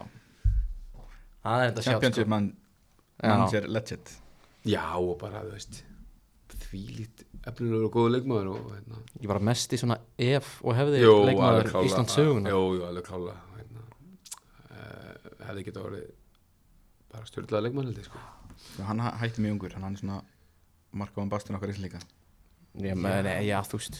það 1.45 1.61
er 1.61 1.69
þetta 1.69 1.85
sjálf 1.85 1.93
Championship 1.93 2.25
sko. 2.25 2.33
man 2.33 2.49
Já. 3.19 3.29
Manager 3.29 3.69
legend. 3.77 4.11
Já, 4.73 4.83
og 4.97 5.13
bara, 5.21 5.43
þú 5.45 5.53
veist 5.59 5.83
Þvílít 6.65 7.23
efnilegur 7.47 7.85
og 7.87 7.93
góður 7.95 8.11
leikmaður 8.17 8.49
og, 8.53 8.71
hérna. 8.75 8.99
Ég 9.23 9.27
var 9.31 9.39
mest 9.39 9.73
í 9.73 9.79
svona 9.79 9.97
ef 10.17 10.49
og 10.63 10.75
hefði 10.75 10.99
Jú, 11.03 11.13
leikmaður 11.29 11.59
alveg 11.59 11.71
klála 11.71 11.85
Íslands 11.89 12.15
söguna. 12.17 12.49
Jú, 12.51 12.61
jú, 12.75 12.83
alveg 12.89 13.05
klála 13.07 13.35
hérna, 13.55 13.85
uh, 14.73 15.31
Hefði 15.47 15.63
geta 15.69 15.83
orðið 15.87 16.07
bara 17.09 17.25
stjórnlega 17.29 17.63
leikmaður 17.67 17.97
ég 18.01 18.05
sko. 18.09 18.21
Svo 18.75 18.83
Hann 18.89 18.99
hæ- 18.99 19.15
hætti 19.23 19.41
mjög 19.45 19.55
ungur, 19.57 19.73
hann 19.79 19.93
er 19.95 19.99
svona 20.01 20.21
markaðan 20.93 21.29
bastun 21.31 21.55
okkar 21.55 21.71
í 21.73 21.79
líka 21.79 21.99
Já, 22.79 22.93
men, 22.95 23.25
já, 23.47 23.59
þú 23.65 23.79
veist 23.79 23.97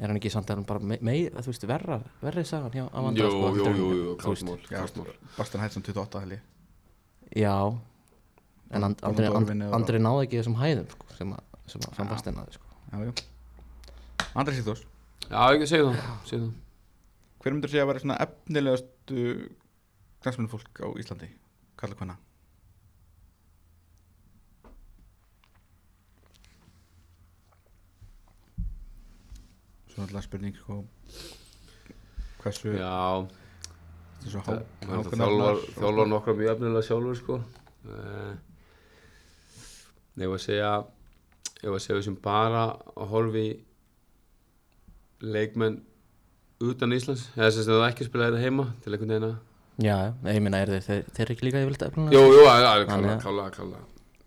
Er 0.00 0.08
hann 0.08 0.16
ekki 0.16 0.30
samt 0.32 0.48
að 0.50 0.56
hann 0.62 0.64
bara 0.66 0.80
mei, 1.04 1.28
þú 1.30 1.50
veist, 1.52 1.66
verra, 1.68 2.00
verri 2.22 2.42
sagan 2.48 2.72
hjá 2.72 2.86
Amanda 2.96 3.22
Jú, 3.22 3.28
jú, 3.28 3.66
jú, 3.66 3.72
jú, 3.76 4.16
veist, 4.16 4.22
klártmál, 4.24 4.58
klártmál 4.66 5.12
Bastun 5.36 5.60
hætti 5.62 5.74
sem 5.78 5.84
28 5.84 6.22
held 6.24 6.32
ég. 6.38 6.40
Já 7.36 7.54
En 8.72 8.84
and, 8.88 9.02
Andri, 9.04 9.26
and, 9.28 9.48
eða- 9.52 9.74
Andri 9.76 9.98
náði 10.00 10.26
ekki 10.26 10.40
þessum 10.40 10.56
hæðum 10.56 10.88
sko, 10.94 11.06
sem 11.18 11.32
að, 11.36 11.42
sem 11.68 11.84
að 11.84 11.96
fram 11.98 12.08
bastin 12.08 12.36
náði 12.38 12.56
sko. 12.56 12.68
Andri 14.34 14.54
Sýþós 14.56 14.84
Já, 15.28 15.40
ekki 15.52 15.68
segja 15.68 15.92
það, 15.92 16.50
Hver 17.42 17.54
myndur 17.56 17.72
segja 17.72 17.84
að 17.84 17.90
vera 17.90 18.02
svona 18.02 18.18
efnilegastu 18.22 19.22
knæsmennu 20.22 20.52
fólk 20.52 20.82
á 20.84 20.88
Íslandi? 21.02 21.28
Kalla 21.80 21.96
hvenna? 21.98 22.16
Svo 29.92 30.06
alltaf 30.06 30.24
spurning 30.24 30.56
sko 30.56 30.78
Hversu 32.42 32.72
Já, 32.78 33.26
er 34.22 34.32
er 34.32 35.10
þjálfar, 35.12 36.08
nokkra 36.10 36.34
mjög 36.38 36.50
efnilega 36.56 36.82
sjálfur 36.86 37.18
sko. 37.18 37.36
Uh, 37.86 38.32
Var 40.16 40.34
að 40.36 40.42
segja 40.44 40.72
ég 41.62 41.70
var 41.70 41.78
að 41.78 41.84
segja 41.86 42.02
sem 42.08 42.18
bara 42.24 42.64
að 42.96 43.08
horfi 43.12 43.46
leikmenn 45.22 45.80
utan 46.62 46.94
Íslands. 46.94 47.28
Eða 47.38 47.50
sem 47.54 47.66
það 47.70 47.86
ekki 47.88 48.06
spila 48.08 48.28
þetta 48.30 48.42
heima 48.42 48.68
til 48.82 48.92
einhvern 48.94 49.14
veginn 49.14 49.30
að 49.30 49.40
Já, 49.82 49.96
ég 50.28 50.42
meina, 50.44 50.58
er 50.60 50.68
þeir, 50.68 50.82
þeir, 50.84 51.06
þeir 51.16 51.30
ekki 51.32 51.46
líka 51.46 51.60
yfirleitt 51.62 51.84
efnilega? 51.86 52.12
Jú, 52.12 52.34
jú, 52.36 52.42
það 52.44 52.58
er 52.60 52.66
að- 52.68 53.22
klála, 53.22 53.46
klála 53.54 53.78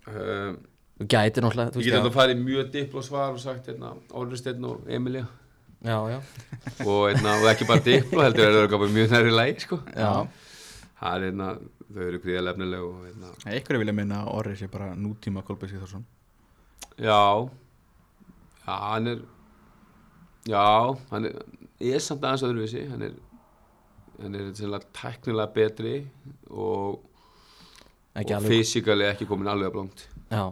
um, 0.09 0.55
Þú 0.95 1.05
gætir 1.11 1.43
náttúrulega, 1.43 1.71
þú 1.75 1.81
Ég 1.81 1.85
get 1.85 1.93
veist, 1.93 2.05
þetta 2.05 2.15
farið 2.15 2.41
mjög 2.41 2.67
dippl 2.73 2.97
og 3.01 3.03
svar 3.05 3.33
og 3.35 3.39
sagt 3.43 3.67
hérna, 3.67 3.91
Óli 4.15 4.37
Steinn 4.39 4.63
og 4.65 4.85
Emilía. 4.87 5.25
Já, 5.85 5.97
já, 6.09 6.19
og, 6.87 7.01
hérna, 7.11 7.33
og 7.43 7.49
ekki 7.51 7.67
bara 7.69 7.83
dippl 7.85 8.23
heldur 8.23 8.47
er 8.47 8.69
það 8.71 8.85
mjög 8.95 9.11
næri 9.11 9.33
læg 9.35 9.59
sko. 9.61 9.79
já, 9.91 10.27
það 11.01 11.17
er 11.19 11.25
hérna, 11.27 11.49
þau 11.91 12.01
eru 12.07 12.21
gríðarlega 12.23 12.55
efnileg 12.55 12.87
og 12.87 13.03
hérna, 13.05 13.31
Nei, 13.43 13.51
Einhverju 13.57 13.83
vilja 13.83 13.95
minna 13.99 14.23
að 14.23 14.33
Orri 14.39 14.57
sé 14.59 14.69
bara 14.71 14.93
nútíma 14.97 15.43
Kolbeinn 15.45 15.73
Sýþórsson 15.73 16.05
já. 16.97 17.21
Já, 18.65 18.75
hann 18.89 19.07
er 19.11 19.21
já, 20.49 20.65
hann 21.11 21.29
er, 21.29 21.39
er 21.79 22.01
samt 22.01 22.23
aðeins 22.25 22.45
öðruvísi. 22.47 22.85
Hann 22.89 23.05
er 23.09 23.15
hann 24.21 24.35
er 24.35 24.85
tæknilega 24.95 25.51
betri 25.53 25.95
og, 26.49 27.01
ekki 28.15 28.33
og 28.33 28.37
alveg, 28.37 28.51
fysikali 28.51 29.07
ekki 29.09 29.27
komin 29.29 29.49
alveg 29.51 29.69
að 29.69 29.75
blóngt 29.75 30.05
já, 30.31 30.45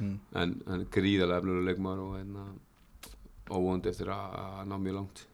mm. 0.00 0.16
en 0.42 0.54
hann 0.66 0.80
er 0.80 0.88
gríðarlega 0.96 1.42
efnileg 1.42 1.68
leikmaður 1.70 2.04
og 2.06 2.16
hérna 2.18 2.46
óvondi 3.50 3.90
eftir 3.90 4.10
að, 4.14 4.38
að 4.40 4.70
ná 4.70 4.76
mjög 4.78 4.98
langt 4.98 5.24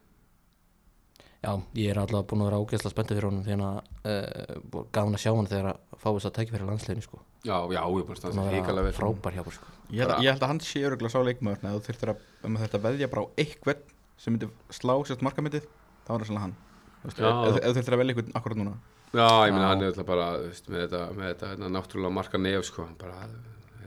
já, 1.46 1.52
ég 1.78 1.92
er 1.92 2.00
allavega 2.02 2.26
búin 2.30 2.42
að 2.42 2.48
vera 2.50 2.58
ágæsla 2.60 2.90
spenntið 2.92 3.18
fyrir 3.20 3.28
honum 3.28 3.44
því 3.46 3.56
að 3.56 3.76
uh, 4.10 4.84
gafin 4.96 5.16
að 5.16 5.22
sjá 5.22 5.30
hann 5.30 5.50
þegar 5.50 5.68
að 5.70 5.98
fá 6.02 6.08
þess 6.08 6.28
að 6.28 6.34
tækja 6.38 6.54
fyrir 6.56 6.70
landsleginu, 6.70 7.04
sko, 7.06 7.20
já, 7.46 7.56
já, 7.76 7.80
ég 7.86 8.08
búin 8.10 8.42
að 8.42 8.56
híkala 8.56 8.82
vera 8.82 8.88
vel 8.88 8.96
frábær 8.96 9.36
hjá 9.36 9.42
okkur, 9.44 9.58
sko. 9.60 9.74
ég, 9.92 10.02
held, 10.02 10.16
ég 10.26 10.34
held 10.34 10.46
að 10.46 10.52
hann 10.52 10.62
sé 10.66 10.82
öruglega 10.88 11.14
sá 11.14 11.20
leikmaður 11.22 11.62
Nei, 11.62 11.70
þú 11.76 11.82
þurftir 11.86 12.12
að, 12.12 12.26
um 12.48 12.58
að 12.58 12.66
þetta 12.66 12.82
veðja 12.88 13.10
bara 13.12 13.22
á 13.22 13.26
eitthvað 13.44 13.84
sem 14.16 14.34
myndi 14.34 14.50
slá 14.74 14.94
sérst 15.06 15.24
markamyndið 15.26 15.66
þá 16.06 16.12
er 16.12 16.18
það 16.18 16.28
sannlega 16.30 16.46
hann 16.48 16.56
Þú 16.96 17.10
veist, 17.10 17.20
Já. 17.20 17.28
ef, 17.30 17.58
ef 17.60 17.66
þú 17.66 17.76
þurftir 17.76 17.96
að 17.96 18.00
velja 18.02 18.14
eitthvað 18.16 18.38
akkurat 18.40 18.60
núna 18.62 18.76
Já, 19.14 19.28
ég 19.46 19.52
meina 19.54 19.66
Já. 19.66 19.70
hann 19.70 19.84
er 19.84 19.92
alltaf 19.92 20.08
bara 20.08 20.30
veist, 20.42 20.70
með 20.72 20.82
þetta, 20.86 21.02
með 21.14 21.28
þetta 21.30 21.50
hérna, 21.52 21.68
náttúrulega 21.76 22.16
marka 22.16 22.40
nef 22.40 22.66
sko, 22.66 22.86
hann 22.88 22.96
bara 22.98 23.20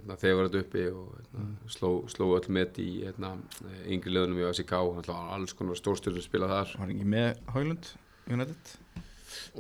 hérna, 0.10 0.20
þegar 0.20 0.38
var 0.39 0.47
þetta 0.49 0.62
uppi 0.66 0.86
og 0.89 1.10
hérna, 1.20 1.45
sló, 1.70 1.89
sló 2.10 2.28
öll 2.38 2.49
met 2.55 2.80
í 2.82 2.88
hérna, 3.05 3.36
yngri 3.86 4.14
löðunum 4.16 4.41
í 4.41 4.47
ASK 4.49 4.72
var 4.74 5.10
alls 5.38 5.53
konar 5.53 5.78
stórstjórnum 5.78 6.26
spila 6.26 6.49
þar. 6.49 6.74
Var 6.82 6.93
ekki 6.95 7.05
með 7.05 7.30
Haulund 7.53 7.91
United? 8.30 8.74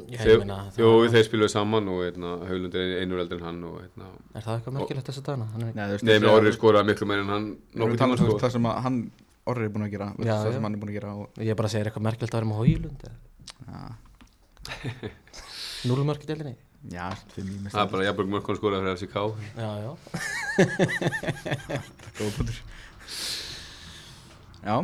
Jú, 0.09 0.41
það, 0.41 1.13
þeir 1.13 1.25
spiluðu 1.27 1.51
saman 1.53 1.89
og 1.93 2.01
hérna, 2.03 2.33
Haulund 2.49 2.75
er 2.77 2.95
einur 3.03 3.21
eldur 3.21 3.39
en 3.41 3.47
hann 3.49 3.63
og 3.69 3.79
hérna, 3.83 4.09
er 4.33 4.45
það 4.45 4.55
eitthvað 4.57 4.77
merkilegt 4.79 5.09
þess 5.11 5.21
að 5.21 5.27
dana? 5.29 5.49
Hann 5.53 5.65
er, 5.69 6.05
Nei, 6.09 6.15
Orri 6.29 6.49
að- 6.51 6.57
skoraði 6.57 6.89
miklu 6.89 7.09
meir 7.09 7.23
en 7.23 7.33
hann 7.33 7.49
Við 7.77 7.97
tíma 7.99 8.15
um 8.15 8.21
sko 8.23 8.39
það 8.41 8.55
sem 8.57 8.69
að 8.69 8.79
hann 8.87 8.99
Orri 9.49 9.65
er 9.65 9.73
búin 9.73 9.85
að 9.87 9.93
gera 9.93 10.07
Já, 10.17 10.33
það 10.43 10.53
sem 10.57 10.65
hann 10.67 10.75
er 10.77 10.81
búin 10.81 10.91
að 10.93 10.97
gera 10.99 11.13
og, 11.17 11.29
ég 11.41 11.53
er 11.53 11.57
bara 11.57 11.69
að 11.69 11.73
segja 11.75 11.85
er 11.85 11.89
eitthvað 11.91 12.07
merkilegt 12.09 12.33
að 12.33 12.39
vera 12.39 12.49
með 12.49 12.59
Hóilund 12.59 13.01
já, 13.05 13.13
Núlumörk 15.89 16.25
í 16.25 16.29
delinni 16.29 16.55
já, 16.87 17.05
í 17.35 17.43
Það 17.69 17.81
er 17.81 17.91
bara 17.91 18.05
Jafnberg 18.07 18.31
Mörkon 18.33 18.59
skoraði 18.59 18.85
fyrir 18.85 18.97
FCK 18.99 19.17
Já, 19.59 19.71
já, 19.83 19.91
góða 22.19 22.31
punktur. 22.37 22.61
Já, 24.63 24.75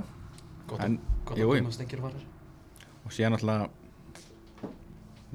að 0.76 1.40
jú. 1.40 1.50
koma 1.54 1.76
stengir 1.76 2.02
og 2.02 2.10
farir 2.10 2.26
og 3.06 3.14
síðan 3.14 3.36
náttúrulega 3.36 3.70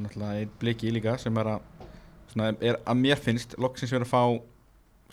náttúrulega 0.00 0.42
einn 0.42 0.54
bliki 0.60 0.92
líka 0.94 1.16
sem 1.22 1.36
er 1.40 1.52
að 1.54 1.66
svona, 2.32 2.52
er 2.60 2.80
að 2.84 3.02
mér 3.04 3.20
finnst 3.20 3.56
loksins 3.60 3.92
verið 3.94 4.08
að 4.08 4.14
fá 4.14 4.22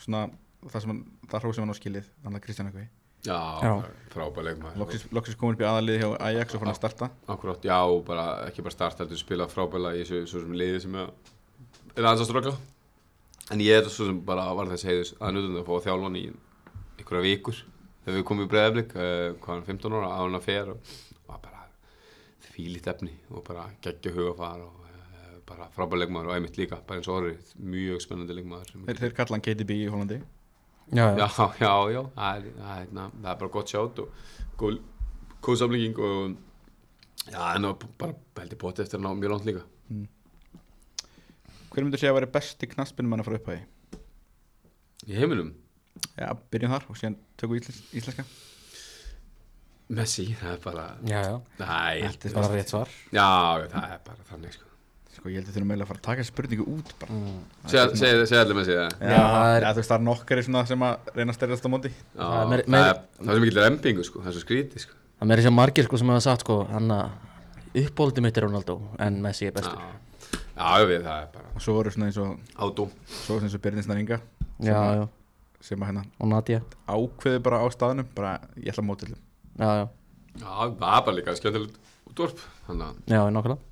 svona 0.03 0.27
það 0.67 0.83
sem 0.85 1.01
það 1.27 1.43
hróð 1.43 1.57
sem 1.57 1.65
hann 1.65 1.75
á 1.75 1.79
skilið 1.79 2.07
þannig 2.23 2.39
að 2.39 2.45
Kristján 2.47 2.71
Ekvi 2.71 2.87
Já, 3.27 3.81
frábæð 4.13 4.45
leikmaður. 4.47 4.77
Loksins, 4.79 5.07
loksins 5.11 5.37
komin 5.39 5.57
upp 5.57 5.63
í 5.63 5.67
aðalið 5.67 5.97
hjá 5.99 6.09
Ajax 6.29 6.55
og 6.55 6.61
fann 6.61 6.71
að 6.71 6.77
starta. 6.77 7.09
Akkurát, 7.33 7.65
já, 7.65 7.75
og 7.83 8.03
bara 8.07 8.27
ekki 8.47 8.63
bara 8.63 8.75
starta 8.75 9.03
heldur 9.03 9.19
spila 9.19 9.47
frábæla 9.51 9.91
í 9.97 10.03
þessu 10.05 10.21
svo 10.31 10.43
sem 10.45 10.53
liði 10.55 10.83
sem 10.85 10.95
er, 11.01 11.09
er 11.97 12.05
aðeins 12.07 12.23
að 12.23 12.29
ströggla 12.29 12.55
en 13.53 13.63
ég 13.63 13.79
er 13.79 13.87
svo 13.89 14.07
sem 14.09 14.19
bara 14.27 14.47
var 14.57 14.69
þess 14.71 14.87
heiðus 14.87 15.13
að 15.19 15.35
nutum 15.37 15.59
að 15.61 15.67
fá 15.67 15.73
að 15.77 15.85
þjálfa 15.87 16.07
hann 16.09 16.19
í 16.19 16.23
einhverja 16.97 17.25
vikur. 17.25 17.59
Þegar 18.03 18.17
við 18.17 18.25
komum 18.27 18.47
í 18.47 18.49
breiðaflik 18.51 18.95
uh, 18.95 19.35
hvað 19.43 19.53
hann 19.53 19.67
15 19.67 19.95
ára, 19.97 20.09
á 20.11 20.19
hann 20.23 20.37
að 20.39 20.47
fer 20.47 20.71
og 20.73 20.91
var 21.27 21.39
bara 21.43 21.63
þvílít 22.47 22.89
efni 22.91 23.13
og 23.31 23.43
bara 23.47 23.67
geggja 23.83 24.13
hugafar 24.15 24.63
og 24.65 24.81
uh, 24.87 25.37
bara 25.47 25.69
frábæla 25.75 26.03
leikmaður 26.03 26.31
og 26.31 26.35
einmitt 26.37 26.59
líka 26.59 26.79
bara 26.87 26.99
eins 27.01 27.09
og 27.11 27.21
orðið, 27.21 27.53
mjög 27.75 28.03
spennandi 28.03 28.37
leikmaður. 28.37 28.73
Þeir, 28.87 29.15
kalla 29.17 29.37
hann 29.37 29.45
KDB 29.47 29.77
í 29.77 29.87
Hollandi. 29.91 30.19
Já, 30.87 31.03
já, 31.19 31.25
Já, 31.27 31.47
já, 31.59 31.71
já, 31.91 32.01
það 32.15 32.35
er, 32.37 32.51
það 32.57 32.67
er, 32.73 32.83
hérna, 32.83 33.07
það 33.15 33.31
er 33.33 33.39
bara 33.41 33.53
gott 33.57 33.71
sjátt 33.73 33.97
og 34.03 34.21
góð, 34.59 34.77
góð 35.43 35.57
samlíking 35.63 35.97
og 35.99 36.37
já, 37.27 37.41
en 37.49 37.67
það 37.67 37.89
bara 37.99 38.15
heldur 38.39 38.61
bóti 38.61 38.85
eftir 38.85 39.01
að 39.01 39.03
ná 39.03 39.11
mjög 39.19 39.33
langt 39.35 39.49
líka. 39.49 39.65
Hver 41.71 41.83
myndur 41.85 41.99
segja 42.01 42.11
að 42.13 42.19
vera 42.21 42.31
besti 42.37 42.67
knaspinum 42.71 43.13
hann 43.17 43.23
frá 43.27 43.37
upphæði 43.39 43.63
Í 45.07 45.15
heiminum, 45.15 45.53
já, 46.17 46.27
byrjum 46.51 46.73
þar 46.73 46.85
og 46.91 46.97
síðan 46.99 47.15
tökum 47.39 47.55
við 47.55 47.61
íslensk, 47.63 47.91
íslenska. 47.95 48.23
Messi, 49.87 50.25
það 50.35 50.49
er 50.51 50.57
bara, 50.65 50.85
já, 51.07 51.19
já. 51.23 51.35
Næ, 51.61 51.67
Þetta 52.11 52.27
er 52.27 52.33
Bara 52.35 52.49
rétt 52.57 52.71
svar. 52.73 52.89
Já, 53.15 53.27
það 53.71 53.85
er 53.95 54.01
bara 54.03 54.25
þannig, 54.27 54.55
sko. 54.57 54.65
sko 55.15 55.31
ég 55.31 55.37
held 55.39 55.47
að 55.47 55.55
þurfum 55.55 55.69
meðlega 55.71 55.85
að 55.87 55.91
fara 55.93 56.01
að 56.01 56.07
taka 56.09 56.25
spurningu 56.27 56.65
út 56.73 56.91
bara. 56.99 57.15
Mm. 57.15 57.37
Segð 57.71 57.95
segð 58.01 58.41
allir 58.41 58.57
Messi 58.59 58.75
það. 58.75 58.97
Já, 58.99 59.13
Já, 59.13 59.21
það 59.23 59.53
er- 59.53 59.63
já, 59.63 59.69
þú 59.69 59.79
veist, 59.79 59.91
það 59.93 59.97
er 60.01 60.03
nokkari 60.09 60.43
svona 60.43 60.65
sem 60.67 60.83
að 60.89 61.09
reyna 61.15 61.31
að 61.31 61.37
styrjast 61.39 61.63
á 61.63 61.69
móti. 61.71 61.91
Já, 61.93 62.19
Það 62.27 62.41
er 62.41 62.51
meiri- 62.51 62.65
það 62.67 62.75
meiri- 62.75 62.89
er, 62.89 62.99
það 63.21 63.31
er 63.31 63.39
sem 63.39 63.47
ekki 63.47 63.55
rempingu, 63.61 64.03
sko, 64.09 64.19
það 64.19 64.27
er 64.27 64.35
svo 64.35 64.43
skrítið, 64.43 64.79
sko. 64.83 64.93
Það 65.21 65.27
með 65.31 65.37
þessi 65.39 65.53
margir 65.55 65.83
sko 65.87 65.97
sem 65.97 66.07
hafa 66.11 66.25
sagt 66.27 66.41
sko 66.43 66.57
hann 66.67 66.91
að 66.91 67.09
uppbóldi 67.87 68.21
mitt 68.27 68.37
er 68.37 68.43
Ronaldo 68.43 68.75
en 68.99 69.21
Messi 69.23 69.47
er 69.47 69.51
bestur. 69.55 69.79
Já, 69.79 70.16
já 70.57 70.87
við, 70.89 71.03
það 71.05 71.21
er 71.21 71.29
bara 71.35 71.51
og 71.55 71.61
svo 71.63 71.75
voru 71.77 71.93
svona 71.93 72.09
eins 72.09 72.17
og 72.21 72.57
átó. 72.65 72.87
svo 73.23 73.37
eins 73.41 73.55
og 73.57 73.61
Byrninsnar 73.63 74.01
Inga 74.01 74.17
Já, 74.57 74.73
já, 74.97 75.05
sem 75.61 75.81
að 75.83 75.91
hérna 75.91 76.03
og 76.19 76.31
Nadia. 76.31 76.61
ákveði 76.89 77.41
bara 77.45 77.61
á 77.61 77.65
staðnum 77.73 78.07
bara 78.17 78.31
ég 78.57 78.71
ætla 78.73 78.83
að 78.83 78.89
móta 78.89 79.05
til 79.05 79.15
Já, 79.57 79.69
já, 79.81 79.85
Já, 80.37 80.49
það 80.77 80.93
er 80.97 81.05
bara 81.07 81.15
líka 81.17 81.35
skemmtilegt 81.37 81.77
útvarp 82.09 82.41
Þannig 82.67 82.85
að, 82.87 82.97
já, 83.13 83.21
nákvæmlega. 83.31 83.63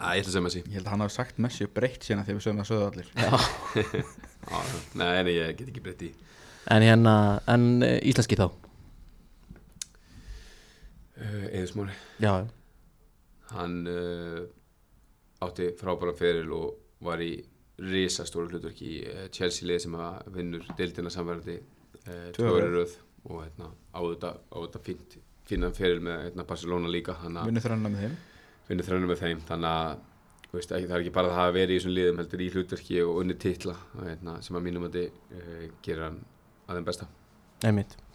Að 0.00 0.16
ég 0.16 0.22
ætla 0.22 0.30
að 0.30 0.34
segja 0.34 0.44
með 0.46 0.52
sí 0.54 0.60
ég 0.64 0.74
held 0.78 0.86
að 0.86 0.92
hann 0.94 1.02
hafi 1.04 1.14
sagt 1.16 1.40
Messi 1.44 1.66
og 1.66 1.72
breytt 1.76 2.04
síðan 2.06 2.24
þegar 2.24 2.38
við 2.38 2.44
sögum 2.46 2.60
það 2.62 2.68
sögðu 2.70 2.86
allir. 2.88 3.08
Já, 3.20 4.60
nei, 4.96 5.22
nei, 5.26 5.32
ég 5.34 5.56
get 5.58 5.68
ekki 5.68 5.82
breytt 5.84 6.04
í. 6.06 6.10
En 6.72 6.84
hérna, 6.86 7.14
en 7.52 7.66
uh, 7.84 7.96
íslenski 8.08 8.38
þá? 8.40 8.46
Uh, 11.20 11.46
Eðismóri 11.52 11.92
Já, 12.22 12.32
Hann 13.52 13.74
uh, 13.90 14.46
átti 15.46 15.70
frábæra 15.80 16.14
feril 16.16 16.50
og 16.56 17.04
var 17.06 17.22
í 17.24 17.32
risastóru 17.80 18.50
hlutverk 18.52 18.80
í 18.84 18.98
uh, 19.08 19.26
Chelsea 19.32 19.68
lið 19.68 19.78
sem 19.86 19.94
að 19.96 20.34
vinnur 20.36 20.66
deildina 20.76 21.12
samverðandi 21.12 21.56
uh, 21.60 22.26
Tvö 22.36 22.42
tvö 22.42 22.50
ár. 22.50 22.58
ári 22.60 22.74
röð 22.74 22.96
og 23.30 23.38
hérna, 23.44 23.70
á 23.92 24.00
þetta, 24.00 24.30
á 24.48 24.56
þetta 24.64 24.82
fínt, 24.84 25.16
fínan 25.48 25.74
feril 25.76 26.02
með 26.04 26.22
hérna, 26.26 26.44
Barcelona 26.48 26.92
líka 26.92 27.16
hann 27.20 27.40
að 27.40 27.50
vinnu 27.50 27.62
þrönna 27.64 27.92
með 27.92 28.04
þeim? 28.06 28.18
vinna 28.70 28.86
þrönum 28.86 29.10
með 29.10 29.22
þeim 29.24 29.40
þannig 29.48 29.70
að 29.80 30.04
þú 30.50 30.58
veist, 30.58 30.72
ekki, 30.76 30.86
það 30.90 30.94
er 30.96 31.02
ekki 31.04 31.14
bara 31.16 31.28
að 31.28 31.34
það 31.34 31.40
hafa 31.40 31.54
verið 31.56 31.72
í 31.72 31.78
þessum 31.80 31.94
liðum 31.96 32.20
heldur 32.22 32.44
í 32.44 32.50
hlutverki 32.54 33.00
og 33.06 33.18
unni 33.22 33.36
titla 33.44 33.74
hérna, 33.96 34.36
sem 34.46 34.56
að 34.60 34.64
mínum 34.68 34.86
að 34.88 34.96
þið 34.98 35.40
uh, 35.40 35.66
gera 35.86 36.08
hann 36.08 36.20
að 36.66 36.78
þeim 36.80 36.88
besta. 36.90 37.08
Einmitt. 37.66 37.96
Já, 37.96 38.09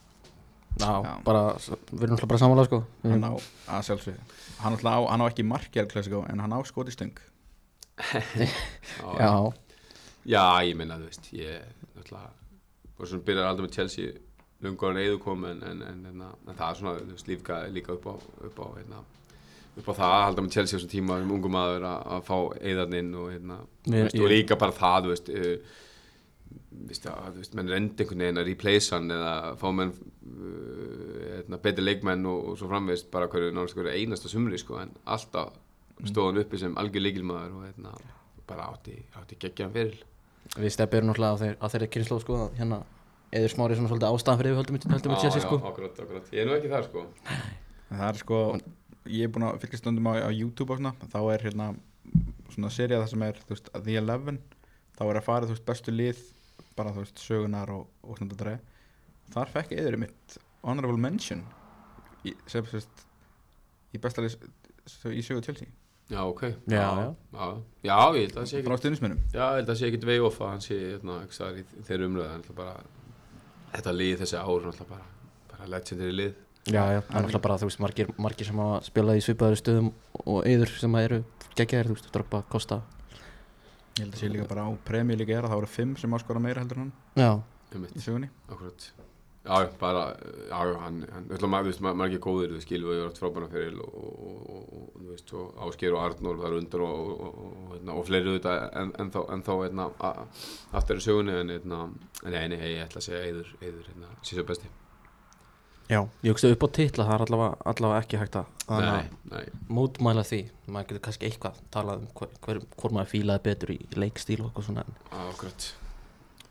Já. 0.82 1.22
bara, 1.24 1.44
við 1.92 2.04
erum 2.04 2.18
alltaf 2.18 2.30
bara 2.32 2.42
samanlega 2.42 2.70
sko. 2.70 2.82
Hann 3.06 3.24
á 3.24 3.34
að 3.78 3.86
sjálfsögðu. 3.90 4.40
Hann, 4.60 4.76
á, 4.76 4.96
hann 5.12 5.24
á 5.24 5.26
ekki 5.30 5.46
markjál 5.48 5.88
klassíkó 5.92 6.24
en 6.28 6.44
hann 6.44 6.56
á 6.56 6.60
skoti 6.68 6.96
stöng. 6.96 7.16
Já, 9.22 9.32
Já, 10.26 10.42
ég 10.66 10.76
meina, 10.76 10.98
þú 11.00 11.08
veist, 11.08 11.28
ég 11.38 11.66
náttúrulega, 11.94 12.32
og 12.98 13.08
svona 13.08 13.26
byrjar 13.28 13.50
aldrei 13.52 13.68
með 13.68 13.76
Chelsea 13.78 14.16
lungur 14.66 14.92
en 14.92 15.02
eða 15.04 15.20
kom 15.22 15.46
en, 15.46 15.62
en, 15.64 15.84
en, 15.86 16.00
en, 16.10 16.24
en 16.26 16.58
það 16.58 16.66
er 16.68 16.80
svona, 16.80 16.96
þú 17.04 17.14
veist, 17.14 17.30
lífga 17.30 17.60
líka 17.72 17.94
upp 17.94 18.08
á, 18.10 18.16
upp 18.50 18.60
á, 18.60 18.68
hérna, 18.80 19.02
upp 19.76 19.90
á 19.92 19.94
það 19.94 20.16
að 20.16 20.24
halda 20.26 20.46
með 20.46 20.58
Chelsea 20.58 20.74
á 20.74 20.78
þessum 20.80 20.94
tíma 20.96 21.20
sem 21.22 21.34
ungum 21.38 21.54
maður 21.56 21.86
að, 21.92 22.06
að 22.16 22.26
fá 22.32 22.38
eðarn 22.72 22.98
inn 23.00 23.12
og, 23.22 23.28
hérna, 23.36 23.60
þú 23.86 23.98
veist, 24.00 24.18
og 24.18 24.32
líka 24.34 24.60
bara 24.66 24.78
það, 24.82 25.06
þú 25.06 25.14
veist, 25.14 25.34
uh, 25.36 25.82
Vist 26.86 27.06
að, 27.08 27.30
þú 27.32 27.40
veist, 27.42 27.54
menn 27.56 27.70
rendi 27.72 28.04
einhvern 28.04 28.22
veginn 28.26 28.40
að 28.42 28.48
replace 28.50 28.92
hann 28.92 29.12
eða 29.12 29.32
fá 29.60 29.70
menn 29.76 29.94
uh, 30.26 31.22
hérna, 31.36 31.62
betri 31.62 31.86
leikmenn 31.86 32.26
og, 32.32 32.52
og 32.52 32.60
svo 32.60 32.72
framvegist 32.72 33.12
bara 33.14 33.30
hverju, 33.32 33.54
hverju 33.54 33.94
einasta 33.94 34.32
sumri 34.32 34.60
sko, 34.62 34.80
en 34.82 34.94
alltaf 35.06 35.54
stóð 36.06 36.32
hann 36.32 36.42
uppi 36.44 36.60
sem 36.60 36.76
algjör 36.78 37.08
leikilmaður 37.08 37.56
og 37.60 37.70
hérna, 37.70 37.96
bara 38.50 38.68
átti, 38.74 38.98
átti 39.16 39.40
geggjaðan 39.40 39.76
fyrir 39.76 40.04
við 40.54 40.74
stefnum 40.76 41.10
náttúrulega 41.10 41.36
á, 41.36 41.42
þeir, 41.42 41.56
á 41.58 41.66
þeirri 41.74 41.92
kynslu 41.96 42.20
sko 42.22 42.40
hérna 42.56 42.82
eður 43.36 43.54
smári 43.56 43.78
svona 43.78 43.92
svolítið 43.92 44.12
ástæðan 44.12 44.42
fyrir 44.42 44.54
við 44.54 44.60
höldum 44.62 44.78
við 44.78 44.94
höldum 44.94 45.14
við 45.14 45.24
Chelsea 45.24 45.44
sko. 45.44 45.58
akkurat, 45.70 46.02
akkurat. 46.04 46.30
Ég 46.32 46.44
er 46.44 46.50
nú 46.50 46.56
ekki 46.56 46.72
þar 46.72 46.86
sko. 46.88 47.06
En 47.26 47.98
það 47.98 48.08
er 48.08 48.20
sko 48.22 48.42
ég 49.12 49.26
er 49.26 49.34
búin 49.34 49.48
að 49.48 49.58
fylgja 49.64 49.82
stundum 49.82 50.10
á, 50.10 50.14
á 50.24 50.30
YouTube 50.32 50.74
og 50.74 50.80
svona 50.80 50.94
þá 51.12 51.20
er 51.34 51.46
hérna 51.50 51.68
svona 52.54 52.72
serið 52.74 53.02
það 53.02 53.12
sem 53.12 53.26
er 53.28 53.42
þú 53.42 53.56
veist, 53.56 53.74
The 53.76 53.98
Eleven. 54.02 54.40
Þá 54.96 55.04
er 55.08 55.20
að 55.20 55.28
fara 55.28 55.50
þú 55.50 55.56
veist 55.56 55.68
bestu 55.68 55.96
lið 55.96 56.22
bara 56.78 56.94
þú 56.96 57.04
veist 57.04 57.22
sögunar 57.24 57.74
og, 57.74 57.90
og 58.06 58.20
svona 58.20 58.36
þetta 58.36 58.56
þar 59.34 59.52
fekk 59.56 59.74
eður 59.80 59.98
mitt 60.06 60.38
honorable 60.66 61.00
mention 61.02 61.42
í, 62.26 62.34
sem 62.50 62.66
sérst 62.70 63.06
í 63.96 64.02
besta 64.02 64.24
lið 64.26 64.38
í 65.16 65.24
sögu 65.26 65.42
Chelsea. 65.46 65.70
Já, 66.12 66.20
ok. 66.22 66.42
Já, 66.70 66.78
já, 66.78 67.06
já, 67.34 67.46
já. 67.82 67.96
Ég 68.14 68.28
held 68.28 68.36
að 68.36 68.42
það 68.44 68.50
sé 68.52 68.60
frá 68.62 68.74
ekki 68.76 68.82
stuðnismennum 68.84 69.22
Já, 69.34 69.42
ég 69.42 69.56
held 69.56 69.64
að 69.64 69.70
það 69.72 69.78
sé 69.80 69.88
ekki 69.90 70.10
vegi 70.10 70.26
off 70.28 70.42
að 70.44 70.52
hann 70.52 70.62
sé 70.62 70.76
hérna, 70.78 71.16
þeirra 71.88 72.10
umröða 72.10 72.36
en 72.36 72.44
það 72.46 72.60
bara 72.60 72.76
þetta 73.72 73.94
lið 73.96 74.20
þessi 74.22 74.42
ár 74.42 74.68
bara, 74.92 75.00
bara 75.50 75.70
legendary 75.74 76.14
lið. 76.20 76.36
Já, 76.66 76.82
já, 76.94 77.00
það 77.00 77.10
er 77.10 77.26
náttúrulega 77.26 77.42
bara, 77.46 77.58
þú 77.62 77.70
veist, 77.70 77.82
margir, 77.82 78.12
margir 78.22 78.50
sem 78.50 78.62
hafa 78.62 78.78
spilað 78.86 79.18
í 79.18 79.24
svipaður 79.26 79.60
stöðum 79.62 79.90
og 80.26 80.40
eður 80.50 80.76
sem 80.78 81.00
að 81.00 81.08
eru 81.08 81.20
geggjaðir, 81.58 81.90
þú 81.90 81.98
veist, 81.98 82.12
Drogba, 82.14 82.44
Costa. 82.54 82.80
Ég 83.96 84.04
held 84.04 84.14
að 84.14 84.22
sé 84.22 84.30
líka 84.30 84.48
bara 84.50 84.68
á 84.68 84.72
premjö 84.86 85.18
líka 85.18 85.38
er 85.40 85.46
að 85.46 85.54
það 85.56 85.62
voru 85.64 85.74
fimm 85.74 85.98
sem 86.02 86.16
áskora 86.18 86.42
meira 86.44 86.62
heldur 86.62 86.84
en 86.84 86.88
hann 87.18 87.18
Já, 87.18 87.86
í 87.96 88.06
sögunni. 88.06 88.30
Akkurat 88.50 88.90
Já, 89.46 89.70
bara, 89.80 90.16
já, 90.50 90.58
hann, 90.82 91.04
hann, 91.14 91.26
þú 91.30 91.50
veist, 91.68 91.82
maður, 91.86 92.08
ekki 92.08 92.22
góðir, 92.24 92.50
þú 92.50 92.58
veist, 92.58 92.70
Gilvi 92.72 92.96
hefur 92.96 93.10
átt 93.12 93.20
frábæna 93.22 93.50
fyrir 93.52 93.76
og, 93.84 93.98
og, 94.00 94.39
og, 94.56 94.88
þú 94.96 95.10
veist, 95.12 95.34
og 95.38 95.60
Ásgeir 95.68 95.93
og 95.93 96.02
Arnór 96.02 96.39
þar 96.41 96.56
undan 96.58 96.86
og, 96.88 97.12
og, 97.28 97.43
hérna, 97.76 97.98
og 98.00 98.08
fleiri 98.08 98.32
auðvitað 98.32 98.64
en, 98.82 98.93
en 99.04 99.12
þá, 99.14 99.20
en 99.36 99.43
þá, 99.46 99.52
hérna, 99.60 99.86
aftur 100.80 100.98
í 100.98 101.06
sögunni, 101.06 101.36
en, 101.43 101.54
hérna, 101.54 101.84
en 102.24 102.34
nei, 102.34 102.48
nei, 102.56 102.58
ég 102.72 102.82
ætla 102.88 103.04
að 103.04 103.06
segja 103.06 103.22
Eiður, 103.28 103.54
Eiður, 103.62 103.91
hérna, 103.91 104.10
síðan 104.26 104.50
besti. 104.50 104.72
já, 105.93 106.00
ég 106.26 106.34
hugstu 106.34 106.52
upp 106.56 106.66
á 106.66 106.70
titla, 106.80 107.06
það 107.06 107.16
er 107.20 107.26
allavega, 107.28 107.62
allavega 107.70 108.02
ekki 108.02 108.22
hægt 108.24 108.39
að 108.41 108.52
að 108.66 108.82
Nei, 108.88 109.06
nei, 109.30 109.46
mótmæla 109.70 110.26
því, 110.26 110.41
maður 110.74 110.89
getur 110.89 111.06
kannski 111.06 111.30
eitthvað 111.30 111.62
talað 111.70 112.02
um 112.02 112.10
hver, 112.18 112.34
hver, 112.41 112.64
hvort 112.82 112.98
maður 112.98 113.12
fílaði 113.14 113.46
betur 113.46 113.76
í 113.76 113.80
leikstíl 113.93 114.39
og 114.41 114.48
eitthvað 114.50 114.72
svona, 114.72 114.86
akkurat. 115.28 115.70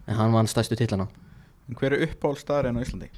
en 0.06 0.20
hann 0.20 0.38
vann 0.38 0.46
stæstu 0.46 0.78
titlana 0.78 1.08
en 1.68 1.78
hver 1.78 1.96
er 1.96 2.04
uppáhaldstaðurinn 2.08 2.80
á 2.80 2.84
Íslandi? 2.84 3.10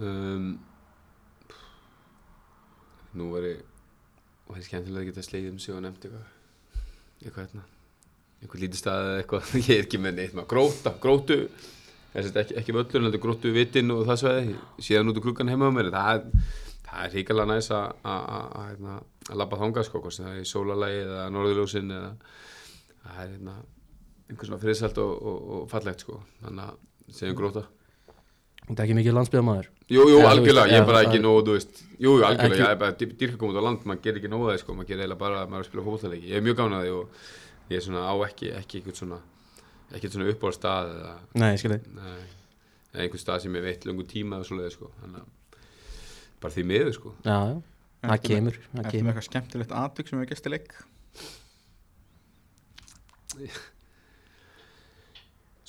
Um, 0.00 0.46
nú 3.18 3.26
var 3.34 3.48
ég, 3.48 3.60
og 4.46 4.54
það 4.54 4.62
er 4.62 4.68
skemmtilega 4.68 5.02
að 5.02 5.10
geta 5.10 5.26
slegið 5.26 5.52
um 5.52 5.58
sig 5.60 5.76
og 5.76 5.84
nefnt 5.84 6.06
eitthvað, 6.06 6.30
eitthvað 7.20 7.42
hérna, 7.44 7.66
eitthvað 8.40 8.64
lítið 8.64 8.80
stað 8.80 9.10
eða 9.10 9.20
eitthvað, 9.20 9.52
ég 9.66 9.74
er 9.74 9.84
ekki 9.84 10.00
með 10.00 10.16
neitt. 10.20 10.38
Maður, 10.38 10.50
gróta, 10.54 10.94
grótu, 11.02 11.38
ekki, 12.16 12.58
ekki 12.62 12.76
völlur, 12.78 13.06
heldur 13.06 13.24
grótu 13.26 13.52
vitinn 13.54 13.92
og 13.92 14.06
það 14.08 14.24
sveiði, 14.24 14.58
síðan 14.88 15.12
út 15.12 15.20
úr 15.20 15.28
klukkan 15.28 15.52
heima 15.52 15.68
á 15.68 15.76
mér, 15.76 15.92
það 15.92 16.26
það 16.90 17.04
er 17.04 17.12
ríkilega 17.14 17.50
næs 17.50 17.68
að, 17.74 17.92
að, 18.02 18.22
að, 18.36 18.46
að, 18.46 18.64
hérna, 18.70 18.94
að 19.28 19.40
labba 19.40 19.58
þangað 19.60 19.86
sko, 19.86 20.02
það 20.10 20.38
er 20.40 20.48
sólalagi 20.48 21.02
eða 21.04 21.26
norðurljósin 21.34 21.92
eða, 21.96 22.10
það 23.04 23.20
er 23.24 23.34
hérna, 23.34 23.54
einhver 24.30 24.46
svona 24.48 24.60
friðsælt 24.62 24.96
og, 25.02 25.10
og, 25.26 25.38
og 25.58 25.62
fallegt 25.72 26.00
sko, 26.06 26.14
þannig 26.44 26.64
að 26.70 26.74
segjum 27.20 27.36
gróta. 27.40 27.64
Þetta 28.70 28.82
er 28.82 28.86
ekki 28.86 28.98
mikið 29.00 29.14
landsbyðamaður 29.16 29.66
Jú, 29.90 30.02
jú, 30.06 30.18
þú 30.20 30.26
algjörlega, 30.30 30.62
veist, 30.62 30.70
ég 30.70 30.78
er 30.78 30.84
bara 30.86 30.98
það 31.00 31.06
ekki 31.08 31.18
er- 31.18 31.24
nógu, 31.24 31.40
þú 31.48 31.52
veist. 31.56 31.74
Jú, 31.98 32.10
jú, 32.14 32.22
algjörlega, 32.22 32.46
Ekki- 32.46 32.62
ég 32.62 32.70
er 32.70 32.78
bara 32.78 32.94
dýr- 33.00 33.16
dýrka 33.18 33.36
komið 33.40 33.54
út 33.56 33.58
á 33.58 33.66
land 33.66 33.80
maður 33.90 34.02
gerir 34.04 34.18
ekki 34.20 34.30
nógu 34.30 34.46
það, 34.46 34.58
sko, 34.62 34.70
maður 34.78 34.88
gerir 34.90 35.02
eiginlega 35.02 35.22
bara 35.24 35.38
maður 35.50 35.58
er 35.58 35.64
að 35.64 35.68
spila 35.70 35.84
fótboltaleiki, 35.88 36.28
ég 36.30 36.36
er 36.38 36.44
mjög 36.46 36.56
gánaði 36.60 36.90
og 36.94 37.04
ég 37.72 37.76
er 37.80 37.84
svona 37.88 38.02
á 38.06 38.14
ekki, 38.28 38.46
ekki 38.60 38.74
eitthvað 38.78 39.00
svona 39.00 39.18
ekkert 39.90 40.12
svona 40.14 40.30
uppáhald 40.30 40.54
stað 40.60 40.86
eða, 40.94 41.14
Nei, 41.34 41.50
ég 41.50 41.58
skil 41.64 41.74
þig. 41.74 41.82
Nei, 41.98 42.22
eða 42.94 43.02
einhvern 43.02 43.22
stað 43.24 43.38
sem 43.42 43.54
ég 43.58 43.64
veit 43.66 43.82
lungu 43.90 44.04
tíma 44.06 44.38
eða 44.38 44.46
svoleiði, 44.46 44.70
sko, 44.76 44.86
bara 46.40 46.52
því 46.54 46.62
miður, 46.70 46.94
sko. 46.94 47.10
Já, 47.26 47.38
já, 47.50 47.58
það 48.06 48.22
kemur, 48.28 48.54
það 48.70 48.78
með 48.78 48.86
kemur. 48.94 49.10
eitthvað 49.10 49.26
skemmtilegt 49.26 49.72
atvik 49.82 50.06
sem 50.08 50.14
hefur 50.22 50.30
gæst? 50.30 50.46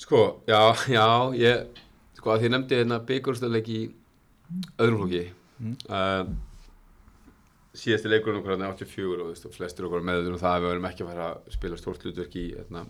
Sko, 0.02 0.42
já, 0.46 0.74
já, 0.96 1.06
ég 1.38 1.82
sko 2.18 2.32
að 2.32 2.44
því 2.44 2.52
nefndi 2.52 2.80
hérna 2.80 2.98
byggjurstæðleik 3.06 3.68
í 3.70 3.82
öðrum 4.82 5.04
flokki. 5.04 5.22
Mm. 5.62 5.76
uh, 5.86 6.24
síðasti 7.78 8.10
leikurinn 8.10 8.40
okkur 8.40 8.56
hérna 8.56 8.72
84 8.72 9.12
og, 9.14 9.28
veist, 9.30 9.46
og 9.46 9.54
flestir 9.54 9.86
okkur 9.86 10.02
meður 10.04 10.34
um 10.34 10.40
það 10.40 10.56
að 10.56 10.64
við 10.64 10.72
verðum 10.72 10.88
ekki 10.90 11.04
að 11.04 11.10
fara 11.12 11.28
að 11.30 11.54
spila 11.54 11.78
stórt 11.78 12.06
hlutverk 12.06 12.34
í 12.36 12.46
hérna, 12.56 12.84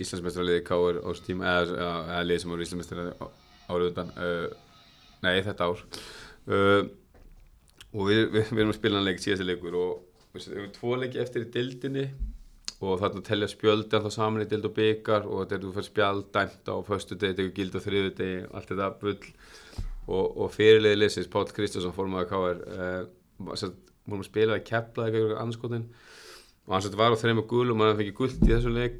Íslandsmestraliði 0.00 0.64
Káur 0.66 0.98
á 1.04 1.08
þessu 1.12 1.26
tíma 1.28 1.50
eða, 1.52 1.76
eða, 1.76 1.98
eða 2.14 2.22
liði 2.26 2.42
sem 2.42 2.54
voru 2.54 2.64
Íslandsmestraliði 2.64 3.28
árið 3.68 3.90
undan 3.90 4.14
uh, 4.16 4.48
nei, 5.26 5.34
þetta 5.44 5.68
ár. 5.68 5.84
Uh, 6.48 6.80
og 7.94 8.08
við, 8.08 8.22
við, 8.32 8.48
við 8.50 8.64
erum 8.64 8.72
að 8.72 8.80
spila 8.80 8.98
hann 8.98 9.10
leik 9.10 9.22
síðasti 9.22 9.46
leikur 9.46 9.78
og 9.78 10.32
við 10.34 10.48
erum 10.56 10.72
tvo 10.74 10.96
leiki 10.98 11.20
eftir 11.22 11.44
í 11.44 11.52
dildinni 11.54 12.08
og 12.84 13.00
þarna 13.02 13.22
telja 13.26 13.48
spjöldi 13.50 14.00
þá 14.04 14.10
saman 14.14 14.44
í 14.44 14.48
dild 14.50 14.68
og 14.68 14.74
byggar 14.76 15.26
og 15.28 15.42
þetta 15.42 15.56
er 15.58 15.64
þú 15.64 15.72
fyrir 15.76 15.88
spjald 15.90 16.26
dæmt 16.34 16.70
á 16.70 16.76
föstu 16.86 17.16
degi, 17.18 17.36
tegur 17.38 17.54
gild 17.56 17.76
á 17.76 17.80
þriðu 17.84 18.12
degi 18.20 18.38
allt 18.52 18.70
þetta 18.72 18.90
bull. 19.00 19.18
Og, 20.04 20.24
og 20.44 20.50
fyrirliði 20.52 20.98
liðsins, 21.00 21.30
Páll 21.32 21.48
Kristjánsson 21.56 21.94
formaður 21.96 22.26
K.R. 22.28 22.58
Uh, 22.68 23.70
vorum 24.04 24.20
að 24.20 24.28
spila 24.28 24.58
að 24.58 24.66
kepla 24.68 25.06
eitthvað 25.08 25.38
anskotin 25.40 25.86
og 26.66 26.74
hann 26.74 26.82
sett 26.84 26.96
var 26.98 27.12
á 27.12 27.16
þreima 27.16 27.44
gul 27.48 27.70
og 27.72 27.78
maður 27.80 28.02
fengið 28.02 28.16
gult 28.18 28.42
í 28.44 28.50
þessu 28.52 28.72
leik 28.72 28.98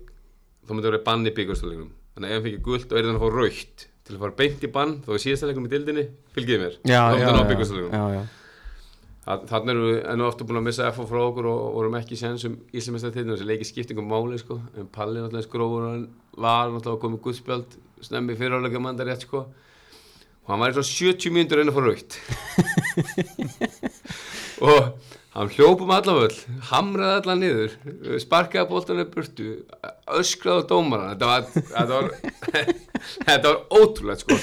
þá 0.65 0.71
myndi 0.73 0.87
það 0.87 0.95
vera 0.95 1.03
bann 1.11 1.29
í 1.29 1.33
byggarstöðleikunum 1.37 1.91
þannig 2.15 2.25
að 2.25 2.33
ef 2.33 2.39
hann 2.39 2.47
fengið 2.49 2.65
gult 2.71 2.87
og 2.95 2.97
er 3.01 3.05
þannig 3.05 3.21
að 3.21 3.25
fá 3.27 3.37
raukt 3.37 3.85
til 4.05 4.15
að 4.17 4.23
fara 4.25 4.37
beint 4.41 4.65
í 4.65 4.71
bann 4.79 4.95
þó 5.05 5.11
er 5.17 5.23
síðasta 5.27 5.49
leikum 5.51 5.69
í 5.69 5.73
dildinni 5.75 6.05
fylgið 6.37 6.63
mér. 6.65 6.75
Þá 6.81 6.89
myndi 6.89 7.29
hann 7.29 7.37
á 7.37 7.45
já, 7.45 7.51
byggarstöðleikunum 7.53 7.93
já, 7.93 8.05
já 8.17 8.25
Þa- 8.25 9.14
Þannig 9.25 9.71
erum 9.73 9.87
við 9.89 9.99
enn 10.13 10.21
og 10.21 10.29
aftur 10.29 10.49
búin 10.49 10.61
að 10.61 10.67
missa 10.67 10.91
FO 10.93 11.07
frá 11.09 11.21
okkur 11.23 11.47
og 11.49 11.61
vorum 11.79 11.95
ekki 11.97 12.17
séns 12.21 12.43
um 12.45 12.59
Íslamestartinnum 12.77 13.39
þessi 13.39 13.47
leiki 13.49 13.69
skiptingum 13.71 14.11
máli 14.11 14.37
sko. 14.41 14.59
En 14.77 14.91
Palli 14.93 15.23
náttúrulega 15.23 15.47
skrófur 15.47 15.87
hann 15.89 16.03
var 16.37 16.69
náttúrulega 16.75 17.01
komið 17.07 17.23
guðspjald 17.25 17.79
snemmi 18.05 18.37
fyrirálega 18.37 18.83
mandar 18.85 19.09
rétt 19.09 19.25
sko. 19.25 19.47
Og 20.45 20.53
hann 20.53 20.61
var 20.61 20.75
í 20.75 20.77
svona 20.77 20.91
70 20.91 21.33
mínútur 21.33 21.63
inn 21.63 21.73
að 21.73 21.79
fá 21.79 21.83
raukt 21.87 22.19
og 24.69 25.15
hann 25.35 25.51
hljópum 25.57 25.95
allavöll 25.97 26.37
hamraði 26.69 27.23
allan 27.23 27.41
niður 27.41 28.21
sparkaði 28.21 28.69
bóltanum 28.71 29.09
burtu 29.15 29.49
öskraði 30.21 30.69
á 30.69 30.69
dómaran 30.69 31.15
þetta 31.15 31.31
var, 31.33 31.49
þetta 31.73 31.95
var, 31.95 32.07
þetta 33.31 33.49
var 33.49 33.59
ótrúlegt 33.81 34.27
sko. 34.27 34.39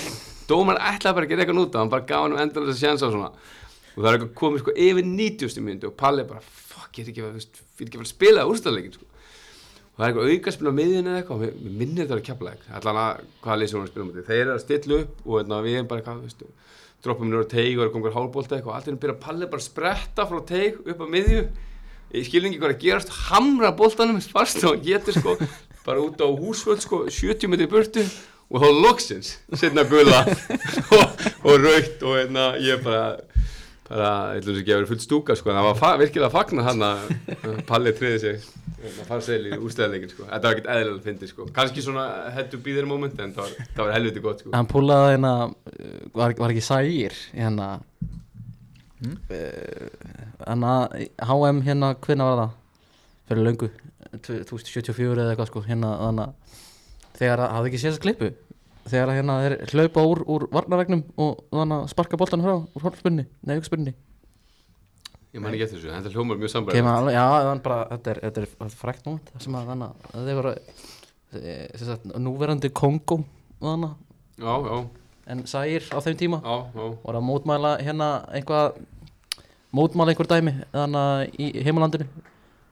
Dómaran 0.50 0.90
ætlaði 0.90 1.20
bara 1.20 1.30
að 1.30 1.32
gera 1.36 1.46
eitthvað 1.46 1.62
núta 1.62 1.84
hann 1.84 1.94
bara 1.94 2.10
gaf 2.10 2.26
hann 2.26 2.34
um 2.34 2.42
endalega 2.42 2.74
að 2.74 2.82
sjansa 2.82 3.12
og 3.12 3.14
svona 3.20 3.32
og 3.96 4.02
það 4.02 4.10
er 4.10 4.18
eitthvað 4.18 4.36
komið 4.42 4.64
sko 4.64 4.76
yfir 4.88 5.08
90 5.08 5.64
mínútu 5.66 5.90
og 5.90 5.96
Palli 6.00 6.28
bara 6.28 6.44
fuck, 6.44 6.92
ég 6.98 7.08
er 7.08 7.12
ekki 7.12 7.26
er 7.28 7.88
ekki 7.88 8.02
að 8.02 8.12
spila 8.12 8.46
úrstæðleikin 8.50 8.96
sko. 8.96 9.08
Og 9.92 10.00
það 10.00 10.06
er 10.06 10.12
eitthvað 10.12 10.32
aukaspil 10.36 10.72
á 10.72 10.74
miðjunni 10.78 11.12
eða 11.12 11.22
eitthvað 11.22 11.38
og 11.38 11.42
mér 11.44 11.80
minnir 11.82 12.06
þetta 12.06 12.18
að 12.18 12.28
kjapla 12.30 12.54
ekki 12.56 12.76
allan 12.78 13.00
að 13.02 13.24
hvaða 13.44 13.58
lýsir 13.62 13.78
hún 13.78 13.84
að 13.84 13.92
spila 13.92 14.06
á 14.06 14.08
móti. 14.08 14.24
Þeir 14.30 14.42
eru 14.42 14.54
að 14.54 14.62
stilla 14.64 15.00
upp 15.02 15.26
og 15.26 15.36
hérna, 15.36 15.60
við 15.66 15.76
erum 15.76 15.90
bara 15.92 16.02
eitthvað 16.02 16.22
þú 16.22 16.30
veist, 16.30 16.46
droppum 17.04 17.30
nýra 17.32 17.44
á 17.44 17.52
teig 17.52 17.76
og 17.76 17.84
er 17.84 17.92
kongur 17.92 18.16
hálbólta 18.16 18.56
eitthvað. 18.56 18.72
Og 18.72 18.78
allt 18.78 18.88
er 18.88 18.96
að 18.96 19.02
byrja 19.04 19.18
að 19.18 19.26
palli 19.26 19.50
bara 19.52 19.62
að 19.62 19.68
spretta 19.68 20.28
frá 20.30 20.40
teig 20.48 20.80
upp 20.86 21.04
á 21.04 21.08
miðju. 21.12 21.44
Ég 22.12 22.28
skil 22.28 22.44
ekki 22.48 22.62
hvað 22.62 22.74
að 22.76 22.82
gerast. 22.86 23.14
Hamra 23.28 23.74
bóltanum 23.76 24.22
fast 24.34 24.64
og 24.68 24.84
getur 24.86 25.18
sko. 25.18 25.36
Bara 25.86 26.04
út 26.06 26.24
á 26.24 26.28
húsvöld 26.30 26.84
sko 26.86 27.04
70 27.10 27.52
metri 27.52 27.68
burtu. 27.72 28.06
Og 28.52 28.60
þá 28.60 28.68
loksins 28.84 29.36
setna 29.56 29.86
gula 29.88 30.26
og, 30.98 31.22
og 31.48 31.54
raukt 31.64 32.02
og 32.04 32.18
hérna 32.18 32.50
ég 32.60 32.82
bara 32.84 33.22
bara, 33.92 34.10
ég 34.36 34.42
ætlum 34.42 34.58
að 34.62 34.66
gefa 34.72 34.90
fullt 34.90 35.04
stúka 35.06 35.36
sko, 35.38 35.52
en 35.52 35.60
það 35.60 35.68
var 35.70 35.80
fa 35.82 35.92
virkilega 36.02 36.30
að 36.32 36.36
fagna 36.38 36.66
hann 36.70 36.86
að 36.88 37.64
Palli 37.70 37.94
triði 38.00 38.20
sig. 38.24 38.50
Að 38.82 39.00
fara 39.06 39.22
sel 39.22 39.42
í 39.46 39.52
úrstæðleikin 39.62 40.10
sko, 40.10 40.26
þetta 40.26 40.48
var 40.48 40.56
ekkert 40.56 40.70
eðlilega 40.74 40.98
að 40.98 41.08
fyndi 41.10 41.28
sko, 41.30 41.46
kannski 41.54 41.84
svona 41.86 42.06
hættu 42.34 42.58
býðir 42.66 42.88
moment 42.90 43.20
en 43.22 43.36
það 43.36 43.44
var, 43.46 43.68
það 43.76 43.84
var 43.86 43.94
helviti 44.00 44.24
gott 44.26 44.42
sko. 44.42 44.54
Hann 44.56 44.70
púlaði 44.72 45.12
hérna 45.14 45.34
var, 46.18 46.34
var 46.42 46.56
ekki 46.56 46.66
Sægir 46.66 47.18
hérna 47.38 47.70
Mm. 49.02 49.16
hérna 50.46 50.72
HM 51.26 51.62
hérna 51.66 51.88
hvernig 52.06 52.28
var 52.28 52.38
það? 52.38 52.52
Fyrir 53.32 53.46
löngu 53.48 53.70
2074 54.28 55.24
eða 55.24 55.32
eitthvað 55.34 55.50
sko 55.50 55.64
hérna 55.66 55.94
þannig 56.04 56.28
að 56.28 56.60
þegar 57.18 57.42
að 57.42 57.56
hafði 57.56 57.72
ekki 57.72 57.80
séð 57.82 57.96
þess 57.96 58.04
klippu 58.04 58.30
þegar 58.90 59.14
hérna 59.18 59.40
þeir 59.44 59.58
hlaupa 59.74 60.06
úr, 60.12 60.24
úr 60.26 60.48
varnaregnum 60.54 61.04
og 61.22 61.44
þannig 61.50 61.76
að 61.78 61.92
sparka 61.94 62.22
boltan 62.22 62.46
frá 62.46 62.56
úr 62.62 62.88
hólspunni, 62.88 63.28
nei 63.46 63.58
aukspunni 63.58 63.94
ég 65.32 65.44
man 65.44 65.54
ekki 65.54 65.68
eftir 65.68 65.80
þessu, 65.80 65.92
þetta 65.96 66.16
hljómar 66.16 66.40
mjög 66.42 66.56
alveg, 66.60 67.14
já, 67.16 67.28
bara, 67.64 67.84
þetta 67.94 68.16
er, 68.16 68.24
þetta 68.26 68.48
er 68.48 68.74
frækt 68.80 69.06
það 69.12 69.46
sem 69.46 69.60
að 69.60 69.70
þannig 69.72 70.10
að 70.12 70.26
þeir 70.32 70.42
voru 70.42 70.56
eh, 70.58 71.86
sagt, 71.86 72.10
núverandi 72.20 72.74
Kongo 72.76 73.22
þannig, 73.62 73.94
en 75.32 75.46
Sægir 75.48 75.86
á 75.94 75.98
þeim 76.04 76.18
tíma. 76.18 76.42
Já, 76.44 76.56
já. 76.76 76.86
Voru 77.04 77.20
að 77.20 77.28
mótmæla 77.28 77.72
hérna 77.82 78.10
einhvað 78.34 78.80
mótmæla 79.76 80.14
einhver 80.14 80.30
dæmi 80.30 80.54
þannig 80.74 81.40
í 81.40 81.52
heimalandinu. 81.66 82.08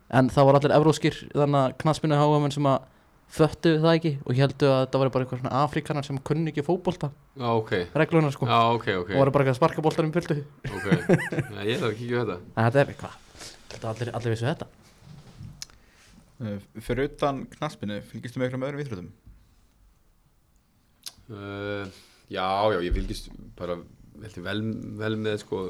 En 0.09 0.31
það 0.33 0.47
voru 0.47 0.59
allir 0.59 0.75
evróskir 0.75 1.19
þannig 1.33 1.59
að 1.61 1.75
knaspinu 1.83 2.19
háamenn 2.19 2.55
sem 2.55 2.69
að 2.69 2.87
föttu 3.29 3.75
það 3.83 3.95
ekki 3.99 4.11
og 4.23 4.39
heldu 4.39 4.67
að 4.69 4.79
þetta 4.83 5.01
voru 5.01 5.13
bara 5.13 5.25
einhver 5.25 5.41
svona 5.41 5.61
afrikanar 5.63 6.05
sem 6.07 6.19
kunni 6.25 6.49
ekki 6.49 6.65
fótbolta 6.65 7.11
já, 7.37 7.47
ok, 7.51 7.73
reglunar 8.01 8.33
sko. 8.33 8.49
Já, 8.49 8.59
ok, 8.73 8.87
ok. 9.03 9.13
Og 9.13 9.21
voru 9.21 9.33
bara 9.35 9.45
eitthvað 9.45 9.55
að 9.55 9.59
sparka 9.59 9.85
boltanum 9.85 10.13
fylgdu 10.15 10.39
ok, 10.65 10.87
já, 10.89 11.61
ég 11.69 11.79
þarf 11.79 11.89
að 11.91 11.97
kíkja 11.99 12.17
á 12.17 12.21
þetta. 12.23 12.37
En 12.49 12.67
þetta 12.67 12.81
er 12.81 12.93
eitthvað. 12.93 13.17
Þetta 13.69 13.91
allir, 13.93 14.11
allir 14.17 14.35
vissu 14.35 14.49
þetta. 14.49 14.69
Uh, 16.39 16.57
fyrir 16.81 17.09
utan 17.09 17.43
knaspinu, 17.53 17.99
fylgistu 18.09 18.39
með 18.39 18.47
einhverjum 18.47 18.67
öðrum 18.69 18.83
íþrótum? 18.85 19.09
Uh, 21.29 21.97
já, 22.31 22.45
já, 22.73 22.79
ég 22.87 22.95
fylgist 22.95 23.29
bara 23.59 23.77
vel, 24.19 24.61
vel 24.99 25.17
með 25.19 25.41
sko, 25.43 25.63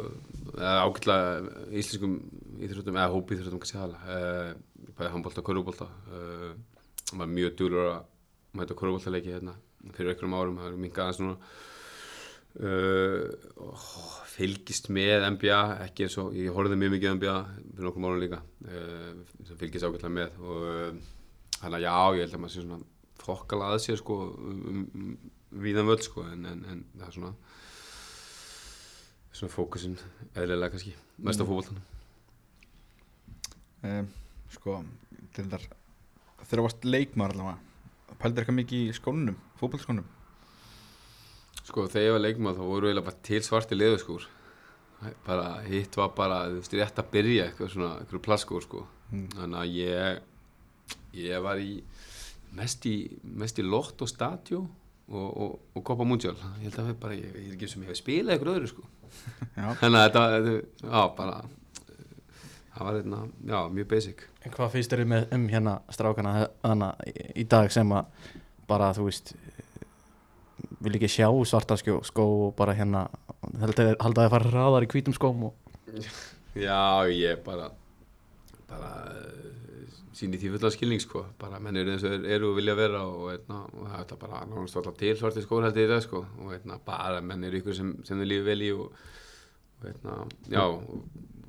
eða 0.55 0.75
ágætlega 0.85 1.53
íslenskum 1.81 2.19
íþróttum, 2.61 2.99
eða 2.99 3.13
hópi 3.15 3.35
íþróttum 3.35 3.63
kannski 3.63 3.79
aðalega, 3.81 4.19
uh, 4.19 4.91
bæði 4.99 5.13
handbólta 5.15 5.41
og 5.41 5.49
körubólta 5.49 5.89
uh, 6.13 6.53
maður 7.13 7.27
er 7.27 7.35
mjög 7.37 7.57
dúlur 7.59 7.89
að 7.93 7.99
mæta 8.59 8.77
körubóltaleiki 8.77 9.33
hérna 9.33 9.55
fyrir 9.95 10.13
einhverjum 10.13 10.37
árum, 10.37 10.59
það 10.59 10.71
er 10.71 10.79
minkað 10.83 11.05
aðeins 11.05 11.21
núna. 11.23 11.51
Uh, 12.59 13.27
og 13.61 13.83
fylgist 14.31 14.89
með 14.91 15.27
NBA 15.35 15.59
ekki 15.85 16.07
eins 16.07 16.15
og, 16.19 16.33
ég 16.35 16.55
horfði 16.55 16.79
mjög 16.81 16.95
mikið 16.95 17.13
NBA 17.19 17.35
fyrir 17.75 17.87
nokkrum 17.87 18.07
árum 18.09 18.23
líka. 18.23 18.41
Uh, 18.65 19.53
fylgist 19.59 19.85
ágætlega 19.85 20.15
með 20.15 20.39
og 20.41 20.65
uh, 20.65 20.87
þannig 21.59 21.77
að 21.77 21.85
já, 21.85 21.93
ég 22.17 22.25
held 22.25 22.37
að 22.37 22.43
maður 22.43 22.55
sé 22.55 22.63
svona 22.65 22.81
fokkala 23.19 23.69
að 23.73 23.83
sér 23.85 24.01
sko 24.01 24.17
um, 24.33 24.59
um, 24.71 24.83
um, 24.97 25.13
víðan 25.61 25.89
völd 25.89 26.05
sko 26.05 26.25
en, 26.25 26.45
en, 26.49 26.65
en 26.73 26.83
það 26.97 27.07
er 27.07 27.17
svona 27.19 27.33
svona 29.39 29.53
fókusin 29.53 29.97
eðlilega 30.33 30.73
kannski 30.73 30.95
mest 31.23 31.43
á 31.43 31.45
fótboltanum. 31.45 31.85
Um, 33.85 34.09
sko, 34.51 34.81
til 35.35 35.45
þar 35.51 35.69
þegar 36.45 36.61
þú 36.61 36.65
varst 36.67 36.87
leikmaður 36.87 37.35
allavega 37.35 38.17
pældir 38.19 38.43
eitthvað 38.43 38.59
mikið 38.59 38.87
í 38.87 38.95
skónunum, 38.97 39.37
fótballskónum 39.59 40.07
sko 41.69 41.85
þegar 41.87 42.07
ég 42.07 42.15
var 42.15 42.25
leikmaður 42.25 42.59
þá 42.59 42.69
voru 42.73 42.89
eiginlega 42.89 43.09
bara 43.09 43.25
til 43.29 43.41
svarti 43.45 43.77
leðuskúr 43.77 44.27
bara 45.25 45.61
hitt 45.67 45.95
var 45.95 46.11
bara 46.15 46.39
þú 46.49 46.59
veist 46.59 46.75
rétt 46.75 46.99
að 46.99 47.11
byrja 47.13 47.45
eitthvað 47.47 47.71
svona 47.73 47.91
eitthvað 48.01 48.23
plasskúr 48.25 48.65
sko. 48.65 48.81
Mm. 49.09 49.29
þannig 49.37 49.59
að 49.61 49.77
ég 49.77 50.25
ég 51.17 51.43
var 51.43 51.61
í 51.61 51.79
mest 52.57 52.85
í, 52.89 52.95
mest 53.23 53.61
í 53.61 53.65
Lott 53.65 54.01
og 54.03 54.09
Stadio 54.09 54.63
og, 55.09 55.29
og, 55.29 55.53
og 55.73 55.85
Copa 55.85 56.05
Mundial. 56.05 56.35
Ég 56.59 56.67
held 56.67 56.81
að 56.81 56.89
við 56.91 56.99
bara, 57.01 57.17
ég, 57.17 57.29
ég 57.33 57.47
er 57.47 57.55
ekki 57.55 57.69
sem 57.71 57.85
ég 57.85 57.91
hef 57.93 57.99
spilað 57.99 58.35
eitthvað 58.35 58.59
öðru 58.59 58.71
sko. 58.73 58.85
Þannig 59.81 59.99
að 59.99 60.05
þetta, 60.05 60.25
þetta 60.35 60.91
já 60.91 61.01
bara 61.17 61.39
það 62.79 62.87
var 62.87 62.99
hérna, 62.99 63.21
já, 63.51 63.59
mjög 63.75 63.87
basic. 63.93 64.25
En 64.45 64.55
hvað 64.55 64.73
finnst 64.75 64.93
þér 64.93 65.05
með 65.11 65.33
um 65.35 65.47
hérna 65.51 65.77
strákana 65.93 66.33
hana, 66.63 66.93
í, 67.05 67.13
í 67.43 67.47
dag 67.51 67.71
sem 67.75 67.95
að 67.95 68.29
bara 68.69 68.91
þú 68.95 69.09
veist 69.09 69.33
vil 70.79 70.95
ekki 70.95 71.09
sjá 71.11 71.27
svarta 71.47 71.75
skjó, 71.79 71.99
skó 72.07 72.25
og 72.47 72.55
bara 72.57 72.75
hérna 72.77 73.05
halda 73.59 73.93
halda 73.99 74.27
að 74.27 74.33
fara 74.35 74.51
hraðar 74.53 74.85
í 74.85 74.91
hvítum 74.91 75.15
skóm 75.15 75.49
og 75.49 75.55
Já, 76.59 77.05
ég 77.13 77.43
bara 77.45 77.69
bara 78.69 78.89
uh, 79.13 79.49
síni 80.17 80.39
því 80.39 80.53
fulla 80.55 80.71
skilning 80.73 81.01
sko. 81.03 81.23
Bara 81.39 81.59
menn 81.63 81.77
eru 81.79 81.93
eins 81.93 82.05
og 82.07 82.25
eru 82.27 82.51
og 82.51 82.57
vilja 82.59 82.75
vera 82.77 83.03
og, 83.07 83.29
eitna, 83.33 83.61
og 83.69 83.87
það 83.87 84.13
er 84.15 84.21
bara 84.23 84.41
nánast 84.49 84.79
alltaf 84.79 84.97
til 84.99 85.15
svarti 85.17 85.43
skór 85.45 85.67
held 85.67 85.79
ég 85.79 85.87
í 85.87 85.91
dag 85.91 86.03
sko. 86.05 86.23
Og 86.41 86.55
eitna, 86.57 86.79
bara 86.85 87.21
menn 87.25 87.45
eru 87.47 87.61
ykkur 87.61 87.77
sem, 87.77 87.93
sem 88.07 88.19
þeir 88.19 88.31
lífi 88.33 88.47
vel 88.49 88.65
í 88.65 88.71
og, 88.75 89.03
og 89.79 89.89
eitna, 89.91 90.17
já 90.51 90.63
og, 90.65 90.89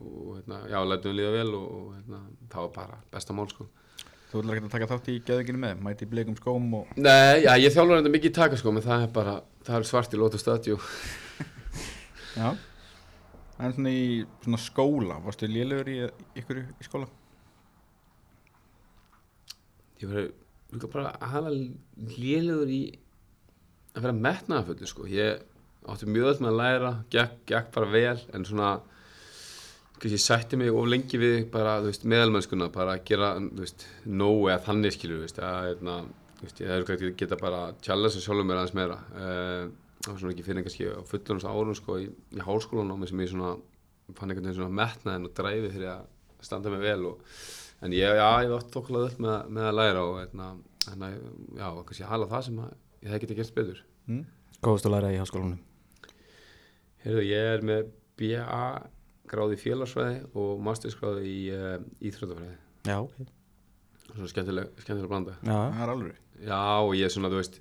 og 0.01 0.39
eitna, 0.39 0.63
já, 0.71 0.79
lætum 0.87 1.13
við 1.13 1.19
lífa 1.21 1.35
vel 1.37 1.53
og, 1.59 1.69
og 1.77 1.93
eitna, 1.99 2.23
það 2.53 2.67
var 2.67 2.73
bara 2.79 2.99
besta 3.13 3.37
mál 3.37 3.49
sko. 3.53 3.69
Þú 4.31 4.41
ætlar 4.41 4.61
ekki 4.61 4.69
að 4.69 4.75
taka 4.77 4.89
þátt 4.93 5.09
í 5.11 5.19
geðuginu 5.27 5.61
með 5.61 5.85
mæti 5.85 6.07
í 6.07 6.11
bleikum 6.11 6.37
skóm 6.39 6.75
og 6.79 6.91
Nei, 6.97 7.43
já, 7.43 7.53
ég 7.59 7.75
þjálfur 7.75 7.99
þetta 7.99 8.13
mikið 8.15 8.31
í 8.31 8.37
taka 8.37 8.59
sko 8.61 8.75
menn 8.75 8.87
það 8.87 9.07
er 9.07 9.15
bara, 9.17 9.37
það 9.67 9.79
er 9.81 9.89
svart 9.89 10.15
í 10.15 10.21
lótu 10.21 10.39
stadjú 10.39 10.77
Já. 12.39 12.53
En 13.61 13.75
svona 13.75 13.91
í 13.93 14.05
svona 14.45 14.61
skóla, 14.63 15.19
varstu 15.25 15.51
lélegur 15.51 15.91
í 15.91 15.97
ykkur 16.41 16.63
í 16.63 16.87
skóla? 16.87 17.11
ég 20.01 20.09
var 20.09 20.31
bara 20.93 21.11
aðal 21.21 21.57
lélugur 22.17 22.71
í 22.73 22.83
að 23.97 24.07
vera 24.07 24.17
metnaðaföldu 24.17 24.89
sko. 24.89 25.07
Ég 25.11 25.43
átti 25.91 26.09
mjög 26.09 26.31
öll 26.31 26.45
með 26.45 26.51
að 26.53 26.61
læra 26.61 26.93
gekk, 27.13 27.37
gekk 27.51 27.71
bara 27.75 27.91
vel 27.91 28.19
en 28.37 28.47
svona 28.47 28.71
kannski 30.01 30.21
sætti 30.23 30.59
mig 30.61 30.73
of 30.73 30.89
lengi 30.89 31.21
við 31.21 31.37
bara 31.53 31.79
þú 31.83 31.91
veist 31.91 32.07
meðalmennskuna 32.09 32.71
bara 32.73 32.97
að 32.97 33.05
gera 33.11 33.35
þú 33.41 33.61
veist 33.61 33.87
nóg 34.07 34.49
eða 34.49 34.65
þannig 34.67 34.97
skilur 34.97 35.21
þú 35.21 35.27
veist 35.27 35.41
að 35.45 35.61
hérna 35.69 35.97
þú 36.39 36.47
veist 36.47 36.63
ég 36.63 36.73
hefur 36.73 36.89
kannski 36.89 37.13
geta 37.21 37.41
bara 37.41 37.61
challenge 37.85 38.21
og 38.21 38.25
sjálfur 38.25 38.49
mér 38.49 38.61
aðeins 38.63 38.77
meira 38.79 38.99
uh, 39.13 39.65
það 40.01 40.13
var 40.13 40.21
svona 40.23 40.35
ekki 40.35 40.47
fyrir 40.47 40.67
kannski 40.67 40.89
á 40.89 41.01
fullunars 41.11 41.49
árum 41.49 41.77
sko 41.77 41.99
í, 42.01 42.09
í 42.09 42.45
háskólanámi 42.47 43.11
sem 43.11 43.25
ég 43.25 43.33
svona 43.35 43.55
fann 44.17 44.33
einhvern 44.33 44.49
veginn 44.49 44.59
svona 44.63 44.79
metnaðin 44.81 45.29
og 45.29 45.35
dræfi 45.37 45.73
fyrir 45.75 45.93
að 45.93 46.07
standa 46.45 46.73
mig 46.73 46.83
vel 46.83 47.11
og 47.13 47.25
en 47.85 47.97
ég, 47.97 48.17
já, 48.17 48.29
ég 48.45 48.53
var 48.53 48.65
þokkulega 48.73 49.11
öll 49.11 49.25
með, 49.25 49.37
með 49.57 49.69
að 49.69 49.77
læra 49.79 50.05
og 50.05 50.17
hérna, 50.21 50.49
hérna, 50.87 51.11
já, 51.57 51.67
kannski 51.89 52.09
hala 52.09 52.29
það 52.31 52.47
sem 52.49 52.63
að 52.65 52.73
ég 53.01 53.13
hef 53.13 53.23
getið 53.23 53.41
gert 53.41 53.55
betur. 53.57 53.83
Mm? 54.09 54.25
góðust 54.65 54.89
að 54.89 54.97
læra 54.97 55.13
í 55.15 55.21
háskólanum 55.21 55.61
Heyrðu, 57.01 57.23
ég 57.25 57.51
er 57.55 57.63
með 57.65 57.93
BA 58.21 58.65
gráði 59.31 59.59
í 59.59 59.63
félagsfræði 59.63 60.23
og 60.43 60.65
mastersgráði 60.67 61.29
í 61.31 61.39
uh, 61.55 61.77
íþróttafræði. 62.11 62.57
Já, 62.89 62.97
ok 63.01 63.37
Svona 64.11 64.31
skemmtileg, 64.33 64.71
skemmtileg 64.83 65.11
blanda. 65.11 65.37
Já, 65.47 65.55
Það 65.55 65.83
er 65.85 65.93
alveg 65.95 66.17
Já, 66.41 66.63
og 66.81 66.95
ég 66.97 67.05
er 67.07 67.13
svona, 67.13 67.29
þú 67.31 67.43
veist, 67.43 67.61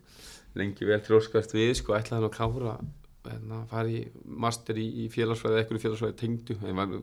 lengi 0.58 0.88
vel 0.88 1.02
þróskast 1.04 1.54
við, 1.54 1.74
sko, 1.78 1.98
ætlaði 1.98 2.22
hann 2.22 2.30
að 2.30 2.38
klára 2.38 2.78
hérna, 3.28 3.60
fara 3.70 3.92
í 3.92 4.06
master 4.24 4.80
í, 4.80 4.86
í 5.04 5.10
félagsfræði, 5.12 5.60
ekkur 5.64 5.80
í 5.80 5.84
félagsfræði 5.84 6.18
tengdu, 6.22 6.56
en 6.64 6.80
var 6.80 6.94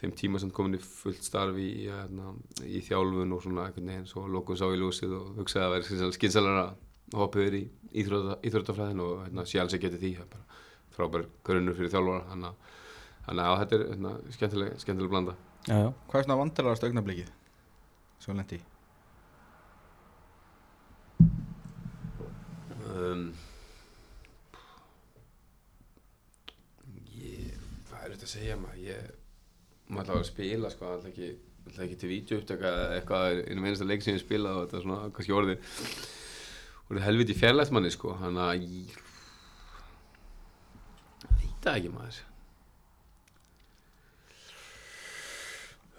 þeim 0.00 0.14
tíma 0.18 0.40
sem 0.42 0.50
komin 0.54 0.76
í 0.76 0.82
fullt 0.82 1.22
starf 1.24 1.58
í, 1.60 1.68
hérna, 1.86 2.34
í 2.66 2.82
þjálfun 2.84 3.36
og 3.36 3.44
svona 3.44 3.68
einhvern 3.68 3.92
veginn, 3.92 4.08
svo 4.10 4.26
lokum 4.28 4.58
sá 4.58 4.66
í 4.66 4.80
lúsið 4.80 5.14
og 5.20 5.38
hugsaði 5.38 5.68
að 5.68 5.76
vera 5.76 6.10
skynsalara 6.18 6.66
að 7.14 7.38
yfir 7.44 7.58
í 7.60 7.64
íþrótta, 8.02 8.38
íþróttafræðin 8.48 9.04
og 9.04 9.12
hérna, 9.22 9.46
ekki 9.46 9.82
getið 9.86 10.02
því, 10.02 10.12
það 10.18 10.24
er 10.24 10.32
bara 10.34 10.62
frábær 10.94 11.28
grunnur 11.46 11.78
fyrir 11.78 11.94
þjálfara 11.94 12.26
þannig 12.32 12.50
að, 12.50 12.73
þannig 13.24 13.48
að 13.48 13.58
þetta 13.62 13.76
er 13.78 13.86
hérna, 13.92 14.12
skemmtileg, 14.36 14.76
skemmtileg 14.84 15.12
blanda 15.14 15.34
já, 15.68 15.76
já. 15.86 15.90
Hvað 16.10 16.20
er 16.20 16.26
svona 16.28 16.40
vandrarast 16.42 16.86
augnablikið 16.88 17.32
sem 18.20 18.30
þú 18.32 18.38
lendi 18.40 18.60
í? 18.60 18.64
um, 22.94 23.24
ég, 27.18 27.54
hvað 27.88 28.04
er 28.04 28.14
þetta 28.14 28.28
að 28.28 28.34
segja 28.34 28.58
maður 28.60 28.82
ég, 28.84 29.08
maður 29.88 30.12
ætla 30.14 30.20
að 30.20 30.28
spila 30.30 30.72
sko, 30.72 30.92
ætla 30.98 31.12
ekki, 31.12 31.30
ætla 31.70 31.86
ekki 31.86 31.98
til 32.02 32.12
vídeoupptaka 32.12 32.74
eða 32.74 32.98
eitthvað 32.98 33.40
innum 33.46 33.68
einasta 33.68 33.88
leik 33.88 34.04
sem 34.04 34.18
ég 34.18 34.22
spila 34.24 34.54
og 34.58 34.66
þetta 34.66 34.78
er 34.80 34.86
svona 34.86 35.08
kannski 35.16 35.36
orðið 35.40 35.74
orðið 36.90 37.06
helviti 37.08 37.38
fjarlægt 37.38 37.74
manni 37.74 37.92
sko 37.94 38.14
þannig 38.20 38.44
að 38.44 38.54
ég 38.68 39.02
veit 41.40 41.58
það 41.64 41.78
ekki 41.80 41.92
maður 41.94 42.22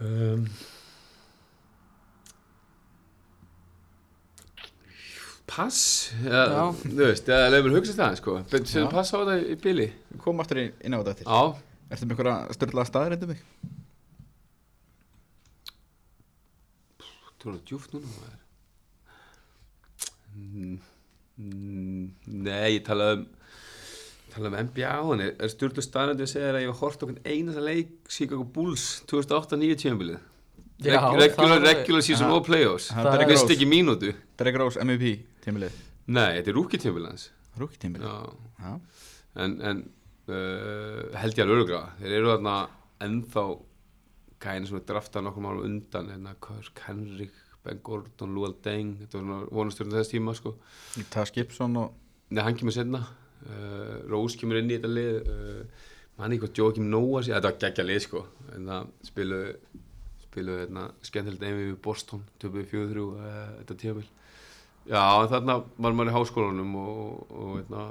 um, 0.02 0.48
pass? 5.50 5.80
Eða, 6.26 6.70
þú 6.82 6.98
veist, 7.04 7.30
eða 7.32 7.52
leifur 7.54 7.76
hugsa 7.78 7.96
það 8.00 8.18
sko, 8.20 8.36
betur 8.52 8.82
Já. 8.82 8.90
pass 8.92 9.14
á 9.14 9.18
þetta 9.22 9.36
í 9.54 9.58
bili. 9.62 9.88
Við 10.12 10.24
komum 10.26 10.44
aftur 10.44 10.62
inn 10.64 10.74
inn 10.82 10.96
á 10.96 11.00
þetta 11.00 11.16
eftir. 11.16 11.30
Já, 11.30 11.64
Ertu 11.86 12.08
með 12.10 12.16
einhverja 12.16 12.56
störlaða 12.58 12.90
staðir 12.90 13.14
eitthvað 13.16 13.34
mig? 13.36 13.42
þú 17.46 17.52
erum 17.52 17.60
djúft 17.70 17.92
núna 17.94 18.10
maður. 18.10 18.40
Mm, 20.36 20.78
Nei, 22.26 22.70
ég 22.74 22.84
tala 22.88 23.12
um 23.20 23.26
tala 24.36 24.52
um 24.52 24.58
NBA 24.68 24.94
hann 25.10 25.24
er, 25.26 25.34
stjórnlu 25.52 25.84
staðnandi 25.84 26.26
að 26.26 26.32
segja 26.32 26.52
að 26.52 26.62
ég 26.64 26.72
hef 26.72 26.82
hort 26.84 27.04
okkur 27.06 27.20
einasta 27.26 27.64
leik 27.64 27.94
Chicago 28.12 28.46
Bulls 28.56 28.86
2008-9 29.12 29.78
tímabilið. 29.84 30.24
Já, 30.84 31.00
regular, 31.16 31.62
regular 31.64 32.04
season 32.04 32.34
og 32.36 32.44
playoffs. 32.46 32.90
Það 32.92 33.14
er 33.14 33.30
Rose. 33.30 33.48
ekki 33.56 33.68
mínútu. 33.70 34.12
Derek 34.36 34.58
Rose 34.60 34.84
MVP 34.84 35.14
tímilið 35.46 35.78
Nei, 36.06 36.36
þetta 36.38 36.52
er 36.52 36.58
rúki 36.58 36.80
tímabilið 36.82 37.14
hans. 37.14 37.30
Rúki 37.58 37.80
Já. 37.80 38.74
En, 39.40 39.56
en 39.62 39.80
uh, 40.32 41.16
held 41.20 41.38
ég 41.38 41.44
alveg 41.44 41.56
örugra 41.56 41.82
þeir 42.00 42.18
eru 42.20 42.32
þarna 42.34 42.56
ennþá 43.06 43.46
gæðin 44.44 44.70
sem 44.70 44.80
er 44.80 44.86
draftað 44.90 45.26
nokkur 45.26 45.46
málum 45.46 45.66
undan 45.68 46.12
hérna 46.12 46.36
Kirk 46.44 46.82
Henrik, 46.88 47.36
Ben 47.66 47.82
Gordon, 47.84 48.36
Lual 48.36 48.56
Deng 48.64 49.00
þetta 49.02 49.20
var 49.20 49.26
svona 49.26 49.52
vonastjórn 49.60 49.96
þess 49.96 50.14
tíma 50.14 50.36
sko. 50.38 50.56
Það 51.14 51.32
Skipson 51.32 51.80
og 51.82 52.02
Nei, 52.34 52.42
hann 52.42 52.56
kemur 52.58 52.74
senna 52.74 53.04
uh, 53.50 53.96
Rose 54.12 54.38
kemur 54.40 54.60
inn 54.62 54.72
í 54.72 54.78
þetta 54.78 54.92
lið 54.92 55.30
uh, 55.32 55.88
manni 56.20 56.38
eitthvað 56.38 56.60
Joakim 56.62 56.90
Noah 56.92 57.24
sé- 57.26 57.34
þetta 57.36 57.52
var 57.52 57.60
geggja 57.66 57.86
lið 57.88 58.04
sko. 58.06 58.24
Spiluðu 59.10 59.56
spiluðu 60.26 60.62
hérna 60.66 60.86
skemmtilegt 61.06 61.44
einvið 61.48 61.70
við 61.70 61.78
Boston 61.86 62.24
töpuðu 62.42 62.66
fjögur 62.72 62.92
þrjú 62.94 63.06
uh, 63.16 63.44
þetta 63.62 63.78
tímabil. 63.84 64.08
Já 64.86 65.04
þarna 65.32 65.56
var 65.82 65.96
maður 65.98 66.12
í 66.12 66.16
háskólanum 66.20 66.74
og, 66.78 67.32
og 67.34 67.54
hérna, 67.60 67.86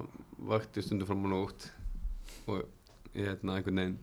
vakti 0.51 0.85
stundu 0.85 1.09
fram 1.09 1.25
á 1.27 1.29
nótt 1.33 1.65
og 2.47 2.61
ég 3.17 3.31
hérna 3.33 3.57
einhvern 3.57 3.81
veginn 3.81 3.97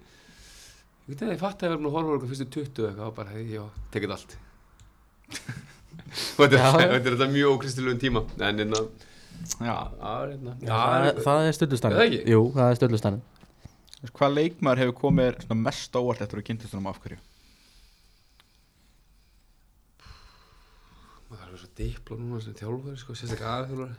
ég 1.06 1.14
veit 1.14 1.24
að 1.28 1.32
ég 1.36 1.40
fatt 1.42 1.64
að 1.64 1.72
ég 1.72 1.80
búin 1.80 1.90
að 1.92 1.96
horfa 1.98 2.18
okkur 2.18 2.32
fyrstu 2.32 2.48
20 2.58 2.90
eitthvað 2.90 3.08
og 3.08 3.16
bara, 3.18 3.36
hei, 3.36 3.46
já, 3.52 3.64
tekið 3.94 4.16
allt. 4.16 4.36
Og 5.32 6.44
þetta 6.52 6.84
er, 6.88 7.08
er 7.16 7.32
mjög 7.32 7.56
ókristilegum 7.56 8.02
tíma. 8.02 8.26
En 8.42 8.62
hérna 8.64 8.82
Já 8.82 9.11
Já, 9.62 9.76
hérna. 10.32 10.56
Já, 10.62 10.76
það, 10.76 11.06
er- 11.12 11.20
það 11.26 11.42
er 11.48 11.56
Er 11.92 11.98
það 12.02 12.08
ekki? 12.08 12.22
Jú, 12.34 12.42
það 12.56 12.72
er 12.76 12.80
veist, 12.96 13.08
Hvað 14.18 14.36
leikmaður 14.38 14.82
hefur 14.82 14.96
komið 15.02 15.26
mest 15.62 15.98
óvart 16.00 16.22
eftir 16.26 16.40
að 16.42 16.48
kynntist 16.50 16.74
honum 16.74 16.90
af 16.92 17.02
hverju? 17.04 17.20
maður 21.32 21.42
þarf 21.42 21.46
að 21.46 21.52
vera 21.52 21.62
svo 21.62 21.70
dipló 21.80 22.18
núna 22.20 22.42
sem 22.44 22.56
þjálfari, 22.60 22.98
sko, 23.02 23.14
sérstaklega 23.16 23.54
aðþjálfari 23.58 23.96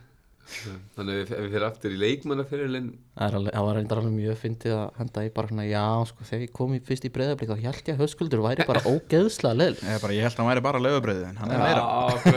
þannig 0.97 1.15
að 1.15 1.21
ef 1.23 1.31
við 1.33 1.53
fyrir 1.55 1.65
aftur 1.67 1.95
í 1.95 1.99
leikmannaferilinn 2.01 2.89
Það, 3.17 3.37
er 3.53 3.65
var 3.67 3.77
reyndar 3.79 4.01
alveg 4.01 4.15
mjög 4.17 4.39
fyndið 4.41 4.75
að 4.77 4.99
henda 4.99 5.25
í 5.25 5.31
bara 5.37 5.51
svona 5.51 5.67
Já, 5.69 5.85
sko, 6.11 6.27
þegar 6.29 6.45
ég 6.45 6.53
kom 6.59 6.75
í 6.77 6.81
fyrst 6.87 7.07
í 7.09 7.13
breyðablík 7.15 7.53
þá 7.53 7.65
held 7.67 7.91
ég 7.91 7.95
að 7.95 8.03
höskuldur 8.03 8.45
væri 8.45 8.67
bara 8.69 8.85
ógeðslega 8.93 9.59
leil 9.59 9.77
ég 10.17 10.27
held 10.27 10.35
að 10.35 10.41
hann 10.43 10.51
væri 10.51 10.65
bara 10.69 10.83
lögubröðið 10.83 11.27
en 11.31 11.43
hann 11.43 11.55
er 11.57 11.63
meira. 11.63 11.85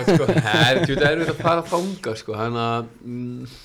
sko, 0.10 0.28
það 0.48 0.66
er 0.66 0.82
þetta 0.86 1.12
erfitt 1.12 1.34
að 1.34 1.42
fara 1.42 1.64
að 1.64 1.72
fanga 1.74 2.16
sko, 2.22 2.38
hann 2.40 2.60
að 2.62 2.92
mm, 3.02 3.56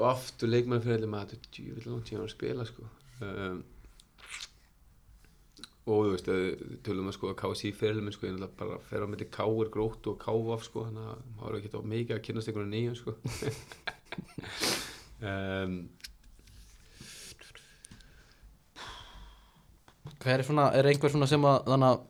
og 0.00 0.08
aftur 0.10 0.50
leikmannaferilinn 0.50 1.12
maður, 1.12 1.36
þetta 1.36 1.48
er 1.48 1.54
djúvill 1.56 1.92
langt 1.92 2.10
síðan 2.10 2.26
að 2.26 2.34
spila 2.34 2.66
sko. 2.66 2.88
Um, 3.22 3.60
og 5.82 6.04
þú 6.06 6.10
veist, 6.12 6.28
við 6.30 6.76
tölum 6.86 7.08
að 7.10 7.16
sko 7.16 7.32
að 7.32 7.38
KSI 7.40 7.72
fyrirlum 7.74 8.14
sko, 8.14 8.28
ég 8.28 8.36
náttúrulega 8.36 8.58
bara 8.60 8.78
fer 8.86 9.02
á 9.02 9.06
myndi 9.10 9.26
K-er 9.34 9.70
grótt 9.74 10.06
og 10.12 10.20
K-vaf 10.22 10.62
sko, 10.68 10.86
þannig 10.86 11.08
að 11.10 11.24
maður 11.40 11.56
er 11.56 11.58
ekki 11.58 11.74
á 11.74 11.90
mikið 11.94 12.16
að 12.16 12.24
kynast 12.28 12.52
einhverju 12.52 12.70
nýjum 12.70 12.96
sko. 13.00 13.10
Um, 15.22 15.74
Hver 20.22 20.40
er 20.40 20.46
svona, 20.46 20.64
er 20.74 20.86
einhver 20.90 21.10
svona 21.10 21.28
sem 21.30 21.44
að 21.46 21.60
þannig 21.66 21.88
að 21.88 22.00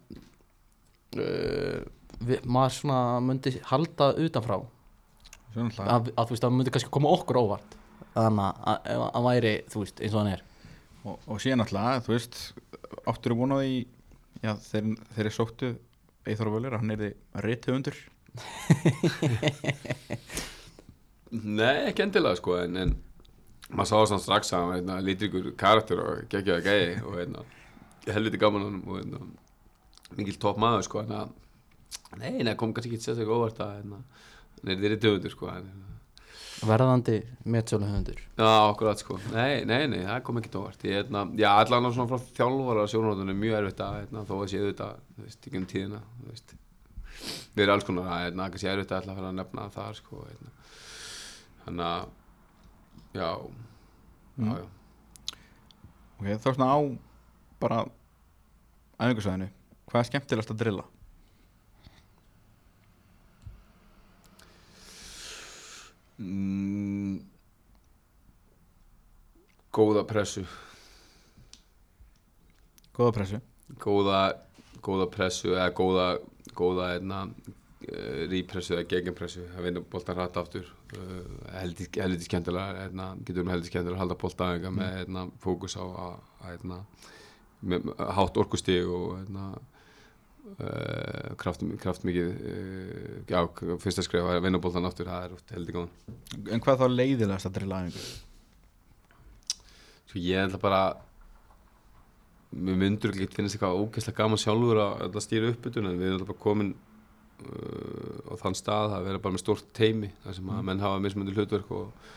uh, 1.20 1.82
við, 2.24 2.46
maður 2.48 2.74
svona 2.78 3.00
myndi 3.24 3.52
halda 3.68 4.08
utanfrá? 4.20 4.58
Að, 5.52 6.08
að 6.16 6.30
þú 6.30 6.34
veist, 6.34 6.46
að 6.48 6.56
myndi 6.56 6.72
kannski 6.72 6.92
koma 6.92 7.12
okkur 7.12 7.40
óvart. 7.42 7.76
Þannig 8.14 8.46
að, 8.48 8.64
að, 8.72 8.88
að 8.94 9.04
hann 9.04 9.26
væri, 9.28 9.52
þú 9.72 9.84
veist, 9.84 10.00
eins 10.00 10.16
og 10.16 10.22
hann 10.22 10.32
er 10.32 10.44
og, 11.04 11.18
og 11.26 11.40
síðan 11.42 11.62
náttúrulega, 11.62 12.02
þú 12.06 12.14
veist 12.14 12.40
áttur 13.10 13.34
er 13.34 13.38
vonað 13.38 13.64
í 13.66 13.76
já, 14.42 14.54
þeir, 14.58 14.92
þeir 15.14 15.24
eru 15.24 15.34
sóttu 15.36 15.72
Eithor 16.22 16.52
Völler, 16.54 16.76
hann 16.78 16.94
er 16.94 17.00
þið 17.00 17.42
rithöfundur. 17.46 17.96
Nei, 21.32 21.88
ekki 21.88 22.04
endilega 22.04 22.38
sko 22.38 22.58
en, 22.60 22.78
en 22.78 22.92
maður 23.72 23.88
sá 23.88 23.96
þannig 24.12 24.24
strax 24.26 24.52
að 24.52 24.64
hann 24.64 24.74
hérna, 24.76 24.98
lítur 25.04 25.28
ykkur 25.30 25.46
karakter 25.60 26.02
og 26.02 26.26
geggjaði 26.32 26.66
gæði 26.66 26.90
og 27.02 27.16
hérna, 27.18 27.44
helviti 28.08 28.40
gaman 28.40 28.66
hann 28.66 28.80
og 28.84 28.98
hérna, 29.00 29.22
mikil 30.18 30.36
topp 30.40 30.60
maður 30.60 30.84
sko 30.86 31.02
en 31.02 31.14
að, 31.16 31.32
nei, 32.20 32.34
nei, 32.44 32.54
kom 32.60 32.74
kannski 32.76 32.92
ekki 32.92 33.06
sérstaklega 33.06 33.38
óvart 33.38 33.62
að 33.64 33.74
hérna, 33.78 34.02
hann 34.60 34.72
er 34.74 34.82
þeirri 34.84 35.00
döfundur 35.06 35.34
sko 35.34 35.50
en, 35.52 35.70
verðandi 36.68 37.16
metsölu 37.52 37.89
höfundur 37.89 38.18
Já, 38.22 38.51
okkur 38.70 38.90
sko, 39.01 39.18
nei, 39.32 39.64
nei, 39.68 39.86
nei, 39.90 40.01
það 40.06 40.20
kom 40.26 40.40
ekki 40.40 40.52
óvart. 40.59 40.84
Ég, 40.86 40.98
hérna, 41.01 41.24
Já, 41.39 41.48
allan 41.52 41.89
á 41.89 41.90
svona 41.93 42.10
frá 42.10 42.28
þjálfara 42.39 42.89
sjónarhóttunum 42.90 43.32
er 43.34 43.40
mjög 43.40 43.56
erfitt 43.60 43.82
að, 43.84 43.97
hérna, 44.01 44.24
þó 44.28 44.34
að 44.39 44.51
sé 44.52 44.60
auðvitað 44.62 45.01
þú 45.16 45.26
veist, 45.26 45.48
ekki 45.48 45.60
um 45.60 45.68
tíðina, 45.72 46.02
þú 46.18 46.28
veist. 46.32 46.55
Við 47.52 47.64
erum 47.64 47.74
alls 47.76 47.89
konar 47.89 48.10
að, 48.10 48.22
hérna, 48.26 48.51
kannski 48.52 48.70
erfitt 48.72 48.93
að 48.93 49.02
ætla 49.02 49.14
að 49.14 49.20
fara 49.20 49.32
að 49.32 49.39
nefna 49.40 49.66
það, 49.76 49.97
sko, 50.01 50.22
hérna. 50.28 50.55
Þannig 51.62 51.89
að 51.89 52.06
já, 53.18 53.30
já, 54.43 54.52
já. 54.52 54.68
Ok, 56.18 56.30
þá 56.30 56.48
svona 56.52 56.70
á 56.72 56.78
bara 57.62 57.82
æfingarsvæðinu 59.02 59.51
hvað 59.93 60.01
er 60.01 60.09
skemmtilegast 60.09 60.52
að 60.55 60.60
drilla? 60.62 60.84
Mm, 66.22 67.16
góða 69.74 70.04
pressu. 70.08 70.44
Góða 72.92 73.16
pressu. 73.16 73.40
Góða, 73.80 74.20
góða 74.84 75.08
pressu 75.12 75.54
eða 75.54 75.72
góða, 75.76 76.06
góða 76.58 76.92
hérna, 76.92 77.22
uh, 77.88 78.22
rípressu 78.32 78.76
eða 78.76 78.88
gegenpressu 78.90 79.46
að 79.56 79.68
vinna 79.68 79.84
boltan 79.94 80.18
hratt 80.20 80.38
aftur. 80.40 80.68
Uh, 80.92 81.24
heldur 81.56 81.88
heldur 81.96 82.28
skemmtilega 82.28 82.84
hérna, 82.84 83.12
getur 83.24 83.46
um 83.46 83.52
heldur 83.54 83.72
skemmtilega 83.72 83.98
að 83.98 84.04
halda 84.04 84.20
boltaðinga 84.22 84.74
með 84.76 84.96
hérna, 85.00 85.26
fókus 85.40 85.78
á 85.80 85.84
að, 85.84 86.16
að 86.42 86.48
hérna, 86.52 86.80
með, 87.62 87.92
hátt 88.18 88.42
orkustig 88.42 88.88
og 88.88 89.22
kraft, 91.39 91.62
kraft 91.81 92.05
mikið 92.06 92.28
uh, 92.35 93.14
já, 93.31 93.39
fyrsta 93.82 94.02
skref 94.05 94.27
að 94.27 94.43
vinna 94.44 94.60
boltan 94.62 94.89
aftur 94.89 95.09
það 95.10 95.27
er 95.27 95.36
oft 95.36 95.55
heldur 95.55 95.77
góðan 95.77 96.51
En 96.51 96.62
hvað 96.64 96.82
þá 96.82 96.86
leiðilegast 96.90 97.48
að 97.48 97.56
drilla 97.59 97.81
æfingu? 97.85 98.02
Svo 100.10 100.23
ég 100.23 100.47
ætla 100.48 100.60
bara 100.62 100.82
Mér 102.52 102.77
myndur 102.77 103.14
ekki 103.14 103.39
finnast 103.39 103.56
eitthvað 103.56 103.78
ógeðslega 103.81 104.19
gaman 104.19 104.40
sjálfur 104.40 104.81
að, 104.82 105.05
að 105.06 105.23
stýra 105.24 105.52
uppbytun 105.55 105.89
en 105.89 105.94
við 105.97 106.10
erum 106.10 106.19
alltaf 106.19 106.32
bara 106.35 106.43
komin 106.43 106.74
uh, 107.47 108.19
á 108.28 108.32
þann 108.43 108.59
stað 108.59 108.97
að 108.98 109.06
vera 109.09 109.23
bara 109.24 109.36
með 109.36 109.44
stórt 109.44 109.70
teimi 109.78 110.10
þar 110.24 110.36
sem 110.36 110.51
að 110.52 110.66
menn 110.69 110.82
hafa 110.85 111.01
mismöndi 111.01 111.36
hlutverk 111.39 111.70
og, 111.73 112.10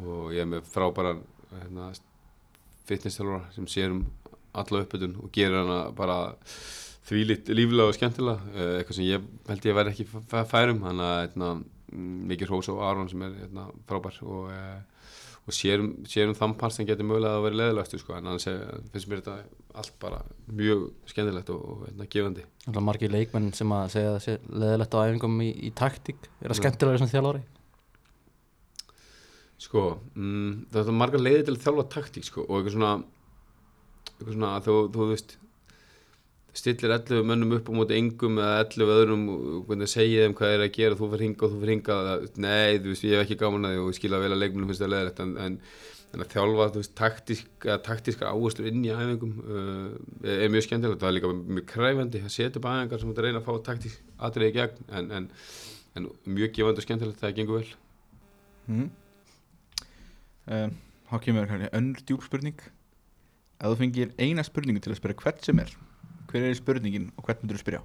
og 0.00 0.32
ég 0.32 0.40
er 0.46 0.48
með 0.54 0.70
frábæra 0.72 1.18
hérna, 1.50 1.90
fitness-þjálfara 2.88 3.52
sem 3.58 3.68
sér 3.74 3.92
um 3.92 4.06
alla 4.54 4.80
uppbytun 4.86 5.18
og 5.20 5.34
gerir 5.34 5.60
hana 5.60 5.78
bara 5.98 6.16
þvílitt 7.08 7.50
líflega 7.52 7.90
og 7.90 7.96
skemmtilega 7.98 8.40
uh, 8.54 8.72
eitthvað 8.78 8.96
sem 9.00 9.08
ég 9.10 9.28
held 9.50 9.68
ég 9.68 9.76
væri 9.78 9.92
ekki 9.94 10.06
fæ- 10.14 10.48
færum 10.48 10.82
þannig 10.86 11.06
að 11.10 11.20
hérna, 11.26 11.52
mikið 12.30 12.50
hrós 12.50 12.70
á 12.72 12.74
Aron 12.90 13.10
sem 13.12 13.22
er 13.26 13.34
hérna, 13.44 13.68
frábær 13.90 14.16
og 14.24 14.50
uh, 14.50 14.82
og 15.44 15.52
sérum, 15.52 15.90
sérum 16.08 16.32
þann 16.32 16.54
part 16.56 16.72
sem 16.72 16.86
getur 16.88 17.04
mögulega 17.04 17.36
að 17.36 17.42
vera 17.44 17.58
leðilegt 17.60 17.98
sko, 18.00 18.14
en 18.16 18.24
annars 18.30 18.46
er- 18.48 18.78
finnst 18.94 19.10
mér 19.10 19.20
þetta 19.20 19.34
allt 19.76 19.92
bara 20.00 20.22
mjög 20.48 20.86
skemmtilegt 21.12 21.50
og, 21.52 21.60
og 21.74 21.82
hérna, 21.90 22.06
gefandi 22.14 22.46
Það 22.64 22.78
er 22.80 22.86
margir 22.88 23.12
leikmenn 23.12 23.50
sem 23.58 23.74
að 23.76 23.90
segja 23.92 24.14
að 24.14 24.16
það 24.16 24.24
sé 24.24 24.36
leðilegt 24.62 24.96
á 24.96 24.98
æfingum 25.04 25.36
í, 25.44 25.50
í 25.68 25.72
taktík 25.76 26.30
Er 26.40 26.48
það 26.54 26.60
skemmtilega 26.62 27.02
sem 27.02 27.12
þjálfari? 27.12 27.42
Sko, 29.64 29.82
mm, 30.16 30.48
það 30.72 30.88
er 30.90 30.96
margar 30.98 31.22
leiðir 31.22 31.44
til 31.46 31.54
að 31.54 31.62
þjálfa 31.66 31.84
taktík 31.94 32.26
sko, 32.26 32.42
og 32.48 32.56
eitthvað 32.58 32.74
svona, 32.78 32.92
eitthvað 34.16 34.34
svona 34.34 34.50
að 34.56 34.66
þú, 34.70 34.74
þú 34.96 35.06
veist 35.12 35.36
stillir 36.54 36.92
11 36.94 37.24
mönnum 37.26 37.56
upp 37.56 37.66
á 37.66 37.72
móti 37.74 37.96
engum 37.98 38.38
eða 38.38 38.60
11 38.62 38.92
öðrum 38.94 39.24
og 39.32 39.72
segið 39.90 40.22
þeim 40.22 40.36
hvað 40.38 40.52
er 40.54 40.62
að 40.62 40.76
gera 40.76 40.98
þú 40.98 41.08
fyrir 41.10 41.26
hinga 41.26 41.46
og 41.46 41.50
þú 41.50 41.62
fyrir 41.62 41.74
hinga 41.74 41.96
nei, 42.44 42.76
þú 42.78 42.92
veist, 42.92 43.06
ég 43.08 43.14
hef 43.16 43.24
ekki 43.24 43.38
gaman 43.40 43.66
að 43.66 43.74
því 43.74 43.80
og 43.82 43.88
ég 43.90 43.98
skilja 43.98 44.20
vel 44.22 44.30
að 44.30 44.40
leikmennum 44.42 44.70
finnst 44.70 44.84
það 44.84 44.92
leiðilegt 44.92 45.22
en, 45.24 45.32
en, 45.44 45.56
en 46.14 46.22
að 46.22 46.34
þjálfa, 46.34 46.66
þú 46.74 46.82
veist, 46.82 46.92
taktísk, 47.00 47.66
taktíska 47.88 48.30
áherslur 48.30 48.68
inn 48.70 48.84
í 48.86 48.92
æfingum 48.94 49.32
uh, 49.42 49.88
er, 50.22 50.52
mjög 50.54 50.66
skemmtilegt, 50.68 51.00
það 51.02 51.10
er 51.10 51.16
líka 51.16 51.32
mjög 51.58 51.66
kræfandi 51.72 52.20
að 52.22 52.34
setja 52.36 52.60
upp 52.60 52.68
æfingar 52.70 53.02
sem 53.02 53.10
þetta 53.10 53.24
reyna 53.26 53.40
að 53.42 53.48
fá 53.48 53.64
taktísk 53.70 54.12
atriði 54.28 54.54
gegn 54.60 54.92
en, 55.00 55.10
en, 55.18 55.26
mjög 56.28 56.54
gefandi 56.60 56.84
og 56.84 56.86
skemmtilegt 56.86 57.24
það 57.24 57.34
gengur 57.40 57.58
vel. 57.64 57.74
Mm. 58.68 58.86
um, 60.54 60.78
Há 61.10 61.18
kemur 61.22 61.50
önnur 61.50 62.00
djúb 62.06 62.22
spurning. 62.24 62.62
Ef 63.58 63.74
þú 63.74 63.76
fengir 63.82 64.14
eina 64.18 64.42
spurningu 64.46 64.80
til 64.82 64.94
að 64.94 64.98
spyrja 64.98 65.18
hvert 65.20 65.44
sem 65.46 65.60
er 65.62 65.74
Hver 66.34 66.48
er 66.48 66.56
spurningin 66.58 67.12
og 67.14 67.28
hvert 67.28 67.42
myndur 67.44 67.60
þú 67.60 67.62
spyrja? 67.62 67.80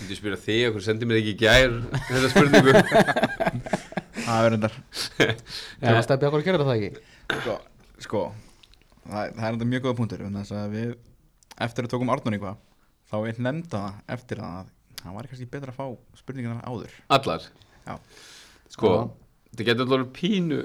Þú 0.00 0.16
spyrja 0.18 0.36
þig, 0.36 0.64
okkur 0.68 0.82
sendir 0.84 1.08
mér 1.08 1.20
ekki 1.22 1.32
gær 1.40 1.78
þetta 2.10 2.28
spurningu? 2.34 2.74
Það 4.26 4.48
er 4.48 4.56
endar 4.58 4.74
Já, 4.76 5.94
stefni 6.04 6.28
okkur 6.28 6.42
að 6.42 6.44
gera 6.44 6.66
það 6.68 6.74
ekki? 6.74 7.04
Sko, 7.38 7.54
sko 8.04 8.22
það, 9.06 9.32
það 9.38 9.46
er 9.46 9.54
enda 9.54 9.68
mjög 9.70 9.86
góða 9.86 9.98
punktur 10.02 10.26
við, 10.74 10.92
eftir 11.68 11.88
að 11.88 11.94
tókum 11.94 12.12
Arnón 12.12 12.36
eitthvað 12.36 12.60
þá 13.08 13.16
við 13.24 13.40
nefnda 13.48 13.80
það 13.80 14.14
eftir 14.18 14.44
að 14.44 14.70
það 15.00 15.16
var 15.16 15.30
kannski 15.32 15.50
betra 15.56 15.72
að 15.72 15.80
fá 15.80 16.20
spurningarnar 16.20 16.68
áður. 16.68 17.00
Allar? 17.16 17.48
Já. 17.88 17.96
Sko, 18.76 18.92
það 19.56 19.68
getur 19.70 19.88
alveg 19.88 20.12
pínu 20.20 20.60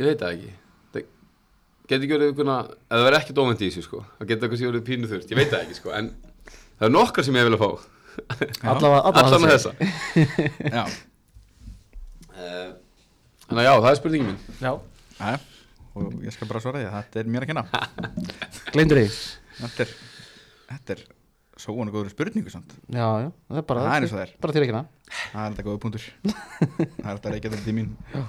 Ég 0.00 0.06
veit 0.08 0.22
það 0.22 0.30
ekki. 0.32 0.50
Það 0.56 0.59
getur 1.90 2.06
ekki 2.06 2.14
verið 2.16 2.30
einhverna 2.32 2.56
Ef 2.70 2.96
það 2.96 3.06
verið 3.08 3.18
ekkert 3.20 3.40
óvænt 3.44 3.62
í 3.62 3.68
þessu 3.70 3.84
sko. 3.86 4.00
Það 4.18 4.30
getur 4.32 4.50
kannski 4.52 4.68
verið 4.70 4.84
pínu 4.88 5.10
þurft, 5.10 5.30
ég 5.34 5.40
veit 5.40 5.50
það 5.54 5.64
ekki 5.66 5.78
sko 5.80 5.94
En 5.98 6.10
það 6.80 6.86
er 6.88 6.94
nokkar 6.94 7.26
sem 7.28 7.38
ég 7.40 7.48
vil 7.48 7.56
að 7.58 7.62
fá. 7.64 7.70
Allavega, 8.70 9.00
Allar 9.10 9.24
allavega 9.24 9.40
með 9.44 9.54
þessi. 9.54 9.72
þessa. 9.80 10.74
Já, 10.74 10.84
Eh, 12.40 12.68
Þannig 13.50 13.60
að 13.60 13.66
já, 13.66 13.72
það 13.82 13.90
er 13.90 13.96
spurningin 13.98 14.28
mín. 14.30 14.36
Já, 14.62 14.70
Æ, 15.20 15.30
og 15.98 16.12
ég 16.24 16.32
skal 16.34 16.48
bara 16.48 16.60
svara 16.62 16.80
því 16.80 16.86
að 16.88 16.94
þetta 16.96 17.20
er 17.20 17.30
mér 17.34 17.44
að 17.44 17.50
kenna. 17.50 17.64
Gleyndur 18.74 19.00
því. 19.00 19.08
Þetta 19.60 19.84
er, 19.84 19.94
þetta 20.70 20.94
er 20.94 21.02
svo 21.60 21.74
vonu 21.76 21.92
góður 21.92 22.12
spurningu 22.14 22.52
samt. 22.54 22.72
Já, 22.88 23.04
já, 23.26 23.28
það 23.50 23.60
er 23.60 23.66
bara 23.68 23.82
Það 23.84 23.96
er 23.98 24.06
eins 24.06 24.14
og 24.14 24.20
það 24.20 24.24
er. 24.24 24.32
Bara 24.40 24.54
þér 24.56 24.66
ekki 24.66 24.76
hana 24.76 24.86
Það 25.10 25.42
er 25.42 25.50
þetta 25.56 25.66
góða 25.66 25.82
punktur. 25.84 26.06
Það 27.02 27.10
er 27.10 27.18
þetta 27.18 27.34
reykja 27.34 27.50
þetta 27.52 27.66
til 27.66 27.76
mín 27.76 27.90
Já. 28.14 28.22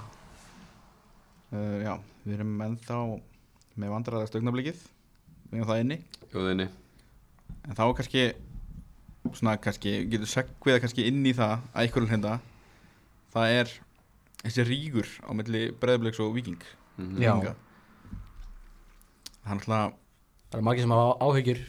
uh, 1.53 1.77
Já, 1.85 1.93
við 2.25 2.35
erum 2.39 2.55
ennþá 2.67 2.99
með 3.79 3.93
vandræðast 3.95 4.35
augnablikið. 4.35 4.79
Við 5.51 5.59
erum 5.61 5.67
það 5.69 5.81
inni. 5.85 5.97
Jóðinni 6.33 6.69
En 7.67 7.75
þá 7.77 7.83
kannski 7.95 8.21
svona 9.37 9.57
kannski, 9.61 9.91
getur 10.09 10.25
segviða 10.31 10.79
kannski 10.81 11.05
inn 11.07 11.21
í 11.29 11.33
það 11.37 11.59
að 11.75 11.83
einhverjum 11.83 12.09
henda 12.15 12.39
það 13.35 13.51
er 13.59 13.73
þessi 14.41 14.63
rígur 14.65 15.07
á 15.21 15.29
milli 15.37 15.71
breðbliks 15.79 16.19
og 16.23 16.33
viking 16.35 16.61
Mhm. 16.97 17.21
Já. 17.23 17.33
Víkinga. 17.35 17.55
Það 19.41 19.51
er 19.51 19.55
náttúrulega 19.55 19.93
Það 20.51 20.57
er 20.59 20.63
margir 20.67 20.81
sem 20.83 20.91
hafa 20.91 21.13
áhyggjur. 21.23 21.59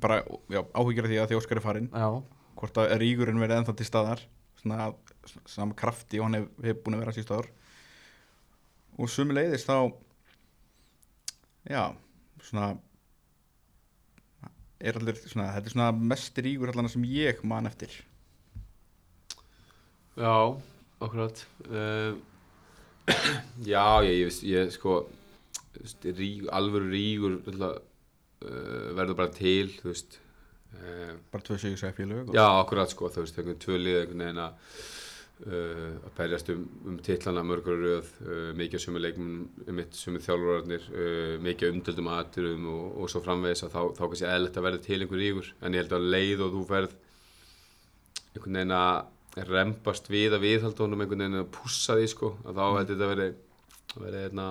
Bara 0.00 0.16
já, 0.54 0.60
áhyggjur 0.78 1.04
af 1.04 1.10
því 1.10 1.16
að 1.22 1.26
því 1.32 1.38
Óskar 1.40 1.56
er 1.58 1.64
farinn 1.64 1.88
Já, 1.90 2.22
hvort 2.60 2.78
að 2.78 2.92
rígurinn 3.02 3.40
verið 3.42 3.56
ennþá 3.58 3.74
til 3.80 3.86
staðar 3.88 4.20
svona 4.62 4.76
að- 4.86 5.34
sama 5.46 5.74
krafti 5.74 6.20
og 6.20 6.24
hann 6.28 6.34
hef, 6.34 6.46
hef 6.62 6.76
búin 6.84 6.94
að 6.94 7.02
vera 7.02 7.12
síðust 7.16 7.32
áður 7.34 7.48
og 8.98 9.08
sumi 9.10 9.34
leiðist 9.34 9.66
þá 9.66 9.92
já, 11.68 11.84
svona 12.42 12.72
er 14.82 14.98
allir 14.98 15.18
svona, 15.22 15.50
þetta 15.54 15.68
er 15.70 15.74
svona 15.76 15.90
mest 16.12 16.38
rígur 16.42 16.72
allan 16.72 16.88
sem 16.90 17.04
ég 17.06 17.42
man 17.46 17.68
eftir. 17.70 17.92
Já, 20.18 20.34
akkurat. 21.00 21.44
Uh, 21.68 22.18
Já, 23.72 24.02
ég, 24.06 24.18
ég, 24.26 24.34
ég 24.46 24.72
sko 24.74 25.00
ríg, 26.04 26.44
alvöru 26.54 26.90
rígur 26.92 27.38
uh, 27.48 28.90
verður 28.94 29.16
bara 29.18 29.32
til 29.34 29.72
þú 29.80 29.88
veist 29.88 30.18
uh, 30.76 31.14
bara 31.32 31.46
tvö 31.48 31.56
og- 32.28 32.34
Já, 32.36 32.44
akkurat 32.60 32.92
sko, 32.92 33.08
þú 33.10 33.24
veist, 33.24 33.40
tvö 33.64 33.78
lið 33.80 33.98
einhvern 34.02 34.22
veginn 34.26 34.42
að 34.44 34.76
uh, 35.46 35.94
að 36.06 36.12
berjast 36.16 36.50
um, 36.52 36.64
um 36.88 36.98
titlana 37.02 37.42
mörgur 37.46 37.78
röð 37.80 38.10
uh, 38.24 38.50
mikið 38.58 38.78
af 38.78 38.84
sömu 38.84 39.02
leikmum 39.02 39.36
um 39.66 39.76
mitt 39.78 39.96
sömu 39.98 40.20
þjálfurarnir 40.22 40.88
uh, 40.90 41.36
mikið 41.42 41.68
af 41.68 41.76
umdöldum 41.76 42.10
aðturum 42.14 42.68
og, 42.72 42.84
og 43.02 43.12
svo 43.12 43.22
framvegis 43.24 43.64
að 43.66 43.74
þá, 43.74 43.80
þá 43.98 44.02
kannski 44.04 44.28
eðlert 44.30 44.58
að 44.58 44.66
verða 44.68 44.82
til 44.86 44.98
einhver 45.00 45.22
rígur. 45.22 45.52
En 45.60 45.76
ég 45.76 45.84
held 45.84 45.96
að 45.98 46.10
leið 46.16 46.44
og 46.46 46.56
þú 46.56 46.64
ferð 46.72 46.98
einhvern 48.32 48.58
veginn 48.60 48.76
að 48.78 49.46
rempast 49.52 50.10
við 50.12 50.36
að 50.36 50.44
viðhalda 50.46 50.84
honum 50.84 51.04
einhvern 51.04 51.24
veginn 51.24 51.40
að 51.42 51.54
pússa 51.56 51.96
því 51.98 52.10
sko 52.12 52.34
að 52.42 52.58
þá 52.58 52.64
held 52.66 52.92
þetta 52.92 53.06
að 53.06 53.14
veri 53.14 53.30
veri 53.92 54.26
hérna 54.26 54.50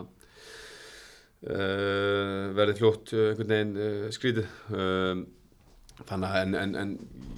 uh, 1.49 2.43
verði 2.57 2.79
fljótt 2.79 3.13
einhvern 3.17 3.55
veginn 3.55 4.17
skrítið. 4.17 4.57
Um, 4.73 5.29
þannig 6.09 6.31
að 6.31 6.41
en, 6.41 6.55
en, 6.61 6.73
en 6.81 6.91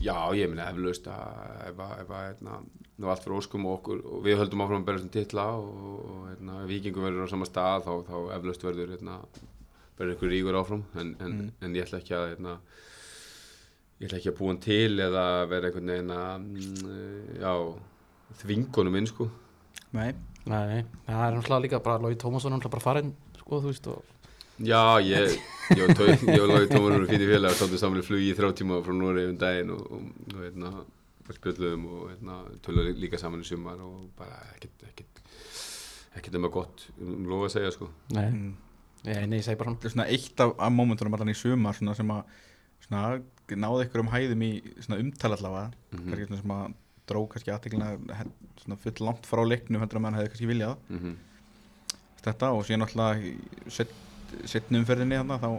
já 0.04 0.18
ég 0.38 0.50
minna 0.52 0.70
eflaust 0.72 1.08
að 1.12 1.68
ef 1.70 1.82
að, 1.86 1.94
ef 2.04 2.14
að 2.14 2.26
hérna, 2.28 2.58
allt 3.04 3.26
fyrir 3.26 3.38
óskum 3.40 3.68
og 3.68 3.78
okkur 3.80 4.04
og 4.08 4.24
við 4.26 4.40
höldum 4.42 4.64
áfram 4.66 4.84
að 4.84 4.88
berja 4.90 5.04
sem 5.04 5.14
titla 5.14 5.46
og, 5.60 5.84
og 6.14 6.26
hérna, 6.32 6.60
vikingum 6.70 7.08
verður 7.08 7.28
á 7.28 7.34
sama 7.34 7.50
stað 7.50 7.88
þá, 7.88 7.94
þá 8.10 8.18
eflaust 8.38 8.68
verður 8.68 8.96
hérna, 8.96 9.20
verður 9.98 10.16
einhver 10.16 10.34
ríkur 10.34 10.60
áfram. 10.60 10.84
En, 11.00 11.14
en, 11.24 11.40
en 11.64 11.78
ég 11.78 11.88
ætla 11.88 12.02
ekki 12.04 12.18
að 12.18 12.28
hérna, 12.34 12.58
ég 14.00 14.08
ætla 14.10 14.22
ekki 14.22 14.34
að 14.34 14.40
búa 14.40 14.54
hann 14.54 14.64
til 14.64 15.06
eða 15.08 15.26
vera 15.52 15.70
einhvern 15.70 15.94
veginn 15.94 16.16
að 16.18 16.48
mm, 16.48 17.36
já, 17.44 17.54
þvingunum 18.44 19.00
inn 19.02 19.12
sko. 19.12 19.30
Nei, 19.94 20.10
nei, 20.50 20.64
nei. 20.70 20.82
Það 21.06 21.28
er 21.28 21.38
náttúrulega 21.38 21.64
líka 21.68 21.84
bara 21.86 22.02
Lói 22.02 22.18
Tómasson 22.18 22.56
náttúrulega 22.56 22.78
bara 22.78 22.88
farinn 22.88 23.14
Sko, 23.44 23.60
þú 23.60 23.70
veist 23.70 23.88
og 23.92 24.13
Já, 24.62 25.00
ég, 25.02 25.40
ég 25.74 25.84
og 25.84 25.96
Tói- 25.98 26.18
ég 26.30 26.42
og 26.44 27.08
fyrir 27.10 27.30
félag 27.32 27.52
og 27.52 27.58
tóttum 27.58 27.80
saman 27.82 28.02
í 28.02 28.06
flugi 28.06 28.30
í 28.32 28.36
þrjá 28.38 28.52
tíma 28.60 28.82
frá 28.86 28.94
Nóri 28.94 29.24
um 29.30 29.38
daginn 29.38 29.72
og, 29.74 29.82
og, 29.92 30.04
og 30.36 30.44
hérna, 30.44 30.72
spjöldluðum 31.34 31.86
og 31.90 32.04
hérna, 32.12 32.36
töluðum 32.62 33.00
líka 33.02 33.18
saman 33.18 33.42
í 33.42 33.48
sumar 33.48 33.82
og 33.82 34.10
bara 34.18 34.38
ekkert, 34.54 34.84
ekkert, 34.92 35.24
ekkert 36.20 36.36
um 36.38 36.46
að 36.46 36.52
gott 36.60 36.86
um 37.02 37.26
lofa 37.32 37.50
að 37.50 37.56
segja 37.58 37.72
sko. 37.72 37.90
Nei, 38.14 38.28
mm. 38.30 38.54
nei, 39.08 39.26
nei, 39.26 39.38
ég 39.40 39.44
segi 39.48 39.58
bara 39.64 39.74
er 39.82 39.90
svona 39.96 40.08
eitt 40.14 40.40
af, 40.46 40.54
af 40.60 40.72
momentunum 40.72 41.14
allan 41.18 41.34
í 41.34 41.38
sumar 41.40 41.74
svona 41.80 41.96
sem 41.98 42.14
að 42.14 42.24
svona, 42.86 43.04
náði 43.58 43.88
ykkur 43.88 44.04
um 44.06 44.14
hæðum 44.14 44.46
í 44.46 44.54
svona 44.86 45.02
umtala 45.02 45.38
allavega 45.40 45.72
Mhm. 45.94 46.08
kannski 46.12 46.28
svona 46.30 46.42
sem 46.42 46.52
að 46.60 46.74
dró 47.10 47.26
kannski 47.28 47.52
aðteklina 47.52 47.90
svona 48.62 48.78
full 48.80 49.02
langt 49.06 49.26
frá 49.28 49.42
leiknum 49.48 49.82
heldur 49.82 49.98
að 50.00 50.02
mann 50.06 50.14
hefði 50.16 50.30
kannski 50.32 50.48
viljað 50.54 50.78
Mm 50.90 51.00
-hmm. 51.00 51.16
þetta 52.24 52.54
og 52.54 52.64
síðan 52.66 52.86
alltaf 52.86 53.18
set, 53.74 53.90
setni 54.50 54.82
umferðinni 54.82 55.20
þarna 55.20 55.40
þá 55.42 55.50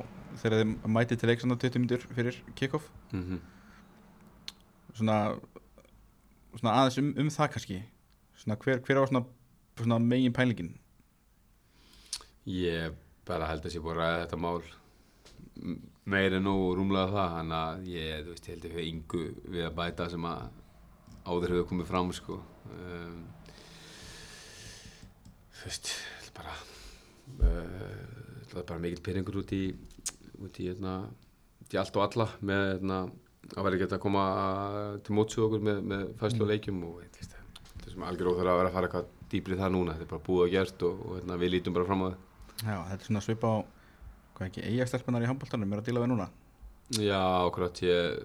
þegar 0.42 0.60
þið 0.60 0.92
mætið 0.96 1.20
til 1.20 1.30
leiksanda 1.30 1.58
20 1.62 1.82
minnur 1.82 2.06
fyrir 2.18 2.38
kick-off. 2.58 2.90
Mhm. 3.12 3.40
svona, 4.94 5.18
svona 6.54 6.74
aðeins 6.80 6.98
um, 7.02 7.12
um 7.18 7.30
það 7.30 7.52
kannski. 7.54 7.82
Svona 8.38 8.58
hver, 8.62 8.80
hver 8.84 9.00
á 9.00 9.04
svona, 9.06 9.24
svona 9.78 9.98
megin 9.98 10.34
pælingin? 10.34 10.74
Ég 12.46 12.94
bara 13.24 13.48
held 13.48 13.64
að 13.64 13.72
sé 13.72 13.80
búið 13.80 13.96
að 13.96 14.00
ræða 14.02 14.22
þetta 14.24 14.40
mál 14.42 14.62
meira 16.04 16.36
en 16.36 16.44
nóg 16.44 16.74
rúmlega 16.76 17.12
það 17.14 17.36
þannig 17.38 17.60
að 17.60 17.86
ég, 17.94 18.26
veist, 18.28 18.48
ég 18.48 18.54
held 18.54 18.66
að 18.68 18.74
hef 18.76 18.88
yngu 18.90 19.22
við 19.54 19.64
að 19.68 19.76
bæta 19.78 20.08
sem 20.12 20.26
að 20.28 20.42
áður 21.24 21.54
hefur 21.54 21.68
komið 21.70 21.88
fram 21.88 22.10
sko. 22.12 22.40
Um, 22.74 23.22
þú 25.54 25.70
veist 25.70 25.92
bara 26.36 26.56
uh, 27.40 28.13
það 28.54 28.62
er 28.62 28.70
bara 28.70 28.84
mikill 28.84 29.04
peningur 29.04 29.42
út 29.42 29.52
í 29.54 29.62
út 30.44 30.58
í, 30.60 30.68
hérna, 30.70 30.94
út 31.62 31.74
í 31.74 31.80
allt 31.80 31.98
og 31.98 32.06
alla 32.06 32.28
með 32.40 32.64
hérna, 32.72 33.00
að 33.54 33.66
vera 33.66 33.78
ekki 33.78 33.88
að 33.90 34.02
koma 34.02 34.24
til 35.04 35.16
mótsu 35.18 35.44
okkur 35.46 35.64
með, 35.64 35.80
með 35.92 36.04
fæslu 36.20 36.46
og 36.46 36.52
leikjum 36.52 36.80
og 36.88 37.02
það 37.14 37.90
sem 37.90 38.06
algjör 38.08 38.32
óþur 38.32 38.50
að 38.50 38.60
vera 38.60 38.70
að 38.70 38.76
fara 38.78 38.88
eitthvað 38.88 39.10
dýpri 39.34 39.56
í 39.56 39.60
það 39.60 39.74
núna, 39.74 39.96
þetta 39.96 40.06
er 40.06 40.12
bara 40.14 40.26
búið 40.28 40.46
og 40.46 40.54
gert 40.54 40.84
og, 40.86 41.02
og 41.04 41.18
hérna, 41.18 41.38
við 41.40 41.52
lítum 41.54 41.76
bara 41.76 41.88
fram 41.88 42.04
á 42.04 42.06
það. 42.06 42.16
Já, 42.54 42.76
þetta 42.90 43.00
er 43.00 43.08
svona 43.08 43.24
svipa 43.24 43.50
á 43.50 43.56
hvað 44.34 44.48
ekki, 44.48 44.64
eigastelpunar 44.70 45.24
í 45.24 45.28
handbóltanum 45.30 45.74
er 45.74 45.82
að 45.82 45.90
díla 45.90 46.04
við 46.04 46.10
núna? 46.14 46.28
Já, 47.00 47.20
akkurat, 47.44 47.82
ég, 47.84 48.22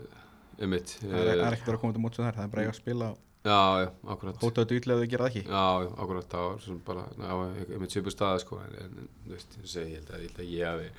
um 0.59 0.73
mitt 0.73 0.95
það 0.99 1.17
er, 1.19 1.31
er 1.33 1.57
ekkert 1.57 1.69
verið 1.69 1.77
að 1.77 1.83
koma 1.83 1.95
til 1.95 2.03
móts 2.03 2.19
við 2.19 2.27
þær 2.27 2.37
það 2.39 2.45
er 2.45 2.53
bara 2.53 2.65
eiga 2.65 2.73
að 2.73 2.79
spila 2.79 3.09
Já, 3.39 3.59
já, 3.79 3.87
akkurat 4.11 4.41
hótaðu 4.43 4.67
dýrlega 4.73 4.97
að 4.97 5.03
þau 5.05 5.11
gera 5.13 5.25
það 5.25 5.29
ekki 5.29 5.43
Já, 5.47 5.67
já, 5.83 5.89
akkurat, 6.03 6.25
það 6.33 6.41
var 6.49 6.57
svona 6.65 6.81
bara 6.89 7.03
já, 7.15 7.29
einmitt 7.75 7.93
svipur 7.95 8.11
staða 8.15 8.41
sko 8.43 8.57
en, 8.65 8.73
en 8.83 9.07
þú 9.23 9.31
veist, 9.35 9.55
ég 9.61 9.69
segi, 9.71 9.93
ég 9.93 10.01
held 10.01 10.11
að, 10.11 10.25
ég 10.25 10.41
að 10.43 10.49
ég 10.57 10.67
hafi 10.67 10.89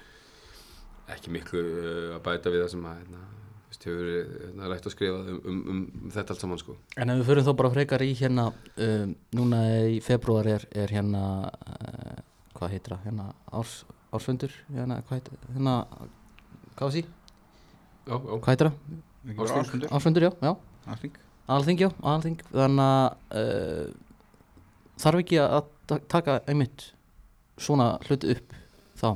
ekki 1.17 1.35
miklu 1.35 1.61
uh, 1.67 2.15
að 2.17 2.23
bæta 2.31 2.55
við 2.55 2.65
það 2.65 2.73
sem 2.73 2.87
að 2.89 2.97
hérna, 3.03 3.21
þú 3.61 3.75
veist, 3.75 3.87
hefur 3.91 4.01
verið 4.01 4.33
hérna, 4.47 4.71
rætt 4.73 4.89
að 4.89 4.95
skrifa 4.97 5.21
um, 5.21 5.39
um, 5.53 5.61
um, 5.75 5.85
um 6.01 6.17
þetta 6.17 6.35
allt 6.37 6.47
saman 6.47 6.63
sko 6.65 6.79
En 6.97 7.13
ef 7.13 7.21
við 7.21 7.29
förum 7.29 7.49
þá 7.51 7.53
bara 7.61 7.75
frekar 7.77 8.07
í 8.09 8.11
hérna 8.23 8.49
um, 8.89 9.15
núna 9.37 9.63
í 9.93 10.01
februar 10.09 10.49
er, 10.57 10.65
er 10.73 10.97
hérna 10.97 11.25
uh, 11.51 12.19
hvað 12.57 12.77
heitir 12.79 12.97
það, 12.97 13.05
hérna 13.11 13.29
árs, 13.61 13.79
ársfundur 14.17 14.57
hérna, 14.73 15.03
hvað 15.05 15.21
heitir, 15.21 15.43
hérna 15.53 15.77
hvað 16.81 16.97
sé, 16.97 17.05
Já, 18.09 18.17
já, 18.17 18.37
hvað 18.41 18.71
Ásþing. 18.71 19.59
ársfundur? 19.61 19.91
Ársfundur, 19.93 20.25
já, 20.25 20.33
já, 20.41 20.57
Ásþing. 20.95 21.19
Alþing, 21.57 21.81
já, 21.85 21.89
alþing 22.13 22.39
þannig 22.53 22.87
að 22.87 23.43
uh, 23.43 23.91
þarf 25.03 25.23
ekki 25.25 25.41
að 25.43 25.69
ta- 25.91 26.01
taka 26.17 26.39
einmitt 26.51 26.87
svona 27.61 27.91
hluti 28.07 28.33
upp 28.37 28.55
þá, 29.01 29.11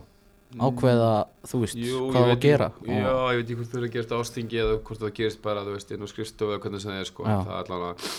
ákveða 0.65 1.11
þú 1.49 1.61
veist, 1.65 1.79
Jú, 1.81 2.03
hvað 2.13 2.21
ég 2.21 2.25
á 2.25 2.31
veit 2.31 2.37
að 2.37 2.45
gera. 2.45 2.69
Já, 2.85 3.15
ég 3.33 3.41
veit 3.41 3.49
ekki 3.49 3.57
hvort 3.59 3.73
það 3.73 3.81
er 3.81 3.87
að 3.89 3.95
gerast 3.97 4.15
ástingi 4.19 4.61
eða 4.63 4.77
hvort 4.87 5.03
það 5.03 5.15
gerist 5.19 5.43
bara, 5.45 5.65
þú 5.67 5.75
veist, 5.79 5.91
inn 5.97 6.05
á 6.05 6.09
skrifstofu 6.13 6.55
eða 6.55 6.63
hvernig 6.65 6.85
það 6.85 7.01
er, 7.01 7.09
sko, 7.11 7.27
Já. 7.29 7.37
það 7.49 7.55
er 7.55 7.63
allan 7.65 7.87
að 7.89 8.13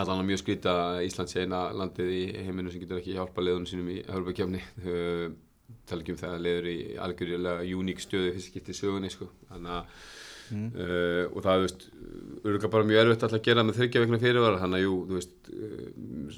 allan 0.00 0.20
að 0.22 0.28
mjög 0.30 0.40
skrýta 0.40 0.74
að 0.80 1.00
Ísland 1.08 1.28
sé 1.32 1.42
eina 1.44 1.58
landið 1.76 2.12
í 2.16 2.20
heiminu 2.46 2.70
sem 2.72 2.80
getur 2.84 3.00
ekki 3.02 3.16
hjálpa 3.18 3.42
liðunum 3.44 3.66
sínum 3.68 3.90
í 3.92 3.98
Európa-kefni 4.06 4.62
tala 5.88 6.00
ekki 6.04 6.14
um 6.14 6.20
það 6.20 6.32
að 6.36 6.44
liður 6.46 6.68
í 6.70 6.76
algjörlega 7.04 7.66
uník 7.76 8.00
stöðu 8.00 8.30
fyrst 8.36 8.70
í 8.72 8.76
sögunni, 8.78 9.10
sko. 9.12 9.28
Þannig 9.50 9.74
að 9.76 9.98
Uh, 10.52 11.24
og 11.32 11.40
það, 11.46 11.62
veist, 11.64 11.84
örgulega 12.44 12.70
bara 12.74 12.88
mjög 12.88 13.00
erfitt 13.04 13.22
alltaf 13.24 13.38
að 13.40 13.46
gera 13.48 13.64
með 13.64 13.78
þryggja 13.78 14.02
vikna 14.04 14.20
fyrirvara. 14.24 14.60
Þannig 14.60 14.80
að 14.80 14.84
jú, 14.84 14.94
þú 15.08 15.18
veist, 15.18 15.34
uh, 15.54 15.88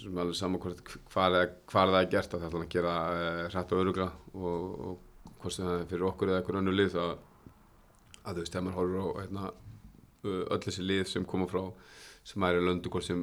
sem 0.01 0.21
alveg 0.23 0.39
saman 0.39 0.63
hvort 0.63 0.95
hvar, 1.15 1.39
er- 1.41 1.55
hvar 1.73 1.93
það 1.95 2.01
er 2.05 2.11
gert 2.15 2.35
að 2.37 2.45
það 2.45 2.49
ætla 2.53 2.63
að 2.67 2.73
gera 2.77 2.95
uh, 3.17 3.43
hrætt 3.51 3.75
og 3.75 3.83
örgulega 3.83 4.09
og, 4.35 4.81
og 4.91 5.35
hvort 5.41 5.57
sem 5.57 5.67
það 5.67 5.81
er 5.81 5.91
fyrir 5.93 6.09
okkur 6.11 6.33
eða 6.33 6.41
eitthvað 6.43 6.61
önnur 6.63 6.79
lið 6.79 6.95
þá 6.97 7.03
að 7.07 8.33
þú 8.37 8.41
veist, 8.43 8.53
þegar 8.55 8.67
maður 8.67 8.79
horfir 8.81 9.03
á 9.03 9.09
hérna, 9.23 9.51
öll 10.27 10.63
þessi 10.67 10.87
lið 10.87 11.05
sem 11.11 11.27
koma 11.29 11.47
frá 11.51 11.63
sem 12.27 12.43
er 12.43 12.57
í 12.59 12.91
hvort 12.91 13.07
sem 13.07 13.21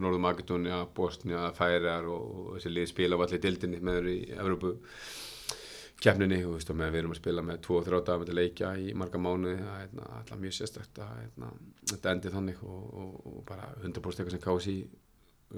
Norður 0.00 0.22
Makedónia, 0.24 0.78
Bosnia, 0.96 1.50
Færiar 1.56 2.06
og, 2.08 2.28
og 2.46 2.54
þessi 2.56 2.70
lið 2.72 2.86
spila 2.88 3.18
á 3.20 3.22
allir 3.26 3.42
dildinni 3.44 3.80
með 3.84 3.98
þeir 3.98 4.08
í 4.14 4.20
Evrópu 4.38 4.70
keppninni 5.98 6.38
og 6.46 6.60
við 6.60 6.98
erum 7.00 7.14
að 7.14 7.20
spila 7.20 7.42
með 7.42 7.60
2-3 7.66 8.00
dagar 8.06 8.22
með 8.22 8.38
leikja 8.38 8.72
í 8.78 8.94
marga 8.94 9.18
mánuði 9.18 9.58
það 9.58 9.74
er 9.74 9.82
hérna, 9.82 10.08
alltaf 10.18 10.38
mjög 10.38 10.56
sérstækt 10.58 11.00
að 11.02 11.12
hérna, 11.22 11.50
þetta 11.90 12.12
endi 12.12 12.34
þannig 12.36 12.62
og, 12.62 12.84
og, 13.02 13.14
og 13.32 13.44
bara 13.48 13.72
100% 13.82 14.22
eitthvað 14.22 14.36
sem 14.36 14.44
KSI 14.46 14.76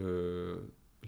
uh, 0.01 0.57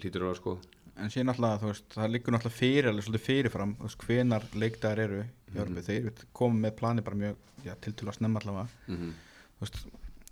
lítur 0.02 0.28
á 0.28 0.34
sko 0.36 0.58
En 1.00 1.08
síðan 1.08 1.32
þú 1.32 1.70
veist, 1.70 1.86
það 1.94 2.10
liggur 2.12 2.34
náttúrulega 2.34 2.58
fyrir, 2.58 2.86
alveg 2.90 3.04
svolítið 3.06 3.22
fyrirfram, 3.24 3.70
þú 3.78 3.86
veist, 3.86 4.02
hvenar 4.04 4.42
leikdagar 4.60 5.00
eru 5.00 5.22
í 5.22 5.28
Mhm. 5.52 5.60
Örbu, 5.62 5.82
þeir 5.84 6.24
komum 6.32 6.62
með 6.64 6.76
plani 6.78 7.04
bara 7.04 7.18
mjög, 7.18 7.36
já, 7.64 7.74
til 7.80 7.92
til 7.92 8.08
að 8.08 8.16
snemma 8.16 8.40
allavega, 8.40 8.68
mm 8.88 8.96
-hmm. 8.96 9.12
þú 9.58 9.60
veist, 9.60 9.76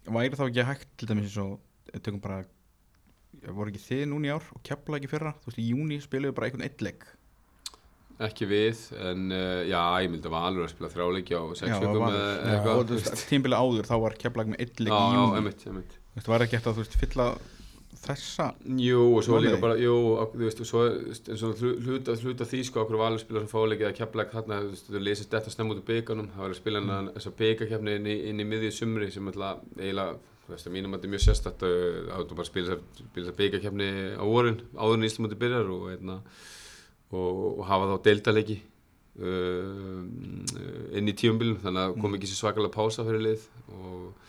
væri 0.04 0.38
þá 0.38 0.44
ekki 0.48 0.68
hægt 0.68 0.88
til 0.96 1.08
dæmis 1.08 1.24
eins 1.24 1.36
og, 1.36 1.60
tökum 2.02 2.20
bara, 2.20 2.44
voru 3.48 3.70
ekki 3.70 3.84
þið 3.88 4.04
núna 4.08 4.26
í 4.26 4.32
ár 4.32 4.44
og 4.54 4.62
kepla 4.62 4.96
ekki 4.96 5.12
fyrra, 5.12 5.34
þú 5.40 5.46
veist, 5.46 5.58
í 5.58 5.70
júni 5.70 6.00
spiluðu 6.00 6.32
bara 6.32 6.46
einhvern 6.46 6.64
eitt 6.64 6.80
leik. 6.80 7.04
Ekki 8.26 8.48
við 8.50 8.82
en 9.00 9.30
uh, 9.32 9.62
já, 9.68 9.80
ég 10.04 10.12
myndi 10.12 10.28
að 10.28 10.34
Valur 10.36 10.66
að 10.66 10.74
spila 10.74 10.90
þráleiki 10.92 11.38
á 11.38 11.42
6 11.60 11.70
Já, 11.70 11.76
vikum 11.82 12.04
Valur. 12.04 12.18
eða 12.18 12.34
Já, 12.34 12.50
eitthvað 12.56 12.82
og 12.82 12.90
þú 12.90 12.98
veist, 12.98 13.22
tímbilið 13.30 13.62
áður, 13.64 13.88
þá 13.90 13.96
var 14.04 14.18
kepla 14.24 14.46
með 14.50 14.66
eitt 14.66 14.82
leik 14.82 14.92
já, 14.92 14.98
í 14.98 15.14
já, 15.14 15.20
júni, 15.20 15.40
emitt, 15.40 15.64
emitt 15.70 15.96
þú 15.96 16.20
veist, 16.20 16.30
var 16.34 16.44
ekki 16.46 16.58
eftir 16.60 16.72
að, 16.72 16.76
þú 16.76 16.84
veist, 16.84 17.00
fylla 17.00 17.26
þessa, 18.00 18.46
Jú, 18.80 19.00
og 19.18 19.24
svo 19.26 19.38
líka 19.42 19.58
bara, 19.60 19.76
jú, 19.80 19.94
og 20.14 20.32
þú 20.32 20.44
veist, 20.46 20.62
og 20.62 20.68
svo 20.68 20.84
eins 20.88 21.42
og 21.44 21.60
hlu- 21.60 21.76
hluta, 21.84 22.14
hluta 22.22 22.46
því 22.48 22.62
sko, 22.68 22.84
okkur 22.84 23.00
valur 23.00 23.20
spila 23.20 23.42
sem 23.42 23.50
fáleikið 23.50 23.88
að 23.90 23.96
kepla 23.98 24.26
þarna, 24.30 24.60
þú 24.62 24.70
veist, 24.72 24.88
þú 24.88 25.02
lesist 25.04 25.34
þetta 25.34 25.52
snemma 25.52 25.74
út 25.74 25.82
í 25.82 25.86
bygganum, 25.90 26.30
það 26.32 26.44
var 26.44 26.54
að 26.54 26.60
spila 26.60 26.80
mm. 26.80 27.10
þess 27.16 27.30
að 27.30 27.36
byggakefni 27.42 27.96
inn, 27.98 28.08
inn 28.30 28.40
í 28.40 28.46
miðju 28.48 28.70
sumri 28.78 29.10
sem 29.12 29.28
alltaf 29.28 29.60
eiginlega, 29.76 30.16
þú 30.46 30.54
veist, 30.54 30.70
að 30.70 30.76
mínum 30.78 30.94
að 30.94 30.98
þetta 30.98 31.10
er 31.10 31.14
mjög 31.16 31.24
sérstætt 31.26 31.66
að 31.66 32.24
þú 32.30 32.38
bara 32.40 32.48
spila 32.48 32.78
þess 32.78 33.32
að 33.34 33.38
byggakefni 33.42 33.90
á 34.16 34.24
vorin, 34.24 34.62
áður 34.80 34.96
en 34.96 35.08
Íslamöndi 35.10 35.40
byrjar 35.44 35.74
og, 35.76 35.86
einna, 35.92 36.18
og, 37.10 37.60
og 37.60 37.62
hafa 37.68 37.90
þá 37.90 37.96
deildaleiki 38.08 38.58
uh, 39.20 40.02
inn 40.98 41.10
í 41.10 41.16
tíumbilum, 41.16 41.60
þannig 41.64 41.86
að 41.86 41.96
kom 42.02 42.18
ekki 42.18 42.30
sér 42.30 42.42
svakalega 42.44 42.76
pása 42.76 43.06
fyrir 43.06 43.24
lið 43.26 43.46
og 43.76 44.28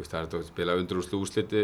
veist, 0.00 0.10
það 0.10 0.18
er 0.20 0.26
þetta 0.26 0.40
að 0.40 0.48
spila 0.48 0.76
undir 0.80 1.00
úrslu 1.00 1.20
úrsliti 1.20 1.62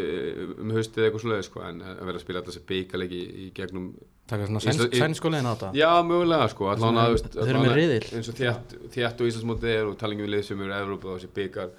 um 0.60 0.74
haustið 0.76 1.00
eða 1.00 1.08
eitthvað 1.08 1.24
svoleiði 1.24 1.46
sko, 1.48 1.62
en 1.66 1.82
að 1.82 2.02
vera 2.08 2.20
að 2.20 2.24
spila 2.24 2.42
alltaf 2.42 2.54
þessi 2.54 2.68
byggalegi 2.70 3.22
í 3.26 3.48
gegnum 3.56 3.88
taka 4.30 4.48
svona 4.50 4.62
sænskóliðin 4.66 5.48
á 5.48 5.52
þetta 5.54 5.70
Já, 5.78 5.90
mögulega 6.06 6.48
sko, 6.52 6.68
allan 6.72 7.00
að, 7.00 7.16
þeir 7.36 7.52
eru 7.52 7.64
með 7.64 7.76
riðil. 7.78 8.04
eins 8.18 8.30
og 8.30 8.38
þétt, 8.40 8.76
og 9.22 9.30
Íslandsmótið 9.30 9.72
er 9.72 9.90
og 9.90 9.98
talingi 10.00 10.26
við 10.26 10.32
lið 10.34 10.46
sem 10.50 10.64
eru 10.66 10.76
Evrópa 10.76 11.12
og 11.12 11.20
þessi 11.20 11.32
byggar 11.36 11.74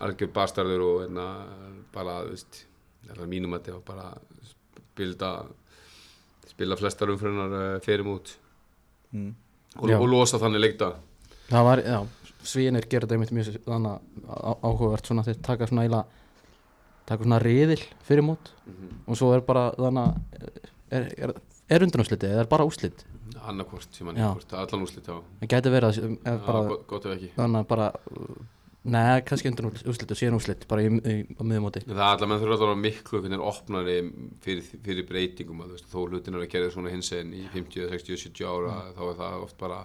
algjör 0.00 0.32
bastarður 0.32 0.86
og 0.86 1.00
hérna, 1.04 1.26
bara, 1.92 2.20
veist, 2.30 2.62
allar 3.10 3.28
mínum 3.28 3.56
að 3.56 3.68
þetta 3.68 3.82
bara 3.90 4.12
spilda 4.54 5.32
spila 6.60 6.76
flestar 6.76 7.08
umfyrirnar 7.08 7.56
uh, 7.56 7.74
fyrir 7.80 8.04
mút 8.04 8.34
mm. 9.16 9.30
og, 9.80 9.92
og 9.96 10.08
losa 10.12 10.40
þannig 10.42 10.60
leikta. 10.66 10.92
Það 11.50 11.66
var, 11.66 11.82
já, 11.88 11.98
svíinir 12.46 12.88
gera 12.90 13.08
þetta 13.08 13.16
einmitt 13.16 13.32
mjög 13.34 13.60
þannig 13.64 14.26
á- 14.28 14.60
áhugavert 14.60 15.08
svona 15.08 15.24
þeir 15.26 15.40
taka 15.46 15.70
svona 15.70 15.86
eila 15.88 16.02
taka 17.08 17.24
svona 17.24 17.40
riðil 17.42 17.80
fyrir 18.06 18.26
mót. 18.28 18.52
Og 19.08 19.16
svo 19.18 19.32
er 19.34 19.42
bara 19.46 19.70
þannig 19.78 20.52
er, 20.90 21.08
er, 21.16 21.34
er 21.70 21.86
undanúslitið 21.88 22.36
eða 22.36 22.44
er 22.44 22.52
bara 22.52 22.68
úslit 22.68 23.06
annarkvort, 23.40 23.88
sem 23.94 24.06
hann 24.10 24.18
Já. 24.20 24.28
hvort, 24.34 24.52
allan 24.52 24.84
úrslit 24.84 25.06
á 25.08 25.16
það 25.16 25.50
gæti 25.52 25.72
verið 25.72 26.00
að 26.28 26.40
bara, 26.44 26.62
gott, 26.68 26.82
gott 26.90 27.06
ekki. 27.14 27.30
þannig 27.36 27.62
að 27.62 27.68
bara 27.70 27.86
neða, 28.88 29.20
kannski 29.28 29.50
undan 29.50 29.68
úslit 29.70 30.12
og 30.14 30.18
síðan 30.18 30.38
úslit 30.38 30.64
bara 30.70 30.84
í, 30.86 30.88
í, 30.88 31.16
á 31.36 31.42
miðumóti 31.44 31.82
það 31.84 31.98
er 31.98 32.06
alltaf, 32.06 32.30
menn 32.30 32.40
þurfa 32.40 32.54
alltaf 32.56 32.64
að 32.64 32.70
vera 32.70 32.84
miklu 32.84 33.20
hvernig 33.20 33.44
opnari 33.50 33.96
fyrir, 34.44 34.70
fyrir 34.86 35.08
breytingum 35.08 35.60
að, 35.64 35.74
veist, 35.76 35.90
þó 35.92 36.06
hlutin 36.06 36.38
er 36.38 36.46
að 36.46 36.52
gera 36.54 36.72
svona 36.72 36.92
hins 36.94 37.12
en 37.16 37.34
í 37.36 37.44
50, 37.52 37.90
60, 37.92 38.22
70 38.24 38.48
ára 38.48 38.78
þá 38.96 39.02
er 39.10 39.18
það 39.20 39.44
oft 39.44 39.58
bara 39.60 39.82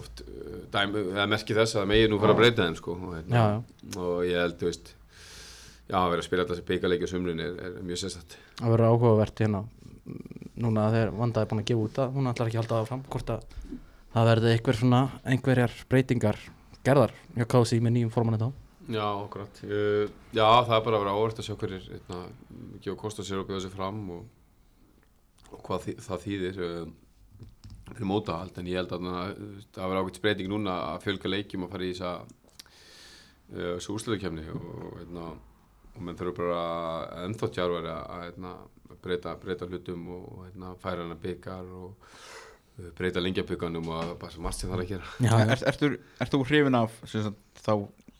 oft, 0.00 0.24
uh, 0.24 0.62
dæmi, 0.72 1.04
eða 1.12 1.28
merki 1.32 1.56
þess 1.56 1.76
að 1.76 1.82
það 1.82 1.90
megi 1.92 2.08
nú 2.12 2.20
fara 2.22 2.36
að 2.36 2.40
breyta 2.40 2.66
þeim 2.66 2.78
sko, 2.80 2.96
og, 2.96 3.14
hérna, 3.18 3.44
Já, 3.44 4.00
og 4.00 4.18
ég 4.28 4.42
held, 4.42 4.58
þú 4.60 4.70
veist 4.70 4.92
já, 5.86 5.96
að 6.00 6.10
vera 6.14 6.20
að 6.20 6.26
spila 6.30 6.44
alltaf 6.44 6.56
þessi 6.56 6.68
byggarleiki 6.72 7.08
á 7.08 7.12
sumrin 7.12 7.44
er, 7.44 7.56
er 7.68 7.78
mjög 7.84 8.02
sérstætt 8.02 8.36
að 8.62 8.76
vera 8.76 8.90
áhugavert 8.92 9.44
hérna 9.44 9.64
núna 10.56 10.88
þegar 10.92 11.16
Vanda 11.16 11.42
er 11.42 11.48
búin 11.50 11.62
að 11.62 11.70
gefa 11.70 11.86
út 11.86 12.00
að 12.00 12.16
hún 12.16 12.30
ætlar 12.30 12.48
ekki 12.48 12.58
að 12.58 12.62
halda 12.64 12.80
það 12.80 12.90
fram 12.90 13.06
hvort 13.12 13.32
að 13.34 13.48
það 14.16 14.28
verði 14.30 14.52
einhver 14.54 14.78
svona 14.80 15.00
einhverjar 15.26 15.74
breytingar 15.90 16.38
gerðar 16.86 17.12
hjá 17.34 17.44
KSI 17.52 17.82
með 17.82 17.96
nýjum 17.96 18.14
formanni 18.14 18.40
þá 18.40 18.48
Já, 18.86 19.06
akkurat. 19.24 19.62
Uh, 19.66 20.06
Já, 20.30 20.46
það 20.62 20.76
er 20.76 20.84
bara 20.86 20.98
að 20.98 21.02
vera 21.02 21.14
áhvert 21.16 21.40
að 21.42 21.48
sjá 21.48 21.56
hverjir 21.58 21.88
hérna, 21.90 22.20
gefa 22.84 23.00
kost 23.00 23.18
að 23.18 23.26
sér 23.26 23.40
og 23.42 23.48
bjóða 23.48 23.64
sér 23.64 23.74
fram 23.74 23.98
og, 24.14 24.28
og 25.50 25.64
hvað 25.66 25.86
þý, 25.86 25.94
það 26.06 26.22
þýðir 26.26 26.60
uh, 26.66 26.76
fyrir 27.88 28.10
mótahald. 28.12 28.60
En 28.60 28.70
ég 28.70 28.78
held 28.78 28.94
að 28.94 29.08
það 29.08 29.80
verður 29.80 30.00
ákveðt 30.04 30.22
breyting 30.22 30.52
núna 30.52 30.76
að 30.92 31.02
fjölga 31.08 31.32
leikjum 31.32 31.66
að 31.66 31.74
fara 31.74 31.88
í 31.88 31.90
þessa 31.96 32.12
uh, 32.22 33.74
þessu 33.74 33.96
úrslutakefni 33.96 34.46
og, 34.54 34.86
hérna, 35.00 35.26
og 35.96 36.06
menn 36.06 36.22
þurfa 36.22 36.38
bara 36.38 36.62
ennþá 37.26 37.52
tjárværi 37.58 37.94
að 37.96 38.24
hérna, 38.28 38.56
breyta, 39.02 39.66
hlutum 39.66 40.10
og 40.14 40.44
hérna, 40.44 40.76
færa 40.78 41.02
hana 41.02 41.18
byggar 41.26 41.74
og 41.74 41.90
uh, 41.90 42.45
breyta 42.96 43.22
lengjabygganum 43.24 43.88
og 43.88 44.16
bara 44.20 44.32
svo 44.32 44.44
margt 44.44 44.60
sem 44.60 44.70
það 44.70 44.78
er 44.78 44.84
að 44.84 44.90
gera. 44.90 45.12
Já, 45.24 45.32
er, 45.38 45.52
er, 45.54 45.62
ertu, 45.70 45.90
ertu 46.24 46.40
hrifin 46.44 46.76
af 46.76 46.98
sem 47.08 47.24
sagt, 47.24 47.62
þá 47.64 47.72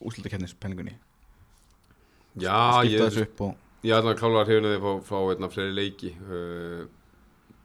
úslitakennispenningunni? 0.07 0.97
Já, 2.41 2.57
Skipta 2.83 3.11
ég, 3.13 3.31
og 3.45 3.55
Ég 3.87 3.95
að 4.01 4.17
klála 4.19 4.43
að 4.43 4.51
hrifna 4.51 4.73
því 4.73 4.79
að 4.79 4.87
fá, 4.87 4.93
fá 5.11 5.19
einna 5.31 5.49
fleiri 5.53 5.75
leiki. 5.77 6.11
Uh, 6.27 6.87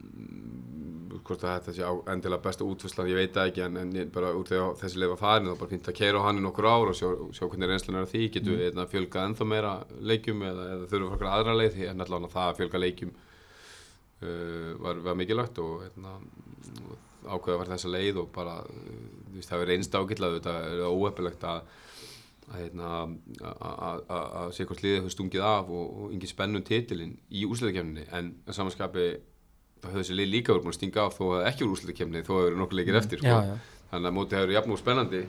mm, 0.04 1.16
hvort 1.22 1.42
að 1.42 1.56
þetta 1.56 1.74
sé 1.76 1.88
á, 1.88 1.92
endilega 2.12 2.44
besta 2.44 2.66
útfærslan, 2.66 3.10
ég 3.10 3.18
veit 3.18 3.34
það 3.34 3.50
ekki 3.50 3.64
en, 3.64 3.80
en 3.80 4.12
bara 4.12 4.32
úr 4.36 4.46
þegar 4.48 4.78
þessi 4.80 5.00
leið 5.00 5.12
var 5.12 5.20
farin 5.20 5.50
þá 5.50 5.58
bara 5.60 5.72
fínt 5.72 5.90
að 5.90 5.98
keira 5.98 6.22
á 6.22 6.26
hann 6.26 6.40
í 6.40 6.44
nokkur 6.44 6.68
ár 6.68 6.92
og 6.92 6.96
sjá, 6.98 7.08
sjá 7.36 7.44
hvernig 7.46 7.70
reynslan 7.70 7.98
er 7.98 8.06
að 8.06 8.14
því, 8.14 8.22
getum 8.36 8.56
við 8.58 8.72
mm. 8.72 8.88
fjölgað 8.92 9.28
ennþá 9.28 9.46
meira 9.52 9.74
leikjum 10.12 10.42
eða, 10.48 10.64
eða 10.74 10.88
þurfum 10.90 11.06
við 11.06 11.16
okkur 11.16 11.30
aðra 11.32 11.58
leið? 11.58 11.76
Því 11.76 11.90
en 11.92 12.04
allavega 12.06 12.32
það 12.32 12.48
að 12.48 12.58
fjölga 12.60 12.82
leikjum 12.82 13.12
uh, 13.12 13.28
var, 14.82 15.00
var 15.04 15.14
mikilvægt 15.18 15.58
og, 15.62 15.82
hérna, 15.86 16.16
og 16.88 16.98
ákveða 17.38 17.58
var 17.62 17.70
þessa 17.72 17.90
leið 17.92 18.16
og 18.22 18.28
bara, 18.34 18.58
uh, 18.66 19.08
þú 19.30 19.38
veist, 19.38 19.50
það 19.50 19.62
er 19.64 19.70
reynst 19.72 19.94
ágætlega 19.98 20.38
þetta 20.40 20.54
er 20.70 20.82
að 20.86 21.62
að 22.52 22.56
hérna, 22.58 22.88
að- 23.40 23.60
að 23.62 24.00
að- 24.10 24.32
að 24.42 24.48
sé 24.56 24.64
hvort 24.66 24.82
liðið 24.82 24.98
hefur 25.00 25.12
stungið 25.14 25.44
af 25.46 25.68
og, 25.70 25.92
og 26.02 26.10
engin 26.12 26.28
spennum 26.32 26.62
titilinn 26.66 27.14
í 27.30 27.44
úsleitakefninni 27.46 28.06
en 28.12 28.32
samanskapi 28.50 29.04
þá 29.80 29.86
hefur 29.86 30.00
þessi 30.02 30.16
lið 30.18 30.28
líka 30.34 30.52
verið 30.52 30.64
búin 30.66 30.74
að 30.74 30.78
stinga 30.80 31.04
af 31.06 31.16
þó 31.18 31.22
að 31.38 31.46
ekki 31.52 31.64
úr 31.64 31.72
úsleitakefni 31.76 32.22
þó 32.26 32.32
hefur 32.40 32.58
nokkuð 32.58 32.78
leikir 32.80 32.98
eftir 32.98 33.22
já, 33.22 33.30
sko. 33.30 33.46
já. 33.46 33.56
þannig 33.92 34.10
að 34.10 34.16
mótið 34.18 34.38
hefur 34.40 34.52
jafn 34.58 34.74
og 34.74 34.78
spennandi 34.82 35.22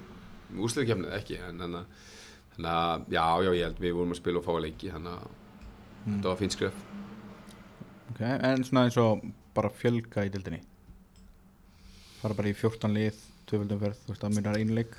með 0.54 0.66
úsleitakefnið 0.68 1.16
ekki 1.20 1.38
en 1.48 1.60
þannig 1.64 1.80
að- 2.74 3.06
já, 3.14 3.26
já, 3.46 3.52
ég 3.54 3.64
held 3.70 3.80
við 3.86 3.94
vorum 3.94 4.12
að 4.18 4.22
spila 4.24 4.38
og 4.42 4.46
fá 4.46 4.52
að 4.58 4.62
leiki 4.68 4.92
þannig 4.92 5.14
að 5.14 5.28
þetta 6.10 6.28
var 6.34 6.38
fín 6.42 6.52
skref 6.58 6.74
ok, 8.14 8.22
en 8.24 8.64
svona 8.64 8.88
eins 8.88 9.00
og 9.02 9.26
bara 9.54 9.74
fjölga 9.74 10.24
í 10.26 10.32
dildinni 10.34 10.62
fara 12.24 12.38
bara 12.38 12.52
í 12.52 12.56
14 12.56 12.94
lið 12.96 13.18
tvöföldum 13.50 13.82
ferð, 13.82 14.06
þú 14.06 14.14
veist, 14.14 14.24
að 14.24 14.38
mynda 14.38 14.54
einu 14.56 14.78
leik? 14.78 14.94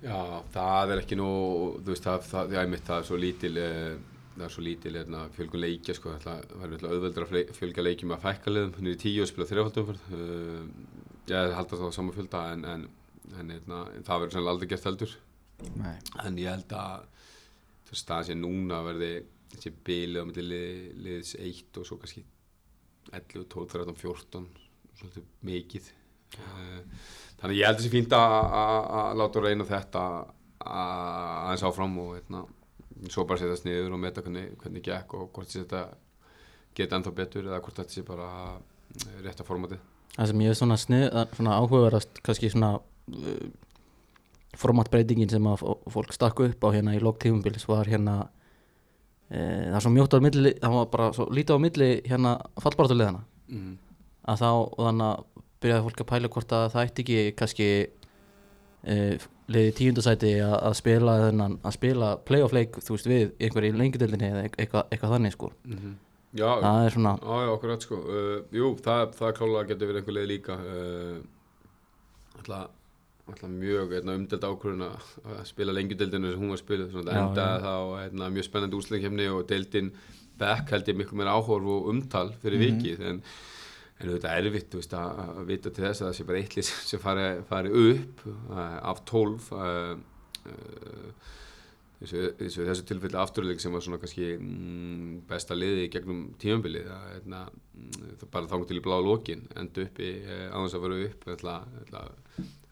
Já, 0.00 0.20
það 0.54 0.94
er 0.94 1.02
ekki 1.02 1.18
nú, 1.20 1.32
þú 1.80 1.92
veist, 1.92 2.06
það, 2.06 2.22
það, 2.30 2.54
já, 2.54 2.60
einmitt, 2.62 2.86
það 2.86 3.02
er 3.02 3.08
svo 3.08 3.18
lítil, 3.20 3.50
eh, 3.60 4.22
það 4.36 4.44
er 4.46 4.54
svo 4.54 4.64
lítil 4.64 4.92
hérna, 4.96 5.24
fjölgun 5.36 5.64
leikja, 5.66 5.96
sko, 5.98 6.14
það 6.22 6.46
náttúrulega 6.54 6.94
auðveldur 6.94 7.26
að 7.26 7.52
fjölga 7.58 7.84
leikjum 7.84 8.14
að 8.16 8.24
fækka 8.24 8.54
liðum, 8.54 8.72
hún 8.78 8.88
er 8.88 8.96
í 8.96 9.02
tíu 9.02 9.26
og 9.26 9.28
spila 9.28 9.48
þrjáfaldumferð, 9.50 10.06
uh, 10.16 10.64
ég 11.28 11.52
held 11.58 11.66
að 11.66 11.76
það 11.76 11.84
var 11.84 11.96
saman 11.98 12.16
fjölda, 12.16 12.42
en, 12.54 12.64
en, 12.72 12.88
en 13.34 13.54
hérna, 13.58 13.82
það 13.98 14.24
verður 14.24 14.36
sannlega 14.38 14.56
aldrei 14.56 14.72
gert 14.72 14.88
heldur, 14.88 15.16
Nei. 15.76 15.94
en 16.24 16.40
ég 16.40 16.54
held 16.54 16.76
að, 16.80 17.06
það 17.92 18.26
sé 18.30 18.38
núna 18.38 18.80
verði 18.86 19.14
þessi 19.52 19.76
bilið 19.84 20.22
á 20.22 20.24
milli 20.30 20.48
lið, 20.48 20.84
liðs 21.04 21.36
1 21.36 21.80
og 21.82 21.88
svo 21.90 22.00
kannski 22.00 22.24
11, 23.12 23.44
12, 23.48 23.68
13, 23.72 23.94
14, 23.96 24.46
svolítið 25.00 25.24
mikið. 25.48 25.88
Uh, 26.38 26.80
þannig 27.40 27.54
að 27.54 27.58
ég 27.58 27.66
held 27.66 27.78
þessi 27.80 27.90
fínt 27.94 28.12
að 28.14 28.34
að- 28.60 28.90
að 29.00 29.16
láta 29.20 29.40
reyna 29.42 29.64
þetta 29.66 30.02
að- 30.60 31.40
aðeins 31.48 31.64
áfram 31.70 31.98
og 31.98 32.10
hérna, 32.18 32.44
svo 33.08 33.24
bara 33.26 33.38
setjast 33.40 33.64
niður 33.64 33.94
og 33.96 33.98
meta 34.04 34.22
hvernig, 34.22 34.56
hvernig 34.60 34.82
gekk 34.84 35.14
og 35.14 35.32
hvort 35.32 35.48
þetta 35.48 35.88
geta 36.74 36.96
ennþá 36.98 37.14
betur 37.14 37.42
eða 37.48 37.60
hvort 37.64 37.74
þetta 37.80 37.90
sé 37.96 38.02
bara 38.06 38.28
eh, 39.06 39.22
rétta 39.24 39.42
formatið. 39.46 39.78
það 40.16 40.26
sem 40.26 40.40
ég 40.44 40.50
er 40.50 40.58
svona, 40.58 40.76
svona 41.34 41.56
áhugaverðast 41.58 42.22
kannski 42.22 42.50
svona 42.50 42.74
uh, 42.76 43.50
formatbreytingin 44.60 45.30
sem 45.30 45.46
að 45.46 45.60
fó- 45.62 45.78
fólk 45.94 46.12
stakku 46.14 46.46
upp 46.50 46.64
á 46.66 46.68
hérna 46.74 46.94
í 46.96 47.00
lók 47.02 47.18
tífumbils 47.22 47.66
var 47.70 47.86
hérna 47.90 48.28
það 49.30 49.76
er 49.78 49.84
svo 49.84 49.92
mjótt 49.94 50.14
á 50.16 50.18
milli 50.24 50.52
það 50.58 50.74
var 50.76 50.88
bara 50.94 51.08
svo 51.16 51.28
lítið 51.30 51.54
á 51.54 51.64
milli 51.66 51.90
hérna 52.10 52.32
fallbaratulegana 52.62 53.24
Mm. 53.50 53.72
að 54.30 54.36
þá 54.44 54.48
og 54.50 54.76
þannig 54.78 55.06
að 55.10 55.24
byrjaði 55.60 55.82
fólk 55.86 56.00
að 56.04 56.06
pæla 56.12 56.28
hvort 56.30 56.52
að 56.54 56.66
það 56.70 56.84
ætti 56.86 57.02
ekki 57.02 57.16
kannski 57.40 57.66
uh, 58.86 59.24
liði 59.50 59.72
tíundasæti 59.80 60.30
að, 60.44 60.54
að 60.68 60.76
spila 60.78 61.16
þennan, 61.24 61.56
að 61.66 61.74
spila 61.74 62.10
playoff 62.28 62.54
leik 62.54 62.78
þú 62.78 62.94
veist 62.94 63.08
við 63.10 63.32
einhverju 63.42 63.72
í 63.72 63.78
lengjadöldinni 63.80 64.28
eða 64.30 64.44
eitthvað, 64.52 64.84
eitthvað 64.94 65.14
þannig 65.16 65.34
sko. 65.34 65.50
Mm 65.66 65.96
Já, 66.30 66.46
það 66.62 66.84
er 66.86 66.94
svona 66.94 67.12
Já, 67.18 67.32
já, 67.42 67.48
okkur 67.56 67.70
rétt 67.72 67.84
sko. 67.88 67.96
Uh, 68.06 68.36
Jú, 68.54 68.68
það, 68.86 69.00
það 69.18 69.32
klálega 69.40 69.68
getur 69.72 69.88
verið 69.90 69.98
einhver 70.04 70.14
leið 70.14 70.28
líka 70.30 70.58
uh, 70.62 71.16
Alltaf 72.38 72.68
Alltaf 73.30 73.52
mjög 73.52 73.94
hérna, 73.94 74.16
umdelt 74.18 74.46
ákvörðun 74.46 74.86
að 74.86 75.12
að 75.34 75.40
spila 75.50 75.74
lengjudeldinu 75.76 76.32
sem 76.32 76.42
hún 76.42 76.54
var 76.54 76.60
spilið 76.60 76.94
svona, 76.94 77.14
Já, 77.14 77.20
það 77.20 77.28
endaði 77.28 77.62
þá 77.64 78.02
hérna, 78.02 78.30
mjög 78.36 78.48
spennandi 78.48 78.80
úsleikjefni 78.80 79.30
og 79.34 79.46
deildin 79.50 79.90
Beck 80.40 80.72
held 80.72 80.88
ég 80.88 80.96
miklu 80.96 81.18
meira 81.20 81.34
áhorf 81.36 81.66
og 81.68 81.90
umtal 81.92 82.30
fyrir 82.40 82.62
vikið. 82.62 83.02
En, 83.10 83.18
en 84.00 84.12
þetta 84.14 84.30
er 84.32 84.46
erfitt 84.48 84.76
veist, 84.78 84.94
að, 84.96 85.18
að 85.26 85.42
vita 85.50 85.72
til 85.74 85.84
þess 85.84 86.00
að 86.00 86.08
það 86.08 86.16
sé 86.16 86.28
bara 86.30 86.40
eittlið 86.40 86.70
sem 86.92 87.02
fari, 87.02 87.26
fari 87.50 87.74
upp 87.90 88.24
uh, 88.30 88.78
af 88.92 89.04
12 89.10 89.52
uh, 89.58 89.92
uh, 90.48 91.28
þessu, 92.00 92.22
þessu, 92.38 92.64
þessu 92.68 92.86
tilfelli 92.88 93.18
afturleik 93.20 93.62
sem 93.62 93.74
var 93.74 93.84
svona 93.84 94.00
kannski 94.00 94.32
mm, 94.36 95.20
besta 95.28 95.56
liði 95.56 95.86
í 95.86 95.92
gegnum 95.92 96.22
tímabilið 96.40 96.88
það, 96.88 97.06
hérna, 97.14 97.42
mm, 97.76 98.14
það 98.22 98.32
bara 98.36 98.50
þangur 98.52 98.70
til 98.70 98.80
í 98.80 98.84
bláða 98.86 99.06
lokin 99.06 99.44
enda 99.60 99.84
uppi 99.84 100.10
eh, 100.24 100.46
á 100.48 100.56
þess 100.56 100.78
að 100.78 100.86
vera 100.86 101.00
upp 101.08 101.28
ætla, 101.36 101.56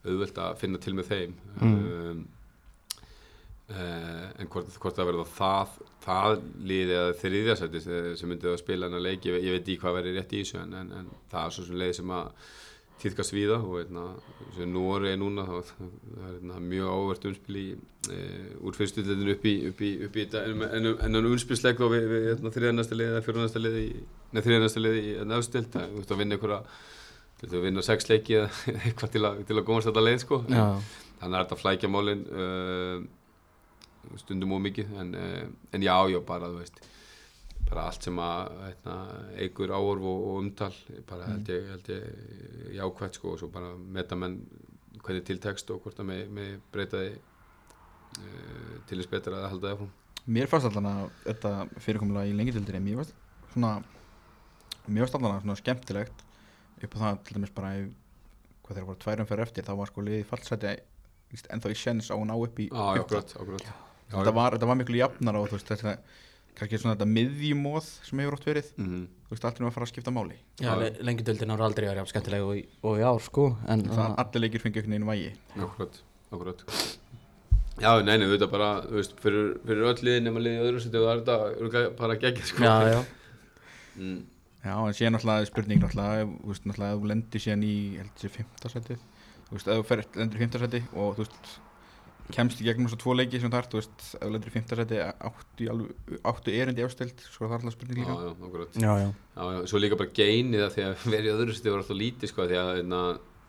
auðvelt 0.07 0.39
að 0.45 0.59
finna 0.61 0.79
til 0.85 0.95
með 0.99 1.09
þeim. 1.15 1.39
Um, 1.63 2.27
Uh, 3.69 4.31
en 4.41 4.49
hvort, 4.49 4.71
hvort 4.81 4.97
það 4.97 5.09
verða 5.11 5.25
það 5.29 5.73
það 6.01 6.39
liði 6.71 6.95
eða 6.97 7.17
þriðja 7.21 7.57
sæti 7.61 7.81
sem 7.85 8.07
sem 8.17 8.31
myndi 8.33 8.49
að 8.49 8.55
spila 8.63 8.89
hennar 8.89 9.03
leik 9.05 9.27
ég, 9.29 9.35
ve- 9.35 9.43
ég 9.45 9.53
veit 9.59 9.67
ekki 9.67 9.75
hvað 9.83 9.97
verður 9.99 10.15
rétt 10.17 10.31
í 10.33 10.41
þessu 10.41 10.57
en, 10.63 10.73
en, 10.79 10.89
en 11.03 11.11
það 11.29 11.43
er 11.43 11.53
svo 11.53 11.65
sem 11.67 11.77
leið 11.83 11.93
sem 11.99 12.15
að 12.17 12.31
týðkast 13.03 13.35
víða 13.37 13.59
og 13.61 13.75
eitna, 13.83 14.07
sem 14.57 14.73
nú 14.73 14.87
er 14.97 15.05
núna 15.21 15.45
þá, 15.51 15.53
það 15.75 16.25
er 16.31 16.39
eitna, 16.39 16.57
mjög 16.73 16.95
ávert 16.95 17.29
umspil 17.29 17.59
í 17.61 17.67
e, 18.09 18.23
úr 18.65 18.79
fyrstutildinu 18.81 19.35
upp 19.37 19.45
í, 19.53 19.55
upp 19.69 19.85
í, 19.85 19.91
upp 20.09 20.17
í 20.17 20.25
þetta, 20.25 20.47
en, 20.49 20.65
en, 20.81 20.89
en 21.11 21.21
umspilsleik 21.35 21.77
þá 21.85 21.91
við, 21.93 22.09
við 22.15 22.49
þriðanæsta 22.57 22.97
liði 23.03 23.13
eða 23.19 23.27
fjórðanæsta 23.29 23.63
liði 23.67 23.85
í- 23.91 24.07
nei 24.33 24.41
þriðanæsta 24.49 24.87
liði 24.87 25.05
í 25.05 25.15
veist 25.29 26.17
að 26.17 26.25
vinna 26.25 26.41
einhverja 26.41 26.63
þú 27.39 27.47
veist 27.47 27.55
að 27.55 27.67
vinna 27.69 27.85
sex 27.87 28.09
leiki 28.11 28.37
eða 28.41 28.49
eitthvað 28.89 29.15
til 29.15 29.25
að, 29.29 29.41
til 29.47 29.57
að 29.57 29.67
komast 29.69 29.89
þetta 29.91 30.05
leið 30.05 30.21
sko. 30.25 30.41
Þannig 30.49 31.39
er 31.39 31.45
þetta 31.45 31.59
flækja 31.59 31.91
málin 31.91 32.25
uh, 32.31 32.99
stundum 34.19 34.55
ómikið 34.59 34.95
en, 35.03 35.13
uh, 35.19 35.45
en 35.75 35.85
já, 35.87 35.95
já, 36.13 36.19
bara 36.27 36.51
þú 36.51 36.63
veist 36.63 36.81
bara 37.69 37.85
allt 37.91 38.07
sem 38.07 38.19
að 38.23 38.53
heitna, 38.65 38.95
eigur 39.45 39.75
áorf 39.77 40.05
og, 40.09 40.21
og 40.31 40.37
umtal 40.41 40.73
bara 41.09 41.27
held 41.29 41.51
ég, 41.53 41.67
held 41.75 41.91
ég 41.93 42.77
jákvæmt 42.79 43.19
sko. 43.19 43.35
Og 43.35 43.43
svo 43.43 43.51
bara 43.53 43.75
meta 43.77 44.19
menn 44.19 44.39
hvernig 45.05 45.27
tiltekst 45.29 45.71
og 45.75 45.83
hvort 45.85 45.99
að 46.01 46.09
með, 46.11 46.23
með 46.35 46.55
breyta 46.75 47.03
því 47.03 47.11
uh, 47.15 48.79
til 48.89 48.99
þess 49.01 49.13
betra 49.13 49.43
að 49.43 49.51
halda 49.53 49.69
það 49.69 49.77
áfram. 49.77 49.93
Mér 50.29 50.51
fannst 50.51 50.69
alltaf 50.69 50.89
að 50.91 51.13
þetta 51.29 51.83
fyrirkomulega 51.85 52.29
í 52.29 52.35
mér 52.37 52.99
fannst 52.99 53.15
svona 53.53 53.77
mér 54.89 55.05
fannst 55.05 55.19
alltaf 55.19 55.45
svona 55.45 55.61
skemmtilegt 55.61 56.25
upp 56.87 56.95
á 56.95 56.99
það 57.03 57.19
til 57.27 57.37
dæmis 57.39 57.53
bara 57.57 57.73
í, 57.79 57.83
hvað 58.63 58.77
þeirra 58.79 58.89
voru 58.91 59.03
tværum 59.05 59.29
fyrir 59.31 59.45
eftir 59.47 59.67
þá 59.67 59.73
var 59.81 59.91
sko 59.93 60.05
liðið 60.07 60.25
fallsæti 60.31 60.73
víst, 61.33 61.51
ennþá 61.53 61.75
í 61.75 61.79
sjens 61.83 62.09
á 62.13 62.17
að 62.17 62.27
ná 62.31 62.35
upp 62.39 62.59
í 62.63 62.69
já, 62.71 62.85
akkurat, 63.03 63.35
akkurat. 63.37 63.69
Þetta, 64.09 64.33
var, 64.33 64.57
þetta 64.57 64.71
var 64.71 64.79
miklu 64.81 65.01
jafnar 65.03 65.37
og 65.41 65.49
þú 65.51 65.59
veist 65.59 65.73
þetta 65.75 65.97
kannski 66.59 66.79
svona 66.81 66.97
þetta 66.97 67.09
miðjumóð 67.13 67.89
sem 68.09 68.23
hefur 68.23 68.37
oft 68.39 68.47
verið 68.49 68.71
mm 68.81 69.07
þú 69.29 69.35
veist 69.35 69.45
allt 69.45 69.59
er 69.59 69.61
nú 69.61 69.69
að 69.69 69.75
fara 69.77 69.85
að 69.85 69.91
skipta 69.93 70.13
máli. 70.17 70.37
Já 70.65 70.71
le 70.81 70.87
lengjadöldin 71.05 71.51
ára 71.53 71.67
aldrei 71.69 71.85
verið 71.85 71.99
jafn 72.01 72.11
skemmtilega 72.15 72.47
og, 72.49 72.71
og 72.89 72.95
í 72.97 73.03
ár 73.05 73.19
sko 73.21 73.45
en 73.69 73.83
það 73.93 74.15
allir 74.23 74.43
leikir 74.47 74.63
fengið 74.63 74.79
einhvern 74.87 74.95
veginn 74.95 75.11
vægi. 75.11 75.33
Akkurat, 75.67 75.99
akkurat. 76.33 76.63
Já, 77.79 77.91
nei, 78.03 78.15
nei, 78.19 78.25
þetta 78.33 78.49
bara, 78.51 78.71
þú 78.89 78.97
veist, 78.97 79.13
fyrir, 79.21 79.51
fyrir 79.69 79.85
öll 79.91 80.01
liðin 80.09 80.25
nema 80.31 80.41
liðið 80.43 80.57
í 80.57 80.65
öðru 80.65 80.81
seti 80.83 80.99
og 80.99 81.05
það 81.29 81.45
er 81.45 81.61
þetta 81.61 81.83
bara 82.01 82.17
geggjað, 82.25 82.49
sko. 82.55 82.65
Já, 82.65 82.75
já, 82.95 82.99
Mm. 83.99 84.19
Já, 84.69 84.75
en 84.77 84.97
síðan 84.97 85.17
náttúrulega 85.17 85.49
spurning 85.49 85.81
náttúrulega, 85.81 86.27
þú 86.27 86.51
veist, 86.51 86.67
náttúrulega 86.69 86.97
ef 86.97 87.01
þú 87.01 87.09
lendir 87.13 87.43
síðan 87.45 87.65
í, 87.65 87.73
ég 87.95 88.03
held 88.03 88.13
þessi 88.19 88.31
fimmtasæti 88.35 88.97
þú 89.49 89.57
veist, 89.57 89.71
ef 89.71 89.79
þú 89.81 89.87
fer, 89.89 90.03
lendir 90.19 90.39
í 90.39 90.43
fimmtasæti 90.43 90.81
og 90.93 91.15
þú 91.17 91.25
veist, 91.25 91.53
kemst 92.37 92.61
í 92.61 92.67
gegnum 92.67 92.91
svo 92.93 92.99
tvo 93.01 93.15
leiki 93.17 93.41
sem 93.41 93.53
það 93.53 93.63
er, 93.63 93.69
þú 93.73 93.81
veist, 93.81 94.03
ef 94.09 94.25
þú 94.25 94.33
lendir 94.35 94.51
í 94.51 94.55
fimmtasæti 94.57 94.99
áttu, 95.07 95.69
áttu 96.33 96.57
erindi 96.57 96.85
ástild 96.85 97.23
svo 97.25 97.47
það 97.47 97.55
er 97.55 97.63
alltaf 97.63 97.77
spurning 97.79 98.03
Já, 98.03 98.11
líka 98.11 98.27
já, 98.27 98.35
akkurat 98.49 98.77
já, 98.77 98.91
já. 99.01 99.09
Já, 99.39 99.47
já, 99.55 99.61
svo 99.73 99.81
líka 99.81 100.01
bara 100.03 100.17
geinið 100.19 100.67
að 100.67 100.75
því 100.77 100.85
að 100.89 101.07
verið 101.15 101.31
í 101.31 101.35
öðru 101.37 101.57
seti 101.57 101.73
var 101.73 101.85
alltaf 101.85 102.01
lítið, 102.03 102.33
sko, 102.35 102.51
því 102.51 102.61
að 102.61 102.75
hérna, 102.75 103.01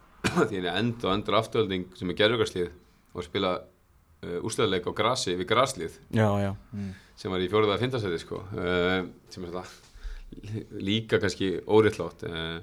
því 0.53 0.63
að 0.63 0.71
end 0.75 1.03
og 1.03 1.17
endur 1.17 1.39
aftölding 1.41 1.91
sem 1.99 2.13
er 2.13 2.19
gerðugarslið 2.21 2.71
og 3.11 3.27
spila 3.27 3.53
uh, 3.59 4.39
úsleðleik 4.47 4.87
á 4.87 4.91
grasi 4.95 5.35
við 5.35 5.51
graslið 5.51 5.99
já, 6.15 6.29
já. 6.45 6.53
mm. 6.71 6.89
sem 7.19 7.35
var 7.35 7.43
í 7.43 7.51
fjóruða 7.51 7.75
að 7.75 7.85
fintasæti, 7.87 8.23
sko 8.23 8.43
uh, 8.45 9.01
sem 9.33 9.43
er 9.43 9.51
þetta 9.51 9.88
líka 10.79 11.19
kannski 11.21 11.57
óriðlátt 11.67 12.27
uh, 12.29 12.59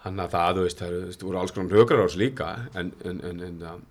Þannig 0.00 0.24
að 0.24 0.32
það, 0.32 0.56
þú 0.56 0.62
veist, 0.64 0.80
það 0.80 1.24
voru 1.26 1.38
alls 1.42 1.52
konar 1.52 1.76
högrar 1.76 2.00
á 2.00 2.04
þessu 2.08 2.20
líka 2.22 2.50
en, 2.80 2.92
en, 3.04 3.18
en, 3.28 3.42
en, 3.44 3.82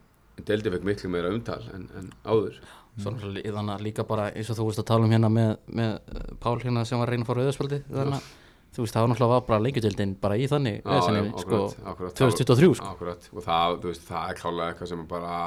deildi 0.47 0.71
fekk 0.73 0.87
miklu 0.87 1.11
meira 1.13 1.29
umtal 1.29 1.61
en, 1.75 1.85
en 1.99 2.07
áður. 2.25 2.57
Svo 2.99 3.13
náttúrulega 3.13 3.53
þannig 3.53 3.75
að 3.75 3.83
líka 3.85 4.05
bara 4.09 4.29
eins 4.33 4.49
og 4.49 4.57
þú 4.57 4.65
veist 4.71 4.81
að 4.81 4.87
tala 4.89 5.05
um 5.05 5.13
hérna 5.13 5.29
með, 5.31 5.51
með 5.69 5.91
uh, 5.99 6.23
Pál 6.41 6.55
hérna 6.63 6.85
sem 6.89 7.01
var 7.01 7.13
auðarspjaldi 7.13 7.83
þannig 7.85 8.17
að 8.17 8.31
þú 8.73 8.85
veist 8.85 8.95
það 8.95 9.05
var 9.05 9.11
náttúrulega 9.11 9.45
bara 9.51 9.61
lengjadöldin 9.65 10.15
bara 10.23 10.39
í 10.39 10.49
þannig 10.49 10.81
Já, 10.81 10.97
já, 10.97 11.21
sko, 11.43 11.61
akkurat, 11.69 11.77
akkurat. 11.93 12.17
2023 12.19 12.71
sko. 12.79 12.89
Akkurat, 12.95 13.29
og 13.33 13.45
það, 13.45 13.77
veist, 13.85 14.03
það 14.09 14.33
er 14.33 14.41
klálega 14.41 14.73
eitthvað 14.73 14.91
sem 14.91 15.05
bara 15.13 15.37